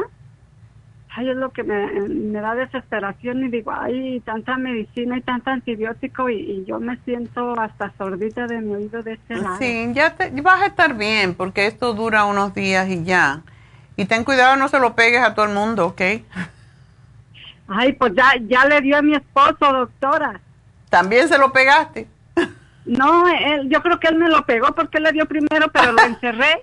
Ay, 1.13 1.29
es 1.29 1.35
lo 1.35 1.51
que 1.51 1.63
me, 1.63 1.87
me 2.07 2.39
da 2.39 2.55
desesperación 2.55 3.43
y 3.43 3.49
digo, 3.49 3.73
ay, 3.73 4.21
tanta 4.21 4.55
medicina 4.57 5.17
y 5.17 5.21
tanto 5.21 5.49
antibiótico 5.49 6.29
y, 6.29 6.35
y 6.39 6.65
yo 6.65 6.79
me 6.79 6.97
siento 7.03 7.59
hasta 7.59 7.91
sordita 7.97 8.47
de 8.47 8.61
mi 8.61 8.75
oído 8.75 9.03
de 9.03 9.13
este 9.13 9.35
lado. 9.35 9.57
Sí, 9.57 9.91
ya 9.93 10.15
te, 10.15 10.29
vas 10.41 10.61
a 10.61 10.67
estar 10.67 10.95
bien 10.95 11.33
porque 11.33 11.67
esto 11.67 11.93
dura 11.93 12.23
unos 12.23 12.53
días 12.53 12.87
y 12.87 13.03
ya. 13.03 13.41
Y 13.97 14.05
ten 14.05 14.23
cuidado, 14.23 14.55
no 14.55 14.69
se 14.69 14.79
lo 14.79 14.95
pegues 14.95 15.21
a 15.21 15.35
todo 15.35 15.47
el 15.47 15.53
mundo, 15.53 15.87
¿ok? 15.87 16.01
Ay, 17.67 17.91
pues 17.93 18.13
ya, 18.15 18.31
ya 18.47 18.65
le 18.65 18.79
dio 18.79 18.97
a 18.97 19.01
mi 19.01 19.13
esposo, 19.13 19.57
doctora. 19.59 20.39
¿También 20.89 21.27
se 21.27 21.37
lo 21.37 21.51
pegaste? 21.51 22.07
No, 22.85 23.27
él, 23.27 23.69
yo 23.69 23.81
creo 23.83 23.99
que 23.99 24.07
él 24.07 24.15
me 24.15 24.27
lo 24.27 24.45
pegó 24.45 24.73
porque 24.73 24.97
él 24.97 25.03
le 25.03 25.11
dio 25.11 25.25
primero, 25.27 25.67
pero 25.71 25.91
lo 25.91 26.01
encerré 26.01 26.61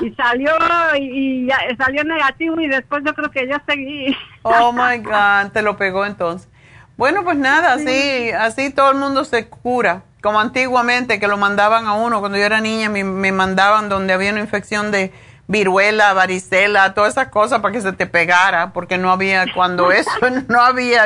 y 0.00 0.10
salió 0.12 0.52
y, 0.96 1.02
y 1.02 1.46
ya, 1.46 1.58
salió 1.76 2.04
negativo 2.04 2.60
y 2.60 2.68
después 2.68 3.02
yo 3.04 3.14
creo 3.14 3.30
que 3.30 3.48
yo 3.48 3.56
seguí. 3.66 4.16
Oh 4.42 4.72
my 4.72 4.98
God, 4.98 5.52
te 5.52 5.62
lo 5.62 5.76
pegó 5.76 6.06
entonces. 6.06 6.48
Bueno, 6.96 7.22
pues 7.22 7.36
nada, 7.36 7.74
así, 7.74 8.30
así 8.30 8.70
todo 8.70 8.90
el 8.90 8.98
mundo 8.98 9.24
se 9.24 9.48
cura. 9.48 10.02
Como 10.20 10.40
antiguamente 10.40 11.20
que 11.20 11.28
lo 11.28 11.36
mandaban 11.36 11.86
a 11.86 11.94
uno, 11.94 12.18
cuando 12.18 12.38
yo 12.38 12.44
era 12.44 12.60
niña 12.60 12.88
me, 12.88 13.04
me 13.04 13.30
mandaban 13.30 13.88
donde 13.88 14.12
había 14.12 14.32
una 14.32 14.40
infección 14.40 14.90
de 14.90 15.12
viruela, 15.48 16.12
varicela, 16.12 16.94
todas 16.94 17.12
esas 17.12 17.28
cosas 17.28 17.60
para 17.60 17.72
que 17.72 17.80
se 17.80 17.92
te 17.92 18.06
pegara, 18.06 18.72
porque 18.72 18.98
no 18.98 19.10
había, 19.10 19.46
cuando 19.54 19.90
eso 19.90 20.10
no 20.48 20.60
había, 20.60 21.04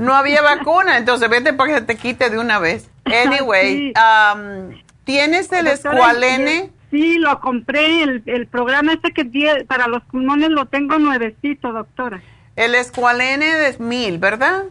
no 0.00 0.14
había 0.14 0.42
vacuna, 0.42 0.96
entonces 0.98 1.28
vete 1.28 1.52
para 1.52 1.72
que 1.72 1.78
se 1.80 1.84
te 1.84 1.96
quite 1.96 2.30
de 2.30 2.38
una 2.38 2.58
vez. 2.58 2.88
Anyway, 3.04 3.76
Sí. 3.76 3.92
um, 3.96 4.70
¿tienes 5.04 5.50
el 5.52 5.66
escualene? 5.66 6.70
Sí, 6.90 7.18
lo 7.18 7.40
compré, 7.40 8.02
el, 8.02 8.22
el 8.26 8.46
programa 8.46 8.92
este 8.94 9.12
que 9.12 9.24
die- 9.24 9.64
para 9.66 9.86
los 9.88 10.02
pulmones 10.04 10.50
lo 10.50 10.66
tengo 10.66 10.98
nuevecito, 10.98 11.72
doctora. 11.72 12.20
El 12.56 12.74
escualene 12.74 13.46
de 13.54 13.78
mil, 13.78 14.18
¿verdad? 14.18 14.64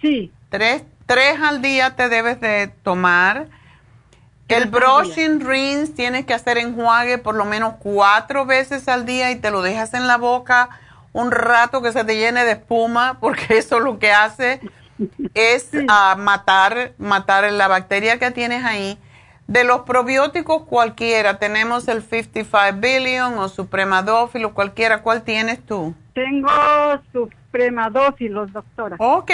Sí. 0.00 0.30
Tres, 0.48 0.82
tres 1.06 1.40
al 1.40 1.60
día 1.62 1.96
te 1.96 2.08
debes 2.08 2.40
de 2.40 2.68
tomar. 2.82 3.46
El 4.48 4.66
brushing 4.66 5.40
rinse 5.40 5.92
tienes 5.92 6.24
que 6.24 6.32
hacer 6.34 6.56
enjuague 6.56 7.18
por 7.18 7.34
lo 7.34 7.44
menos 7.44 7.74
cuatro 7.80 8.46
veces 8.46 8.88
al 8.88 9.04
día 9.04 9.30
y 9.30 9.36
te 9.36 9.50
lo 9.50 9.60
dejas 9.60 9.92
en 9.94 10.06
la 10.06 10.16
boca 10.16 10.70
un 11.18 11.32
rato 11.32 11.82
que 11.82 11.90
se 11.90 12.04
te 12.04 12.16
llene 12.16 12.44
de 12.44 12.52
espuma 12.52 13.18
porque 13.20 13.46
eso 13.58 13.80
lo 13.80 13.98
que 13.98 14.12
hace 14.12 14.60
es 15.34 15.70
ah, 15.88 16.16
matar, 16.18 16.92
matar 16.98 17.50
la 17.52 17.68
bacteria 17.68 18.18
que 18.18 18.30
tienes 18.30 18.64
ahí. 18.64 18.98
De 19.48 19.64
los 19.64 19.80
probióticos 19.80 20.64
cualquiera, 20.64 21.38
tenemos 21.38 21.88
el 21.88 22.02
55 22.02 22.80
billion 22.80 23.38
o 23.38 23.48
supremadófilo, 23.48 24.52
cualquiera. 24.52 25.02
¿Cuál 25.02 25.22
tienes 25.22 25.64
tú? 25.64 25.94
Tengo 26.12 26.50
supremadófilos, 27.12 28.52
doctora. 28.52 28.96
Ok. 28.98 29.30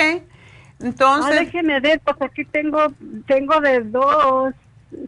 Entonces... 0.81 1.37
Ah, 1.37 1.41
déjeme 1.41 1.81
ver, 1.81 2.01
pues 2.05 2.17
aquí 2.21 2.45
tengo, 2.45 2.79
tengo 3.27 3.61
de 3.61 3.81
dos, 3.81 4.55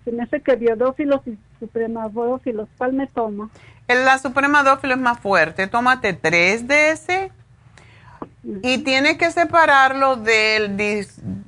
se 0.04 0.10
me 0.10 0.24
hace 0.24 0.40
que 0.40 0.56
biodófilos 0.56 1.20
y 1.26 1.38
supremadófilos. 1.60 2.68
¿Cuál 2.76 2.94
me 2.94 3.06
tomo? 3.06 3.48
El- 3.88 4.04
La 4.04 4.18
supremadófilo 4.18 4.94
es 4.94 5.00
más 5.00 5.18
fuerte. 5.20 5.66
Tómate 5.66 6.12
tres 6.12 6.66
de 6.66 6.90
ese 6.90 7.30
y 8.62 8.78
tienes 8.78 9.16
que 9.18 9.30
separarlo 9.30 10.16
del 10.16 10.76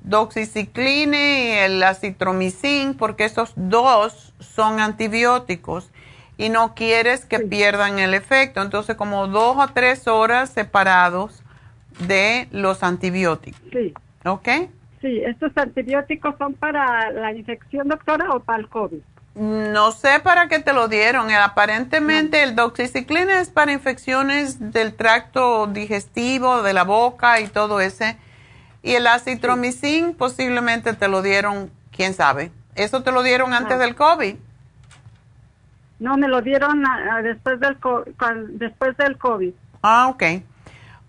doxicicline 0.02 1.14
y 1.14 1.50
el 1.58 1.82
acitromicin 1.82 2.94
porque 2.94 3.24
esos 3.24 3.52
dos 3.56 4.32
son 4.40 4.80
antibióticos 4.80 5.90
y 6.36 6.48
no 6.48 6.74
quieres 6.74 7.24
que 7.24 7.40
pierdan 7.40 7.98
el 7.98 8.14
efecto. 8.14 8.62
Entonces, 8.62 8.96
como 8.96 9.26
dos 9.28 9.56
o 9.58 9.68
tres 9.72 10.06
horas 10.08 10.50
separados 10.50 11.42
de 12.06 12.48
los 12.52 12.82
antibióticos. 12.82 13.60
Sí, 13.72 13.92
¿Ok? 14.24 14.48
sí, 15.00 15.20
¿estos 15.24 15.52
antibióticos 15.56 16.36
son 16.38 16.54
para 16.54 17.10
la 17.10 17.32
infección, 17.32 17.88
doctora, 17.88 18.30
o 18.30 18.40
para 18.40 18.60
el 18.60 18.68
COVID? 18.68 19.00
No 19.38 19.92
sé 19.92 20.18
para 20.18 20.48
qué 20.48 20.58
te 20.58 20.72
lo 20.72 20.88
dieron. 20.88 21.30
Eh, 21.30 21.36
Aparentemente 21.36 22.42
el 22.42 22.56
doxiciclina 22.56 23.40
es 23.40 23.50
para 23.50 23.70
infecciones 23.72 24.72
del 24.72 24.94
tracto 24.94 25.68
digestivo, 25.68 26.62
de 26.62 26.72
la 26.72 26.82
boca 26.82 27.38
y 27.40 27.46
todo 27.46 27.80
ese. 27.80 28.16
Y 28.82 28.94
el 28.94 29.06
acitromicin 29.06 30.14
posiblemente 30.14 30.92
te 30.94 31.06
lo 31.06 31.22
dieron, 31.22 31.70
quién 31.92 32.14
sabe. 32.14 32.50
¿Eso 32.74 33.02
te 33.04 33.12
lo 33.12 33.22
dieron 33.22 33.52
antes 33.54 33.76
Ah. 33.76 33.78
del 33.78 33.94
COVID? 33.94 34.34
No, 36.00 36.16
me 36.16 36.28
lo 36.28 36.42
dieron 36.42 36.82
después 37.22 37.60
del 37.60 37.76
después 38.58 38.96
del 38.96 39.18
COVID. 39.18 39.52
Ah, 39.82 40.08
ok. 40.08 40.22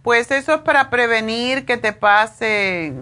Pues 0.04 0.30
eso 0.32 0.54
es 0.56 0.62
para 0.62 0.90
prevenir 0.90 1.66
que 1.66 1.78
te 1.78 1.94
pase, 1.94 2.94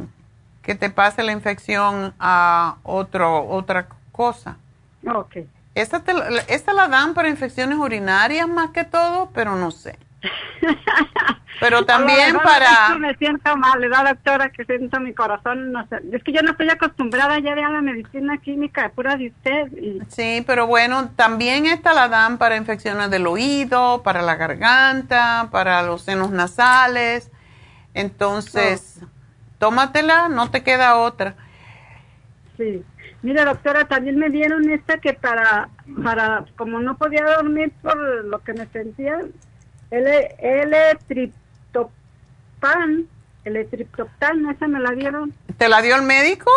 que 0.61 0.75
te 0.75 0.89
pase 0.89 1.23
la 1.23 1.31
infección 1.31 2.13
a 2.19 2.77
otro, 2.83 3.45
otra 3.47 3.87
cosa. 4.11 4.57
Ok. 5.15 5.37
Esta, 5.75 6.03
te 6.03 6.13
la- 6.13 6.27
esta 6.47 6.73
la 6.73 6.87
dan 6.87 7.13
para 7.13 7.29
infecciones 7.29 7.77
urinarias 7.77 8.47
más 8.47 8.71
que 8.71 8.83
todo, 8.83 9.29
pero 9.33 9.55
no 9.55 9.71
sé. 9.71 9.97
Pero 11.59 11.85
también 11.85 12.33
mejor 12.33 12.43
para... 12.43 12.95
Me 12.99 13.15
siento 13.15 13.55
mal, 13.57 13.79
¿verdad, 13.79 14.05
doctora? 14.13 14.49
Que 14.51 14.63
siento 14.65 14.99
mi 14.99 15.13
corazón, 15.13 15.71
no 15.71 15.87
sé. 15.87 15.97
Es 16.11 16.23
que 16.23 16.31
yo 16.31 16.41
no 16.43 16.51
estoy 16.51 16.69
acostumbrada 16.69 17.39
ya 17.39 17.53
a 17.53 17.71
la 17.71 17.81
medicina 17.81 18.37
química 18.37 18.89
pura 18.89 19.15
de 19.15 19.29
usted. 19.29 19.71
Y, 19.75 19.99
Sí, 20.07 20.43
pero 20.45 20.67
bueno, 20.67 21.09
también 21.15 21.65
esta 21.65 21.93
la 21.93 22.09
dan 22.09 22.37
para 22.37 22.57
infecciones 22.57 23.09
del 23.09 23.25
oído, 23.25 24.03
para 24.03 24.21
la 24.21 24.35
garganta, 24.35 25.49
para 25.51 25.81
los 25.81 26.03
senos 26.03 26.29
nasales. 26.29 27.31
Entonces, 27.95 28.99
tómatela, 29.57 30.29
no 30.29 30.51
te 30.51 30.61
queda 30.63 30.95
otra. 30.97 31.35
sí. 32.57 32.83
Mira, 33.23 33.45
doctora, 33.45 33.85
también 33.85 34.17
me 34.17 34.29
dieron 34.29 34.69
esta 34.69 34.99
que 34.99 35.13
para, 35.13 35.69
para, 36.03 36.45
como 36.55 36.79
no 36.79 36.97
podía 36.97 37.25
dormir 37.25 37.71
por 37.81 37.97
lo 38.25 38.43
que 38.43 38.53
me 38.53 38.67
sentía, 38.67 39.19
L, 39.89 40.35
L-triptopan, 40.39 43.07
L-triptoptan, 43.43 44.47
esa 44.49 44.67
me 44.67 44.79
la 44.79 44.91
dieron. 44.91 45.33
¿Te 45.57 45.67
la 45.67 45.81
dio 45.81 45.95
el 45.95 46.03
médico? 46.03 46.51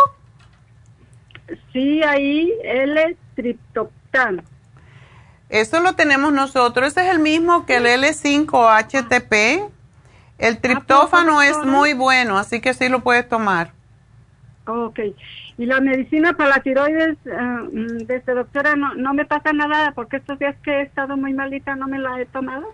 Sí, 1.73 2.03
ahí, 2.03 2.53
L-triptoptan. 2.63 4.43
Eso 5.49 5.81
lo 5.81 5.95
tenemos 5.95 6.33
nosotros. 6.33 6.89
Ese 6.89 7.07
es 7.07 7.13
el 7.13 7.19
mismo 7.19 7.67
que 7.67 7.77
el 7.77 7.87
L5-HTP. 7.87 9.69
El 10.39 10.59
triptófano 10.59 11.43
es 11.43 11.57
muy 11.65 11.93
bueno, 11.93 12.39
así 12.39 12.61
que 12.61 12.73
sí 12.73 12.89
lo 12.89 13.01
puedes 13.01 13.29
tomar. 13.29 13.73
Ok. 14.67 15.01
Y 15.61 15.67
la 15.67 15.79
medicina 15.79 16.33
para 16.33 16.49
la 16.49 16.61
tiroides, 16.63 17.19
eh, 17.27 17.31
mm, 17.33 18.07
desde 18.07 18.33
doctora, 18.33 18.77
no, 18.77 18.95
no 18.95 19.13
me 19.13 19.27
pasa 19.27 19.53
nada 19.53 19.93
porque 19.95 20.17
estos 20.17 20.39
días 20.39 20.57
que 20.63 20.71
he 20.71 20.83
estado 20.85 21.19
muy 21.19 21.35
malita 21.35 21.77
no 21.77 21.87
me 21.87 21.99
la 21.99 22.19
he 22.19 22.25
tomado. 22.25 22.73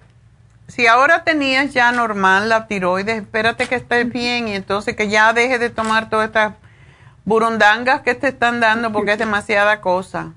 si 0.68 0.86
ahora 0.86 1.24
tenías 1.24 1.74
ya 1.74 1.90
normal 1.90 2.48
la 2.48 2.68
tiroides, 2.68 3.22
espérate 3.22 3.66
que 3.66 3.74
estés 3.74 4.08
bien 4.08 4.46
y 4.46 4.54
entonces 4.54 4.94
que 4.94 5.08
ya 5.08 5.32
dejes 5.32 5.58
de 5.58 5.68
tomar 5.70 6.08
todas 6.08 6.28
estas 6.28 6.54
burundangas 7.24 8.02
que 8.02 8.14
te 8.14 8.28
están 8.28 8.60
dando 8.60 8.92
porque 8.92 9.14
es 9.14 9.18
demasiada 9.18 9.80
cosa. 9.80 10.34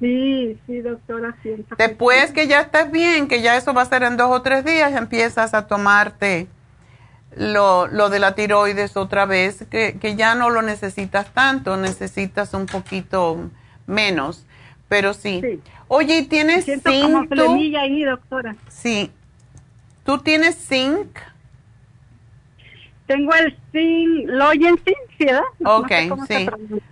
Sí, 0.00 0.58
sí, 0.66 0.82
doctora, 0.82 1.34
siento. 1.40 1.76
Después 1.76 2.30
que 2.32 2.46
ya 2.46 2.60
estés 2.60 2.90
bien, 2.90 3.26
que 3.26 3.40
ya 3.40 3.56
eso 3.56 3.72
va 3.72 3.80
a 3.80 3.86
ser 3.86 4.02
en 4.02 4.18
dos 4.18 4.30
o 4.30 4.42
tres 4.42 4.66
días, 4.66 4.92
empiezas 4.92 5.54
a 5.54 5.66
tomarte 5.66 6.46
lo, 7.36 7.86
lo 7.86 8.10
de 8.10 8.18
la 8.18 8.34
tiroides 8.34 8.96
otra 8.96 9.26
vez, 9.26 9.64
que, 9.70 9.98
que 10.00 10.16
ya 10.16 10.34
no 10.34 10.50
lo 10.50 10.62
necesitas 10.62 11.32
tanto, 11.32 11.76
necesitas 11.76 12.54
un 12.54 12.66
poquito 12.66 13.50
menos, 13.86 14.46
pero 14.88 15.14
sí. 15.14 15.60
Oye, 15.88 16.18
¿y 16.18 16.26
tienes 16.26 16.64
Siento 16.64 16.90
zinc? 16.90 17.02
como 17.02 17.26
ahí, 17.78 18.04
doctora. 18.04 18.56
Sí. 18.68 19.10
¿Tú 20.04 20.18
tienes 20.18 20.56
zinc? 20.56 21.18
Tengo 23.06 23.32
el 23.34 23.56
zinc, 23.72 24.30
zinc, 24.84 24.96
¿sí, 25.18 25.24
¿verdad? 25.24 25.42
No 25.58 25.78
Ok, 25.78 25.88
sé 25.88 26.08
cómo 26.08 26.26
se 26.26 26.38
sí. 26.38 26.48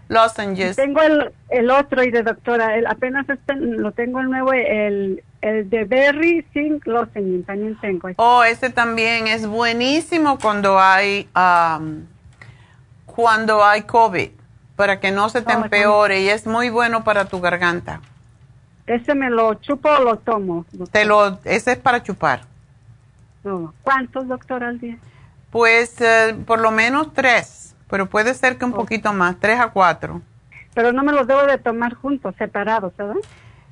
Lozenges. 0.09 0.77
Tengo 0.77 1.01
el, 1.03 1.33
el 1.49 1.71
otro 1.71 2.03
y 2.03 2.11
de 2.11 2.23
doctora, 2.23 2.77
el, 2.77 2.87
apenas 2.87 3.29
este, 3.29 3.55
lo 3.55 3.93
tengo 3.93 4.19
el 4.21 4.29
nuevo, 4.29 4.53
el, 4.53 5.23
el 5.41 5.71
de 5.71 5.85
Berry 5.85 6.45
Zinc 6.53 6.87
Lozenge, 6.87 7.45
también 7.45 7.79
tengo. 7.81 8.09
Oh, 8.17 8.43
ese 8.45 8.71
también 8.71 9.27
es 9.27 9.47
buenísimo 9.47 10.39
cuando 10.39 10.79
hay 10.79 11.29
am, 11.35 12.07
cuando 13.07 13.65
hay 13.65 13.83
COVID, 13.83 14.31
para 14.77 15.01
que 15.01 15.11
no 15.11 15.29
se 15.29 15.43
te 15.43 15.55
Oh, 15.55 15.65
empeore 15.65 16.23
y 16.23 16.29
es 16.29 16.47
muy 16.47 16.71
bueno 16.71 17.05
para 17.05 17.27
tu 17.27 17.41
garganta. 17.41 18.01
Ese 18.87 19.15
me 19.15 19.29
lo 19.29 19.55
chupo 19.55 19.89
o 19.89 20.03
lo 20.03 20.17
tomo. 20.17 20.65
Te 20.91 21.05
lo, 21.05 21.39
ese 21.45 21.73
es 21.73 21.79
para 21.79 22.03
chupar. 22.03 22.41
¿Cuántos, 23.83 24.29
doctora, 24.29 24.69
al 24.69 24.79
día? 24.79 24.99
Pues 25.51 26.01
eh, 26.01 26.37
por 26.47 26.61
lo 26.61 26.71
menos 26.71 27.13
tres, 27.15 27.75
pero 27.89 28.07
puede 28.07 28.35
ser 28.35 28.59
que 28.59 28.65
un 28.65 28.73
poquito 28.73 29.13
más, 29.13 29.37
tres 29.41 29.59
a 29.59 29.69
cuatro. 29.69 30.21
Pero 30.75 30.93
no 30.93 31.03
me 31.03 31.13
los 31.13 31.27
debo 31.27 31.43
de 31.45 31.59
tomar 31.59 31.95
juntos, 31.95 32.35
separados, 32.39 32.95
¿verdad? 32.97 33.17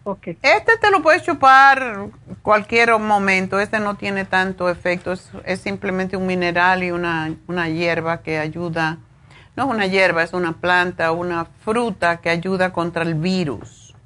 Ok. 0.09 0.29
Este 0.41 0.77
te 0.81 0.93
lo 0.93 1.03
puedes 1.03 1.25
chupar 1.25 2.11
cualquier 2.43 2.97
momento, 2.97 3.59
este 3.59 3.81
no 3.81 3.97
tiene 3.97 4.25
tanto 4.25 4.71
efecto, 4.71 5.11
es, 5.11 5.33
es 5.45 5.59
simplemente 5.59 6.17
un 6.17 6.29
mineral 6.29 6.85
y 6.85 6.93
una, 6.93 7.35
una 7.49 7.69
hierba 7.69 8.23
que 8.23 8.39
ayuda, 8.39 8.99
no 9.57 9.65
es 9.65 9.69
una 9.69 9.87
hierba, 9.87 10.23
es 10.23 10.33
una 10.33 10.53
planta, 10.53 11.11
una 11.11 11.47
fruta 11.47 12.19
que 12.19 12.31
ayuda 12.31 12.73
contra 12.73 13.03
el 13.03 13.15
virus. 13.15 13.97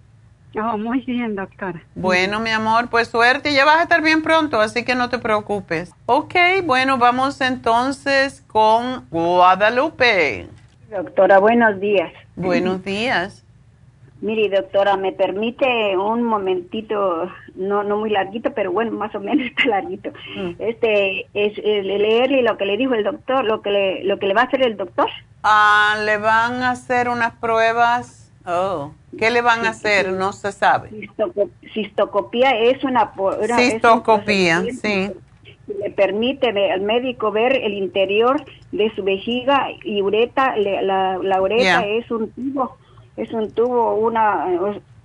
Oh, 0.56 0.78
muy 0.78 1.02
bien, 1.02 1.36
doctora. 1.36 1.82
Bueno, 1.94 2.40
mi 2.40 2.48
amor, 2.48 2.88
pues 2.88 3.08
suerte, 3.08 3.52
ya 3.52 3.66
vas 3.66 3.80
a 3.80 3.82
estar 3.82 4.00
bien 4.00 4.22
pronto, 4.22 4.58
así 4.58 4.84
que 4.84 4.94
no 4.94 5.10
te 5.10 5.18
preocupes. 5.18 5.92
Ok, 6.06 6.34
bueno, 6.64 6.96
vamos 6.96 7.42
entonces 7.42 8.42
con 8.46 9.06
Guadalupe. 9.10 10.48
Doctora, 10.90 11.38
buenos 11.40 11.78
días. 11.78 12.10
Buenos 12.36 12.82
días. 12.82 13.44
Mire, 14.22 14.50
doctora, 14.54 14.96
¿me 14.98 15.12
permite 15.12 15.96
un 15.96 16.22
momentito, 16.22 17.30
no 17.54 17.82
no 17.84 17.96
muy 17.96 18.10
larguito, 18.10 18.52
pero 18.52 18.70
bueno, 18.70 18.92
más 18.92 19.14
o 19.14 19.20
menos 19.20 19.46
está 19.50 19.66
larguito? 19.68 20.10
Mm. 20.36 20.50
Este, 20.58 21.20
es 21.32 21.56
eh, 21.58 21.82
leerle 21.82 22.42
lo 22.42 22.56
que 22.58 22.66
le 22.66 22.76
dijo 22.76 22.92
el 22.94 23.04
doctor, 23.04 23.44
lo 23.44 23.62
que 23.62 23.70
le, 23.70 24.04
lo 24.04 24.18
que 24.18 24.26
le 24.26 24.34
va 24.34 24.42
a 24.42 24.44
hacer 24.44 24.62
el 24.62 24.76
doctor. 24.76 25.08
Ah, 25.42 25.96
le 26.04 26.18
van 26.18 26.62
a 26.62 26.72
hacer 26.72 27.08
unas 27.08 27.32
pruebas. 27.36 28.30
Oh, 28.46 28.92
¿qué 29.18 29.30
le 29.30 29.42
van 29.42 29.64
a 29.66 29.70
hacer? 29.70 30.12
No 30.12 30.32
se 30.32 30.52
sabe. 30.52 30.90
Cistoco- 30.90 31.50
cistocopía 31.72 32.50
es 32.58 32.82
una... 32.84 33.12
una- 33.16 33.36
es 33.42 33.50
un 33.50 33.58
Cistocopía, 33.70 34.62
sí. 34.62 34.78
que 34.82 35.14
Le 35.78 35.90
permite 35.90 36.48
al 36.72 36.80
médico 36.80 37.30
ver 37.32 37.54
el 37.56 37.74
interior 37.74 38.42
de 38.72 38.90
su 38.94 39.02
vejiga 39.04 39.68
y 39.84 40.02
ureta. 40.02 40.56
le- 40.56 40.82
la, 40.82 41.18
la 41.22 41.40
ureta 41.40 41.86
es 41.86 42.10
un 42.10 42.30
tubo, 42.32 42.76
es 43.16 43.32
un 43.32 43.50
tubo, 43.52 43.94
una, 43.94 44.46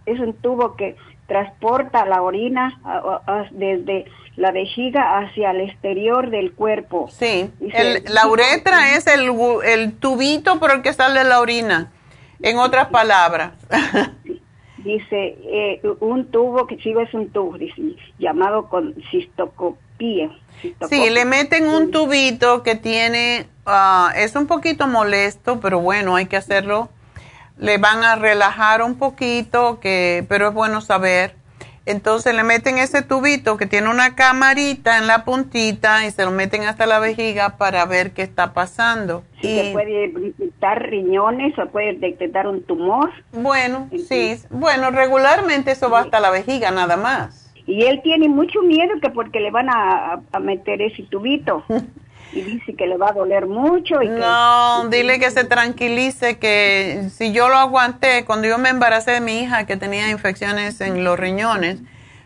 es 0.06 0.20
un 0.20 0.34
tubo 0.34 0.76
que 0.76 0.96
transporta 1.28 2.06
la 2.06 2.22
orina 2.22 2.80
a- 2.84 2.98
a- 2.98 3.22
a- 3.40 3.48
desde 3.52 4.06
la 4.36 4.52
vejiga 4.52 5.18
hacia 5.20 5.52
el 5.52 5.62
exterior 5.62 6.30
del 6.30 6.54
cuerpo. 6.54 7.08
Sí, 7.12 7.50
la 8.08 8.28
uretra 8.28 8.96
es 8.96 9.08
el, 9.08 9.32
el 9.66 9.94
tubito 9.94 10.60
por 10.60 10.72
el 10.72 10.82
que 10.82 10.94
sale 10.94 11.24
la 11.24 11.40
orina. 11.40 11.92
En 12.42 12.58
otras 12.58 12.88
palabras. 12.90 13.54
Dice, 14.78 15.38
eh, 15.50 15.82
un 16.02 16.30
tubo, 16.30 16.68
que 16.68 16.78
sí 16.78 16.92
es 17.02 17.12
un 17.14 17.30
tubo, 17.30 17.58
dice, 17.58 17.82
llamado 18.20 18.68
con 18.70 18.94
cistocopía. 19.10 20.30
Sí, 20.90 21.10
le 21.10 21.26
meten 21.26 21.68
un 21.68 21.90
tubito 21.92 22.62
que 22.62 22.76
tiene, 22.76 23.48
ah, 23.66 24.12
es 24.16 24.36
un 24.36 24.46
poquito 24.48 24.86
molesto, 24.88 25.60
pero 25.60 25.80
bueno, 25.80 26.16
hay 26.16 26.26
que 26.28 26.38
hacerlo. 26.38 26.90
Le 27.58 27.78
van 27.78 28.04
a 28.04 28.16
relajar 28.16 28.82
un 28.82 28.96
poquito, 28.96 29.80
que, 29.80 30.26
pero 30.28 30.50
es 30.50 30.54
bueno 30.54 30.82
saber. 30.82 31.36
Entonces 31.88 32.34
le 32.34 32.44
meten 32.44 32.80
ese 32.80 33.04
tubito 33.04 33.58
que 33.58 33.68
tiene 33.68 33.90
una 33.92 34.16
camarita 34.16 34.98
en 34.98 35.06
la 35.06 35.24
puntita 35.24 36.04
y 36.06 36.10
se 36.12 36.26
lo 36.26 36.32
meten 36.32 36.64
hasta 36.64 36.88
la 36.88 36.98
vejiga 36.98 37.58
para 37.58 37.86
ver 37.86 38.12
qué 38.12 38.24
está 38.24 38.54
pasando. 38.54 39.24
Sí, 39.40 39.50
Y- 39.50 39.66
se 39.68 39.72
puede 39.72 40.08
detectar 40.10 40.82
riñones 40.82 41.58
o 41.60 41.68
puede 41.68 41.94
detectar 41.94 42.48
un 42.48 42.64
tumor. 42.64 43.12
Bueno, 43.34 43.88
sí, 44.10 44.36
bueno, 44.50 44.90
regularmente 44.90 45.72
eso 45.72 45.92
va 45.92 46.00
hasta 46.00 46.20
la 46.20 46.32
vejiga 46.32 46.72
nada 46.72 46.98
más. 46.98 47.54
Y 47.68 47.84
él 47.86 48.02
tiene 48.04 48.30
mucho 48.30 48.62
miedo 48.64 48.94
que 49.02 49.10
porque 49.12 49.40
le 49.40 49.52
van 49.52 49.70
a, 49.70 50.22
a 50.32 50.40
meter 50.40 50.82
ese 50.82 51.04
tubito. 51.04 51.64
y 52.32 52.42
dice 52.42 52.76
que 52.76 52.86
le 52.88 52.98
va 52.98 53.10
a 53.10 53.14
doler 53.14 53.46
mucho. 53.48 54.02
Y 54.02 54.08
que- 54.08 54.14
No, 54.14 54.88
dile 54.90 55.20
que 55.20 55.32
se 55.32 55.44
tranquilice, 55.46 56.38
que 56.38 57.10
si 57.12 57.32
yo 57.32 57.48
lo 57.50 57.56
aguanté, 57.56 58.26
cuando 58.26 58.48
yo 58.48 58.58
me 58.58 58.70
embaracé 58.70 59.12
de 59.12 59.22
mi 59.22 59.40
hija 59.42 59.66
que 59.66 59.78
tenía 59.78 60.10
infecciones 60.10 60.82
en 60.82 61.04
los 61.04 61.18
riñones, 61.20 61.80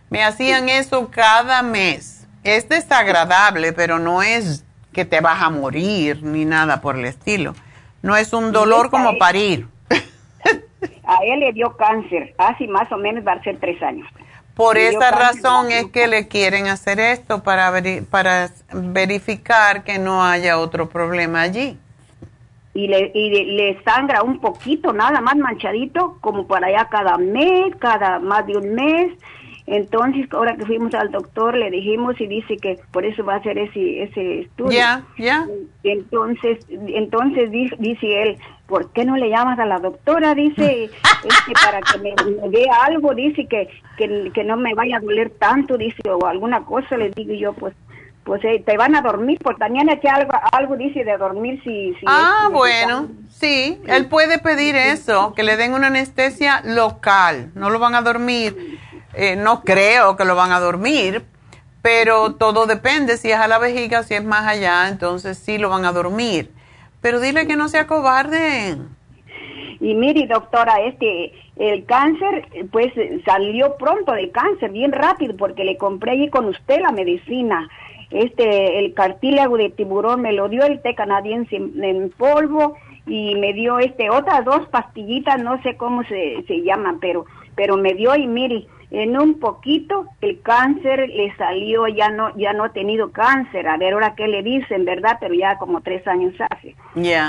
me 0.10 0.24
hacían 0.24 0.70
eso 0.70 1.10
cada 1.12 1.62
mes. 1.62 2.28
Es 2.44 2.68
desagradable, 2.70 3.74
pero 3.74 4.00
no 4.00 4.24
es 4.24 4.66
que 4.94 5.06
te 5.06 5.22
vas 5.22 5.42
a 5.42 5.50
morir 5.50 6.24
ni 6.24 6.46
nada 6.46 6.82
por 6.82 6.98
el 6.98 7.06
estilo. 7.06 7.54
No 8.02 8.16
es 8.16 8.34
un 8.34 8.52
dolor 8.52 8.90
como 8.90 9.18
parir. 9.18 9.68
A 11.06 11.18
él 11.26 11.40
le 11.42 11.52
dio 11.54 11.76
cáncer, 11.76 12.34
hace 12.38 12.68
más 12.68 12.92
o 12.92 12.98
menos 12.98 13.26
va 13.28 13.34
a 13.34 13.44
ser 13.44 13.60
tres 13.60 13.82
años. 13.84 14.08
Por 14.60 14.78
esa 14.78 15.12
razón 15.12 15.72
es 15.72 15.86
que 15.86 16.08
le 16.08 16.28
quieren 16.28 16.68
hacer 16.68 17.00
esto 17.00 17.42
para, 17.44 17.72
veri- 17.72 18.06
para 18.06 18.50
verificar 18.74 19.86
que 19.86 20.00
no 20.00 20.22
haya 20.26 20.60
otro 20.60 20.90
problema 20.90 21.40
allí. 21.42 21.78
Y 22.74 22.88
le, 22.88 23.10
y 23.14 23.30
le, 23.56 23.82
sangra 23.84 24.22
un 24.22 24.42
poquito, 24.42 24.92
nada 24.92 25.22
más 25.22 25.38
manchadito, 25.38 26.18
como 26.20 26.46
para 26.46 26.68
allá 26.68 26.90
cada 26.92 27.18
mes, 27.18 27.74
cada 27.80 28.20
más 28.20 28.46
de 28.48 28.58
un 28.58 28.74
mes. 28.76 29.14
Entonces, 29.66 30.28
ahora 30.32 30.58
que 30.58 30.66
fuimos 30.66 30.94
al 30.94 31.10
doctor, 31.10 31.56
le 31.56 31.72
dijimos 31.72 32.20
y 32.20 32.28
dice 32.28 32.58
que 32.58 32.80
por 32.92 33.06
eso 33.06 33.24
va 33.24 33.36
a 33.36 33.38
hacer 33.38 33.58
ese, 33.58 34.04
ese 34.04 34.42
estudio. 34.42 34.72
Ya, 34.78 35.04
ya. 35.18 35.48
Entonces, 35.84 36.58
entonces 36.70 37.50
di- 37.50 37.72
dice 37.80 38.22
él, 38.24 38.38
¿por 38.70 38.92
qué 38.92 39.04
no 39.04 39.18
le 39.18 39.30
llamas 39.30 39.60
a 39.60 39.66
la 39.66 39.80
doctora? 39.80 40.36
Dice, 40.36 40.84
este, 40.84 41.52
para 41.62 41.82
que 41.82 41.98
me, 41.98 42.14
me 42.40 42.50
dé 42.50 42.68
algo, 42.86 43.14
dice 43.16 43.48
que, 43.48 43.68
que, 43.98 44.32
que 44.34 44.44
no 44.44 44.56
me 44.56 44.74
vaya 44.76 44.98
a 44.98 45.00
doler 45.02 45.32
tanto, 45.32 45.76
dice, 45.78 46.02
o 46.08 46.26
alguna 46.26 46.64
cosa, 46.64 46.96
le 46.96 47.10
digo 47.10 47.34
yo, 47.34 47.54
pues, 47.54 47.74
pues 48.24 48.44
eh, 48.46 48.64
te 48.64 48.78
van 48.78 48.96
a 48.96 49.02
dormir, 49.02 49.40
porque 49.42 49.60
también 49.60 49.90
aquí 49.90 50.08
algo, 50.08 50.32
algo 50.52 50.78
dice 50.78 51.04
de 51.04 51.18
dormir 51.18 51.60
si... 51.64 51.96
si 51.96 52.06
Ah, 52.06 52.44
es 52.46 52.52
bueno, 52.52 53.08
sí, 53.30 53.82
él 53.88 54.06
puede 54.06 54.38
pedir 54.38 54.76
eso, 54.76 55.34
que 55.34 55.44
le 55.44 55.58
den 55.58 55.74
una 55.74 55.88
anestesia 55.88 56.62
local, 56.64 57.52
no 57.56 57.72
lo 57.72 57.80
van 57.80 57.96
a 57.96 58.02
dormir, 58.02 58.78
eh, 59.16 59.36
no 59.36 59.64
creo 59.64 60.16
que 60.16 60.26
lo 60.26 60.36
van 60.36 60.52
a 60.52 60.60
dormir, 60.60 61.26
pero 61.82 62.36
todo 62.36 62.68
depende, 62.68 63.18
si 63.18 63.32
es 63.32 63.40
a 63.40 63.48
la 63.48 63.58
vejiga, 63.58 64.04
si 64.04 64.14
es 64.14 64.24
más 64.24 64.46
allá, 64.46 64.88
entonces 64.90 65.40
sí 65.40 65.58
lo 65.58 65.70
van 65.70 65.86
a 65.86 65.92
dormir. 65.92 66.52
Pero 67.02 67.20
dile 67.20 67.48
que 67.48 67.56
no 67.56 67.70
sea 67.70 67.88
cobarde. 67.88 68.78
Y 69.80 69.94
mire, 69.96 70.28
doctora, 70.28 70.82
este, 70.82 71.34
el 71.56 71.86
cáncer, 71.86 72.48
pues 72.72 72.92
salió 73.26 73.76
pronto 73.78 74.12
del 74.12 74.32
cáncer, 74.32 74.72
bien 74.72 74.92
rápido, 74.92 75.36
porque 75.38 75.64
le 75.64 75.78
compré 75.78 76.12
ahí 76.12 76.30
con 76.30 76.46
usted 76.46 76.82
la 76.82 76.92
medicina. 76.92 77.70
Este, 78.12 78.80
el 78.80 78.94
cartílago 78.94 79.58
de 79.58 79.70
tiburón 79.70 80.22
me 80.22 80.34
lo 80.34 80.50
dio 80.50 80.64
el 80.66 80.82
té 80.82 80.96
canadiense 80.96 81.56
en, 81.56 81.84
en 81.84 82.10
polvo 82.10 82.76
y 83.06 83.36
me 83.36 83.54
dio 83.54 83.80
este 83.80 84.10
otras 84.10 84.44
dos 84.46 84.68
pastillitas, 84.70 85.42
no 85.42 85.62
sé 85.62 85.78
cómo 85.78 86.04
se, 86.04 86.44
se 86.48 86.62
llaman, 86.62 87.00
pero, 87.00 87.26
pero 87.56 87.78
me 87.78 87.94
dio 87.94 88.16
y 88.16 88.28
mire, 88.28 88.68
en 88.92 89.20
un 89.20 89.40
poquito 89.40 90.08
el 90.22 90.42
cáncer 90.42 91.10
le 91.10 91.36
salió, 91.36 91.88
ya 91.88 92.10
no, 92.10 92.36
ya 92.36 92.54
no 92.54 92.64
ha 92.64 92.70
tenido 92.70 93.12
cáncer, 93.12 93.68
a 93.68 93.78
ver 93.78 93.94
ahora 93.94 94.16
qué 94.16 94.28
le 94.28 94.42
dicen, 94.42 94.84
¿verdad? 94.84 95.18
Pero 95.20 95.36
ya 95.36 95.58
como 95.58 95.82
tres 95.82 96.06
años 96.08 96.34
hace. 96.50 96.76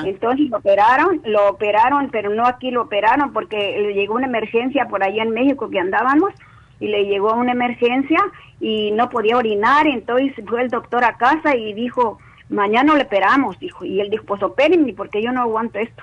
Entonces 0.07 0.49
lo 0.49 0.57
operaron, 0.57 1.20
lo 1.24 1.51
operaron, 1.51 2.11
pero 2.11 2.31
no 2.31 2.47
aquí 2.47 2.70
lo 2.70 2.82
operaron 2.82 3.32
porque 3.32 3.57
le 3.78 3.93
llegó 3.93 4.15
una 4.15 4.27
emergencia 4.27 4.87
por 4.89 5.03
allá 5.03 5.23
en 5.23 5.31
México 5.31 5.69
que 5.69 5.78
andábamos 5.78 6.32
y 6.78 6.89
le 6.89 7.05
llegó 7.05 7.35
una 7.35 7.53
emergencia 7.53 8.19
y 8.59 8.91
no 8.93 9.11
podía 9.11 9.37
orinar, 9.37 9.87
entonces 9.87 10.32
fue 10.49 10.62
el 10.62 10.70
doctor 10.70 11.05
a 11.05 11.19
casa 11.19 11.55
y 11.55 11.74
dijo, 11.74 12.19
mañana 12.49 12.95
lo 12.95 13.03
operamos, 13.03 13.59
dijo, 13.59 13.85
y 13.85 14.01
él 14.01 14.09
dijo, 14.09 14.24
pues 14.24 14.43
opérenme 14.43 14.95
porque 14.95 15.23
yo 15.23 15.31
no 15.31 15.43
aguanto 15.43 15.78
esto. 15.78 16.03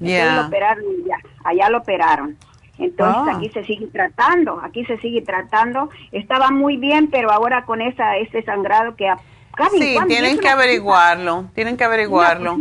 Entonces 0.00 0.34
lo 0.34 0.46
operaron 0.46 0.84
y 1.00 1.08
ya, 1.08 1.16
allá 1.44 1.70
lo 1.70 1.78
operaron. 1.78 2.36
Entonces 2.78 3.34
Ah. 3.34 3.36
aquí 3.36 3.48
se 3.50 3.64
sigue 3.64 3.86
tratando, 3.88 4.60
aquí 4.62 4.84
se 4.84 4.98
sigue 4.98 5.22
tratando. 5.22 5.90
Estaba 6.12 6.50
muy 6.50 6.76
bien, 6.76 7.08
pero 7.10 7.30
ahora 7.30 7.64
con 7.64 7.80
esa 7.82 8.16
ese 8.16 8.42
sangrado 8.42 8.94
que 8.96 9.12
cada 9.56 9.70
Sí, 9.70 9.96
tienen 10.06 10.38
que 10.38 10.48
averiguarlo, 10.48 11.46
tienen 11.54 11.76
que 11.76 11.84
averiguarlo. 11.84 12.58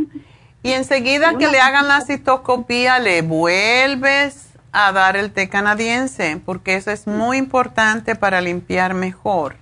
Y 0.63 0.71
enseguida 0.71 1.37
que 1.37 1.47
le 1.47 1.59
hagan 1.59 1.87
la 1.87 2.01
citoscopía, 2.01 2.99
le 2.99 3.21
vuelves 3.21 4.53
a 4.71 4.91
dar 4.91 5.15
el 5.15 5.31
té 5.31 5.49
canadiense, 5.49 6.41
porque 6.45 6.75
eso 6.75 6.91
es 6.91 7.07
muy 7.07 7.37
importante 7.37 8.15
para 8.15 8.41
limpiar 8.41 8.93
mejor. 8.93 9.55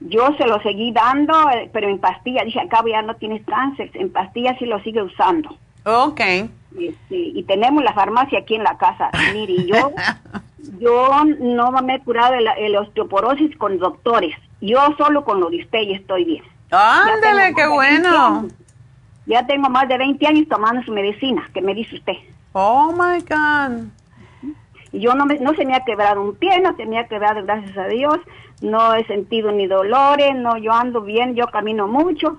Yo 0.00 0.34
se 0.36 0.46
lo 0.46 0.60
seguí 0.62 0.92
dando, 0.92 1.50
eh, 1.50 1.70
pero 1.72 1.88
en 1.88 1.98
pastillas. 1.98 2.44
Dije, 2.44 2.60
acá 2.60 2.82
ya 2.88 3.02
no 3.02 3.14
tienes 3.16 3.44
cáncer. 3.44 3.90
En 3.94 4.10
pastillas 4.10 4.56
sí 4.58 4.66
lo 4.66 4.80
sigue 4.82 5.02
usando. 5.02 5.56
Ok. 5.84 6.20
Este, 6.20 7.16
y 7.16 7.42
tenemos 7.44 7.82
la 7.84 7.92
farmacia 7.92 8.40
aquí 8.40 8.54
en 8.54 8.64
la 8.64 8.78
casa. 8.78 9.10
Mire, 9.32 9.66
yo, 9.66 9.92
yo 10.78 11.24
no 11.38 11.72
me 11.82 11.96
he 11.96 12.00
curado 12.00 12.34
el, 12.34 12.48
el 12.58 12.76
osteoporosis 12.76 13.56
con 13.56 13.78
doctores. 13.78 14.34
Yo 14.60 14.78
solo 14.96 15.24
con 15.24 15.40
lo 15.40 15.50
de 15.50 15.62
usted 15.62 15.80
y 15.80 15.94
estoy 15.94 16.24
bien. 16.24 16.44
Ándale, 16.70 17.54
qué 17.54 17.66
más 17.66 17.78
de 17.78 17.88
20 17.90 18.08
bueno. 18.08 18.26
años. 18.26 18.52
Ya 19.26 19.46
tengo 19.46 19.68
más 19.68 19.88
de 19.88 19.98
20 19.98 20.26
años 20.26 20.48
tomando 20.48 20.82
su 20.82 20.92
medicina, 20.92 21.48
que 21.54 21.60
me 21.60 21.74
dice 21.74 21.96
usted. 21.96 22.14
Oh, 22.52 22.92
my 22.92 23.20
God. 23.20 23.88
Y 24.92 25.00
yo 25.00 25.14
no, 25.14 25.24
me, 25.26 25.38
no 25.38 25.54
se 25.54 25.64
me 25.64 25.74
ha 25.74 25.84
quebrado 25.84 26.20
un 26.20 26.34
pie, 26.34 26.60
no 26.60 26.76
se 26.76 26.86
me 26.86 26.98
ha 26.98 27.06
quebrado, 27.06 27.42
gracias 27.44 27.76
a 27.78 27.86
Dios. 27.86 28.18
No 28.60 28.94
he 28.94 29.04
sentido 29.06 29.50
ni 29.52 29.66
dolores, 29.66 30.34
no, 30.36 30.56
yo 30.58 30.72
ando 30.72 31.00
bien, 31.00 31.34
yo 31.34 31.46
camino 31.46 31.86
mucho. 31.88 32.38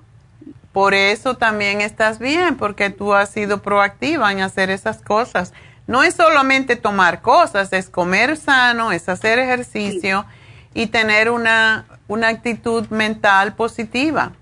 Por 0.74 0.92
eso 0.92 1.36
también 1.36 1.80
estás 1.80 2.18
bien, 2.18 2.56
porque 2.56 2.90
tú 2.90 3.14
has 3.14 3.30
sido 3.30 3.62
proactiva 3.62 4.32
en 4.32 4.40
hacer 4.40 4.70
esas 4.70 5.00
cosas. 5.00 5.54
No 5.86 6.02
es 6.02 6.14
solamente 6.14 6.74
tomar 6.74 7.22
cosas, 7.22 7.72
es 7.72 7.88
comer 7.88 8.36
sano, 8.36 8.90
es 8.90 9.08
hacer 9.08 9.38
ejercicio 9.38 10.26
y 10.74 10.88
tener 10.88 11.30
una, 11.30 11.86
una 12.08 12.26
actitud 12.26 12.88
mental 12.88 13.54
positiva. 13.54 14.32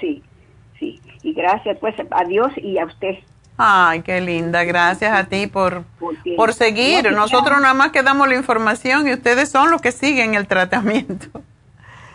Sí, 0.00 0.24
sí. 0.80 1.00
Y 1.22 1.32
gracias 1.34 1.78
pues 1.80 1.94
a 2.10 2.24
Dios 2.24 2.48
y 2.56 2.76
a 2.78 2.86
usted. 2.86 3.14
Ay, 3.56 4.02
qué 4.02 4.20
linda. 4.20 4.64
Gracias 4.64 5.12
a 5.16 5.24
ti 5.26 5.46
por, 5.46 5.84
Porque- 6.00 6.34
por 6.36 6.52
seguir. 6.52 7.12
Nosotros 7.12 7.60
nada 7.60 7.74
más 7.74 7.92
que 7.92 8.02
damos 8.02 8.26
la 8.26 8.34
información 8.34 9.06
y 9.06 9.12
ustedes 9.12 9.50
son 9.50 9.70
los 9.70 9.80
que 9.80 9.92
siguen 9.92 10.34
el 10.34 10.48
tratamiento. 10.48 11.28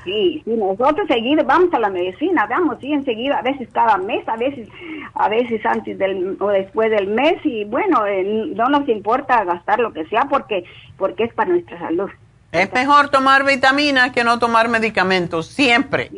Sí, 0.03 0.41
sí, 0.45 0.51
nosotros 0.51 1.07
seguido 1.07 1.43
vamos 1.43 1.73
a 1.73 1.79
la 1.79 1.89
medicina, 1.89 2.45
vamos, 2.49 2.77
sí, 2.79 2.91
enseguida, 2.93 3.39
a 3.39 3.41
veces 3.41 3.67
cada 3.71 3.97
mes, 3.97 4.27
a 4.27 4.37
veces, 4.37 4.69
a 5.13 5.27
veces 5.27 5.65
antes 5.65 5.97
del 5.97 6.37
o 6.39 6.47
después 6.47 6.89
del 6.89 7.07
mes 7.07 7.35
y 7.43 7.65
bueno, 7.65 8.05
eh, 8.05 8.23
no 8.55 8.69
nos 8.69 8.87
importa 8.87 9.43
gastar 9.43 9.79
lo 9.79 9.91
que 9.91 10.05
sea 10.05 10.25
porque, 10.29 10.63
porque 10.97 11.25
es 11.25 11.33
para 11.33 11.49
nuestra 11.49 11.77
salud. 11.79 12.09
Es 12.51 12.71
mejor 12.73 13.09
tomar 13.09 13.45
vitaminas 13.45 14.11
que 14.11 14.23
no 14.23 14.39
tomar 14.39 14.69
medicamentos, 14.69 15.47
siempre. 15.47 16.09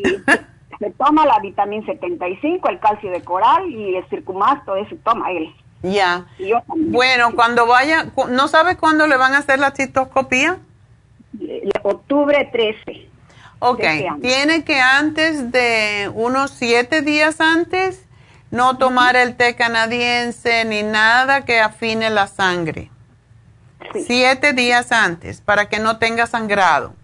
Se 0.79 0.89
toma 0.91 1.25
la 1.25 1.39
vitamina 1.39 1.85
75, 1.85 2.69
el 2.69 2.79
calcio 2.79 3.11
de 3.11 3.21
coral 3.21 3.69
y 3.69 3.95
el 3.95 4.05
circumax, 4.09 4.65
todo 4.65 4.77
eso 4.77 4.95
toma 5.03 5.31
él. 5.31 5.53
Ya. 5.83 6.25
Y 6.37 6.49
yo 6.49 6.61
también. 6.67 6.91
Bueno, 6.91 7.31
cuando 7.35 7.67
vaya, 7.67 8.07
¿no 8.29 8.47
sabe 8.47 8.77
cuándo 8.77 9.07
le 9.07 9.17
van 9.17 9.33
a 9.33 9.39
hacer 9.39 9.59
la 9.59 9.71
citoscopía? 9.71 10.59
Eh, 11.39 11.69
Octubre 11.83 12.49
13. 12.51 13.10
Ok, 13.63 13.83
este 13.83 14.09
tiene 14.21 14.63
que 14.63 14.79
antes 14.79 15.51
de 15.51 16.09
unos 16.15 16.49
siete 16.49 17.03
días 17.03 17.39
antes 17.39 18.07
no 18.49 18.79
tomar 18.79 19.15
el 19.15 19.35
té 19.35 19.55
canadiense 19.55 20.65
ni 20.65 20.81
nada 20.81 21.45
que 21.45 21.59
afine 21.59 22.09
la 22.09 22.25
sangre. 22.25 22.89
Siete 23.93 24.53
días 24.53 24.91
antes 24.91 25.41
para 25.41 25.69
que 25.69 25.77
no 25.77 25.99
tenga 25.99 26.25
sangrado. 26.25 26.95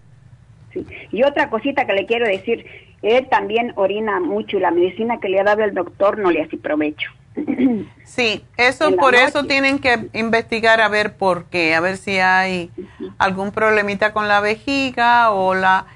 Sí. 0.72 0.84
Y 1.12 1.22
otra 1.22 1.48
cosita 1.48 1.86
que 1.86 1.92
le 1.92 2.06
quiero 2.06 2.26
decir, 2.26 2.66
él 3.02 3.28
también 3.28 3.72
orina 3.76 4.18
mucho 4.18 4.56
y 4.56 4.60
la 4.60 4.72
medicina 4.72 5.20
que 5.20 5.28
le 5.28 5.38
ha 5.38 5.44
dado 5.44 5.62
el 5.62 5.74
doctor 5.74 6.18
no 6.18 6.32
le 6.32 6.42
hace 6.42 6.56
provecho. 6.56 7.10
Sí, 8.04 8.42
eso 8.56 8.96
por 8.96 9.14
eso 9.14 9.44
tienen 9.44 9.78
que 9.78 10.08
investigar 10.14 10.80
a 10.80 10.88
ver 10.88 11.16
por 11.16 11.44
qué, 11.44 11.74
a 11.74 11.80
ver 11.80 11.98
si 11.98 12.18
hay 12.18 12.70
algún 13.18 13.52
problemita 13.52 14.12
con 14.12 14.26
la 14.26 14.40
vejiga 14.40 15.30
o 15.30 15.54
la... 15.54 15.86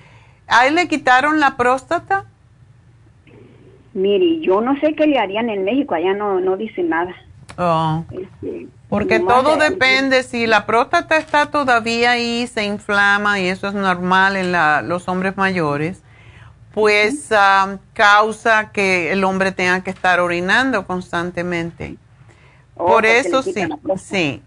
¿A 0.53 0.67
él 0.67 0.75
le 0.75 0.87
quitaron 0.89 1.41
la 1.41 1.57
próstata? 1.57 2.25
Mire, 3.95 4.41
yo 4.41 4.61
no 4.61 4.79
sé 4.81 4.95
qué 4.95 5.07
le 5.07 5.19
harían 5.19 5.51
en 5.51 5.65
México, 5.65 5.95
allá 5.95 6.15
no, 6.15 6.41
no 6.41 6.57
dice 6.57 6.83
nada. 6.83 7.15
Oh. 7.59 8.05
Este, 8.11 8.69
Porque 8.89 9.21
todo 9.21 9.57
de- 9.57 9.71
depende, 9.71 10.23
si 10.23 10.47
la 10.47 10.65
próstata 10.65 11.17
está 11.19 11.51
todavía 11.51 12.13
ahí, 12.13 12.47
se 12.47 12.65
inflama 12.65 13.39
y 13.41 13.49
eso 13.49 13.69
es 13.69 13.75
normal 13.75 14.37
en 14.37 14.53
la- 14.53 14.81
los 14.83 15.09
hombres 15.09 15.37
mayores, 15.37 16.03
pues 16.73 17.29
ah, 17.33 17.77
causa 17.93 18.73
que 18.73 19.13
el 19.13 19.25
hombre 19.25 19.53
tenga 19.53 19.83
que 19.85 19.91
estar 19.91 20.21
orinando 20.21 20.87
constantemente. 20.87 21.97
Oh, 22.77 22.87
Por 22.87 23.05
eso 23.05 23.43
sí, 23.43 23.53
sí. 23.97 24.43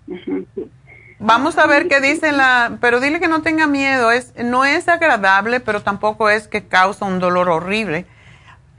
Vamos 1.20 1.58
a 1.58 1.66
ver 1.66 1.88
qué 1.88 2.02
dice 2.02 2.32
la, 2.32 2.78
pero 2.82 3.00
dile 3.00 3.20
que 3.20 3.28
no 3.30 3.42
tenga 3.42 3.68
miedo, 3.68 4.12
es, 4.12 4.34
no 4.36 4.66
es 4.66 4.88
agradable, 4.90 5.60
pero 5.62 5.82
tampoco 5.82 6.30
es 6.30 6.48
que 6.48 6.68
causa 6.68 7.06
un 7.06 7.20
dolor 7.20 7.50
horrible. 7.50 8.06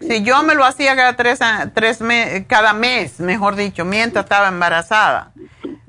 Si 0.01 0.23
yo 0.23 0.43
me 0.43 0.55
lo 0.55 0.65
hacía 0.65 0.95
cada 0.95 1.17
tres, 1.17 1.41
tres 1.75 2.03
me- 2.03 2.45
cada 2.47 2.75
mes, 2.75 3.21
mejor 3.21 3.57
dicho, 3.57 3.87
mientras 3.87 4.27
estaba 4.27 4.49
embarazada, 4.49 5.33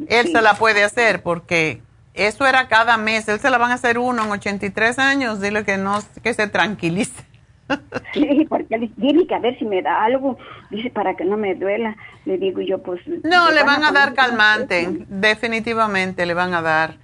él 0.08 0.32
se 0.32 0.42
la 0.42 0.54
puede 0.54 0.84
hacer 0.86 1.22
porque 1.22 1.82
eso 2.14 2.48
era 2.48 2.70
cada 2.70 2.96
mes, 2.98 3.28
él 3.28 3.40
se 3.42 3.50
la 3.50 3.58
van 3.58 3.72
a 3.72 3.76
hacer 3.76 3.98
uno 4.00 4.24
en 4.24 4.32
83 4.32 4.98
años, 5.00 5.42
dile 5.42 5.66
que 5.66 5.78
no, 5.78 6.00
que 6.24 6.34
se 6.34 6.48
tranquilice. 6.48 7.26
Porque 8.48 8.90
dile 8.96 9.28
que 9.28 9.36
a 9.36 9.40
ver 9.40 9.60
si 9.60 9.66
me 9.66 9.82
da 9.82 10.06
algo, 10.06 10.38
dice 10.70 10.90
para 10.90 11.16
que 11.16 11.26
no 11.26 11.38
me 11.38 11.56
duela. 11.56 11.96
Le 12.26 12.38
digo 12.38 12.62
yo, 12.62 12.82
pues... 12.82 13.02
No, 13.24 13.52
le 13.52 13.64
van 13.64 13.84
a 13.84 13.92
dar 13.92 14.14
calmante, 14.14 14.88
definitivamente 15.08 16.26
le 16.26 16.34
van 16.34 16.54
a 16.54 16.62
dar 16.62 16.98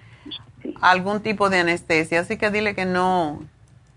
Sí. 0.61 0.73
algún 0.79 1.21
tipo 1.21 1.49
de 1.49 1.59
anestesia, 1.59 2.21
así 2.21 2.37
que 2.37 2.49
dile 2.49 2.73
que 2.73 2.85
no, 2.85 3.43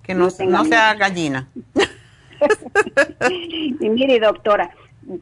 que 0.03 0.17
no, 0.17 0.27
No 0.49 0.65
sea 0.65 0.95
gallina. 0.95 1.47
y 3.81 3.89
mire, 3.89 4.19
doctora, 4.19 4.71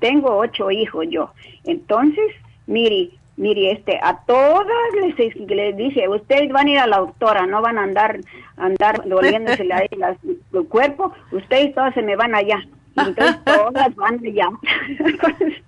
tengo 0.01 0.39
ocho 0.39 0.71
hijos 0.71 1.05
yo. 1.11 1.35
Entonces, 1.65 2.25
mire, 2.67 3.11
mire, 3.37 3.73
este, 3.73 3.99
a 4.03 4.19
todas 4.27 4.67
les, 5.03 5.37
les 5.49 5.77
dice, 5.77 6.09
ustedes 6.09 6.51
van 6.51 6.67
a 6.67 6.71
ir 6.71 6.79
a 6.79 6.87
la 6.87 6.99
doctora, 6.99 7.47
no 7.47 7.61
van 7.63 7.79
a 7.79 7.83
andar, 7.83 8.21
andar 8.57 9.03
doliéndose 9.09 9.65
la, 9.65 9.85
la- 9.97 10.17
el 10.23 10.67
cuerpo, 10.69 11.13
ustedes 11.33 11.75
todas 11.75 11.95
se 11.95 12.03
me 12.03 12.17
van 12.17 12.35
allá. 12.35 12.59
Entonces 12.97 13.37
todas 13.45 13.95
van 13.97 14.21
allá. 14.25 14.49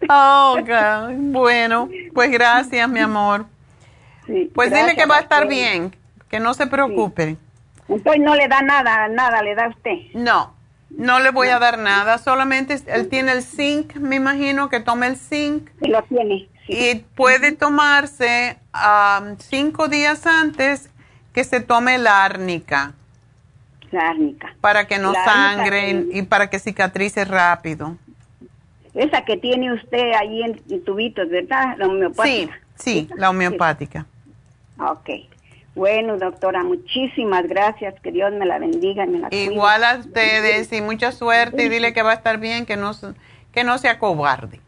Oh, 0.08 0.56
God. 0.60 1.14
Bueno, 1.32 1.88
pues 2.14 2.30
gracias, 2.30 2.88
mi 2.88 3.00
amor. 3.00 3.46
Sí, 4.26 4.50
Pues 4.54 4.72
dile 4.72 4.94
que 4.96 5.06
va 5.06 5.16
a 5.18 5.20
estar 5.20 5.46
bien, 5.48 5.94
que 6.28 6.40
no 6.40 6.54
se 6.54 6.66
preocupe. 6.66 7.36
Entonces 7.88 8.22
no 8.22 8.34
le 8.34 8.48
da 8.48 8.62
nada, 8.62 9.08
nada 9.08 9.42
le 9.42 9.54
da 9.54 9.66
a 9.66 9.68
usted. 9.68 9.96
No, 10.14 10.52
no 10.90 11.20
le 11.20 11.30
voy 11.30 11.48
a 11.48 11.58
dar 11.60 11.78
nada, 11.78 12.18
solamente 12.18 12.76
él 12.86 13.08
tiene 13.08 13.32
el 13.32 13.42
zinc, 13.42 13.94
me 13.96 14.16
imagino 14.16 14.68
que 14.68 14.80
tome 14.80 15.06
el 15.06 15.16
zinc 15.16 15.68
Se 15.80 15.88
lo 15.88 16.02
tiene. 16.02 16.48
Sí. 16.66 16.72
y 16.72 16.94
puede 17.14 17.52
tomarse 17.52 18.58
ah, 18.72 19.34
cinco 19.38 19.88
días 19.88 20.26
antes 20.26 20.90
que 21.32 21.44
se 21.44 21.60
tome 21.60 21.98
la 21.98 22.24
árnica 22.24 22.94
La 23.90 24.08
árnica. 24.10 24.54
para 24.60 24.86
que 24.86 24.98
no 24.98 25.12
La 25.12 25.24
sangre 25.24 25.90
sí. 25.90 26.08
y 26.18 26.22
para 26.22 26.48
que 26.50 26.58
cicatrice 26.58 27.24
rápido. 27.24 27.96
Esa 28.94 29.24
que 29.26 29.36
tiene 29.36 29.72
usted 29.74 30.12
ahí 30.18 30.42
en, 30.42 30.82
tubitos, 30.84 31.28
¿verdad? 31.28 31.76
La 31.76 31.84
Sí, 31.84 31.90
homeopática. 31.90 32.58
sí, 32.76 33.08
la 33.16 33.28
homeopática. 33.30 34.06
Ok. 34.78 35.10
Bueno, 35.74 36.16
doctora, 36.16 36.62
muchísimas 36.64 37.46
gracias. 37.46 37.94
Que 38.00 38.10
Dios 38.10 38.32
me 38.32 38.46
la 38.46 38.58
bendiga 38.58 39.04
y 39.04 39.08
me 39.08 39.18
la 39.18 39.28
cuide. 39.28 39.42
Igual 39.52 39.84
a 39.84 39.96
ustedes 39.96 40.72
y 40.72 40.80
mucha 40.80 41.12
suerte 41.12 41.64
y 41.64 41.68
dile 41.68 41.92
que 41.92 42.00
va 42.02 42.12
a 42.12 42.14
estar 42.14 42.38
bien, 42.38 42.64
que 42.64 42.78
no, 42.78 42.92
que 43.52 43.62
no 43.64 43.76
sea 43.76 43.98
cobarde. 43.98 44.60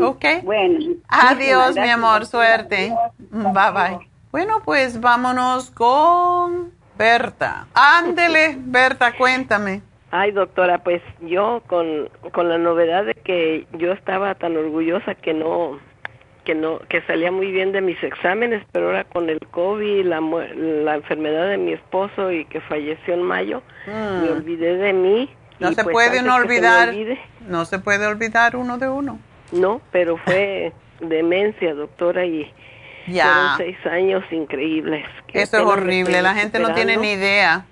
¿Ok? 0.00 0.24
Bueno. 0.44 0.94
Adiós, 1.08 1.74
mi 1.76 1.88
amor, 1.90 2.26
suerte. 2.26 2.92
Bye 3.30 3.52
bye. 3.72 4.08
Bueno, 4.30 4.62
pues 4.64 5.00
vámonos 5.00 5.70
con 5.70 6.72
Berta. 6.96 7.66
Ándele, 7.74 8.54
Berta, 8.58 9.12
cuéntame. 9.16 9.82
Ay, 10.10 10.30
doctora, 10.32 10.78
pues 10.78 11.02
yo 11.20 11.62
con, 11.66 12.08
con 12.32 12.48
la 12.48 12.58
novedad 12.58 13.04
de 13.04 13.14
que 13.14 13.66
yo 13.72 13.92
estaba 13.92 14.34
tan 14.34 14.56
orgullosa 14.56 15.14
que 15.14 15.32
no 15.34 15.78
que 16.44 16.54
no 16.56 16.80
que 16.88 17.00
salía 17.02 17.30
muy 17.30 17.52
bien 17.52 17.70
de 17.72 17.80
mis 17.80 18.02
exámenes, 18.02 18.64
pero 18.72 18.86
ahora 18.86 19.04
con 19.04 19.30
el 19.30 19.38
COVID, 19.52 20.04
la, 20.04 20.20
la 20.20 20.96
enfermedad 20.96 21.46
de 21.48 21.56
mi 21.56 21.72
esposo 21.72 22.32
y 22.32 22.44
que 22.46 22.60
falleció 22.60 23.14
en 23.14 23.22
mayo, 23.22 23.62
me 23.86 24.28
Mm. 24.28 24.32
olvidé 24.32 24.76
de 24.76 24.92
mí. 24.92 25.30
No 25.60 25.70
y 25.70 25.74
se 25.76 25.84
pues 25.84 25.94
puede 25.94 26.18
uno 26.20 26.34
me 26.36 26.42
olvidar, 26.42 26.88
olvide- 26.88 27.20
no 27.46 27.64
se 27.64 27.78
puede 27.78 28.06
olvidar 28.06 28.56
uno 28.56 28.76
de 28.78 28.88
uno. 28.88 29.18
No, 29.52 29.80
pero 29.92 30.16
fue 30.18 30.72
demencia, 31.00 31.74
doctora, 31.74 32.24
y 32.26 32.50
Ya. 33.06 33.24
fueron 33.24 33.56
seis 33.58 33.86
años 33.86 34.24
increíbles. 34.32 35.04
Eso 35.32 35.58
es 35.58 35.64
horrible, 35.64 36.20
la 36.22 36.34
gente 36.34 36.58
no 36.58 36.74
tiene 36.74 36.96
ni 36.96 37.12
idea 37.12 37.64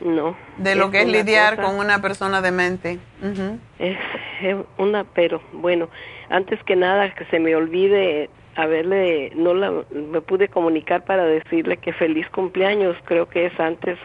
No. 0.00 0.36
de 0.58 0.74
lo 0.74 0.90
que 0.90 1.02
es 1.02 1.08
lidiar 1.08 1.56
cosa- 1.56 1.68
con 1.68 1.78
una 1.78 2.00
persona 2.02 2.40
demente. 2.40 2.98
Ujú. 3.22 3.58
Es 3.78 3.96
es 4.40 4.56
una, 4.76 5.02
pero 5.02 5.42
bueno, 5.52 5.88
antes 6.30 6.62
que 6.62 6.76
nada 6.76 7.12
que 7.14 7.24
se 7.24 7.40
me 7.40 7.56
olvide 7.56 8.30
haberle, 8.54 9.32
no 9.34 9.52
la, 9.54 9.72
me 9.90 10.20
pude 10.20 10.48
comunicar 10.48 11.04
para 11.04 11.24
decirle 11.24 11.76
que 11.78 11.92
feliz 11.92 12.28
cumpleaños, 12.30 12.96
creo 13.04 13.28
que 13.28 13.46
es 13.46 13.58
antes, 13.58 13.98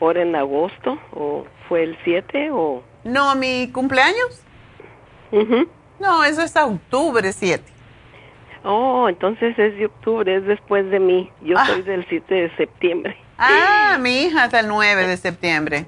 ahora 0.00 0.22
en 0.22 0.36
agosto, 0.36 0.96
o 1.12 1.44
fue 1.68 1.82
el 1.82 1.98
7, 2.04 2.50
o... 2.52 2.84
No, 3.02 3.34
mi 3.34 3.70
cumpleaños. 3.72 4.44
No, 6.00 6.24
eso 6.24 6.42
es 6.42 6.56
a 6.56 6.66
octubre 6.66 7.32
7. 7.32 7.62
Oh, 8.64 9.08
entonces 9.08 9.58
es 9.58 9.76
de 9.78 9.86
octubre, 9.86 10.34
es 10.36 10.44
después 10.44 10.90
de 10.90 10.98
mí, 11.00 11.30
yo 11.42 11.56
Ah. 11.58 11.66
soy 11.66 11.82
del 11.82 12.04
7 12.08 12.34
de 12.34 12.56
septiembre. 12.56 13.16
Ah, 13.38 13.96
mi 14.00 14.22
hija 14.22 14.46
es 14.46 14.54
el 14.54 14.68
9 14.68 15.06
de 15.06 15.16
septiembre. 15.16 15.86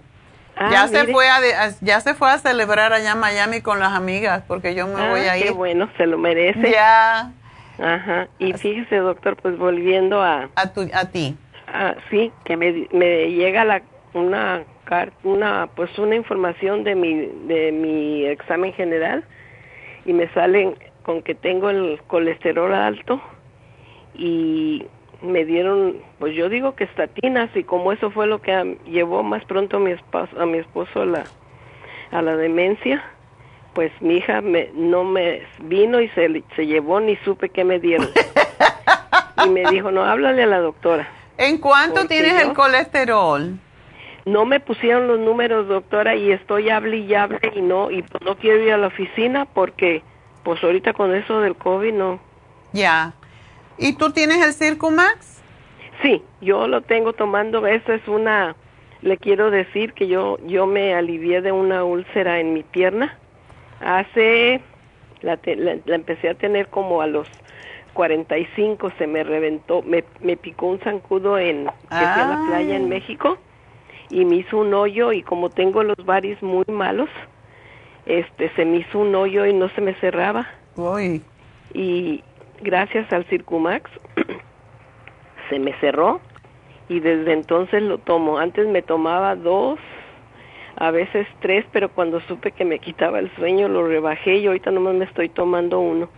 Ah, 0.56 0.68
ya 0.70 0.88
se 0.88 1.06
fue 1.06 1.28
a, 1.28 1.36
a- 1.36 1.70
ya 1.80 2.00
se 2.00 2.14
fue 2.14 2.30
a 2.30 2.38
celebrar 2.38 2.92
allá 2.92 3.12
en 3.12 3.18
Miami 3.18 3.60
con 3.60 3.80
las 3.80 3.92
amigas 3.92 4.42
porque 4.46 4.74
yo 4.74 4.86
me 4.86 5.00
Ah, 5.02 5.10
voy 5.10 5.20
a 5.20 5.32
qué 5.34 5.46
ir. 5.46 5.52
bueno, 5.52 5.88
se 5.96 6.06
lo 6.06 6.18
merece. 6.18 6.70
Ya 6.70 7.32
Ajá, 7.82 8.28
y 8.38 8.52
fíjese, 8.52 8.96
doctor, 8.96 9.36
pues 9.36 9.56
volviendo 9.56 10.22
a... 10.22 10.50
a 10.54 10.72
tu 10.72 10.82
a 10.92 11.06
ti. 11.06 11.34
Ah, 11.66 11.94
sí, 12.10 12.30
que 12.44 12.56
me, 12.58 12.88
me 12.92 13.30
llega 13.32 13.64
la 13.64 13.82
una 14.12 14.62
una 15.22 15.68
pues 15.76 15.96
una 15.98 16.16
información 16.16 16.82
de 16.84 16.94
mi 16.96 17.14
de 17.46 17.70
mi 17.72 18.26
examen 18.26 18.72
general 18.74 19.24
y 20.05 20.12
me 20.12 20.28
salen 20.35 20.77
con 21.02 21.22
que 21.22 21.35
tengo 21.35 21.70
el 21.70 22.01
colesterol 22.06 22.72
alto 22.74 23.20
y 24.14 24.85
me 25.22 25.44
dieron 25.44 25.97
pues 26.18 26.35
yo 26.35 26.48
digo 26.48 26.74
que 26.74 26.85
estatinas 26.85 27.51
y 27.55 27.64
como 27.64 27.93
eso 27.93 28.10
fue 28.10 28.27
lo 28.27 28.40
que 28.40 28.78
llevó 28.86 29.22
más 29.22 29.44
pronto 29.44 29.77
a 29.77 29.81
mi 29.81 29.90
esposo 29.93 30.40
a 30.40 30.47
mi 30.47 30.59
esposo 30.59 31.02
a 31.02 31.06
la 31.06 31.24
a 32.10 32.22
la 32.22 32.36
demencia 32.36 33.02
pues 33.74 33.93
mi 34.01 34.16
hija 34.16 34.40
me, 34.40 34.70
no 34.74 35.05
me 35.05 35.43
vino 35.60 36.01
y 36.01 36.09
se, 36.09 36.43
se 36.56 36.66
llevó 36.66 37.01
ni 37.01 37.16
supe 37.16 37.51
qué 37.51 37.64
me 37.64 37.78
dieron 37.78 38.09
y 39.44 39.48
me 39.48 39.70
dijo 39.70 39.90
no 39.90 40.05
háblale 40.05 40.43
a 40.43 40.47
la 40.47 40.59
doctora 40.59 41.09
¿En 41.39 41.56
cuánto 41.59 42.06
tienes 42.06 42.35
yo- 42.43 42.51
el 42.51 42.55
colesterol? 42.55 43.59
No 44.26 44.44
me 44.44 44.60
pusieron 44.60 45.06
los 45.09 45.18
números, 45.18 45.68
doctora, 45.68 46.14
y 46.14 46.30
estoy 46.32 46.68
hable 46.70 46.98
y 46.98 47.14
hable 47.14 47.40
y 47.55 47.60
no, 47.62 47.90
y 47.90 48.02
pues 48.02 48.22
no 48.24 48.36
quiero 48.36 48.62
ir 48.62 48.72
a 48.72 48.76
la 48.78 48.88
oficina 48.88 49.47
porque, 49.47 50.02
pues 50.42 50.62
ahorita 50.62 50.92
con 50.92 51.14
eso 51.14 51.40
del 51.40 51.56
COVID 51.56 51.92
no. 51.92 52.20
Ya. 52.72 53.14
¿Y 53.78 53.94
tú 53.94 54.10
tienes 54.10 54.44
el 54.44 54.52
Circumax? 54.52 55.42
Sí, 56.02 56.22
yo 56.40 56.66
lo 56.66 56.82
tengo 56.82 57.12
tomando, 57.12 57.66
esa 57.66 57.94
es 57.94 58.06
una, 58.09 58.55
le 59.02 59.16
quiero 59.16 59.51
decir 59.51 59.92
que 59.92 60.06
yo, 60.06 60.38
yo 60.47 60.66
me 60.66 60.94
alivié 60.94 61.40
de 61.42 61.52
una 61.52 61.84
úlcera 61.84 62.40
en 62.40 62.52
mi 62.55 62.62
pierna. 62.62 63.16
Hace, 63.80 64.60
la, 65.22 65.36
te- 65.38 65.56
la, 65.56 65.76
la 65.84 65.94
empecé 65.94 66.28
a 66.28 66.34
tener 66.34 66.68
como 66.68 67.01
a 67.01 67.06
los 67.06 67.26
45, 67.94 68.92
se 68.98 69.06
me 69.06 69.24
reventó, 69.24 69.82
me, 69.82 70.05
me 70.20 70.36
picó 70.36 70.66
un 70.66 70.78
zancudo 70.80 71.38
en, 71.38 71.64
que 71.66 72.06
fui 72.12 72.22
a 72.22 72.26
la 72.26 72.36
playa 72.47 72.76
en 72.76 72.84
Ay. 72.84 72.88
México 72.88 73.38
y 74.10 74.24
me 74.24 74.36
hizo 74.36 74.58
un 74.58 74.74
hoyo 74.74 75.12
y 75.12 75.22
como 75.22 75.50
tengo 75.50 75.82
los 75.82 75.96
varis 76.04 76.42
muy 76.42 76.64
malos, 76.68 77.08
este, 78.06 78.50
se 78.56 78.64
me 78.64 78.78
hizo 78.78 78.98
un 78.98 79.14
hoyo 79.14 79.46
y 79.46 79.52
no 79.52 79.68
se 79.70 79.80
me 79.80 79.94
cerraba 79.94 80.48
Uy. 80.76 81.22
y 81.72 82.22
gracias 82.60 83.12
al 83.12 83.24
Circumax 83.26 83.90
se 85.48 85.58
me 85.58 85.72
cerró 85.80 86.20
y 86.88 86.98
desde 87.00 87.32
entonces 87.32 87.82
lo 87.82 87.98
tomo. 87.98 88.38
Antes 88.38 88.66
me 88.66 88.82
tomaba 88.82 89.36
dos, 89.36 89.78
a 90.76 90.90
veces 90.90 91.26
tres, 91.40 91.64
pero 91.72 91.88
cuando 91.90 92.20
supe 92.22 92.50
que 92.50 92.64
me 92.64 92.80
quitaba 92.80 93.20
el 93.20 93.34
sueño 93.36 93.68
lo 93.68 93.86
rebajé 93.86 94.38
y 94.38 94.46
ahorita 94.48 94.72
nomás 94.72 94.94
me 94.94 95.04
estoy 95.04 95.28
tomando 95.28 95.78
uno. 95.78 96.08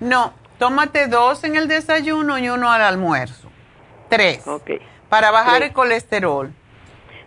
No, 0.00 0.32
tómate 0.58 1.06
dos 1.06 1.44
en 1.44 1.54
el 1.54 1.68
desayuno 1.68 2.38
y 2.38 2.48
uno 2.48 2.72
al 2.72 2.82
almuerzo. 2.82 3.48
Tres. 4.08 4.46
Ok. 4.48 4.70
Para 5.08 5.30
bajar 5.30 5.58
Tres. 5.58 5.68
el 5.68 5.74
colesterol. 5.74 6.52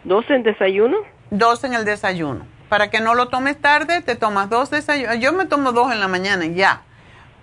¿Dos 0.08 0.30
en 0.30 0.42
desayuno? 0.44 0.96
Dos 1.32 1.66
en 1.66 1.74
el 1.74 1.84
desayuno. 1.84 2.46
Para 2.70 2.90
que 2.90 3.02
no 3.02 3.14
lo 3.14 3.28
tomes 3.28 3.58
tarde, 3.60 4.02
te 4.02 4.16
tomas 4.16 4.50
dos 4.50 4.70
desayunos. 4.70 5.20
Yo 5.20 5.34
me 5.34 5.46
tomo 5.46 5.74
dos 5.74 5.92
en 5.92 6.00
la 6.00 6.08
mañana 6.08 6.46
y 6.46 6.54
ya. 6.56 6.82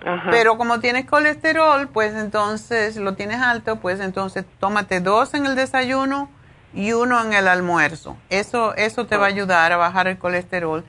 Ajá. 0.04 0.30
Pero 0.30 0.56
como 0.56 0.80
tienes 0.80 1.04
colesterol, 1.04 1.88
pues 1.88 2.14
entonces 2.14 2.96
lo 2.96 3.14
tienes 3.16 3.40
alto, 3.42 3.80
pues 3.80 4.00
entonces 4.00 4.46
tómate 4.60 5.00
dos 5.00 5.34
en 5.34 5.44
el 5.44 5.56
desayuno 5.56 6.30
y 6.72 6.92
uno 6.94 7.22
en 7.22 7.34
el 7.34 7.48
almuerzo. 7.48 8.16
Eso, 8.30 8.74
eso 8.76 9.06
te 9.06 9.18
va 9.18 9.26
a 9.26 9.28
ayudar 9.28 9.72
a 9.72 9.76
bajar 9.76 10.06
el 10.08 10.16
colesterol. 10.16 10.84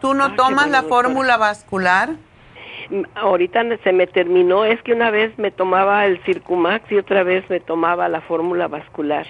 ¿Tú 0.00 0.14
no 0.14 0.24
Ah, 0.24 0.34
tomas 0.36 0.66
bueno, 0.66 0.72
la 0.72 0.82
fórmula 0.82 1.36
vascular? 1.36 2.10
Mm, 2.90 3.02
Ahorita 3.14 3.62
se 3.84 3.92
me 3.92 4.08
terminó, 4.08 4.64
es 4.64 4.82
que 4.82 4.92
una 4.92 5.10
vez 5.10 5.38
me 5.38 5.52
tomaba 5.52 6.04
el 6.04 6.20
Circumax 6.24 6.90
y 6.90 6.96
otra 6.98 7.22
vez 7.22 7.48
me 7.48 7.60
tomaba 7.60 8.08
la 8.08 8.20
fórmula 8.22 8.66
vascular. 8.66 9.26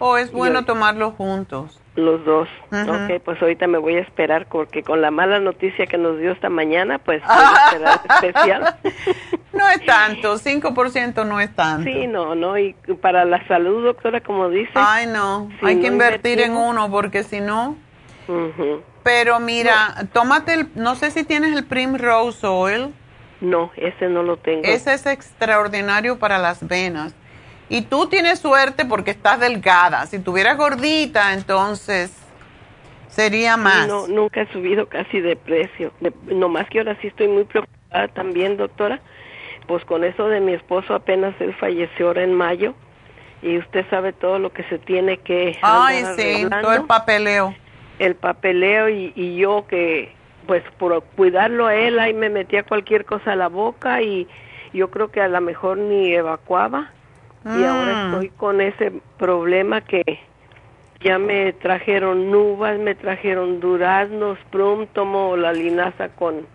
¿O 0.00 0.16
es 0.16 0.32
bueno 0.32 0.64
tomarlos 0.64 1.14
juntos? 1.14 1.78
Los 1.94 2.24
dos. 2.24 2.48
Ujú. 2.72 2.90
Ok, 2.90 3.22
pues 3.22 3.40
ahorita 3.42 3.66
me 3.66 3.76
voy 3.76 3.96
a 3.96 4.00
esperar 4.00 4.46
porque 4.46 4.82
con 4.82 5.02
la 5.02 5.10
mala 5.10 5.40
noticia 5.40 5.86
que 5.86 5.98
nos 5.98 6.18
dio 6.18 6.32
esta 6.32 6.48
mañana, 6.48 6.98
pues 6.98 7.22
voy 7.22 7.36
a 7.36 7.64
esperar 7.66 8.00
especial. 8.08 8.76
No 9.52 9.68
es 9.68 9.84
tanto, 9.84 10.38
5% 10.38 11.26
no 11.26 11.38
es 11.38 11.54
tanto. 11.54 11.84
Sí, 11.84 12.06
no, 12.06 12.34
no, 12.34 12.56
y 12.56 12.72
para 13.02 13.26
la 13.26 13.46
salud, 13.46 13.84
doctora, 13.84 14.22
como 14.22 14.48
dice. 14.48 14.72
Ay, 14.74 15.06
no, 15.06 15.50
si 15.60 15.66
hay 15.66 15.76
que 15.76 15.88
no 15.88 15.92
invertir 15.94 16.40
en 16.40 16.56
uno 16.56 16.90
porque 16.90 17.22
si 17.22 17.40
no... 17.40 17.76
Ujú. 18.26 18.82
Pero 19.02 19.38
mira, 19.38 20.08
tómate 20.12 20.54
el, 20.54 20.68
no 20.74 20.94
sé 20.94 21.10
si 21.10 21.24
tienes 21.24 21.54
el 21.54 21.64
Primrose 21.64 22.46
Oil. 22.46 22.94
No, 23.40 23.70
ese 23.76 24.08
no 24.08 24.22
lo 24.22 24.36
tengo. 24.36 24.62
Ese 24.64 24.94
es 24.94 25.04
extraordinario 25.06 26.18
para 26.18 26.38
las 26.38 26.66
venas. 26.66 27.14
Y 27.70 27.82
tú 27.82 28.08
tienes 28.08 28.40
suerte 28.40 28.84
porque 28.84 29.12
estás 29.12 29.38
delgada. 29.38 30.04
Si 30.06 30.18
tuvieras 30.18 30.58
gordita, 30.58 31.32
entonces 31.32 32.12
sería 33.08 33.56
más. 33.56 33.86
No, 33.86 34.08
nunca 34.08 34.42
he 34.42 34.52
subido 34.52 34.86
casi 34.88 35.20
de 35.20 35.36
precio. 35.36 35.92
De, 36.00 36.12
nomás 36.26 36.68
que 36.68 36.80
ahora 36.80 36.96
sí 37.00 37.06
estoy 37.06 37.28
muy 37.28 37.44
preocupada 37.44 38.08
también, 38.08 38.56
doctora. 38.56 39.00
Pues 39.68 39.84
con 39.84 40.02
eso 40.02 40.28
de 40.28 40.40
mi 40.40 40.52
esposo 40.52 40.94
apenas 40.94 41.32
él 41.40 41.54
falleció 41.54 42.08
ahora 42.08 42.24
en 42.24 42.34
mayo. 42.34 42.74
Y 43.40 43.56
usted 43.58 43.86
sabe 43.88 44.12
todo 44.12 44.40
lo 44.40 44.52
que 44.52 44.64
se 44.64 44.78
tiene 44.78 45.18
que 45.18 45.56
Ay, 45.62 46.04
sí, 46.16 46.46
todo 46.60 46.74
el 46.74 46.82
papeleo. 46.84 47.54
el 48.00 48.16
papeleo 48.16 48.88
y, 48.88 49.12
y 49.14 49.36
yo 49.36 49.64
que 49.68 50.12
pues 50.46 50.64
por 50.76 51.02
cuidarlo 51.16 51.66
a 51.66 51.74
él 51.76 52.00
ahí 52.00 52.12
me 52.14 52.28
metía 52.30 52.64
cualquier 52.64 53.04
cosa 53.04 53.32
a 53.32 53.36
la 53.36 53.48
boca 53.48 54.02
y 54.02 54.26
yo 54.72 54.90
creo 54.90 55.10
que 55.10 55.20
a 55.20 55.28
lo 55.28 55.40
mejor 55.40 55.78
ni 55.78 56.12
evacuaba 56.12 56.90
y 57.44 57.64
ahora 57.64 57.94
Mm. 57.94 58.06
estoy 58.14 58.28
con 58.30 58.60
ese 58.60 58.92
problema 59.18 59.80
que 59.80 60.02
ya 61.00 61.18
me 61.18 61.52
trajeron 61.54 62.30
nubas, 62.30 62.78
me 62.78 62.94
trajeron 62.94 63.60
duraznos, 63.60 64.38
prum, 64.50 64.86
tomo 64.88 65.36
la 65.36 65.52
linaza 65.52 66.08
con 66.10 66.46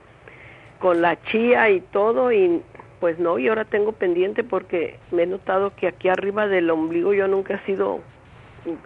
con 0.79 1.01
la 1.01 1.19
chía 1.23 1.69
y 1.71 1.81
todo 1.81 2.31
y 2.31 2.61
pues 2.99 3.17
no, 3.17 3.39
y 3.39 3.47
ahora 3.47 3.65
tengo 3.65 3.91
pendiente 3.93 4.43
porque 4.43 4.99
me 5.11 5.23
he 5.23 5.25
notado 5.25 5.73
que 5.75 5.87
aquí 5.87 6.09
arriba 6.09 6.47
del 6.47 6.69
ombligo 6.69 7.13
yo 7.13 7.27
nunca 7.27 7.55
he 7.55 7.65
sido 7.65 8.01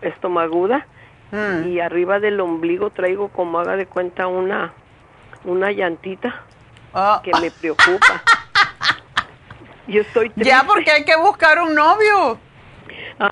estomaguda 0.02 0.86
Mm. 1.32 1.68
y 1.70 1.80
arriba 1.80 2.20
del 2.20 2.40
ombligo 2.40 2.90
traigo 2.90 3.28
como 3.30 3.60
haga 3.60 3.76
de 3.76 3.86
cuenta 3.86 4.26
una 4.28 4.74
una 5.46 5.72
llantita 5.72 6.42
Ah. 6.94 7.22
que 7.24 7.32
me 7.40 7.52
preocupa. 7.52 8.24
Yo 9.90 10.02
estoy 10.02 10.30
triste. 10.30 10.50
Ya 10.50 10.64
porque 10.66 10.92
hay 10.92 11.04
que 11.04 11.16
buscar 11.18 11.60
un 11.62 11.76
novio. 11.76 12.40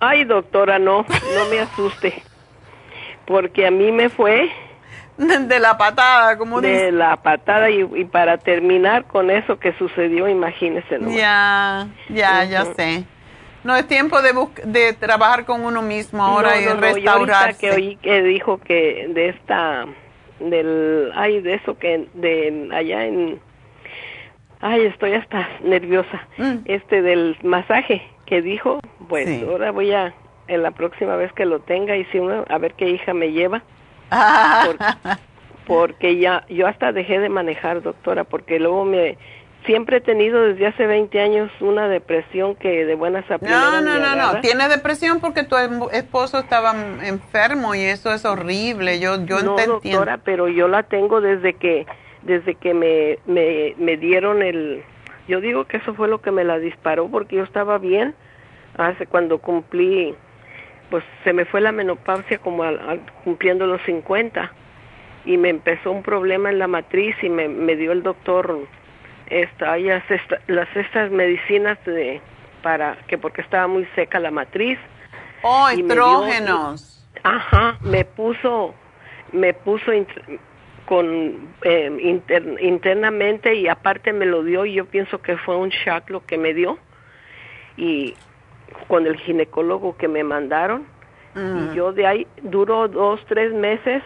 Ay, 0.01 0.23
doctora, 0.25 0.79
no, 0.79 1.05
no 1.35 1.45
me 1.49 1.59
asuste. 1.59 2.21
Porque 3.25 3.67
a 3.67 3.71
mí 3.71 3.91
me 3.91 4.09
fue 4.09 4.49
De 5.17 5.59
la 5.59 5.77
patada, 5.77 6.37
como 6.37 6.61
de 6.61 6.71
dice. 6.71 6.91
la 6.91 7.17
patada 7.17 7.69
y, 7.69 7.81
y 7.95 8.05
para 8.05 8.37
terminar 8.37 9.05
con 9.05 9.31
eso 9.31 9.57
que 9.59 9.73
sucedió, 9.73 10.27
imagínese 10.27 10.99
nomás. 10.99 11.15
Ya, 11.15 11.87
ya, 12.09 12.43
ya 12.43 12.65
sé. 12.75 13.03
No 13.63 13.75
es 13.75 13.87
tiempo 13.87 14.21
de, 14.21 14.31
de 14.65 14.93
trabajar 14.93 15.43
con 15.45 15.65
uno 15.65 15.81
mismo 15.81 16.23
ahora 16.23 16.51
No, 16.55 16.61
y 16.61 16.65
no, 16.65 16.75
no, 16.75 16.79
yo 16.81 16.87
ahorita 16.87 16.93
restaurarse. 16.93 17.59
que 17.59 17.71
oí 17.71 17.95
que 17.97 18.21
dijo 18.21 18.59
que 18.59 19.07
de 19.09 19.29
esta 19.29 19.85
del 20.39 21.11
ay 21.15 21.41
de 21.41 21.55
eso 21.55 21.77
que 21.79 22.07
de 22.13 22.69
allá 22.71 23.05
en 23.05 23.39
Ay, 24.59 24.85
estoy 24.85 25.13
hasta 25.13 25.47
nerviosa. 25.63 26.27
Mm. 26.37 26.57
Este 26.65 27.01
del 27.01 27.37
masaje 27.43 28.01
que 28.25 28.41
dijo, 28.41 28.79
pues 29.07 29.43
ahora 29.43 29.71
voy 29.71 29.93
a, 29.93 30.13
en 30.47 30.63
la 30.63 30.71
próxima 30.71 31.15
vez 31.15 31.31
que 31.33 31.45
lo 31.45 31.59
tenga, 31.59 31.95
y 31.95 32.05
si 32.05 32.19
uno, 32.19 32.43
a 32.49 32.57
ver 32.57 32.73
qué 32.73 32.89
hija 32.89 33.13
me 33.13 33.31
lleva. 33.31 33.61
Por- 34.09 34.77
porque 35.67 36.17
ya, 36.17 36.45
yo 36.49 36.65
hasta 36.67 36.91
dejé 36.91 37.19
de 37.19 37.29
manejar, 37.29 37.81
doctora, 37.81 38.23
porque 38.23 38.57
luego 38.59 38.85
me, 38.85 39.17
siempre 39.65 39.97
he 39.97 40.01
tenido 40.01 40.41
desde 40.41 40.65
hace 40.67 40.87
20 40.87 41.19
años 41.19 41.51
una 41.59 41.89
depresión 41.89 42.55
que 42.55 42.85
de 42.85 42.95
buenas 42.95 43.25
a 43.29 43.33
No, 43.33 43.39
primeras 43.39 43.71
no, 43.73 43.81
no, 43.81 43.99
no. 43.99 44.05
agarra. 44.23 44.41
Tienes 44.41 44.69
depresión 44.69 45.19
porque 45.19 45.43
tu 45.43 45.57
em- 45.57 45.81
esposo 45.91 46.39
estaba 46.39 46.73
enfermo 47.03 47.75
y 47.75 47.81
eso 47.81 48.13
es 48.13 48.23
horrible. 48.23 48.99
Yo, 49.01 49.25
yo 49.25 49.41
no, 49.41 49.55
te 49.55 49.63
entiendo. 49.63 49.99
doctora, 49.99 50.17
pero 50.23 50.47
yo 50.47 50.67
la 50.69 50.83
tengo 50.83 51.19
desde 51.19 51.53
que 51.55 51.85
desde 52.27 52.55
que 52.55 52.73
me, 52.73 53.17
me, 53.25 53.73
me 53.77 53.97
dieron 53.97 54.43
el... 54.43 54.83
Yo 55.27 55.41
digo 55.41 55.65
que 55.65 55.77
eso 55.77 55.93
fue 55.95 56.07
lo 56.07 56.21
que 56.21 56.29
me 56.31 56.43
la 56.43 56.59
disparó 56.59 57.07
porque 57.09 57.37
yo 57.37 57.43
estaba 57.43 57.77
bien 57.79 58.13
hace 58.77 59.07
cuando 59.07 59.39
cumplí, 59.39 60.13
pues 60.91 61.03
se 61.23 61.33
me 61.33 61.45
fue 61.45 61.61
la 61.61 61.71
menopausia 61.71 62.37
como 62.37 62.63
al, 62.63 62.79
al- 62.79 63.01
cumpliendo 63.23 63.65
los 63.65 63.81
50 63.83 64.51
y 65.25 65.37
me 65.37 65.49
empezó 65.49 65.91
un 65.91 66.03
problema 66.03 66.49
en 66.49 66.59
la 66.59 66.67
matriz 66.67 67.15
y 67.23 67.29
me, 67.29 67.47
me 67.47 67.75
dio 67.75 67.91
el 67.91 68.03
doctor 68.03 68.59
esta, 69.29 69.77
esta- 69.77 70.39
las 70.47 70.73
estas 70.75 71.09
medicinas 71.11 71.77
de 71.85 72.21
para 72.61 72.97
que 73.07 73.17
porque 73.17 73.41
estaba 73.41 73.67
muy 73.67 73.85
seca 73.95 74.19
la 74.19 74.31
matriz. 74.31 74.77
Oh, 75.43 75.69
y 75.71 75.81
me 75.83 75.93
dio- 75.95 76.03
estrógenos. 76.05 77.07
Ajá, 77.23 77.77
me 77.81 78.05
puso, 78.05 78.73
me 79.31 79.53
puso 79.53 79.91
con 80.87 81.49
eh, 81.63 81.95
inter- 82.01 82.57
internamente 82.61 83.53
y 83.55 83.67
aparte 83.67 84.13
me 84.13 84.25
lo 84.25 84.41
dio 84.43 84.65
y 84.65 84.73
yo 84.73 84.85
pienso 84.85 85.21
que 85.21 85.37
fue 85.37 85.55
un 85.57 85.69
shock 85.69 86.09
lo 86.09 86.25
que 86.25 86.37
me 86.39 86.53
dio. 86.53 86.79
Y 87.77 88.15
con 88.87 89.05
el 89.05 89.17
ginecólogo 89.17 89.95
que 89.97 90.07
me 90.07 90.23
mandaron. 90.23 90.85
Y 91.35 91.75
yo 91.75 91.91
de 91.93 92.07
ahí 92.07 92.27
duró 92.41 92.87
dos 92.87 93.23
tres 93.27 93.53
meses 93.53 94.01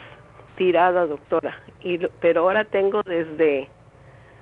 tirada 0.57 1.05
doctora. 1.05 1.57
Y 1.81 1.99
pero 2.19 2.41
ahora 2.41 2.65
tengo 2.65 3.01
desde 3.03 3.69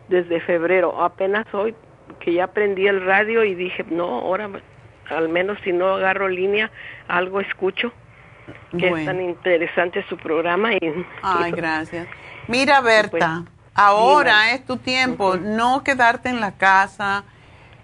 desde 0.07 0.39
febrero. 0.41 0.99
Apenas 1.03 1.45
hoy 1.53 1.75
que 2.19 2.33
ya 2.33 2.45
aprendí 2.45 2.87
el 2.87 3.05
radio 3.05 3.43
y 3.43 3.53
dije 3.53 3.85
no 3.91 4.05
ahora 4.21 4.49
al 5.09 5.29
menos 5.29 5.59
si 5.63 5.71
no 5.71 5.89
agarro 5.95 6.27
línea 6.27 6.71
algo 7.07 7.39
escucho 7.41 7.91
que 8.79 8.87
es 9.01 9.05
tan 9.05 9.21
interesante 9.21 10.03
su 10.09 10.17
programa 10.17 10.73
y 10.73 10.79
Ay, 11.21 11.51
gracias. 11.55 12.07
Mira, 12.49 12.81
Berta, 12.81 13.43
ahora 13.75 14.51
es 14.53 14.65
tu 14.65 14.77
tiempo, 14.77 15.37
no 15.37 15.83
quedarte 15.83 16.29
en 16.29 16.41
la 16.41 16.51
casa. 16.53 17.23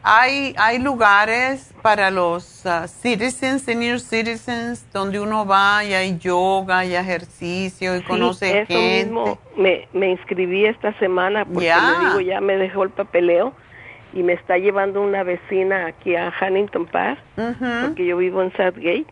Hay, 0.01 0.55
hay 0.57 0.79
lugares 0.79 1.71
para 1.81 2.09
los 2.11 2.65
ah, 2.65 2.87
citizens, 2.87 3.61
senior 3.63 3.99
citizens, 3.99 4.85
donde 4.91 5.19
uno 5.19 5.45
va 5.45 5.83
y 5.83 5.93
hay 5.93 6.17
yoga 6.17 6.83
y 6.83 6.95
ejercicio 6.95 7.95
y 7.95 7.99
Sí, 7.99 8.05
conoce 8.05 8.59
eso 8.61 8.67
gente. 8.67 9.05
mismo 9.05 9.39
me, 9.55 9.87
me 9.93 10.09
inscribí 10.09 10.65
esta 10.65 10.97
semana 10.99 11.45
porque 11.45 11.63
Ya. 11.65 11.79
le 11.81 11.99
digo 12.07 12.21
ya 12.21 12.41
me 12.41 12.57
dejó 12.57 12.83
el 12.83 12.89
papeleo 12.91 13.53
y 14.13 14.21
me 14.23 14.33
está 14.33 14.57
llevando 14.57 15.01
una 15.01 15.23
vecina 15.23 15.87
aquí 15.87 16.15
a 16.15 16.31
Huntington 16.41 16.85
Park 16.87 17.19
porque 17.81 18.05
yo 18.05 18.17
vivo 18.17 18.41
en 18.43 18.51
Southgate 18.53 19.05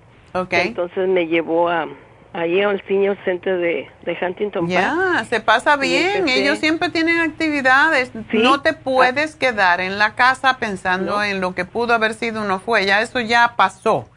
entonces 0.68 1.08
me 1.10 1.28
llevó 1.28 1.70
a 1.70 1.88
allí 2.34 2.62
al 2.62 2.84
senior 2.88 3.18
center 3.24 3.58
de, 3.60 3.88
de 4.06 4.18
Huntington 4.22 4.66
Park 4.68 4.72
Ya, 4.72 5.26
se 5.30 5.40
pasa 5.40 5.76
bien. 5.78 6.22
empecé- 6.28 6.42
Ellos 6.42 6.58
siempre 6.60 6.90
tienen 6.90 7.20
actividades. 7.20 8.12
No 8.34 8.62
te 8.62 8.74
puedes 8.74 9.36
quedar 9.36 9.80
en 9.82 10.00
la 10.00 10.16
casa 10.16 10.58
pensando 10.58 11.18
No. 11.18 11.24
en 11.24 11.42
lo 11.42 11.54
que 11.56 11.66
pudo 11.66 11.94
haber 11.94 12.14
sido 12.16 12.42
o 12.42 12.46
no 12.46 12.60
fue. 12.60 12.86
Ya 12.86 13.02
eso 13.02 13.20
ya 13.20 13.54
pasó. 13.56 14.10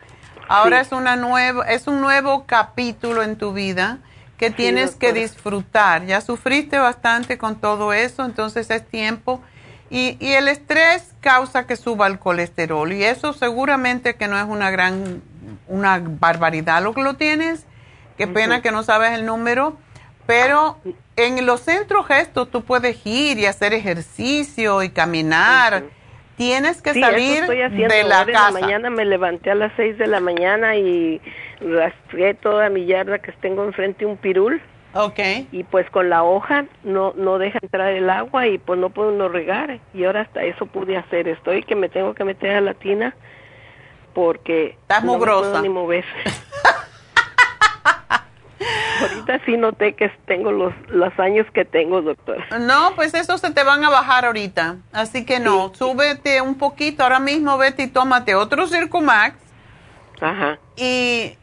Ahora 0.48 0.78
Sí. 0.82 0.86
es 0.86 0.92
una 0.92 1.16
nueva, 1.16 1.64
es 1.68 1.86
un 1.86 2.00
nuevo 2.00 2.44
capítulo 2.46 3.22
en 3.22 3.36
tu 3.36 3.52
vida 3.52 3.98
que 4.38 4.50
tienes 4.50 4.94
que 4.94 5.12
disfrutar. 5.12 6.04
Ya 6.06 6.20
sufriste 6.20 6.78
bastante 6.78 7.36
con 7.38 7.56
todo 7.56 7.92
eso, 7.92 8.24
entonces 8.24 8.70
es 8.70 8.86
tiempo. 8.86 9.40
Y, 9.90 10.16
y 10.20 10.32
el 10.32 10.48
estrés 10.48 11.14
causa 11.20 11.66
que 11.66 11.76
suba 11.76 12.06
el 12.06 12.18
colesterol 12.18 12.92
y 12.92 13.04
eso 13.04 13.32
seguramente 13.32 14.14
que 14.16 14.26
no 14.28 14.36
es 14.38 14.44
una 14.44 14.70
gran, 14.70 15.22
una 15.68 16.00
barbaridad 16.02 16.82
lo 16.82 16.92
que 16.94 17.02
lo 17.02 17.14
tienes. 17.14 17.66
Qué 18.16 18.26
pena 18.26 18.62
que 18.62 18.70
no 18.72 18.82
sabes 18.82 19.12
el 19.12 19.26
número, 19.26 19.76
pero 20.26 20.78
en 21.16 21.44
los 21.46 21.60
centros 21.60 22.06
gestos 22.06 22.50
tú 22.50 22.62
puedes 22.62 23.04
ir 23.06 23.38
y 23.38 23.46
hacer 23.46 23.74
ejercicio 23.74 24.82
y 24.82 24.90
caminar. 24.90 25.84
Tienes 26.36 26.82
que 26.82 26.92
Sí, 26.92 27.00
salir 27.00 27.40
estoy 27.40 27.62
haciendo. 27.62 27.94
de 27.94 28.02
la 28.04 28.18
Ahora 28.20 28.32
casa. 28.32 28.48
En 28.48 28.54
la 28.54 28.60
mañana 28.60 28.90
me 28.90 29.04
levanté 29.06 29.50
a 29.50 29.54
las 29.54 29.72
6 29.76 29.96
de 29.96 30.06
la 30.06 30.20
mañana 30.20 30.76
y 30.76 31.20
rastré 31.60 32.34
toda 32.34 32.68
mi 32.68 32.84
yarda 32.84 33.18
que 33.20 33.32
tengo 33.32 33.64
enfrente 33.64 34.04
un 34.04 34.18
pirul. 34.18 34.60
Ok. 34.92 35.18
Y 35.52 35.64
pues 35.64 35.88
con 35.90 36.10
la 36.10 36.24
hoja 36.24 36.66
no 36.84 37.12
no 37.16 37.38
deja 37.38 37.58
entrar 37.62 37.92
el 37.92 38.08
agua 38.10 38.46
y 38.48 38.58
pues 38.58 38.78
no 38.78 38.90
puedo 38.90 39.12
no 39.12 39.28
regar. 39.30 39.78
Y 39.94 40.04
ahora 40.04 40.22
hasta 40.22 40.42
eso 40.44 40.66
pude 40.66 40.96
hacer. 40.98 41.26
Estoy 41.28 41.62
que 41.62 41.74
me 41.74 41.88
tengo 41.88 42.12
que 42.14 42.24
meter 42.24 42.50
a 42.56 42.60
la 42.60 42.74
tina 42.74 43.14
porque 44.14 44.76
Estás 44.82 45.04
no 45.04 45.12
me 45.12 45.18
mugrosa. 45.18 45.50
puedo 45.50 45.62
ni 45.62 45.68
mover. 45.70 46.04
Ahorita 49.00 49.40
sí 49.44 49.56
noté 49.56 49.94
que 49.94 50.08
tengo 50.26 50.50
los, 50.50 50.72
los 50.88 51.16
años 51.18 51.46
que 51.52 51.64
tengo, 51.64 52.00
doctora. 52.02 52.44
No, 52.60 52.92
pues 52.96 53.12
eso 53.14 53.36
se 53.38 53.50
te 53.50 53.62
van 53.64 53.84
a 53.84 53.90
bajar 53.90 54.24
ahorita. 54.24 54.76
Así 54.92 55.24
que 55.26 55.40
no, 55.40 55.72
súbete 55.74 56.40
un 56.40 56.56
poquito. 56.56 57.02
Ahora 57.02 57.20
mismo 57.20 57.58
vete 57.58 57.82
y 57.84 57.86
tómate 57.88 58.34
otro 58.34 58.66
Circumax. 58.66 59.36
Ajá. 60.20 60.58
Y 60.76 61.36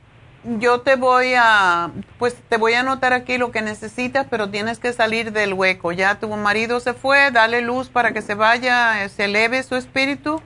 yo 0.46 0.82
te 0.82 0.96
voy 0.96 1.36
a, 1.38 1.92
pues 2.18 2.36
te 2.50 2.58
voy 2.58 2.74
a 2.74 2.80
anotar 2.82 3.14
aquí 3.14 3.38
lo 3.38 3.52
que 3.52 3.62
necesitas, 3.62 4.26
pero 4.30 4.50
tienes 4.50 4.80
que 4.80 4.92
salir 4.92 5.32
del 5.32 5.54
hueco. 5.54 5.92
Ya 5.92 6.20
tu 6.20 6.28
marido 6.30 6.80
se 6.80 6.94
fue, 6.94 7.30
dale 7.32 7.62
luz 7.62 7.90
para 7.90 8.12
que 8.12 8.22
se 8.24 8.34
vaya, 8.34 9.04
eh, 9.06 9.10
se 9.10 9.26
eleve 9.26 9.62
su 9.64 9.76
espíritu 9.76 10.42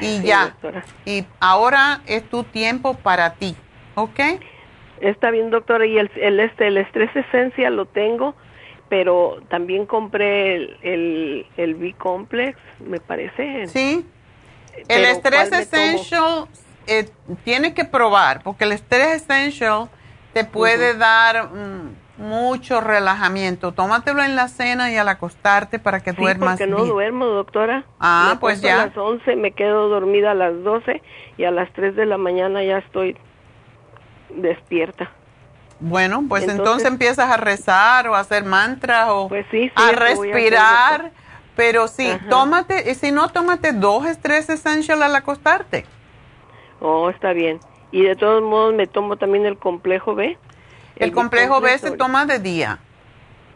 y 0.00 0.18
Sí, 0.18 0.22
ya. 0.24 0.46
doctora. 0.46 0.84
Y 1.06 1.24
ahora 1.40 2.00
es 2.06 2.28
tu 2.28 2.42
tiempo 2.44 2.94
para 2.94 3.34
ti, 3.34 3.56
¿ok? 3.94 4.20
Está 5.02 5.30
bien, 5.30 5.50
doctora, 5.50 5.84
y 5.84 5.98
el, 5.98 6.10
el, 6.16 6.38
este, 6.40 6.68
el 6.68 6.78
estrés 6.78 7.10
esencia 7.14 7.70
lo 7.70 7.86
tengo, 7.86 8.34
pero 8.88 9.38
también 9.48 9.84
compré 9.84 10.54
el, 10.54 10.76
el, 10.82 11.46
el 11.56 11.74
B-Complex, 11.74 12.56
me 12.86 13.00
parece. 13.00 13.66
Sí. 13.66 14.06
El 14.88 15.04
estrés 15.04 15.52
essential 15.52 16.46
eh, 16.86 17.08
tiene 17.44 17.74
que 17.74 17.84
probar, 17.84 18.42
porque 18.42 18.64
el 18.64 18.72
estrés 18.72 19.22
essential 19.22 19.88
te 20.32 20.44
puede 20.44 20.96
dar 20.96 21.48
mm, 21.50 22.22
mucho 22.22 22.80
relajamiento. 22.80 23.72
Tómatelo 23.72 24.22
en 24.22 24.36
la 24.36 24.46
cena 24.48 24.90
y 24.92 24.96
al 24.96 25.08
acostarte 25.08 25.78
para 25.78 26.00
que 26.00 26.12
Sí, 26.12 26.16
duermas 26.20 26.58
porque 26.58 26.70
no 26.70 26.76
bien. 26.76 26.88
duermo, 26.88 27.26
doctora. 27.26 27.84
Ah, 27.98 28.30
Me 28.34 28.40
pues 28.40 28.62
ya. 28.62 28.82
A 28.82 28.86
las 28.86 28.96
11 28.96 29.36
me 29.36 29.50
quedo 29.52 29.88
dormida 29.88 30.30
a 30.30 30.34
las 30.34 30.62
12 30.62 31.02
y 31.38 31.44
a 31.44 31.50
las 31.50 31.70
3 31.72 31.96
de 31.96 32.06
la 32.06 32.18
mañana 32.18 32.62
ya 32.62 32.78
estoy 32.78 33.16
despierta. 34.36 35.10
Bueno, 35.80 36.24
pues 36.28 36.42
entonces, 36.42 36.58
Entonces- 36.58 36.88
empiezas 36.88 37.30
a 37.30 37.36
rezar 37.36 38.06
o 38.08 38.14
a 38.14 38.20
hacer 38.20 38.44
mantras 38.44 39.08
o 39.10 39.28
Pues 39.28 39.44
sí, 39.50 39.64
sí, 39.64 39.72
a 39.74 39.90
respirar. 39.92 41.10
pero 41.56 41.88
sí, 41.88 42.08
Ajá. 42.08 42.28
tómate, 42.28 42.90
y 42.90 42.94
si 42.94 43.10
no, 43.10 43.28
tómate 43.28 43.72
dos 43.72 44.06
estrés 44.06 44.48
essential 44.48 45.02
al 45.02 45.14
acostarte. 45.16 45.84
Oh, 46.80 47.10
está 47.10 47.32
bien. 47.32 47.58
Y 47.90 48.02
de 48.02 48.14
todos 48.16 48.42
modos 48.42 48.74
me 48.74 48.86
tomo 48.86 49.16
también 49.16 49.44
el 49.44 49.58
complejo 49.58 50.14
B. 50.14 50.38
El, 50.96 51.12
complejo 51.12 51.60
B 51.60 51.72
B 51.72 51.78
se 51.78 51.90
toma 51.92 52.26
de 52.26 52.38
día. 52.38 52.78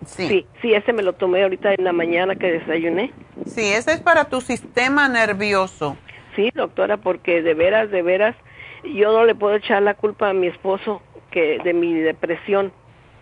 Sí. 0.04 0.28
Sí, 0.28 0.46
sí, 0.60 0.74
ese 0.74 0.92
me 0.92 1.02
lo 1.02 1.14
tomé 1.14 1.42
ahorita 1.42 1.72
en 1.74 1.84
la 1.84 1.92
mañana 1.92 2.34
que 2.36 2.52
desayuné. 2.52 3.12
Sí, 3.46 3.72
ese 3.72 3.92
es 3.92 4.00
para 4.00 4.24
tu 4.24 4.40
sistema 4.40 5.08
nervioso. 5.08 5.96
Sí, 6.34 6.50
doctora, 6.54 6.98
porque 6.98 7.40
de 7.42 7.54
veras, 7.54 7.90
de 7.90 8.02
veras, 8.02 8.36
yo 8.84 9.12
no 9.12 9.24
le 9.24 9.34
puedo 9.34 9.54
echar 9.56 9.82
la 9.82 9.94
culpa 9.94 10.30
a 10.30 10.32
mi 10.32 10.46
esposo 10.46 11.02
que 11.30 11.58
de 11.64 11.72
mi 11.72 11.92
depresión, 11.94 12.72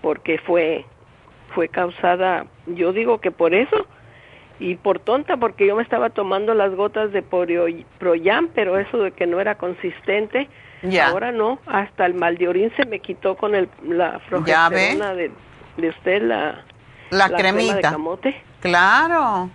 porque 0.03 0.39
fue 0.39 0.85
fue 1.55 1.69
causada, 1.69 2.47
yo 2.67 2.93
digo 2.93 3.21
que 3.21 3.31
por 3.31 3.55
eso 3.55 3.87
y 4.59 4.75
por 4.77 4.99
tonta, 4.99 5.37
porque 5.37 5.67
yo 5.67 5.77
me 5.77 5.83
estaba 5.83 6.11
tomando 6.11 6.53
las 6.55 6.75
gotas 6.75 7.13
de 7.13 7.23
Proyam, 7.23 8.49
pero 8.55 8.79
eso 8.79 8.99
de 8.99 9.13
que 9.13 9.27
no 9.27 9.41
era 9.41 9.57
consistente, 9.57 10.49
Ya. 10.83 11.09
ahora 11.09 11.33
no, 11.33 11.59
hasta 11.67 12.07
el 12.07 12.15
mal 12.15 12.37
de 12.39 12.49
orín 12.49 12.73
se 12.77 12.87
me 12.87 12.99
quitó 13.01 13.37
con 13.37 13.55
el 13.55 13.69
la 13.87 14.21
progesterona 14.29 15.15
de, 15.15 15.31
de 15.77 15.89
usted 15.89 16.23
la 16.23 16.65
La 17.11 17.29
crema 17.29 17.59
de 17.61 17.67
cremita. 17.69 17.91
camote. 17.91 18.43
Claro. 18.61 19.51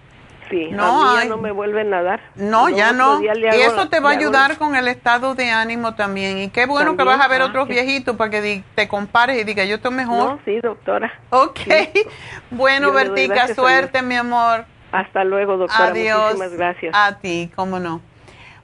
Sí, 0.49 0.69
No, 0.71 1.09
a 1.09 1.13
mí 1.13 1.19
ya 1.21 1.25
no 1.29 1.37
me 1.37 1.51
vuelven 1.51 1.93
a 1.93 2.01
dar. 2.01 2.21
No, 2.35 2.69
ya 2.69 2.91
no. 2.91 3.21
Y 3.21 3.27
eso 3.61 3.87
te 3.89 3.99
va 3.99 4.09
a 4.09 4.13
ayudar 4.13 4.57
con 4.57 4.75
el 4.75 4.87
estado 4.87 5.35
de 5.35 5.51
ánimo 5.51 5.95
también. 5.95 6.37
Y 6.39 6.49
qué 6.49 6.65
bueno 6.65 6.97
que 6.97 7.03
vas 7.03 7.21
a 7.21 7.27
ver 7.27 7.41
ah, 7.41 7.45
otros 7.45 7.67
que- 7.67 7.73
viejitos 7.73 8.15
para 8.15 8.31
que 8.31 8.63
te 8.75 8.87
compares 8.87 9.39
y 9.39 9.43
digas, 9.43 9.67
yo 9.67 9.75
estoy 9.75 9.91
mejor. 9.91 10.17
No, 10.17 10.39
sí, 10.45 10.59
doctora. 10.61 11.11
Ok. 11.29 11.59
Bueno, 12.51 12.87
Yo 12.87 12.93
le 12.93 12.99
doy 12.99 13.09
Bertica, 13.09 13.33
gracias 13.35 13.57
a 13.59 13.61
suerte, 13.61 14.01
mi 14.01 14.15
amor. 14.15 14.65
Hasta 14.91 15.23
luego, 15.23 15.57
doctora. 15.57 15.89
Adiós. 15.89 16.33
Muchísimas 16.33 16.53
gracias. 16.53 16.95
A 16.95 17.17
ti, 17.19 17.51
cómo 17.55 17.79
no. 17.79 18.01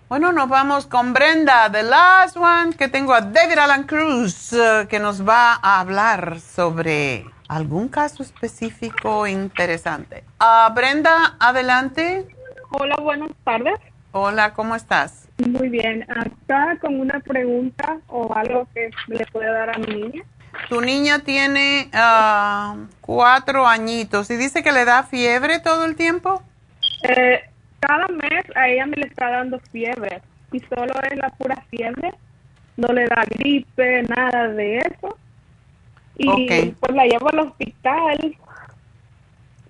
Bueno, 0.09 0.31
nos 0.31 0.49
vamos 0.49 0.85
con 0.87 1.13
Brenda, 1.13 1.71
the 1.71 1.83
last 1.83 2.37
one, 2.37 2.73
que 2.75 2.87
tengo 2.87 3.13
a 3.13 3.21
David 3.21 3.57
Alan 3.59 3.83
Cruz, 3.83 4.53
eh, 4.53 4.87
que 4.89 4.99
nos 4.99 5.27
va 5.27 5.59
a 5.61 5.79
hablar 5.79 6.39
sobre 6.39 7.25
algún 7.47 7.87
caso 7.87 8.23
específico 8.23 9.27
interesante. 9.27 10.23
Ah, 10.39 10.71
Brenda, 10.75 11.35
adelante. 11.39 12.27
Hola, 12.71 12.95
buenas 12.97 13.31
tardes. 13.43 13.79
Hola, 14.11 14.53
¿cómo 14.53 14.75
estás? 14.75 15.27
Muy 15.45 15.69
bien. 15.69 16.05
Acá 16.09 16.77
con 16.79 16.99
una 16.99 17.19
pregunta 17.19 17.97
o 18.07 18.33
algo 18.33 18.67
que 18.73 18.89
le 19.07 19.25
pueda 19.27 19.51
dar 19.51 19.75
a 19.75 19.77
mi 19.77 19.93
niña. 19.93 20.23
Tu 20.69 20.81
niña 20.81 21.19
tiene 21.19 21.89
ah, 21.93 22.77
cuatro 23.01 23.67
añitos 23.67 24.31
y 24.31 24.37
dice 24.37 24.63
que 24.63 24.71
le 24.71 24.85
da 24.85 25.03
fiebre 25.03 25.59
todo 25.59 25.85
el 25.85 25.95
tiempo. 25.95 26.41
Eh, 27.03 27.41
cada 27.79 28.07
mes 28.07 28.45
a 28.55 28.69
ella 28.69 28.85
me 28.85 28.95
le 28.97 29.07
está 29.07 29.29
dando 29.29 29.59
fiebre 29.71 30.21
y 30.51 30.59
solo 30.61 30.93
es 31.11 31.17
la 31.17 31.29
pura 31.31 31.61
fiebre. 31.69 32.13
No 32.77 32.87
le 32.93 33.05
da 33.05 33.23
gripe, 33.29 34.03
nada 34.03 34.47
de 34.49 34.77
eso. 34.77 35.17
Y 36.17 36.27
Ok. 36.29 36.75
pues 36.79 36.95
la 36.95 37.05
llevo 37.05 37.29
al 37.29 37.39
hospital 37.39 38.37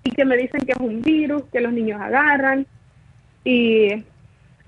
y 0.04 0.10
que 0.10 0.24
me 0.24 0.36
dicen 0.36 0.60
que 0.64 0.72
es 0.72 0.78
un 0.78 1.02
virus, 1.02 1.42
que 1.52 1.60
los 1.60 1.72
niños 1.72 2.00
agarran. 2.00 2.66
Y 3.44 4.04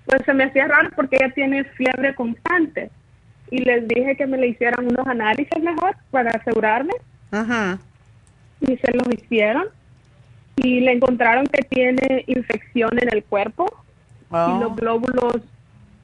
pues 0.07 0.23
se 0.25 0.35
me 0.35 0.45
hacía 0.45 0.67
raro 0.67 0.91
porque 0.97 1.17
ella 1.17 1.33
tiene 1.35 1.65
fiebre 1.65 2.15
constante. 2.15 2.91
Y 3.51 3.59
les 3.59 3.87
dije 3.89 4.17
que 4.17 4.27
me 4.27 4.37
le 4.37 4.49
hicieran 4.49 4.87
unos 4.87 5.07
análisis 5.07 5.63
mejor 5.63 5.97
para 6.11 6.31
asegurarme. 6.33 6.93
Ujú. 7.33 7.79
Y 8.61 8.77
se 8.77 8.93
los 8.93 9.07
hicieron. 9.15 9.67
Y 10.57 10.81
le 10.81 10.93
encontraron 10.93 11.47
que 11.47 11.63
tiene 11.63 12.25
infección 12.27 12.91
en 13.01 13.15
el 13.15 13.23
cuerpo. 13.25 13.67
Oh. 14.31 14.57
Y 14.57 14.61
los 14.61 14.77
glóbulos 14.77 15.37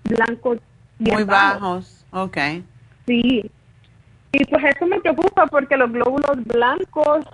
blancos 0.05 0.59
Muy 0.99 1.25
bajos. 1.25 2.05
Ok. 2.13 2.39
Sí. 3.07 3.51
Y 4.35 4.45
pues 4.47 4.65
eso 4.65 4.85
me 4.87 5.01
preocupa 5.01 5.47
porque 5.47 5.77
los 5.77 5.93
glóbulos 5.93 6.45
blancos 6.45 7.25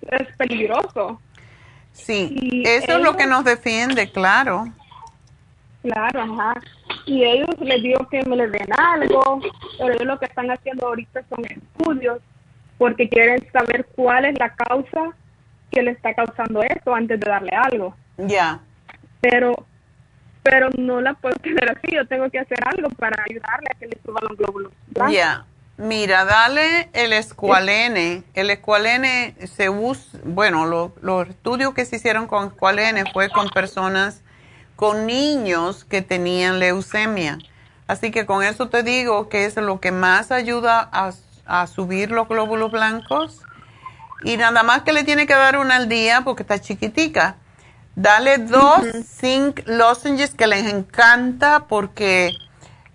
es 0.00 0.26
peligroso. 0.38 1.20
Sí, 1.92 2.34
Y 2.34 2.66
eso 2.66 2.96
es 2.96 3.04
lo 3.04 3.14
que 3.14 3.26
nos 3.26 3.44
defiende, 3.44 4.10
claro. 4.10 4.64
Claro, 5.82 6.22
ajá. 6.22 6.54
Y 7.04 7.24
ellos 7.24 7.48
les 7.60 7.82
digo 7.82 8.08
que 8.08 8.22
me 8.24 8.36
les 8.36 8.50
den 8.52 8.72
algo, 8.72 9.40
pero 9.78 9.92
ellos 9.92 10.06
lo 10.06 10.18
que 10.18 10.24
están 10.24 10.50
haciendo 10.50 10.86
ahorita 10.86 11.22
son 11.28 11.44
estudios 11.44 12.20
porque 12.78 13.06
quieren 13.08 13.46
saber 13.52 13.86
cuál 13.94 14.24
es 14.24 14.38
la 14.38 14.54
causa 14.54 15.10
que 15.70 15.82
le 15.82 15.90
está 15.90 16.14
causando 16.14 16.62
esto 16.62 16.94
antes 16.94 17.20
de 17.20 17.30
darle 17.30 17.50
algo. 17.54 17.94
Ya. 18.16 18.60
Pero 19.20 19.54
pero 20.42 20.70
no 20.78 21.02
la 21.02 21.12
puedo 21.12 21.34
tener 21.42 21.70
así, 21.70 21.94
yo 21.94 22.06
tengo 22.06 22.30
que 22.30 22.38
hacer 22.38 22.58
algo 22.64 22.88
para 22.90 23.22
ayudarle 23.28 23.66
a 23.74 23.78
que 23.78 23.88
le 23.88 23.98
suban 24.02 24.24
los 24.26 24.38
glóbulos. 24.38 24.72
blancos. 24.88 25.14
Ya. 25.14 25.44
Mira, 25.78 26.24
dale 26.24 26.88
el 26.94 27.12
escualene. 27.12 28.22
El 28.34 28.50
escualene 28.50 29.34
se 29.46 29.68
usa, 29.68 30.20
bueno, 30.24 30.64
lo- 30.64 30.94
los 31.02 31.28
estudios 31.28 31.74
que 31.74 31.84
se 31.84 31.96
hicieron 31.96 32.26
con 32.26 32.46
escualene 32.48 33.04
fue 33.12 33.28
con 33.30 33.50
personas, 33.50 34.22
con 34.74 35.06
niños 35.06 35.84
que 35.84 36.00
tenían 36.00 36.58
leucemia. 36.60 37.38
Así 37.88 38.10
que 38.10 38.24
con 38.24 38.42
eso 38.42 38.68
te 38.68 38.82
digo 38.82 39.28
que 39.28 39.44
es 39.44 39.56
lo 39.56 39.80
que 39.80 39.92
más 39.92 40.32
ayuda 40.32 40.88
a, 40.92 41.12
a 41.46 41.66
subir 41.66 42.10
los 42.10 42.26
glóbulos 42.26 42.72
blancos. 42.72 43.42
Y 44.24 44.38
nada 44.38 44.62
más 44.62 44.82
que 44.82 44.94
le 44.94 45.04
tiene 45.04 45.26
que 45.26 45.34
dar 45.34 45.58
una 45.58 45.76
al 45.76 45.88
día 45.90 46.22
porque 46.24 46.42
está 46.42 46.58
chiquitica. 46.58 47.36
Dale 47.96 48.38
dos 48.38 48.82
zinc 49.20 49.60
lozenges 49.66 50.34
que 50.34 50.46
les 50.46 50.66
encanta 50.72 51.66
porque 51.68 52.32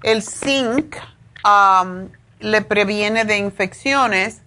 el 0.03 0.23
zinc 0.23 0.95
um, 1.45 2.09
le 2.41 2.61
previene 2.61 3.25
de 3.25 3.37
infecciones. 3.37 4.41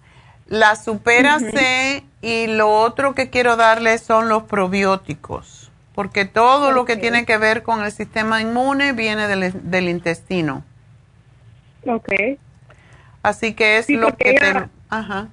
La 0.47 0.75
supera 0.75 1.39
C 1.39 2.03
y 2.21 2.45
lo 2.47 2.69
otro 2.69 3.15
que 3.15 3.29
quiero 3.31 3.55
darle 3.55 3.97
son 3.97 4.29
los 4.29 4.43
probióticos, 4.43 5.71
porque 5.95 6.25
todo 6.25 6.71
lo 6.71 6.85
que 6.85 6.97
tiene 6.97 7.25
que 7.25 7.37
ver 7.39 7.63
con 7.63 7.83
el 7.83 7.91
sistema 7.91 8.41
inmune 8.41 8.93
viene 8.93 9.27
del, 9.27 9.51
del 9.71 9.89
intestino. 9.89 10.63
Ok. 11.87 12.11
Así 13.23 13.53
que 13.53 13.77
es 13.79 13.87
Sí, 13.87 13.95
lo 13.95 14.15
que 14.15 14.33
te... 14.33 14.49
ella- 14.49 14.69
Ajá. 14.89 15.29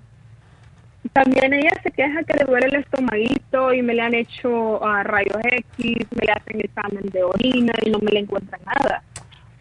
También 1.13 1.53
ella 1.53 1.73
se 1.83 1.91
queja 1.91 2.23
que 2.23 2.35
le 2.39 2.45
duele 2.45 2.67
el 2.69 2.77
estomaguito 2.77 3.73
y 3.75 3.83
me 3.83 3.93
le 3.93 4.03
han 4.03 4.15
hecho 4.15 4.83
ah, 4.87 5.03
rayos 5.03 5.37
X, 5.45 6.07
me 6.15 6.27
le 6.27 6.33
hacen 6.33 6.61
examen 6.61 7.05
de 7.13 7.23
orina 7.25 7.73
y 7.85 7.91
no 7.91 7.99
me 7.99 8.13
le 8.13 8.21
encuentran 8.21 8.61
nada. 8.65 9.03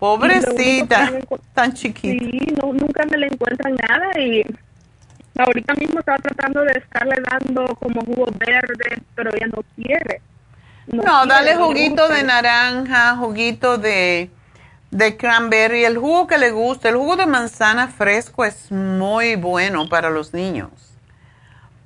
Pobrecita, 0.01 1.11
tan 1.53 1.73
chiquita. 1.75 2.25
Sí, 2.25 2.55
no, 2.59 2.73
nunca 2.73 3.05
me 3.05 3.19
le 3.19 3.27
encuentran 3.27 3.75
nada 3.87 4.19
y 4.19 4.43
ahorita 5.37 5.75
mismo 5.75 5.99
estaba 5.99 6.17
tratando 6.17 6.61
de 6.61 6.71
estarle 6.71 7.17
dando 7.21 7.75
como 7.75 8.01
jugos 8.01 8.35
verdes, 8.39 8.99
pero 9.13 9.29
ella 9.31 9.45
no 9.55 9.63
quiere. 9.75 10.19
No, 10.87 11.03
quiere, 11.03 11.27
dale 11.27 11.55
juguito 11.55 12.09
de 12.09 12.23
naranja, 12.23 13.15
juguito 13.15 13.77
de, 13.77 14.31
de 14.89 15.17
cranberry, 15.17 15.85
el 15.85 15.99
jugo 15.99 16.25
que 16.25 16.39
le 16.39 16.49
gusta. 16.49 16.89
El 16.89 16.95
jugo 16.95 17.15
de 17.15 17.27
manzana 17.27 17.87
fresco 17.87 18.43
es 18.43 18.71
muy 18.71 19.35
bueno 19.35 19.87
para 19.87 20.09
los 20.09 20.33
niños. 20.33 20.90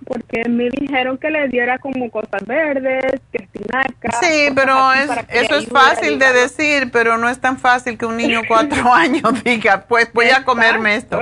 Porque 0.06 0.48
me 0.48 0.70
dijeron 0.70 1.18
que 1.18 1.32
le 1.32 1.48
diera 1.48 1.80
como 1.80 2.12
cosas 2.12 2.46
verdes, 2.46 3.20
que 3.32 3.44
espinaca. 3.44 4.12
Sí, 4.22 4.50
pero 4.56 4.94
es, 4.94 5.08
le 5.10 5.42
eso 5.42 5.56
es 5.56 5.68
fácil 5.68 6.20
de 6.20 6.32
decir, 6.32 6.92
pero 6.92 7.18
no 7.18 7.28
es 7.28 7.40
tan 7.42 7.58
fácil 7.58 7.98
que 7.98 8.06
un 8.06 8.18
niño 8.18 8.42
cuatro 8.48 8.94
años 8.94 9.44
diga, 9.44 9.86
pues 9.88 10.12
voy 10.14 10.30
a 10.30 10.44
comerme 10.44 10.96
esto. 10.96 11.20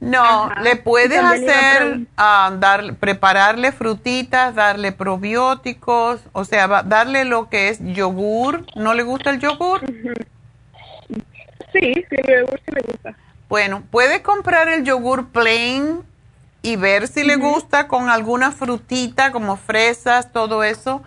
No, 0.00 0.22
Ajá. 0.50 0.60
le 0.60 0.76
puedes 0.76 1.08
le 1.10 1.16
hacer, 1.16 2.00
ah, 2.18 2.54
dar, 2.58 2.96
prepararle 2.96 3.72
frutitas, 3.72 4.54
darle 4.54 4.92
probióticos, 4.92 6.20
o 6.32 6.44
sea, 6.44 6.66
va- 6.66 6.82
darle 6.82 7.24
lo 7.24 7.48
que 7.48 7.70
es 7.70 7.78
yogur. 7.80 8.66
¿No 8.76 8.92
le 8.92 9.02
gusta 9.04 9.30
el 9.30 9.38
yogur? 9.40 9.80
Sí, 11.72 11.92
sí, 11.94 12.16
me 12.26 12.42
gusta, 12.42 12.58
sí 12.66 12.72
me 12.74 12.80
gusta. 12.82 13.14
Bueno, 13.48 13.82
puede 13.90 14.20
comprar 14.22 14.68
el 14.68 14.84
yogur 14.84 15.28
plain 15.28 16.00
y 16.64 16.76
ver 16.76 17.08
si 17.08 17.24
le 17.24 17.36
gusta 17.36 17.88
con 17.88 18.08
alguna 18.08 18.50
frutita 18.50 19.32
como 19.32 19.56
fresas, 19.56 20.32
todo 20.32 20.64
eso, 20.64 21.02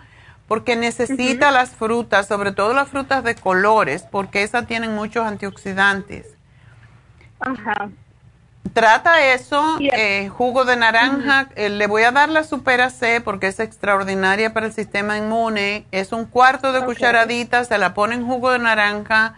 porque 0.46 0.76
necesita 0.76 1.50
las 1.50 1.70
frutas, 1.70 2.28
sobre 2.28 2.52
todo 2.52 2.72
las 2.74 2.88
frutas 2.88 3.24
de 3.24 3.34
colores, 3.34 4.04
porque 4.08 4.44
esas 4.44 4.68
tienen 4.68 4.94
muchos 4.94 5.26
antioxidantes. 5.26 6.26
Ajá. 7.40 7.90
Trata 8.72 9.32
eso, 9.34 9.78
eh, 9.80 10.28
jugo 10.28 10.64
de 10.64 10.76
naranja, 10.76 11.48
eh, 11.56 11.70
le 11.70 11.88
voy 11.88 12.04
a 12.04 12.12
dar 12.12 12.28
la 12.28 12.44
Supera 12.44 12.90
C 12.90 13.20
porque 13.20 13.48
es 13.48 13.58
extraordinaria 13.58 14.54
para 14.54 14.66
el 14.66 14.72
sistema 14.72 15.18
inmune, 15.18 15.86
es 15.90 16.12
un 16.12 16.24
cuarto 16.24 16.70
de 16.72 16.78
Ok. 16.78 16.84
cucharadita, 16.84 17.64
se 17.64 17.78
la 17.78 17.94
pone 17.94 18.14
en 18.14 18.24
jugo 18.24 18.52
de 18.52 18.60
naranja 18.60 19.34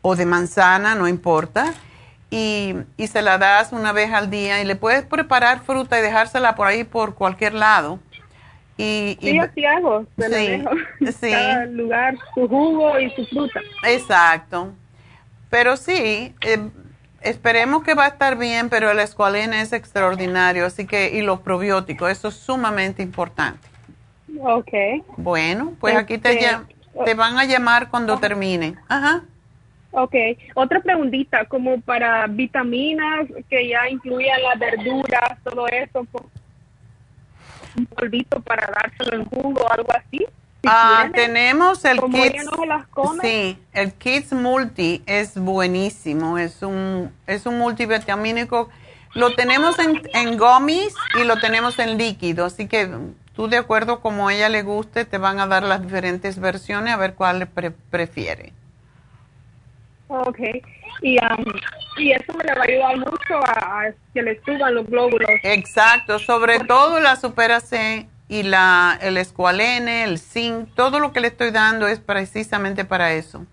o 0.00 0.14
de 0.14 0.26
manzana, 0.26 0.94
no 0.94 1.08
importa, 1.08 1.74
y, 2.30 2.74
y 2.96 3.06
se 3.06 3.22
la 3.22 3.38
das 3.38 3.72
una 3.72 3.92
vez 3.92 4.12
al 4.12 4.30
día 4.30 4.60
y 4.60 4.64
le 4.64 4.76
puedes 4.76 5.04
preparar 5.04 5.60
fruta 5.60 5.98
y 5.98 6.02
dejársela 6.02 6.54
por 6.54 6.66
ahí 6.66 6.84
por 6.84 7.14
cualquier 7.14 7.54
lado. 7.54 7.98
Y, 8.78 9.16
y- 9.20 9.30
Sí, 9.30 9.38
así 9.38 9.64
hago. 9.64 10.04
Se 10.18 10.28
Sí, 10.28 10.46
dejo. 10.48 10.70
sí. 11.18 11.30
Cada 11.30 11.64
lugar 11.66 12.16
su 12.34 12.46
jugo 12.48 12.98
y 13.00 13.10
su 13.12 13.24
fruta. 13.26 13.60
Exacto. 13.84 14.72
Pero 15.48 15.76
sí, 15.76 16.34
eh, 16.42 16.68
esperemos 17.22 17.84
que 17.84 17.94
va 17.94 18.04
a 18.04 18.08
estar 18.08 18.36
bien, 18.36 18.68
pero 18.68 18.90
el 18.90 18.98
escualene 18.98 19.60
es 19.62 19.72
extraordinario, 19.72 20.66
así 20.66 20.86
que, 20.86 21.10
y 21.16 21.22
los 21.22 21.40
probióticos, 21.40 22.10
eso 22.10 22.28
es 22.28 22.34
sumamente 22.34 23.02
importante. 23.02 23.66
Ok. 24.42 24.72
Bueno, 25.16 25.72
pues 25.80 25.96
aquí 25.96 26.18
te, 26.18 26.32
Este, 26.38 26.58
te 27.04 27.14
van 27.14 27.38
a 27.38 27.44
llamar 27.44 27.88
cuando 27.88 28.18
termine. 28.18 28.74
Ajá. 28.88 29.22
Ok. 29.98 30.14
Otra 30.54 30.80
preguntita, 30.80 31.46
como 31.46 31.80
para 31.80 32.26
vitaminas 32.26 33.26
que 33.48 33.66
ya 33.68 33.88
incluyan 33.88 34.42
las 34.42 34.58
verduras, 34.58 35.38
todo 35.42 35.66
eso, 35.68 36.06
un 37.76 37.86
polvito 37.86 38.40
para 38.40 38.66
dárselo 38.66 39.16
en 39.16 39.24
jugo 39.24 39.62
o 39.62 39.72
algo 39.72 39.90
así. 39.92 40.18
si 40.18 40.26
Ah, 40.66 41.08
tenemos 41.14 41.82
el 41.86 41.98
Kids. 42.00 42.14
ella 42.34 42.42
no 42.44 42.56
se 42.56 42.66
las 42.66 42.86
come. 42.88 43.20
Sí, 43.22 43.58
el 43.72 43.92
Kids 43.94 44.32
Multi 44.34 45.02
es 45.06 45.38
buenísimo, 45.38 46.36
es 46.36 46.62
un 46.62 47.10
es 47.26 47.46
un 47.46 47.56
multivitamínico. 47.58 48.68
Lo 49.14 49.34
tenemos 49.34 49.78
en, 49.78 50.02
en 50.12 50.36
gummies 50.36 50.94
y 51.18 51.24
lo 51.24 51.38
tenemos 51.38 51.78
en 51.78 51.96
líquido, 51.96 52.44
así 52.44 52.66
que 52.68 52.86
tú 53.34 53.48
de 53.48 53.56
acuerdo 53.56 54.00
como 54.00 54.28
a 54.28 54.34
ella 54.34 54.50
le 54.50 54.62
guste 54.62 55.06
te 55.06 55.16
van 55.16 55.40
a 55.40 55.46
dar 55.46 55.62
las 55.62 55.80
diferentes 55.82 56.38
versiones 56.38 56.92
a 56.92 56.98
ver 56.98 57.14
cuál 57.14 57.38
le 57.38 57.46
pre- 57.46 57.70
prefiere. 57.70 58.52
Ok. 60.08 60.38
Y, 61.02 61.18
um, 61.18 61.44
y 61.98 62.12
eso 62.12 62.32
me 62.34 62.44
le 62.44 62.54
va 62.54 62.60
a 62.60 62.64
ayudar 62.64 62.96
mucho 62.98 63.36
a, 63.44 63.80
a 63.82 63.92
que 64.14 64.22
le 64.22 64.40
suban 64.44 64.74
los 64.74 64.86
glóbulos. 64.86 65.28
Exacto, 65.42 66.18
sobre 66.18 66.60
todo 66.60 67.00
la 67.00 67.16
Supera 67.16 67.60
C 67.60 68.08
y 68.28 68.42
la, 68.42 68.98
el 69.00 69.16
escualene, 69.18 70.04
el 70.04 70.18
zinc, 70.18 70.74
todo 70.74 71.00
lo 71.00 71.12
que 71.12 71.20
le 71.20 71.28
estoy 71.28 71.50
dando 71.50 71.86
es 71.86 72.00
precisamente 72.00 72.84
para 72.84 73.12
eso. 73.12 73.44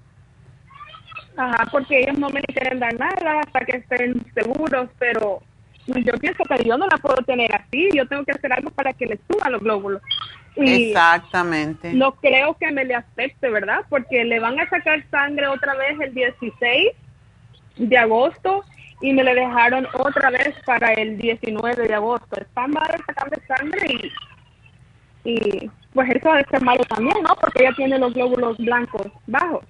Ajá, 1.35 1.65
porque 1.71 1.99
ellos 1.99 2.17
no 2.17 2.29
me 2.29 2.41
quieren 2.41 2.79
dar 2.79 2.93
nada 2.93 3.41
hasta 3.41 3.65
que 3.65 3.77
estén 3.77 4.23
seguros, 4.33 4.89
pero 4.99 5.41
yo 5.87 6.13
pienso 6.19 6.43
que 6.43 6.63
yo 6.63 6.77
no 6.77 6.87
la 6.87 6.97
puedo 6.97 7.17
tener 7.23 7.53
así, 7.55 7.89
yo 7.93 8.07
tengo 8.07 8.23
que 8.23 8.31
hacer 8.31 8.53
algo 8.53 8.69
para 8.69 8.93
que 8.93 9.05
le 9.05 9.19
suban 9.27 9.51
los 9.51 9.61
glóbulos. 9.61 10.01
Exactamente. 10.55 11.93
No 11.93 12.13
creo 12.13 12.55
que 12.55 12.71
me 12.71 12.85
le 12.85 12.95
afecte, 12.95 13.49
¿verdad? 13.49 13.81
Porque 13.89 14.23
le 14.23 14.39
van 14.39 14.59
a 14.59 14.69
sacar 14.69 15.03
sangre 15.09 15.47
otra 15.47 15.73
vez 15.75 15.99
el 15.99 16.13
16 16.13 16.89
de 17.77 17.97
agosto 17.97 18.63
y 19.01 19.13
me 19.13 19.23
le 19.23 19.35
dejaron 19.35 19.87
otra 19.93 20.29
vez 20.29 20.55
para 20.65 20.93
el 20.93 21.17
19 21.17 21.87
de 21.87 21.93
agosto. 21.93 22.39
Está 22.39 22.67
malo 22.67 22.93
sacarle 23.05 23.37
sangre 23.47 24.11
y, 25.23 25.29
y 25.29 25.71
pues 25.93 26.09
eso 26.11 26.31
debe 26.31 26.45
ser 26.49 26.61
malo 26.61 26.83
también, 26.85 27.15
¿no? 27.23 27.35
Porque 27.35 27.63
ella 27.63 27.73
tiene 27.75 27.97
los 27.97 28.13
glóbulos 28.13 28.57
blancos 28.57 29.07
bajos. 29.27 29.65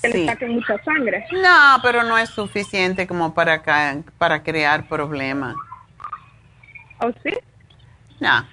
Que 0.00 0.08
le 0.08 0.26
saquen 0.26 0.54
mucha 0.54 0.82
sangre. 0.82 1.26
No, 1.32 1.76
pero 1.82 2.02
no 2.04 2.16
es 2.16 2.30
suficiente 2.30 3.06
como 3.06 3.34
para, 3.34 3.62
para 4.16 4.42
crear 4.42 4.88
problemas. 4.88 5.54
¿Oh, 7.00 7.10
sí? 7.22 7.34
No, 8.18 8.46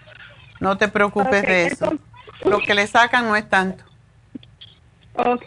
no 0.60 0.78
te 0.78 0.88
preocupes 0.88 1.42
de 1.44 1.68
eso. 1.68 1.98
Lo 2.46 2.60
que 2.60 2.74
le 2.74 2.88
sacan 2.88 3.28
no 3.28 3.36
es 3.36 3.50
tanto. 3.50 3.84
Ok. 5.16 5.46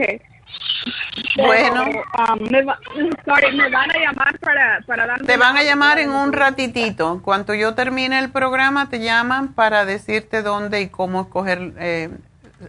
Bueno. 1.37 1.85
Um, 1.85 2.51
me, 2.51 2.62
van 2.62 3.91
a 3.91 3.99
llamar 3.99 4.39
para, 4.41 4.81
para 4.87 5.07
darme... 5.07 5.27
Te 5.27 5.37
van 5.37 5.57
a 5.57 5.62
llamar 5.62 5.99
en 5.99 6.11
un 6.11 6.32
ratitito. 6.32 7.20
Cuando 7.23 7.55
yo 7.55 7.74
termine 7.74 8.19
el 8.19 8.31
programa, 8.31 8.89
te 8.89 9.01
llaman 9.01 9.53
para 9.55 9.85
decirte 9.85 10.43
dónde 10.43 10.81
y 10.81 10.89
cómo 10.89 11.23
escoger, 11.23 11.73
eh, 11.78 12.11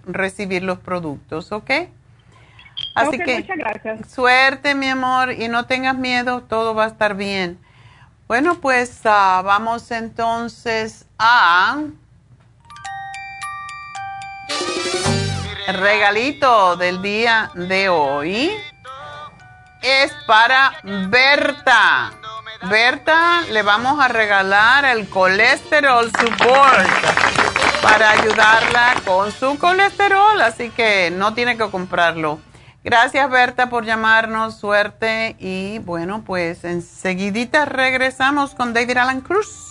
recibir 0.05 0.63
los 0.63 0.79
productos, 0.79 1.51
¿ok? 1.51 1.71
Así 2.95 3.17
que 3.19 3.39
muchas 3.39 3.57
gracias. 3.57 4.11
suerte, 4.11 4.75
mi 4.75 4.87
amor, 4.87 5.31
y 5.31 5.47
no 5.47 5.65
tengas 5.65 5.97
miedo, 5.97 6.41
todo 6.41 6.73
va 6.75 6.85
a 6.85 6.87
estar 6.87 7.15
bien. 7.15 7.57
Bueno, 8.27 8.59
pues 8.59 9.01
ah, 9.05 9.41
vamos 9.43 9.91
entonces 9.91 11.05
a 11.19 11.83
el 15.67 15.77
regalito 15.77 16.75
del 16.75 17.01
día 17.01 17.51
de 17.55 17.89
hoy. 17.89 18.51
Es 19.81 20.13
para 20.27 20.73
Berta. 20.83 22.11
Berta, 22.69 23.41
le 23.49 23.63
vamos 23.63 23.99
a 23.99 24.07
regalar 24.07 24.85
el 24.85 25.09
colesterol 25.09 26.11
support 26.11 26.87
para 27.81 28.11
ayudarla 28.11 28.95
con 29.05 29.31
su 29.31 29.57
colesterol, 29.57 30.39
así 30.41 30.69
que 30.69 31.09
no 31.09 31.33
tiene 31.33 31.57
que 31.57 31.69
comprarlo. 31.69 32.39
Gracias 32.83 33.29
Berta 33.29 33.69
por 33.69 33.85
llamarnos, 33.85 34.59
suerte 34.59 35.35
y 35.39 35.79
bueno, 35.79 36.23
pues 36.25 36.63
enseguidita 36.63 37.65
regresamos 37.65 38.55
con 38.55 38.73
David 38.73 38.97
Alan 38.97 39.21
Cruz. 39.21 39.70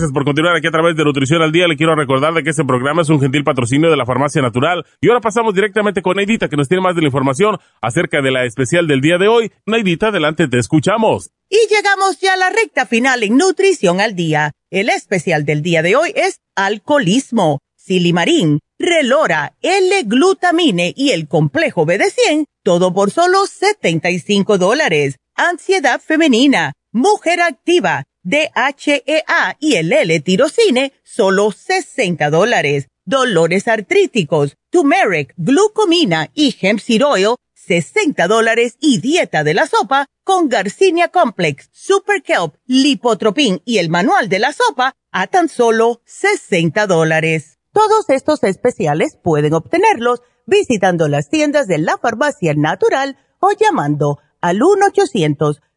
Gracias 0.00 0.14
por 0.14 0.24
continuar 0.24 0.56
aquí 0.56 0.66
a 0.66 0.70
través 0.70 0.96
de 0.96 1.04
Nutrición 1.04 1.42
al 1.42 1.52
Día. 1.52 1.68
Le 1.68 1.76
quiero 1.76 1.94
recordar 1.94 2.32
de 2.32 2.42
que 2.42 2.48
este 2.48 2.64
programa 2.64 3.02
es 3.02 3.10
un 3.10 3.20
gentil 3.20 3.44
patrocinio 3.44 3.90
de 3.90 3.98
la 3.98 4.06
Farmacia 4.06 4.40
Natural. 4.40 4.82
Y 4.98 5.08
ahora 5.08 5.20
pasamos 5.20 5.54
directamente 5.54 6.00
con 6.00 6.16
Neidita, 6.16 6.48
que 6.48 6.56
nos 6.56 6.68
tiene 6.68 6.82
más 6.82 6.94
de 6.94 7.02
la 7.02 7.08
información 7.08 7.58
acerca 7.82 8.22
de 8.22 8.30
la 8.30 8.46
especial 8.46 8.86
del 8.86 9.02
día 9.02 9.18
de 9.18 9.28
hoy. 9.28 9.52
Neidita, 9.66 10.08
adelante, 10.08 10.48
te 10.48 10.58
escuchamos. 10.58 11.32
Y 11.50 11.58
llegamos 11.68 12.18
ya 12.18 12.32
a 12.32 12.38
la 12.38 12.48
recta 12.48 12.86
final 12.86 13.22
en 13.24 13.36
Nutrición 13.36 14.00
al 14.00 14.16
Día. 14.16 14.52
El 14.70 14.88
especial 14.88 15.44
del 15.44 15.60
día 15.60 15.82
de 15.82 15.96
hoy 15.96 16.14
es 16.16 16.40
alcoholismo, 16.56 17.58
silimarín, 17.76 18.60
relora, 18.78 19.52
L-glutamine 19.60 20.94
y 20.96 21.10
el 21.10 21.28
complejo 21.28 21.84
BD100, 21.84 22.46
todo 22.64 22.94
por 22.94 23.10
solo 23.10 23.44
75 23.46 24.56
dólares. 24.56 25.16
Ansiedad 25.36 26.00
femenina, 26.00 26.72
mujer 26.90 27.42
activa, 27.42 28.04
DHEA 28.30 29.56
y 29.58 29.74
el 29.74 29.92
L-tirocine, 29.92 30.92
solo 31.02 31.50
60 31.50 32.30
dólares. 32.30 32.86
Dolores 33.04 33.66
artríticos, 33.66 34.56
turmeric, 34.70 35.34
glucomina 35.36 36.30
y 36.32 36.54
hemp 36.60 36.78
seed 36.78 37.04
oil, 37.04 37.34
60 37.54 38.28
dólares. 38.28 38.76
Y 38.80 39.00
dieta 39.00 39.42
de 39.42 39.54
la 39.54 39.66
sopa 39.66 40.06
con 40.22 40.48
Garcinia 40.48 41.08
Complex, 41.08 41.70
Super 41.72 42.22
Kelp, 42.22 42.54
Lipotropin 42.66 43.62
y 43.64 43.78
el 43.78 43.88
manual 43.88 44.28
de 44.28 44.38
la 44.38 44.52
sopa 44.52 44.94
a 45.10 45.26
tan 45.26 45.48
solo 45.48 46.00
60 46.04 46.86
dólares. 46.86 47.58
Todos 47.72 48.10
estos 48.10 48.44
especiales 48.44 49.18
pueden 49.20 49.54
obtenerlos 49.54 50.22
visitando 50.46 51.08
las 51.08 51.30
tiendas 51.30 51.66
de 51.66 51.78
la 51.78 51.98
farmacia 51.98 52.54
natural 52.54 53.18
o 53.40 53.50
llamando 53.50 54.18
al 54.40 54.62
1 54.62 54.86
800 54.86 55.60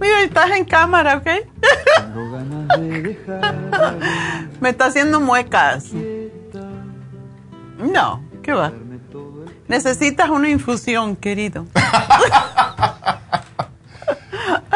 Mira, 0.00 0.22
estás 0.22 0.50
en 0.52 0.64
cámara, 0.64 1.18
¿ok? 1.18 1.26
Me 4.60 4.70
está 4.70 4.86
haciendo 4.86 5.20
muecas. 5.20 5.92
No, 7.78 8.24
¿qué 8.42 8.52
va? 8.52 8.72
Necesitas 9.68 10.30
una 10.30 10.48
infusión, 10.48 11.16
querido. 11.16 11.66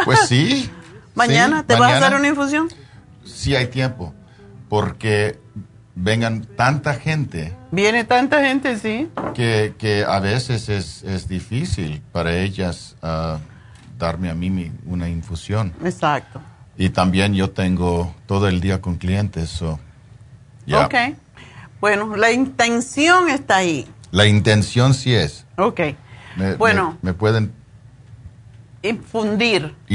Pues 0.04 0.20
sí. 0.28 0.70
¿Mañana 1.14 1.60
sí, 1.60 1.66
te 1.68 1.76
vas 1.76 1.92
a 1.92 1.96
hacer 1.96 2.18
una 2.18 2.28
infusión? 2.28 2.68
Sí 3.24 3.56
hay 3.56 3.68
tiempo, 3.68 4.12
porque 4.68 5.38
vengan 5.94 6.44
tanta 6.56 6.92
gente 6.92 7.56
Viene 7.70 8.04
tanta 8.04 8.44
gente, 8.44 8.76
sí. 8.76 9.08
que, 9.32 9.74
que 9.78 10.04
a 10.06 10.18
veces 10.18 10.68
es, 10.68 11.02
es 11.04 11.26
difícil 11.26 12.02
para 12.12 12.36
ellas 12.36 12.96
ah, 13.00 13.38
darme 13.98 14.30
a 14.30 14.34
mí 14.34 14.50
mi- 14.50 14.72
una 14.86 15.08
infusión. 15.08 15.72
Exacto. 15.84 16.40
Y 16.76 16.88
también 16.90 17.34
yo 17.34 17.50
tengo 17.50 18.14
todo 18.26 18.48
el 18.48 18.60
día 18.60 18.80
con 18.80 18.96
clientes. 18.96 19.48
so, 19.50 19.78
ya. 20.66 20.86
Ok. 20.86 20.94
Bueno, 21.80 22.16
la 22.16 22.32
intención 22.32 23.28
está 23.28 23.56
ahí. 23.56 23.86
La 24.10 24.26
intención 24.26 24.94
sí 24.94 25.14
es. 25.14 25.44
Ok. 25.56 25.80
Me- 26.36 26.54
Bueno. 26.54 26.98
Me, 27.02 27.10
me 27.10 27.14
pueden... 27.14 27.52
Infundir. 28.82 29.74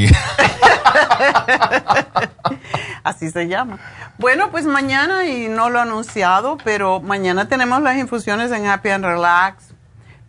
Así 3.04 3.30
se 3.30 3.48
llama. 3.48 3.78
Bueno, 4.18 4.50
pues 4.52 4.66
mañana, 4.66 5.26
y 5.28 5.48
no 5.48 5.70
lo 5.70 5.80
he 5.80 5.82
anunciado, 5.84 6.58
pero 6.64 7.00
mañana 7.00 7.48
tenemos 7.48 7.82
las 7.82 7.98
infusiones 7.98 8.52
en 8.52 8.66
Happy 8.68 8.90
and 8.90 9.06
Relax. 9.06 9.66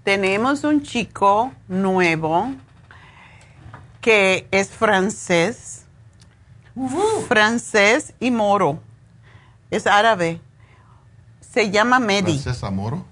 Tenemos 0.05 0.65
un 0.65 0.83
chico 0.83 1.53
nuevo 1.69 2.53
que 4.01 4.47
es 4.51 4.71
francés. 4.71 5.85
Francés 7.29 8.15
y 8.21 8.31
moro. 8.31 8.81
Es 9.71 9.87
árabe. 9.87 10.41
Se 11.41 11.71
llama 11.71 11.99
Medi. 11.99 12.39
¿Francesa 12.39 12.71
Moro? 12.71 13.05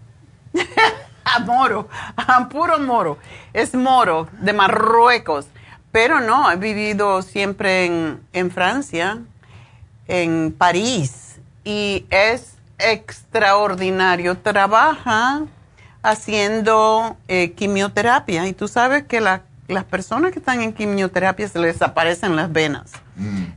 a 1.24 1.40
moro, 1.40 1.88
a 2.16 2.48
puro 2.48 2.78
moro. 2.78 3.18
Es 3.52 3.74
moro, 3.74 4.28
de 4.40 4.52
Marruecos. 4.52 5.46
Pero 5.92 6.20
no, 6.20 6.50
he 6.50 6.56
vivido 6.56 7.22
siempre 7.22 7.86
en, 7.86 8.22
en 8.32 8.50
Francia, 8.50 9.18
en 10.06 10.54
París, 10.56 11.40
y 11.64 12.06
es 12.10 12.54
extraordinario. 12.78 14.36
Trabaja 14.38 15.42
haciendo 16.02 17.16
eh, 17.26 17.52
quimioterapia, 17.52 18.46
y 18.46 18.52
tú 18.52 18.68
sabes 18.68 19.04
que 19.04 19.20
la- 19.20 19.42
las 19.68 19.84
personas 19.84 20.32
que 20.32 20.38
están 20.38 20.60
en 20.60 20.72
quimioterapia 20.72 21.46
se 21.48 21.58
les 21.58 21.74
desaparecen 21.74 22.36
las 22.36 22.50
venas. 22.50 22.90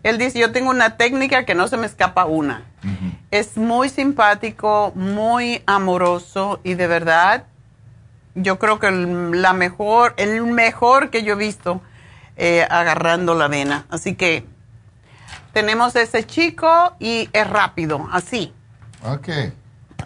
Él 0.03 0.17
dice, 0.17 0.39
yo 0.39 0.51
tengo 0.51 0.69
una 0.69 0.97
técnica 0.97 1.45
que 1.45 1.55
no 1.55 1.67
se 1.67 1.77
me 1.77 1.85
escapa 1.85 2.25
una. 2.25 2.63
Es 3.31 3.57
muy 3.57 3.89
simpático, 3.89 4.91
muy 4.95 5.63
amoroso 5.65 6.59
y 6.63 6.73
de 6.73 6.87
verdad, 6.87 7.45
yo 8.35 8.59
creo 8.59 8.79
que 8.79 8.87
el, 8.87 9.41
la 9.41 9.53
mejor, 9.53 10.13
el 10.17 10.43
mejor 10.43 11.09
que 11.09 11.23
yo 11.23 11.33
he 11.33 11.37
visto 11.37 11.81
eh, 12.37 12.67
agarrando 12.69 13.35
la 13.35 13.47
vena. 13.47 13.85
Así 13.89 14.15
que 14.15 14.45
tenemos 15.53 15.95
ese 15.95 16.25
chico 16.25 16.95
y 16.99 17.29
es 17.33 17.49
rápido, 17.49 18.07
así, 18.11 18.53
Ok. 19.03 19.29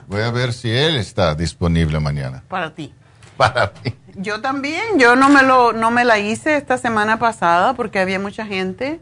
Voy 0.08 0.22
a 0.22 0.32
ver 0.32 0.54
si 0.54 0.70
él 0.72 0.96
está 0.98 1.36
disponible 1.36 2.00
mañana. 2.00 2.44
para 2.48 2.74
ti. 2.74 2.94
Para 3.38 3.74
mí. 3.84 3.94
Yo 4.18 4.40
también, 4.40 4.98
yo 4.98 5.18
no 5.18 5.28
me 5.30 5.44
lo, 5.44 5.74
no 5.74 5.92
me 5.92 6.06
la 6.06 6.20
hice 6.20 6.56
esta 6.56 6.78
semana 6.78 7.20
pasada 7.20 7.74
porque 7.74 8.00
había 8.00 8.18
mucha 8.18 8.46
gente, 8.46 9.02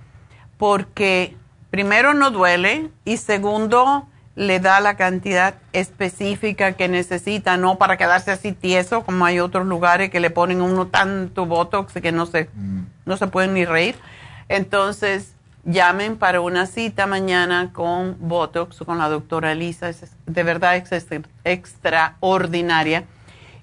porque 0.59 1.37
primero 1.71 2.15
no 2.15 2.31
duele 2.31 2.91
y 3.05 3.17
segundo 3.17 4.07
le 4.35 4.61
da 4.61 4.81
la 4.81 4.97
cantidad 4.97 5.55
específica 5.73 6.73
que 6.73 6.89
necesita, 6.89 7.57
no 7.57 7.77
para 7.77 7.97
quedarse 7.97 8.31
así 8.31 8.53
tieso 8.53 9.05
como 9.05 9.27
hay 9.27 9.41
otros 9.41 9.67
lugares 9.67 10.11
que 10.11 10.21
le 10.21 10.31
ponen 10.31 10.61
a 10.61 10.65
uno 10.65 10.87
tanto 10.87 11.45
botox 11.45 11.95
que 11.95 12.13
no 12.13 12.25
se, 12.27 12.49
no 13.05 13.17
se 13.17 13.27
pueden 13.27 13.53
ni 13.55 13.65
reír. 13.67 13.95
Entonces, 14.49 15.35
llamen 15.65 16.17
para 16.17 16.41
una 16.41 16.67
cita 16.67 17.07
mañana 17.07 17.71
con 17.73 18.17
botox 18.21 18.79
con 18.79 18.99
la 18.99 19.09
doctora 19.09 19.53
Elisa, 19.53 19.89
es 19.89 20.03
de 20.27 20.43
verdad 20.43 20.77
es 20.77 21.07
extraordinaria. 21.45 23.05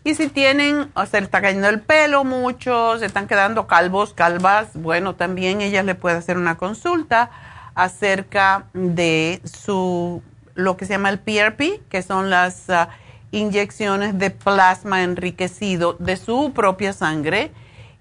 Y 0.03 0.15
si 0.15 0.29
tienen, 0.29 0.89
o 0.93 1.05
se 1.05 1.17
está 1.17 1.41
cayendo 1.41 1.67
el 1.67 1.81
pelo 1.81 2.23
mucho, 2.23 2.97
se 2.99 3.05
están 3.05 3.27
quedando 3.27 3.67
calvos, 3.67 4.13
calvas, 4.13 4.69
bueno, 4.73 5.15
también 5.15 5.61
ella 5.61 5.83
le 5.83 5.93
puede 5.93 6.17
hacer 6.17 6.37
una 6.37 6.55
consulta 6.55 7.29
acerca 7.75 8.65
de 8.73 9.41
su, 9.43 10.23
lo 10.55 10.77
que 10.77 10.85
se 10.85 10.93
llama 10.93 11.09
el 11.09 11.19
PRP, 11.19 11.81
que 11.89 12.01
son 12.01 12.29
las 12.29 12.69
ah, 12.69 12.89
inyecciones 13.31 14.17
de 14.17 14.31
plasma 14.31 15.03
enriquecido 15.03 15.97
de 15.99 16.15
su 16.15 16.53
propia 16.53 16.93
sangre 16.93 17.51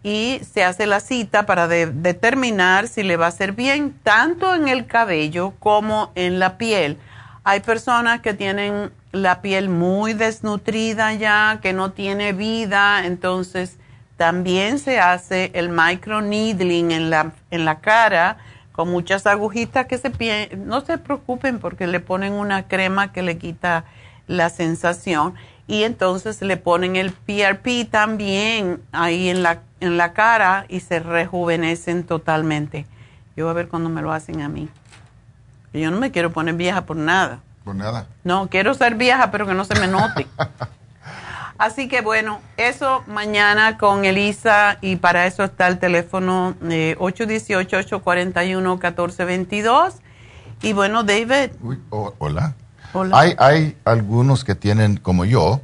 y 0.03 0.41
se 0.53 0.65
hace 0.65 0.87
la 0.87 1.01
cita 1.01 1.45
para 1.47 1.69
de- 1.69 1.87
determinar 1.87 2.89
si 2.89 3.03
le 3.03 3.17
va 3.17 3.27
a 3.27 3.29
hacer 3.31 3.53
bien 3.53 3.99
tanto 4.03 4.55
en 4.55 4.69
el 4.69 4.87
cabello 4.87 5.55
como 5.59 6.13
en 6.15 6.39
la 6.39 6.57
piel. 6.59 6.99
Hay 7.45 7.61
personas 7.61 8.21
que 8.21 8.35
tienen 8.35 8.91
la 9.13 9.41
piel 9.41 9.69
muy 9.69 10.13
desnutrida 10.13 11.15
ya, 11.15 11.59
que 11.63 11.73
no 11.73 11.93
tiene 11.93 12.33
vida, 12.33 13.07
entonces 13.07 13.79
también 14.17 14.79
se 14.79 15.01
hace 15.01 15.51
el 15.55 15.69
microneedling 15.71 16.91
en 16.91 17.11
la, 17.11 17.33
en 17.51 17.65
la 17.65 17.81
cara 17.81 18.39
con 18.73 18.91
muchas 18.91 19.27
agujitas 19.27 19.87
que 19.87 19.99
se 19.99 20.11
no 20.57 20.83
se 20.83 20.99
preocupen 20.99 21.59
porque 21.59 21.87
le 21.87 22.01
ponen 22.01 22.33
una 22.33 22.69
crema 22.69 23.13
que 23.13 23.23
le 23.23 23.39
quita 23.39 23.85
la 24.29 24.51
sensación 24.51 25.35
y 25.67 25.83
entonces 25.83 26.43
le 26.43 26.57
ponen 26.57 26.97
el 26.97 27.13
PRP 27.13 27.89
también 27.91 28.81
ahí 28.93 29.31
en 29.31 29.43
la, 29.43 29.63
en 29.81 29.97
la 29.97 30.13
cara 30.13 30.67
y 30.69 30.81
se 30.81 31.01
rejuvenecen 31.01 32.05
totalmente. 32.05 32.87
Yo 33.37 33.45
voy 33.45 33.53
a 33.53 33.55
ver 33.55 33.69
cuando 33.69 33.89
me 33.89 34.03
lo 34.03 34.13
hacen 34.13 34.43
a 34.43 34.49
mí. 34.49 34.69
Yo 35.73 35.91
no 35.91 35.99
me 35.99 36.11
quiero 36.11 36.33
poner 36.33 36.55
vieja 36.55 36.87
por 36.87 36.97
nada. 36.97 37.41
Por 37.65 37.75
nada. 37.75 38.07
No, 38.25 38.49
quiero 38.49 38.75
ser 38.75 38.95
vieja, 38.95 39.31
pero 39.31 39.47
que 39.47 39.55
no 39.55 39.65
se 39.65 39.79
me 39.79 39.87
note. 39.87 40.27
Así 41.59 41.89
que 41.89 42.03
bueno, 42.03 42.41
eso 42.57 43.03
mañana 43.09 43.79
con 43.79 44.05
Elisa 44.05 44.79
y 44.81 44.97
para 44.97 45.27
eso 45.27 45.45
está 45.45 45.67
el 45.67 45.79
teléfono 45.79 46.55
eh, 46.71 46.97
818-841-1422. 47.01 49.95
Y 50.63 50.73
bueno, 50.73 51.03
David, 51.03 51.51
Uy, 51.61 51.81
oh, 51.91 52.15
hola. 52.19 52.55
Hola. 52.93 53.19
Hay, 53.19 53.35
hay 53.39 53.77
algunos 53.85 54.45
que 54.45 54.55
tienen, 54.55 54.97
como 54.97 55.25
yo, 55.25 55.61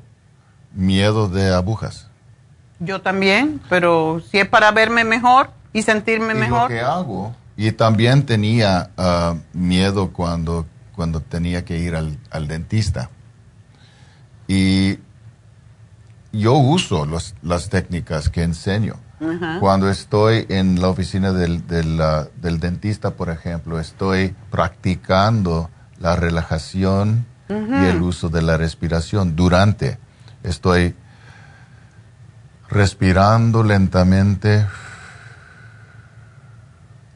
miedo 0.72 1.28
de 1.28 1.54
agujas. 1.54 2.10
Yo 2.84 3.00
también, 3.02 3.60
pero 3.68 4.20
si 4.30 4.38
es 4.38 4.48
para 4.48 4.70
verme 4.72 5.04
mejor 5.04 5.50
y 5.72 5.82
sentirme 5.82 6.32
Y 6.34 6.36
mejor. 6.38 6.62
Lo 6.62 6.68
que 6.68 6.80
hago. 6.80 7.34
Y 7.56 7.72
también 7.72 8.24
tenía 8.26 8.90
ah, 8.96 9.34
miedo 9.52 10.10
cuando, 10.12 10.66
cuando 10.94 11.20
tenía 11.20 11.64
que 11.64 11.78
ir 11.78 11.94
al, 11.96 12.18
al 12.30 12.48
dentista. 12.48 13.10
Y 14.46 14.98
yo 16.32 16.54
uso 16.54 17.06
los- 17.06 17.34
las 17.42 17.68
técnicas 17.68 18.28
que 18.28 18.42
enseño. 18.42 18.96
Ajá. 19.20 19.58
Cuando 19.60 19.88
estoy 19.88 20.44
en 20.48 20.80
la 20.80 20.88
oficina 20.88 21.32
del, 21.32 21.66
del, 21.66 22.00
ah, 22.00 22.26
del 22.42 22.58
dentista, 22.60 23.10
por 23.12 23.30
ejemplo, 23.30 23.78
estoy 23.78 24.34
practicando 24.50 25.70
la 25.98 26.16
relajación 26.16 27.24
Ujú. 27.48 27.72
y 27.82 27.86
el 27.86 28.02
uso 28.02 28.28
de 28.28 28.42
la 28.42 28.56
respiración. 28.56 29.36
Durante, 29.36 29.98
estoy 30.42 30.94
respirando 32.74 33.62
lentamente 33.62 34.66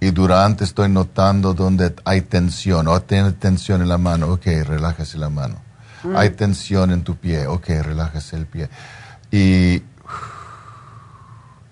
y 0.01 0.13
durante 0.13 0.63
estoy 0.63 0.89
notando 0.89 1.53
donde 1.53 1.95
hay 2.05 2.23
tensión. 2.23 2.87
O 2.87 3.03
tiene 3.03 3.33
tensión 3.33 3.83
en 3.83 3.89
la 3.89 3.99
mano, 3.99 4.29
ok, 4.29 4.47
relájese 4.65 5.19
la 5.19 5.29
mano. 5.29 5.57
Mm. 6.05 6.17
Hay 6.17 6.31
tensión 6.31 6.93
en 6.93 7.03
tu 7.03 7.17
pie, 7.17 7.49
ok, 7.49 7.67
relájese 7.83 8.37
el 8.37 8.47
pie. 8.47 8.71
Y 9.33 9.83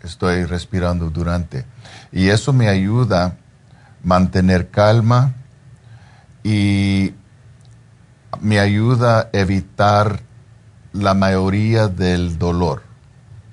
estoy 0.03 0.45
respirando 0.45 1.09
durante. 1.09 1.65
Y 2.11 2.29
eso 2.29 2.53
me 2.53 2.69
ayuda 2.69 3.25
a 3.25 3.33
mantener 4.03 4.69
calma 4.71 5.33
y 6.43 7.15
me 8.41 8.59
ayuda 8.59 9.21
a 9.21 9.29
evitar 9.33 10.21
la 10.93 11.15
mayoría 11.15 11.87
del 11.87 12.37
dolor 12.37 12.86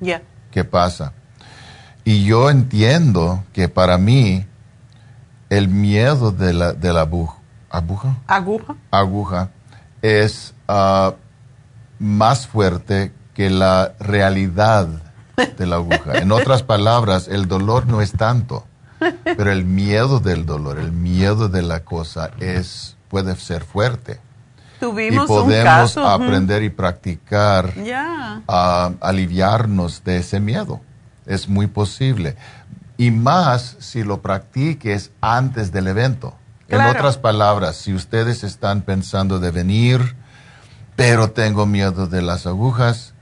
Ya. 0.04 0.22
que 0.52 0.64
pasa. 0.64 1.14
Y 2.04 2.26
yo 2.26 2.50
entiendo 2.50 3.44
que 3.54 3.70
para 3.70 3.98
mí 3.98 4.46
el 5.50 5.68
miedo 5.70 6.32
de 6.32 6.54
la, 6.54 6.74
de 6.74 6.92
la 6.94 7.08
agu- 7.10 7.34
aguja, 7.70 8.18
Aguja. 8.28 8.76
aguja 8.92 9.50
es 10.02 10.54
ah, 10.68 11.14
más 12.00 12.46
fuerte 12.48 13.14
que 13.34 13.50
la 13.50 13.94
realidad 14.00 14.88
de 15.58 15.66
la 15.66 15.78
aguja. 15.78 16.18
En 16.20 16.32
otras 16.32 16.62
palabras, 16.62 17.28
el 17.28 17.48
dolor 17.48 17.88
no 17.88 18.02
es 18.02 18.12
tanto, 18.12 18.66
pero 19.24 19.52
el 19.52 19.66
miedo 19.66 20.20
del 20.20 20.46
dolor, 20.46 20.78
el 20.78 20.92
miedo 20.92 21.50
de 21.50 21.62
la 21.64 21.80
cosa 21.84 22.32
es 22.40 22.96
puede 23.08 23.36
ser 23.38 23.64
fuerte. 23.64 24.20
Tuvimos 24.84 25.26
y 25.26 25.28
podemos 25.28 25.58
un 25.58 25.64
caso. 25.64 26.02
ujú. 26.02 26.10
aprender 26.10 26.64
y 26.64 26.70
practicar 26.70 27.74
a 28.48 28.92
aliviarnos 29.00 30.04
de 30.04 30.18
ese 30.18 30.40
miedo. 30.40 30.82
Es 31.26 31.48
muy 31.48 31.68
posible. 31.68 32.36
Y 32.98 33.12
más 33.12 33.78
si 33.80 34.04
lo 34.04 34.22
practiques 34.22 35.12
antes 35.22 35.72
del 35.72 35.88
evento. 35.88 36.36
En 36.68 36.82
otras 36.82 37.18
palabras, 37.18 37.76
si 37.78 37.94
ustedes 37.94 38.44
están 38.44 38.82
pensando 38.82 39.40
de 39.40 39.52
venir, 39.52 40.16
pero 40.96 41.32
tengo 41.32 41.66
miedo 41.66 42.08
de 42.08 42.22
las 42.22 42.46
agujas, 42.46 43.14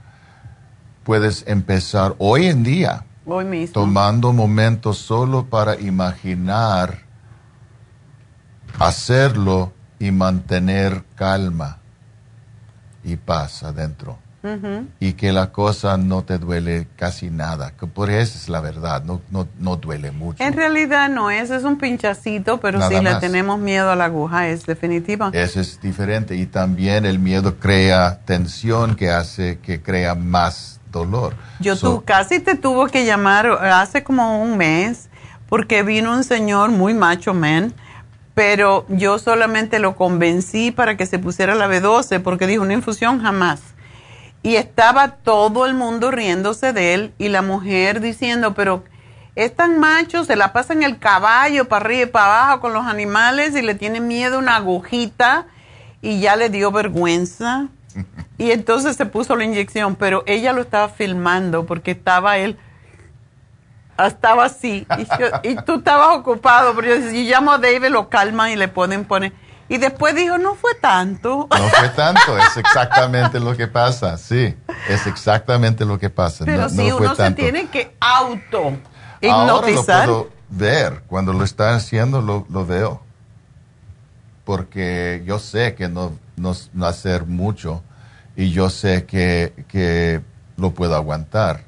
puedes 1.03 1.43
empezar 1.47 2.15
hoy 2.17 2.47
en 2.47 2.63
día 2.63 3.05
Hoy 3.25 3.45
mismo. 3.45 3.73
tomando 3.73 4.33
momentos 4.33 4.97
solo 4.97 5.45
para 5.45 5.79
imaginar 5.79 6.99
hacerlo 8.79 9.73
y 10.01 10.11
mantener 10.11 11.03
calma 11.15 11.77
y 13.03 13.15
paz 13.15 13.63
adentro. 13.63 14.17
Ujú. 14.43 14.87
Y 14.99 15.13
que 15.13 15.31
la 15.31 15.51
cosa 15.51 15.97
no 15.97 16.23
te 16.23 16.39
duele 16.39 16.87
casi 16.95 17.29
nada. 17.29 17.73
Que 17.79 17.85
por 17.85 18.09
eso 18.09 18.35
es 18.39 18.49
la 18.49 18.59
verdad, 18.59 19.03
no, 19.03 19.21
no, 19.29 19.47
no 19.59 19.75
duele 19.75 20.09
mucho. 20.09 20.43
En 20.43 20.53
realidad 20.53 21.09
no 21.09 21.29
es, 21.29 21.51
es 21.51 21.63
un 21.63 21.77
pinchacito, 21.77 22.59
pero 22.59 22.79
Nada 22.79 22.89
si 22.89 22.95
le 23.03 23.11
más. 23.11 23.19
tenemos 23.19 23.59
miedo 23.59 23.91
a 23.91 23.95
la 23.95 24.05
aguja 24.05 24.47
es 24.47 24.65
definitiva. 24.65 25.29
Eso 25.33 25.59
es 25.59 25.79
diferente. 25.79 26.35
Y 26.35 26.47
también 26.47 27.05
el 27.05 27.19
miedo 27.19 27.59
crea 27.59 28.21
tensión 28.25 28.95
que 28.95 29.11
hace 29.11 29.59
que 29.59 29.83
crea 29.83 30.15
más 30.15 30.79
dolor. 30.91 31.35
Yo 31.59 31.75
So- 31.75 31.97
tu, 31.99 32.03
casi 32.03 32.39
te 32.39 32.55
tuvo 32.55 32.87
que 32.87 33.05
llamar 33.05 33.45
hace 33.47 34.03
como 34.03 34.41
un 34.41 34.57
mes 34.57 35.07
porque 35.47 35.83
vino 35.83 36.13
un 36.13 36.23
señor 36.23 36.71
muy 36.71 36.95
macho 36.95 37.35
man, 37.35 37.73
pero 38.33 38.85
yo 38.87 39.19
solamente 39.19 39.79
lo 39.79 39.95
convencí 39.95 40.71
para 40.71 40.95
que 40.97 41.05
se 41.05 41.19
pusiera 41.19 41.55
la 41.55 41.67
B12 41.67 42.21
porque 42.21 42.47
dijo 42.47 42.63
una 42.63 42.73
infusión 42.73 43.21
jamás. 43.21 43.61
Y 44.43 44.55
estaba 44.55 45.09
todo 45.17 45.65
el 45.65 45.73
mundo 45.73 46.09
riéndose 46.09 46.73
de 46.73 46.93
él 46.93 47.13
y 47.17 47.29
la 47.29 47.41
mujer 47.41 47.99
diciendo, 47.99 48.53
pero 48.53 48.83
es 49.35 49.55
tan 49.55 49.79
macho, 49.79 50.25
se 50.25 50.35
la 50.35 50.51
pasa 50.51 50.73
en 50.73 50.83
el 50.83 50.97
caballo 50.97 51.67
para 51.67 51.85
arriba 51.85 52.03
y 52.03 52.05
para 52.07 52.25
abajo 52.25 52.61
con 52.61 52.73
los 52.73 52.85
animales 52.85 53.55
y 53.55 53.61
le 53.61 53.75
tiene 53.75 53.99
miedo 53.99 54.39
una 54.39 54.55
agujita 54.57 55.45
y 56.01 56.19
ya 56.19 56.35
le 56.35 56.49
dio 56.49 56.71
vergüenza. 56.71 57.67
Y 58.37 58.49
entonces 58.49 58.95
se 58.95 59.05
puso 59.05 59.35
la 59.35 59.43
inyección, 59.43 59.95
pero 59.95 60.23
ella 60.25 60.51
lo 60.51 60.61
estaba 60.61 60.89
filmando 60.89 61.67
porque 61.67 61.91
estaba 61.91 62.39
él, 62.39 62.57
estaba 63.97 64.45
así. 64.45 64.87
Y, 64.97 65.03
yo- 65.19 65.39
y 65.43 65.55
tú 65.63 65.75
estabas 65.75 66.17
ocupado, 66.17 66.73
pero 66.75 66.95
yo 66.95 67.09
si 67.09 67.23
llamo 67.29 67.51
a 67.51 67.57
David, 67.57 67.87
lo 67.89 68.09
calman 68.09 68.51
y 68.51 68.55
le 68.55 68.67
ponen, 68.67 69.05
poner. 69.05 69.33
Y 69.69 69.77
después 69.77 70.13
dijo, 70.15 70.37
no 70.37 70.55
fue 70.55 70.73
tanto. 70.75 71.47
No 71.49 71.67
fue 71.69 71.87
tanto, 71.89 72.37
es 72.37 72.57
exactamente 72.57 73.39
lo 73.39 73.55
que 73.55 73.67
pasa, 73.67 74.17
sí, 74.17 74.53
es 74.89 75.07
exactamente 75.07 75.85
lo 75.85 75.97
que 75.97 76.09
pasa. 76.09 76.43
Pero 76.43 76.63
no, 76.63 76.69
fue 76.69 76.93
uno 76.93 77.15
se 77.15 77.31
tiene 77.31 77.67
que 77.67 77.95
auto 78.01 78.57
Ahora 79.23 79.45
lo 79.45 79.69
hipnotizar. 79.69 80.05
puedo 80.05 80.29
ver, 80.49 81.03
cuando 81.07 81.31
lo 81.31 81.45
está 81.45 81.73
haciendo 81.73 82.21
lo, 82.21 82.45
lo 82.49 82.65
veo, 82.65 83.01
porque 84.43 85.23
yo 85.25 85.39
sé 85.39 85.75
que 85.75 85.87
no, 85.87 86.17
no, 86.35 86.53
no 86.73 86.85
hacer 86.85 87.25
mucho 87.25 87.81
y 88.35 88.51
yo 88.51 88.69
sé 88.69 89.05
que, 89.05 89.53
que 89.67 90.21
lo 90.57 90.71
puedo 90.71 90.95
aguantar. 90.95 91.63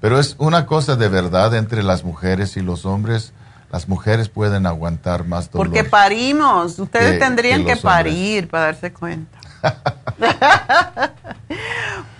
Pero 0.00 0.18
es 0.18 0.34
una 0.38 0.66
cosa 0.66 0.96
de 0.96 1.08
verdad 1.08 1.54
entre 1.54 1.82
las 1.82 2.04
mujeres 2.04 2.56
y 2.56 2.60
los 2.62 2.86
hombres. 2.86 3.32
Las 3.70 3.88
mujeres 3.88 4.28
pueden 4.28 4.66
aguantar 4.66 5.24
más 5.26 5.50
dolor. 5.50 5.66
Porque 5.68 5.84
parimos. 5.84 6.78
Ustedes 6.78 7.12
que- 7.12 7.18
tendrían 7.18 7.64
que 7.64 7.76
parir 7.76 8.48
para 8.48 8.64
darse 8.66 8.92
cuenta. 8.92 9.38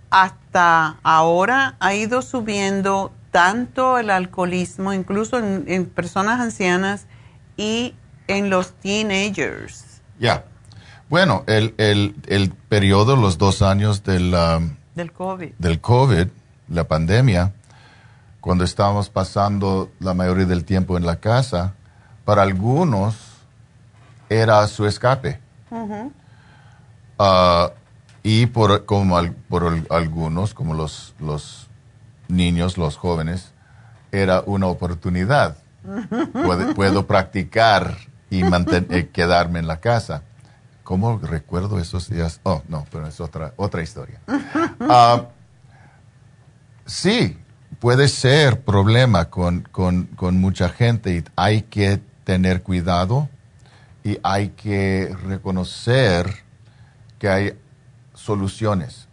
hasta 0.10 0.98
ahora, 1.04 1.76
ha 1.80 1.96
ido 1.96 2.22
subiendo 2.22 3.12
tanto 3.32 3.98
el 3.98 4.10
alcoholismo, 4.10 4.94
incluso 4.94 5.40
en, 5.40 5.64
en 5.68 5.86
personas 5.86 6.42
ancianas 6.42 7.06
y 7.56 7.96
en 8.28 8.50
los 8.50 8.74
teenagers 8.74 10.02
Ya. 10.20 10.44
Bueno, 11.10 11.44
el, 11.48 11.74
el, 11.78 12.16
el 12.28 12.52
periodo, 12.52 13.16
los 13.16 13.38
dos 13.38 13.62
años 13.62 14.04
del, 14.04 14.34
um, 14.34 14.76
del 14.96 15.12
COVID. 15.12 15.54
del 15.58 15.82
COVID, 15.82 16.28
la 16.70 16.88
pandemia, 16.88 17.54
cuando 18.42 18.64
estábamos 18.64 19.10
pasando 19.10 19.92
la 20.00 20.14
mayoría 20.14 20.46
del 20.46 20.66
tiempo 20.66 20.98
en 20.98 21.06
la 21.06 21.18
casa, 21.18 21.74
para 22.26 22.42
algunos 22.42 23.16
era 24.30 24.66
su 24.68 24.86
escape. 24.86 25.40
Ah, 27.20 27.72
y 28.24 28.48
por, 28.48 28.86
como 28.86 29.18
al- 29.18 29.32
por 29.34 29.66
al- 29.66 29.88
algunos, 29.90 30.54
como 30.54 30.74
los, 30.74 31.14
los 31.20 31.68
niños, 32.28 32.78
los 32.78 32.98
jóvenes, 32.98 33.52
era 34.12 34.42
una 34.46 34.68
oportunidad. 34.68 35.58
Puedo 36.76 37.08
practicar 37.08 37.98
y 38.30 38.44
manten- 38.44 38.88
eh, 38.92 39.10
quedarme 39.10 39.60
en 39.60 39.68
la 39.68 39.80
casa. 39.80 40.24
¿Cómo 40.84 41.20
recuerdo 41.20 41.80
esos 41.80 42.10
días? 42.10 42.40
Oh, 42.44 42.62
no, 42.68 42.86
pero 42.92 43.08
es 43.08 43.20
otra, 43.20 43.54
otra 43.56 43.82
historia. 43.82 44.20
Ah, 44.82 45.26
sí, 46.86 47.38
puede 47.82 48.08
ser 48.10 48.62
problema 48.62 49.32
con, 49.32 49.68
con- 49.72 50.40
mucha 50.40 50.70
gente 50.70 51.16
y 51.16 51.24
hay 51.36 51.64
que 51.64 52.00
tener 52.24 52.62
cuidado 52.62 53.28
y 54.04 54.20
hay 54.22 54.50
que 54.50 55.14
reconocer 55.26 56.32
que 57.18 57.28
hay 57.28 57.60
soluciones. 58.14 59.08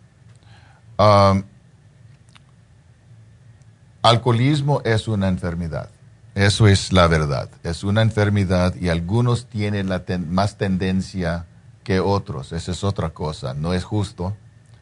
Alcoholismo 4.03 4.83
es 4.85 5.09
una 5.09 5.29
enfermedad. 5.29 5.89
Eso 6.35 6.69
es 6.69 6.93
la 6.93 7.07
verdad. 7.07 7.49
Es 7.63 7.85
una 7.85 8.03
enfermedad 8.03 8.75
y 8.77 8.91
algunos 8.91 9.47
tienen 9.47 9.89
la 9.89 10.05
más 10.29 10.59
tendencia 10.59 11.47
que 11.85 12.01
otros. 12.01 12.53
Esa 12.53 12.73
es 12.73 12.85
otra 12.85 13.11
cosa. 13.11 13.55
No 13.55 13.73
es 13.73 13.83
justo, 13.83 14.37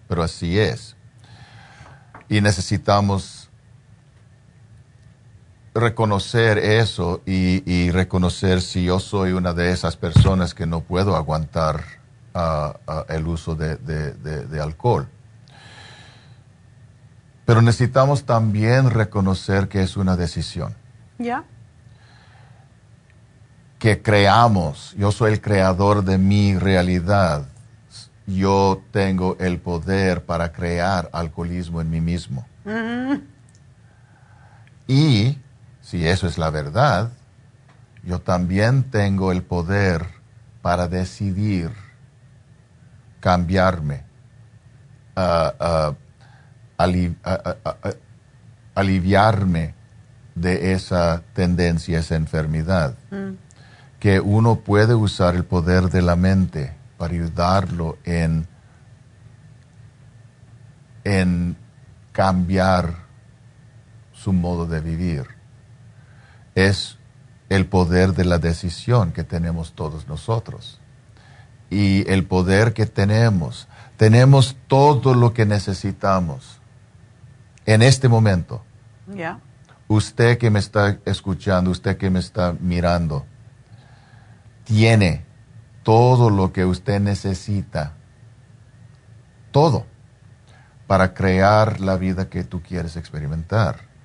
pero 0.09 0.25
así 0.25 0.59
es. 0.59 0.97
Y 2.29 2.41
necesitamos 2.41 3.46
reconocer 5.77 6.59
eso 6.59 7.23
y, 7.27 7.91
reconocer 7.91 8.61
si 8.63 8.85
yo 8.85 8.99
soy 8.99 9.33
una 9.33 9.53
de 9.53 9.71
esas 9.71 9.97
personas 9.97 10.55
que 10.55 10.67
no 10.67 10.81
puedo 10.81 11.17
aguantar 11.17 11.83
ah, 12.35 12.77
ah, 12.87 13.05
el 13.09 13.27
uso 13.27 13.55
de, 13.55 14.61
alcohol. 14.61 15.09
Pero 17.45 17.63
necesitamos 17.63 18.25
también 18.25 18.91
reconocer 18.91 19.69
que 19.69 19.83
es 19.83 19.97
una 19.97 20.17
decisión. 20.17 20.75
Ya. 21.19 21.45
Que 23.79 24.03
creamos, 24.03 24.95
yo 24.99 25.13
soy 25.13 25.35
el 25.35 25.41
creador 25.41 26.03
de 26.03 26.19
mi 26.19 26.59
realidad. 26.59 27.47
Yo 28.27 28.83
tengo 28.91 29.37
el 29.39 29.61
poder 29.61 30.25
para 30.25 30.51
crear 30.51 31.09
alcoholismo 31.13 31.81
en 31.81 31.91
mí 31.91 32.01
mismo. 32.01 32.45
Y 34.89 35.39
si 35.87 36.05
eso 36.05 36.27
es 36.27 36.37
la 36.37 36.51
verdad, 36.51 37.13
yo 38.03 38.21
también 38.21 38.91
tengo 38.91 39.31
el 39.31 39.43
poder 39.43 40.05
para 40.61 40.89
decidir 40.89 41.71
cambiarme, 43.21 44.03
aliviarme 48.75 49.75
de 50.35 50.73
esa 50.73 51.23
tendencia, 51.35 52.01
esa 52.01 52.17
enfermedad. 52.17 52.97
Mm. 53.13 53.35
Que 54.01 54.19
uno 54.19 54.57
puede 54.57 54.97
usar 54.97 55.37
el 55.37 55.45
poder 55.45 55.85
de 55.85 56.03
la 56.03 56.17
mente 56.17 56.75
para 56.99 57.15
ayudarlo 57.15 57.97
en, 58.03 58.45
en 61.05 61.57
cambiar 62.11 63.07
su 64.13 64.33
modo 64.33 64.67
de 64.67 64.81
vivir. 64.81 65.36
Es 66.57 66.99
el 67.49 67.67
poder 67.67 68.15
de 68.15 68.25
la 68.25 68.39
decisión 68.39 69.13
que 69.13 69.25
tenemos 69.25 69.75
todos 69.75 70.09
nosotros. 70.09 70.81
Y 71.71 72.11
el 72.11 72.25
poder 72.25 72.73
que 72.73 72.87
tenemos, 72.87 73.69
tenemos 73.97 74.57
todo 74.67 75.15
lo 75.15 75.33
que 75.33 75.47
necesitamos 75.47 76.61
en 77.67 77.83
este 77.83 78.09
momento. 78.09 78.65
Usted 79.87 80.39
que 80.39 80.51
me 80.51 80.59
está 80.59 80.99
escuchando, 81.05 81.71
usted 81.71 81.97
que 81.97 82.11
me 82.11 82.21
está 82.21 82.55
mirando, 82.59 83.25
tiene 84.65 85.25
todo 85.83 86.31
lo 86.31 86.53
que 86.53 86.65
usted 86.65 87.01
necesita. 87.01 87.93
Todo 89.53 89.87
para 90.87 91.15
crear 91.15 91.81
la 91.81 91.97
vida 91.97 92.29
que 92.29 92.45
tú 92.45 92.63
quieres 92.63 92.97
experimentar 92.97 93.96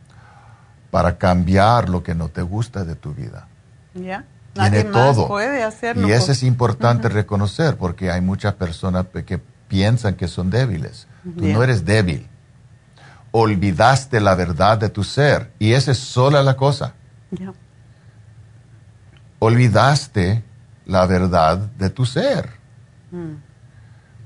para 0.91 1.17
cambiar 1.17 1.89
lo 1.89 2.03
que 2.03 2.13
no 2.13 2.27
te 2.27 2.41
gusta 2.41 2.83
de 2.83 2.95
tu 2.95 3.13
vida. 3.13 3.47
Ya. 3.95 4.25
Tiene 4.53 4.83
todo. 4.83 5.27
Puede 5.27 5.63
hacerlo 5.63 6.07
y 6.07 6.11
eso 6.11 6.33
es 6.33 6.43
importante 6.43 7.07
reconocer 7.07 7.77
porque 7.77 8.11
hay 8.11 8.19
muchas 8.19 8.53
personas 8.55 9.05
que 9.25 9.39
piensan 9.69 10.15
que 10.15 10.27
son 10.27 10.49
débiles. 10.49 11.07
Tú 11.23 11.47
no 11.47 11.63
eres 11.63 11.85
débil. 11.85 12.27
Olvidaste 13.31 14.19
la 14.19 14.35
verdad 14.35 14.77
de 14.77 14.89
tu 14.89 15.05
ser 15.05 15.51
y 15.57 15.71
esa 15.71 15.91
es 15.91 15.99
sola 15.99 16.43
la 16.43 16.57
cosa. 16.57 16.93
Olvidaste 19.39 20.43
la 20.85 21.05
verdad 21.05 21.57
de 21.57 21.89
tu 21.89 22.05
ser. 22.05 22.49
Mm. 23.11 23.35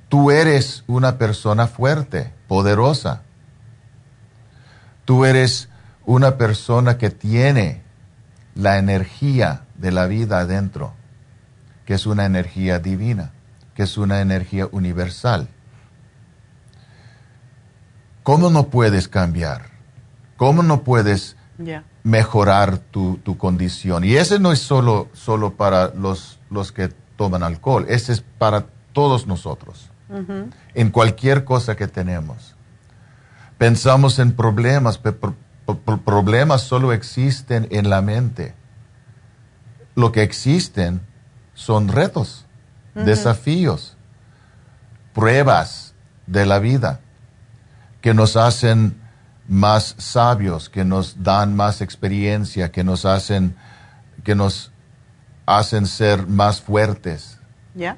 Tú 0.09 0.31
eres 0.31 0.83
una 0.87 1.19
persona 1.19 1.67
fuerte, 1.67 2.33
poderosa. 2.47 3.21
Tú 5.05 5.25
eres 5.25 5.69
una 6.05 6.37
persona 6.37 6.97
que 6.97 7.09
tiene 7.09 7.81
la 8.55 8.77
energía 8.77 9.65
de 9.75 9.91
la 9.91 10.07
vida 10.07 10.39
adentro, 10.39 10.93
que 11.85 11.93
es 11.93 12.05
una 12.05 12.25
energía 12.25 12.79
divina, 12.79 13.31
que 13.73 13.83
es 13.83 13.97
una 13.97 14.21
energía 14.21 14.67
universal. 14.71 15.49
¿Cómo 18.23 18.49
no 18.49 18.69
puedes 18.69 19.07
cambiar? 19.07 19.69
¿Cómo 20.37 20.63
no 20.63 20.83
puedes 20.83 21.35
mejorar 22.03 22.77
tu, 22.77 23.19
condición? 23.37 24.03
Y 24.03 24.15
ese 24.15 24.39
no 24.39 24.51
es 24.51 24.59
solo, 24.59 25.09
solo 25.13 25.55
para 25.55 25.89
los, 25.89 26.39
los 26.49 26.71
que 26.71 26.89
toman 27.17 27.43
alcohol, 27.43 27.85
ese 27.87 28.13
es 28.13 28.21
para 28.21 28.65
todos 28.93 29.27
nosotros, 29.27 29.89
en 30.73 30.89
cualquier 30.89 31.43
cosa 31.43 31.75
que 31.75 31.87
tenemos. 31.87 32.55
Pensamos 33.57 34.19
en 34.19 34.33
problemas, 34.33 34.97
problemas 35.65 36.61
solo 36.61 36.93
existen 36.93 37.67
en 37.71 37.89
la 37.89 38.01
mente. 38.01 38.53
Lo 39.95 40.11
que 40.11 40.23
existen 40.23 41.01
son 41.53 41.87
retos, 41.87 42.45
desafíos, 42.93 43.95
pruebas 45.13 45.93
de 46.27 46.45
la 46.45 46.59
vida 46.59 46.99
que 48.01 48.13
nos 48.13 48.35
hacen 48.35 49.01
más 49.47 49.95
sabios, 49.97 50.69
que 50.69 50.85
nos 50.85 51.23
dan 51.23 51.55
más 51.55 51.81
experiencia, 51.81 52.71
que 52.71 52.83
nos 52.83 53.05
hacen, 53.05 53.55
que 54.23 54.35
nos 54.35 54.71
hacen 55.45 55.87
ser 55.87 56.27
más 56.27 56.61
fuertes. 56.61 57.39
Ya, 57.73 57.97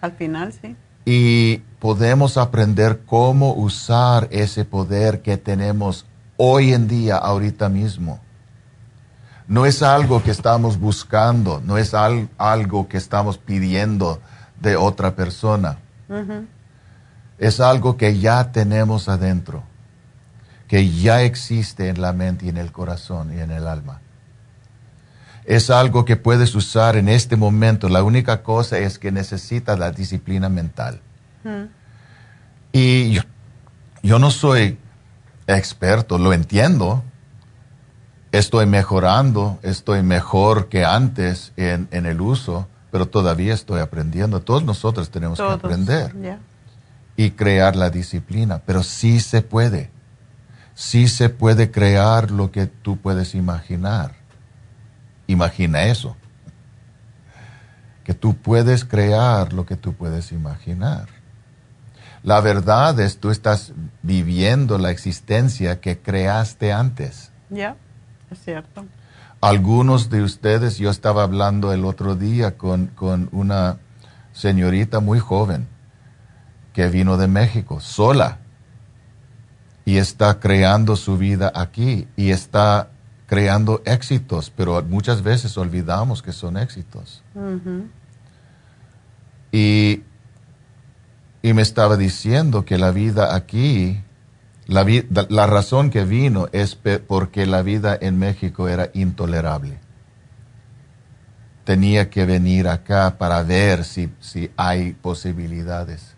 al 0.00 0.12
final 0.12 0.52
sí. 0.52 0.76
Y 1.04 1.58
podemos 1.78 2.36
aprender 2.36 3.02
cómo 3.06 3.52
usar 3.54 4.26
ese 4.32 4.64
poder 4.64 5.22
que 5.22 5.36
tenemos 5.36 6.06
hoy 6.36 6.72
en 6.72 6.88
día, 6.88 7.16
ahorita 7.16 7.68
mismo. 7.68 8.20
No 9.48 9.64
es 9.64 9.82
algo 9.82 10.22
que 10.22 10.32
estamos 10.32 10.78
buscando, 10.78 11.62
no 11.64 11.78
es 11.78 11.94
algo 11.94 12.88
que 12.88 12.96
estamos 12.96 13.38
pidiendo 13.38 14.20
de 14.60 14.76
otra 14.76 15.14
persona. 15.14 15.78
Es 17.38 17.60
algo 17.60 17.96
que 17.96 18.18
ya 18.18 18.50
tenemos 18.50 19.08
adentro, 19.08 19.62
que 20.66 20.90
ya 20.90 21.22
existe 21.22 21.88
en 21.88 22.00
la 22.00 22.12
mente 22.12 22.46
y 22.46 22.48
en 22.48 22.56
el 22.56 22.72
corazón 22.72 23.36
y 23.36 23.40
en 23.40 23.50
el 23.50 23.66
alma. 23.66 24.00
Es 25.44 25.70
algo 25.70 26.04
que 26.04 26.16
puedes 26.16 26.56
usar 26.56 26.96
en 26.96 27.08
este 27.08 27.36
momento. 27.36 27.88
La 27.88 28.02
única 28.02 28.42
cosa 28.42 28.78
es 28.78 28.98
que 28.98 29.12
necesitas 29.12 29.78
la 29.78 29.92
disciplina 29.92 30.48
mental. 30.48 31.00
Y 32.72 33.20
yo 34.02 34.18
no 34.18 34.32
soy 34.32 34.76
experto, 35.46 36.18
lo 36.18 36.32
entiendo. 36.32 37.02
Estoy 38.32 38.66
mejorando, 38.66 39.58
estoy 39.62 40.02
mejor 40.02 40.68
que 40.68 40.84
antes 40.84 41.52
en, 41.56 41.88
el 41.90 42.20
uso, 42.20 42.66
pero 42.90 43.06
todavía 43.06 43.54
estoy 43.54 43.80
aprendiendo. 43.80 44.40
Todos 44.40 44.64
nosotros 44.64 45.10
tenemos 45.10 45.38
que 45.38 45.44
aprender 45.44 46.38
y 47.16 47.30
crear 47.30 47.76
la 47.76 47.90
disciplina, 47.90 48.60
pero 48.66 48.82
sí 48.82 49.20
se 49.20 49.42
puede. 49.42 49.90
Sí 50.74 51.08
se 51.08 51.30
puede 51.30 51.70
crear 51.70 52.30
lo 52.30 52.50
que 52.50 52.66
tú 52.66 52.98
puedes 52.98 53.34
imaginar. 53.34 54.12
Imagina 55.26 55.84
eso. 55.84 56.16
Que 58.04 58.12
tú 58.12 58.36
puedes 58.36 58.84
crear 58.84 59.52
lo 59.52 59.64
que 59.64 59.76
tú 59.76 59.94
puedes 59.94 60.32
imaginar. 60.32 61.08
La 62.26 62.40
verdad 62.40 62.98
es 62.98 63.18
tú 63.18 63.30
estás 63.30 63.72
viviendo 64.02 64.78
la 64.78 64.90
existencia 64.90 65.80
que 65.80 66.00
creaste 66.00 66.72
antes. 66.72 67.30
Ya, 67.50 67.76
es 68.32 68.40
cierto. 68.40 68.84
Algunos 69.40 70.10
de 70.10 70.24
ustedes, 70.24 70.76
yo 70.76 70.90
estaba 70.90 71.22
hablando 71.22 71.72
el 71.72 71.84
otro 71.84 72.16
día 72.16 72.58
con, 72.58 72.90
una 73.30 73.78
señorita 74.32 74.98
muy 74.98 75.20
joven 75.20 75.68
que 76.72 76.88
vino 76.88 77.16
de 77.16 77.28
México, 77.28 77.78
sola, 77.78 78.38
y 79.84 79.98
está 79.98 80.40
creando 80.40 80.96
su 80.96 81.16
vida 81.16 81.52
aquí 81.54 82.08
y 82.16 82.32
está 82.32 82.88
creando 83.26 83.82
éxitos, 83.84 84.50
pero 84.50 84.82
muchas 84.82 85.22
veces 85.22 85.56
olvidamos 85.56 86.22
que 86.22 86.32
son 86.32 86.56
éxitos. 86.56 87.22
Y 89.52 90.02
y 91.46 91.54
me 91.54 91.62
estaba 91.62 91.96
diciendo 91.96 92.64
que 92.64 92.76
la 92.76 92.90
vida 92.90 93.36
aquí, 93.36 94.02
la, 94.66 94.84
la 95.28 95.46
razón 95.46 95.90
que 95.90 96.04
vino 96.04 96.48
es 96.50 96.74
porque 97.06 97.46
la 97.46 97.62
vida 97.62 97.96
en 98.00 98.18
México 98.18 98.68
era 98.68 98.90
intolerable. 98.94 99.78
Tenía 101.62 102.10
que 102.10 102.26
venir 102.26 102.66
acá 102.66 103.16
para 103.16 103.44
ver 103.44 103.84
si, 103.84 104.12
si 104.18 104.50
hay 104.56 104.94
posibilidades. 104.94 106.16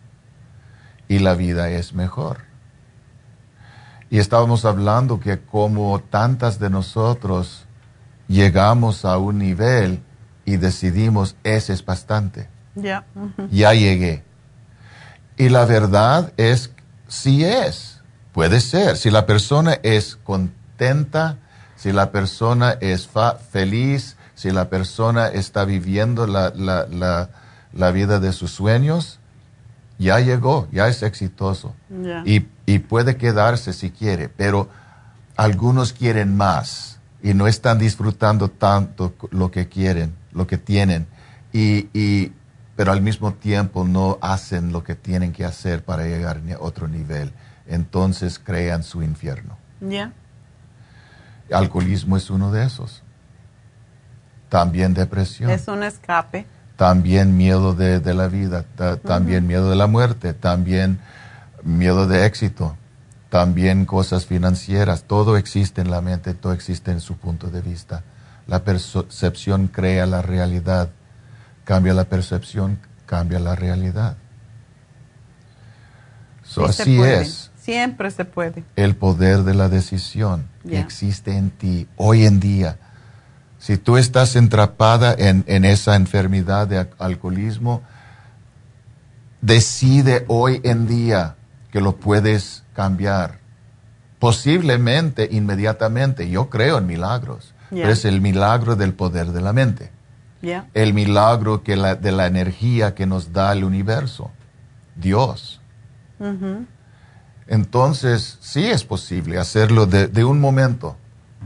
Y 1.08 1.18
la 1.18 1.34
vida 1.34 1.68
es 1.68 1.92
mejor. 1.92 2.39
Y 4.08 4.20
estábamos 4.20 4.65
hablando 4.65 5.20
que 5.20 5.40
como 5.40 6.00
tantas 6.00 6.58
de 6.58 6.70
nosotros 6.70 7.66
llegamos 8.28 9.05
a 9.05 9.18
un 9.18 9.36
nivel 9.36 10.00
y 10.47 10.57
decidimos, 10.57 11.36
ese 11.44 11.74
es 11.74 11.84
bastante. 11.84 12.48
Ya. 12.74 13.05
Ya 13.50 13.74
llegué. 13.74 14.26
Y 15.39 15.49
la 15.49 15.65
verdad 15.65 16.33
es, 16.36 16.70
sí 17.07 17.44
es, 17.44 18.00
puede 18.33 18.60
ser. 18.60 18.97
Si 18.97 19.10
la 19.10 19.25
persona 19.25 19.78
es 19.83 20.17
contenta, 20.17 21.39
Si 21.76 21.92
la 21.92 22.10
persona 22.10 22.76
es 22.81 23.08
feliz, 23.52 24.17
si 24.34 24.50
la 24.50 24.68
persona 24.68 25.28
está 25.28 25.65
viviendo 25.65 26.26
la, 26.26 26.50
la, 26.50 26.86
la, 26.89 27.31
la, 27.73 27.91
vida 27.92 28.18
de 28.18 28.33
sus 28.33 28.50
sueños, 28.50 29.20
ya 29.99 30.18
llegó, 30.18 30.67
ya 30.73 30.89
es 30.89 31.02
exitoso. 31.05 31.75
Y, 32.25 32.47
y 32.67 32.81
puede 32.81 33.17
quedarse 33.17 33.73
si 33.73 33.91
quiere, 33.91 34.28
pero 34.28 34.68
algunos 35.36 35.92
quieren 35.92 36.36
más 36.36 36.99
y 37.23 37.34
no 37.34 37.47
están 37.47 37.78
disfrutando 37.78 38.49
tanto 38.49 39.15
lo 39.31 39.50
que 39.50 39.68
quieren, 39.68 40.15
lo 40.33 40.47
que 40.47 40.58
tienen. 40.58 41.07
Y, 41.52 41.89
y, 41.92 42.33
pero 42.78 42.92
al 42.92 43.00
mismo 43.00 43.32
tiempo 43.32 43.82
no 43.82 44.18
hacen 44.20 44.70
lo 44.70 44.84
que 44.84 44.94
tienen 44.94 45.32
que 45.32 45.44
hacer 45.44 45.82
para 45.82 46.05
llegar 46.05 46.40
a 46.48 46.62
otro 46.62 46.86
nivel. 46.86 47.32
Entonces 47.66 48.39
crean 48.39 48.84
su 48.84 49.02
infierno. 49.02 49.58
Ya. 49.81 50.12
Alcoholismo 51.50 52.16
es 52.16 52.31
uno 52.31 52.52
de 52.52 52.65
esos. 52.65 53.02
También 54.48 54.94
depresión. 54.94 55.50
Es 55.50 55.66
un 55.66 55.82
escape. 55.82 56.47
También 56.76 57.36
miedo 57.36 57.74
de, 57.74 57.98
la 58.15 58.28
vida, 58.28 58.65
también 59.05 59.48
miedo 59.48 59.68
de 59.70 59.74
la 59.74 59.89
muerte, 59.89 60.32
también 60.32 61.00
miedo 61.65 62.07
de 62.07 62.26
éxito, 62.26 62.76
también 63.28 63.86
cosas 63.86 64.24
financieras. 64.24 65.02
Todo 65.02 65.36
existe 65.36 65.81
en 65.81 65.90
la 65.90 66.00
mente, 66.00 66.32
todo 66.32 66.52
existe 66.52 66.92
en 66.92 67.00
su 67.00 67.16
punto 67.16 67.48
de 67.48 67.60
vista. 67.60 68.05
La 68.47 68.62
percepción 68.62 69.66
crea 69.66 70.07
la 70.07 70.23
realidad. 70.23 70.90
Cambia 71.68 71.92
la 71.92 72.05
percepción, 72.05 72.78
cambia 73.05 73.38
la 73.38 73.55
realidad. 73.55 74.16
así 76.64 76.98
es. 76.98 77.50
Siempre 77.60 78.10
se 78.10 78.24
puede. 78.24 78.64
El 78.74 78.97
poder 78.97 79.42
de 79.42 79.52
la 79.52 79.68
decisión 79.68 80.48
existe 80.64 81.36
en 81.36 81.50
ti 81.50 81.86
hoy 81.97 82.24
en 82.24 82.40
día. 82.40 82.78
Si 83.58 83.76
tú 83.76 83.98
estás 83.98 84.34
entrapada 84.34 85.14
en, 85.18 85.44
en 85.47 85.66
esa 85.66 85.94
enfermedad 85.94 86.68
de 86.68 86.88
alcoholismo, 86.98 87.82
decide 89.42 90.24
hoy 90.28 90.62
en 90.64 90.86
día 90.86 91.36
que 91.70 91.82
lo 91.82 91.97
puedes 91.97 92.64
cambiar. 92.72 93.40
Posiblemente 94.18 95.28
inmediatamente. 95.30 96.30
Yo 96.30 96.48
creo 96.48 96.78
en 96.78 96.86
milagros. 96.86 97.52
Pero 97.68 97.90
es 97.90 98.06
el 98.06 98.22
milagro 98.22 98.74
del 98.74 98.94
poder 98.94 99.32
de 99.32 99.42
la 99.42 99.52
mente 99.52 99.98
el 100.42 100.94
milagro 100.94 101.62
que 101.62 101.76
la, 101.76 101.94
de 101.94 102.12
la 102.12 102.26
energía 102.26 102.94
que 102.94 103.07
nos 103.07 103.33
da 103.33 103.52
el 103.52 103.65
universo, 103.65 104.31
Dios. 104.94 105.60
Entonces, 107.47 108.39
sí 108.41 108.67
es 108.67 108.84
posible 108.84 109.39
hacerlo 109.39 109.86
de, 109.86 110.25
un 110.25 110.41
momento, 110.41 110.97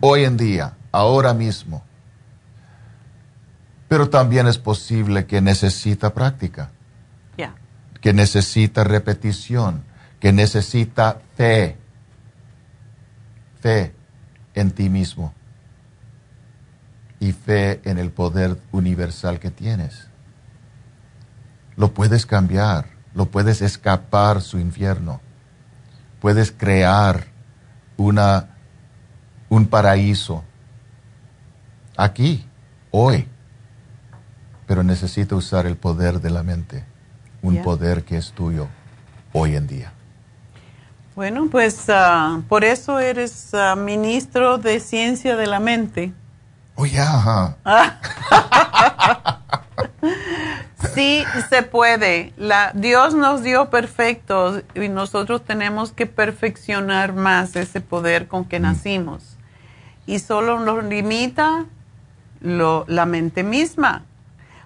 hoy 0.01 0.25
en 0.25 0.37
día, 0.37 0.75
ahora 0.91 1.35
mismo. 1.35 1.83
Pero 3.89 4.09
también 4.09 4.47
es 4.47 4.59
posible 4.59 5.27
que 5.27 5.41
necesita 5.41 6.15
práctica, 6.15 6.71
que 8.01 8.13
necesita 8.13 8.83
repetición, 8.83 9.85
que 10.19 10.33
necesita 10.33 11.21
fe, 11.37 11.77
fe 13.61 13.95
en 14.55 14.73
ti 14.73 14.89
mismo 14.89 15.33
y 17.23 17.31
fe 17.31 17.81
en 17.85 17.99
el 17.99 18.11
poder 18.11 18.59
universal 18.73 19.39
que 19.39 19.53
tienes. 19.53 20.09
Lo 21.77 21.95
puedes 21.95 22.27
cambiar, 22.27 22.87
lo 23.15 23.27
puedes 23.27 23.63
escapar 23.63 24.43
su 24.43 24.59
infierno, 24.59 25.21
puedes 26.21 26.51
crear 26.51 27.27
una, 27.97 28.57
un 29.49 29.69
paraíso 29.69 30.43
aquí, 31.97 32.45
hoy, 32.91 33.29
pero 34.67 34.83
necesita 34.83 35.37
usar 35.37 35.67
el 35.67 35.77
poder 35.77 36.21
de 36.21 36.31
la 36.31 36.43
mente, 36.43 36.85
un 37.41 37.63
poder 37.63 38.03
que 38.03 38.17
es 38.17 38.33
tuyo 38.33 38.67
hoy 39.33 39.55
en 39.55 39.69
día. 39.69 39.93
Bueno, 41.15 41.47
pues 41.49 41.85
ah, 41.89 42.41
por 42.49 42.65
eso 42.65 42.99
eres 42.99 43.55
ah, 43.55 43.77
ministro 43.77 44.59
de 44.59 44.81
ciencia 44.81 45.37
de 45.37 45.47
la 45.47 45.61
mente 45.61 46.13
Oh, 46.75 46.87
yeah. 46.87 47.57
sí, 50.95 51.25
se 51.49 51.63
puede. 51.63 52.33
La, 52.37 52.73
Dios 52.75 53.15
nos 53.15 53.43
dio 53.43 53.71
perfectos 53.71 54.63
y 54.75 54.89
nosotros 54.89 55.45
tenemos 55.45 55.93
que 55.93 56.07
perfeccionar 56.07 57.13
más 57.13 57.57
ese 57.57 57.81
poder 57.81 58.27
con 58.27 58.45
que 58.45 58.59
mm. 58.59 58.63
nacimos. 58.63 59.37
Y 60.07 60.19
solo 60.19 60.61
nos 60.61 60.85
limita 60.85 61.67
lo, 62.41 62.85
la 62.89 63.07
mente 63.07 63.43
misma. 63.43 64.05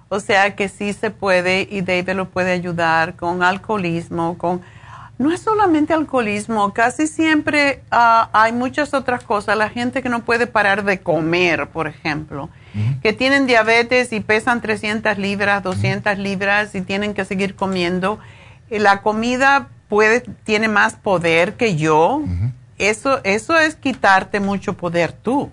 O 0.08 0.20
sea 0.20 0.54
que 0.54 0.68
sí 0.68 0.92
se 0.92 1.10
puede 1.10 1.66
y 1.68 1.80
David 1.80 2.10
lo 2.10 2.28
puede 2.28 2.52
ayudar 2.52 3.16
con 3.16 3.42
alcoholismo, 3.42 4.38
con 4.38 4.62
no 5.18 5.32
es 5.32 5.40
solamente 5.40 5.94
alcoholismo, 5.94 6.74
casi 6.74 7.06
siempre 7.06 7.82
ah, 7.90 8.28
hay 8.32 8.52
muchas 8.52 8.92
otras 8.92 9.24
cosas. 9.24 9.56
La 9.56 9.70
gente 9.70 10.02
que 10.02 10.10
no 10.10 10.24
puede 10.24 10.46
parar 10.46 10.84
de 10.84 11.00
comer, 11.00 11.68
por 11.68 11.86
ejemplo, 11.86 12.50
que 13.02 13.14
tienen 13.14 13.46
diabetes 13.46 14.12
y 14.12 14.20
pesan 14.20 14.60
300 14.60 15.16
libras, 15.16 15.62
200 15.62 16.18
libras 16.18 16.74
y 16.74 16.82
tienen 16.82 17.14
que 17.14 17.24
seguir 17.24 17.56
comiendo. 17.56 18.18
Eh, 18.68 18.78
la 18.78 19.00
comida 19.00 19.68
puede, 19.88 20.20
tiene 20.44 20.68
más 20.68 20.94
poder 20.94 21.54
que 21.54 21.76
yo. 21.76 22.22
Eso, 22.76 23.20
eso 23.24 23.58
es 23.58 23.74
quitarte 23.74 24.40
mucho 24.40 24.74
poder 24.74 25.12
tú. 25.12 25.50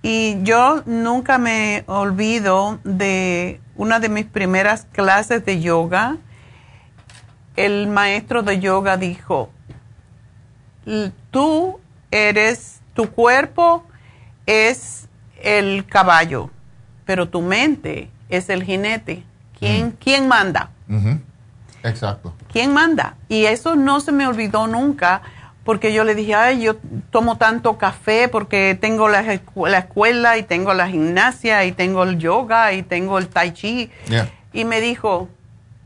Y 0.00 0.38
yo 0.42 0.82
nunca 0.86 1.36
me 1.36 1.84
olvido 1.86 2.78
de 2.84 3.60
una 3.76 4.00
de 4.00 4.08
mis 4.08 4.24
primeras 4.24 4.86
clases 4.92 5.44
de 5.44 5.60
yoga 5.60 6.16
el 7.64 7.88
maestro 7.88 8.42
de 8.42 8.60
yoga 8.60 8.96
dijo, 8.96 9.50
tú 11.30 11.78
eres, 12.10 12.80
tu 12.94 13.10
cuerpo 13.10 13.84
es 14.46 15.08
el 15.42 15.86
caballo, 15.86 16.50
pero 17.04 17.28
tu 17.28 17.42
mente 17.42 18.10
es 18.28 18.48
el 18.48 18.64
jinete. 18.64 19.24
¿Quién, 19.58 19.90
¿quién 19.92 20.26
manda? 20.26 20.70
Exacto. 21.82 22.34
¿Quién 22.50 22.72
manda? 22.72 23.16
Y 23.28 23.44
eso 23.44 23.76
no 23.76 24.00
se 24.00 24.12
me 24.12 24.26
olvidó 24.26 24.66
nunca 24.66 25.22
porque 25.64 25.92
yo 25.92 26.04
le 26.04 26.14
dije, 26.14 26.34
ay, 26.34 26.62
yo 26.62 26.76
tomo 27.10 27.36
tanto 27.36 27.76
café 27.76 28.28
porque 28.28 28.76
tengo 28.80 29.08
la, 29.08 29.20
escuela 29.32 30.38
y 30.38 30.42
tengo 30.42 30.72
la 30.72 30.88
gimnasia 30.88 31.64
y 31.66 31.72
tengo 31.72 32.04
el 32.04 32.18
yoga 32.18 32.72
y 32.72 32.82
tengo 32.82 33.18
el 33.18 33.28
tai 33.28 33.52
chi. 33.52 33.90
Y 34.52 34.64
me 34.64 34.80
dijo, 34.80 35.28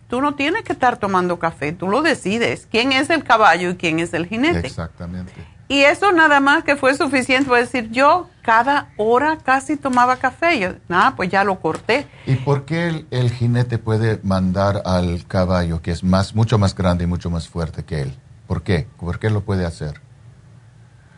tú 0.09 0.21
no 0.21 0.35
tienes 0.35 0.63
que 0.63 0.73
estar 0.73 0.97
tomando 0.99 1.39
café, 1.39 1.73
tú 1.73 1.89
lo 1.89 2.03
decides. 2.03 2.67
¿Quién 2.71 2.93
es 2.93 3.11
el 3.11 3.25
caballo 3.25 3.71
y 3.71 3.77
quién 3.77 3.99
es 3.99 4.15
el 4.15 4.27
jinete? 4.27 4.67
Exactamente. 4.67 5.33
Y 5.67 5.81
eso 5.81 6.13
nada 6.13 6.41
más 6.41 6.63
que 6.63 6.77
fue 6.77 6.95
suficiente 6.95 7.49
para 7.49 7.63
decir, 7.63 7.91
yo 7.91 8.29
cada 8.43 8.91
hora 8.99 9.39
casi 9.39 9.77
tomaba 9.77 10.17
café. 10.17 10.59
Yo, 10.59 10.75
nada, 10.89 11.17
pues 11.17 11.31
ya 11.31 11.43
lo 11.43 11.59
corté. 11.59 12.07
¿Y 12.27 12.37
por 12.37 12.65
qué 12.67 13.07
el, 13.11 13.31
jinete 13.31 13.79
puede 13.79 14.21
mandar 14.23 14.83
al 14.85 15.27
caballo, 15.27 15.81
que 15.81 15.91
es 15.91 16.05
más, 16.05 16.35
mucho 16.35 16.59
más 16.59 16.75
grande 16.75 17.05
y 17.05 17.07
mucho 17.07 17.31
más 17.31 17.49
fuerte 17.49 17.85
que 17.85 18.03
él? 18.03 18.15
¿Por 18.47 18.63
qué? 18.63 18.87
¿Por 18.99 19.19
qué 19.19 19.31
lo 19.31 19.41
puede 19.41 19.65
hacer? 19.65 20.03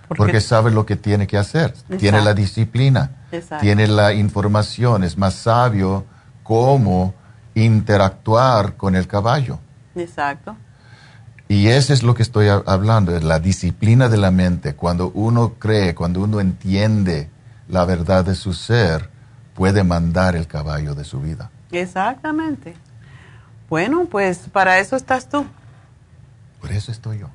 Porque, 0.08 0.40
sabe 0.40 0.70
lo 0.70 0.86
que 0.86 0.94
tiene 0.94 1.26
que 1.26 1.36
hacer. 1.36 1.74
Tiene 1.98 2.22
la 2.22 2.32
disciplina, 2.32 3.10
tiene 3.60 3.88
la 3.88 4.12
información, 4.12 5.02
es 5.02 5.18
más 5.18 5.34
sabio 5.34 6.06
cómo 6.44 7.12
interactuar 7.56 8.76
con 8.76 8.94
el 8.94 9.08
caballo. 9.08 9.58
Exacto. 9.94 10.56
Y 11.48 11.68
eso 11.68 11.92
es 11.92 12.02
lo 12.02 12.14
que 12.14 12.22
estoy 12.22 12.48
hablando, 12.48 13.16
es 13.16 13.24
la 13.24 13.38
disciplina 13.38 14.08
de 14.08 14.18
la 14.18 14.30
mente. 14.30 14.74
Cuando 14.74 15.10
uno 15.14 15.54
cree, 15.58 15.94
cuando 15.94 16.20
uno 16.20 16.40
entiende 16.40 17.30
la 17.68 17.84
verdad 17.84 18.24
de 18.24 18.34
su 18.34 18.52
ser, 18.52 19.10
puede 19.54 19.84
mandar 19.84 20.36
el 20.36 20.46
caballo 20.46 20.94
de 20.94 21.04
su 21.04 21.20
vida. 21.20 21.50
Exactamente. 21.72 22.74
Bueno, 23.70 24.06
pues 24.10 24.38
para 24.52 24.78
eso 24.78 24.96
estás 24.96 25.28
tú. 25.28 25.46
Por 26.60 26.72
eso 26.72 26.92
estoy 26.92 27.20
yo. 27.20 27.28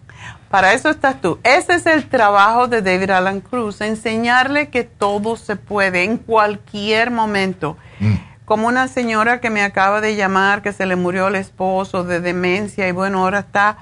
Para 0.49 0.73
eso 0.73 0.89
estás 0.89 1.19
tú. 1.19 1.39
Ese 1.43 1.75
es 1.75 1.85
el 1.85 2.07
trabajo 2.09 2.67
de 2.67 2.81
David 2.81 3.09
Alan 3.11 3.41
Cruz, 3.41 3.81
enseñarle 3.81 4.69
que 4.69 4.83
todo 4.83 5.35
se 5.35 5.55
puede 5.55 6.03
en 6.03 6.17
cualquier 6.17 7.09
momento. 7.09 7.77
Mm 7.99 8.30
como 8.51 8.67
una 8.67 8.89
señora 8.89 9.39
que 9.39 9.49
me 9.49 9.63
acaba 9.63 10.01
de 10.01 10.17
llamar 10.17 10.61
que 10.61 10.73
se 10.73 10.85
le 10.85 10.97
murió 10.97 11.29
el 11.29 11.35
esposo 11.35 12.03
de 12.03 12.19
demencia 12.19 12.85
y 12.85 12.91
bueno, 12.91 13.19
ahora 13.19 13.39
está, 13.39 13.77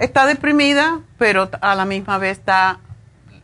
está 0.00 0.26
deprimida, 0.26 1.02
pero 1.18 1.48
a 1.60 1.76
la 1.76 1.84
misma 1.84 2.18
vez 2.18 2.38
está 2.38 2.80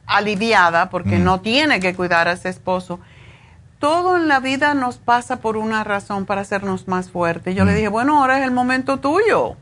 aliviada 0.05 0.91
porque 0.91 1.21
no 1.21 1.41
tiene 1.41 1.79
que 1.79 1.95
cuidar 1.95 2.27
a 2.27 2.33
ese 2.33 2.49
esposo. 2.49 2.99
Todo 3.79 4.17
en 4.17 4.27
la 4.27 4.41
vida 4.41 4.75
nos 4.75 4.97
pasa 4.97 5.37
por 5.37 5.57
una 5.57 5.85
razón 5.85 6.27
para 6.27 6.41
hacernos 6.41 6.89
más 6.89 7.09
fuertes. 7.09 7.55
Yo 7.55 7.65
le 7.65 7.73
dije, 7.73 7.87
bueno, 7.87 8.19
ahora 8.19 8.41
es 8.41 8.45
el 8.45 8.51
momento 8.51 8.99
tuyo. 8.99 9.55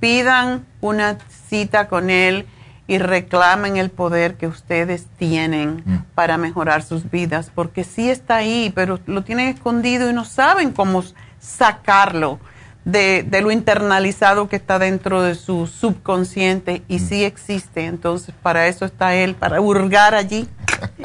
Pidan 0.01 0.65
una 0.81 1.19
cita 1.49 1.89
con 1.89 2.09
él 2.09 2.47
y 2.87 2.97
reclamen 2.97 3.77
el 3.77 3.91
poder 3.91 4.37
que 4.37 4.47
ustedes 4.47 5.05
tienen 5.19 5.83
mm. 5.85 5.97
para 6.15 6.39
mejorar 6.39 6.83
sus 6.83 7.11
vidas, 7.11 7.51
porque 7.55 7.85
sí 7.85 8.09
está 8.09 8.37
ahí, 8.37 8.73
pero 8.75 8.99
lo 9.07 9.23
tienen 9.23 9.49
escondido 9.49 10.09
y 10.09 10.15
no 10.15 10.25
saben 10.25 10.73
cómo 10.73 11.05
sacarlo 11.39 12.41
de, 12.85 13.27
lo 13.43 13.51
internalizado 13.51 14.49
que 14.49 14.57
está 14.57 14.79
dentro 14.79 15.23
de 15.23 15.35
su 15.35 15.67
subconsciente 15.67 16.83
y 16.89 16.97
mm. 16.97 17.09
sí 17.09 17.25
existe. 17.25 17.87
Entonces, 17.87 18.35
para 18.43 18.69
eso 18.69 18.85
está 18.85 19.15
él, 19.15 19.35
para 19.35 19.59
hurgar 19.61 20.15
allí 20.15 20.47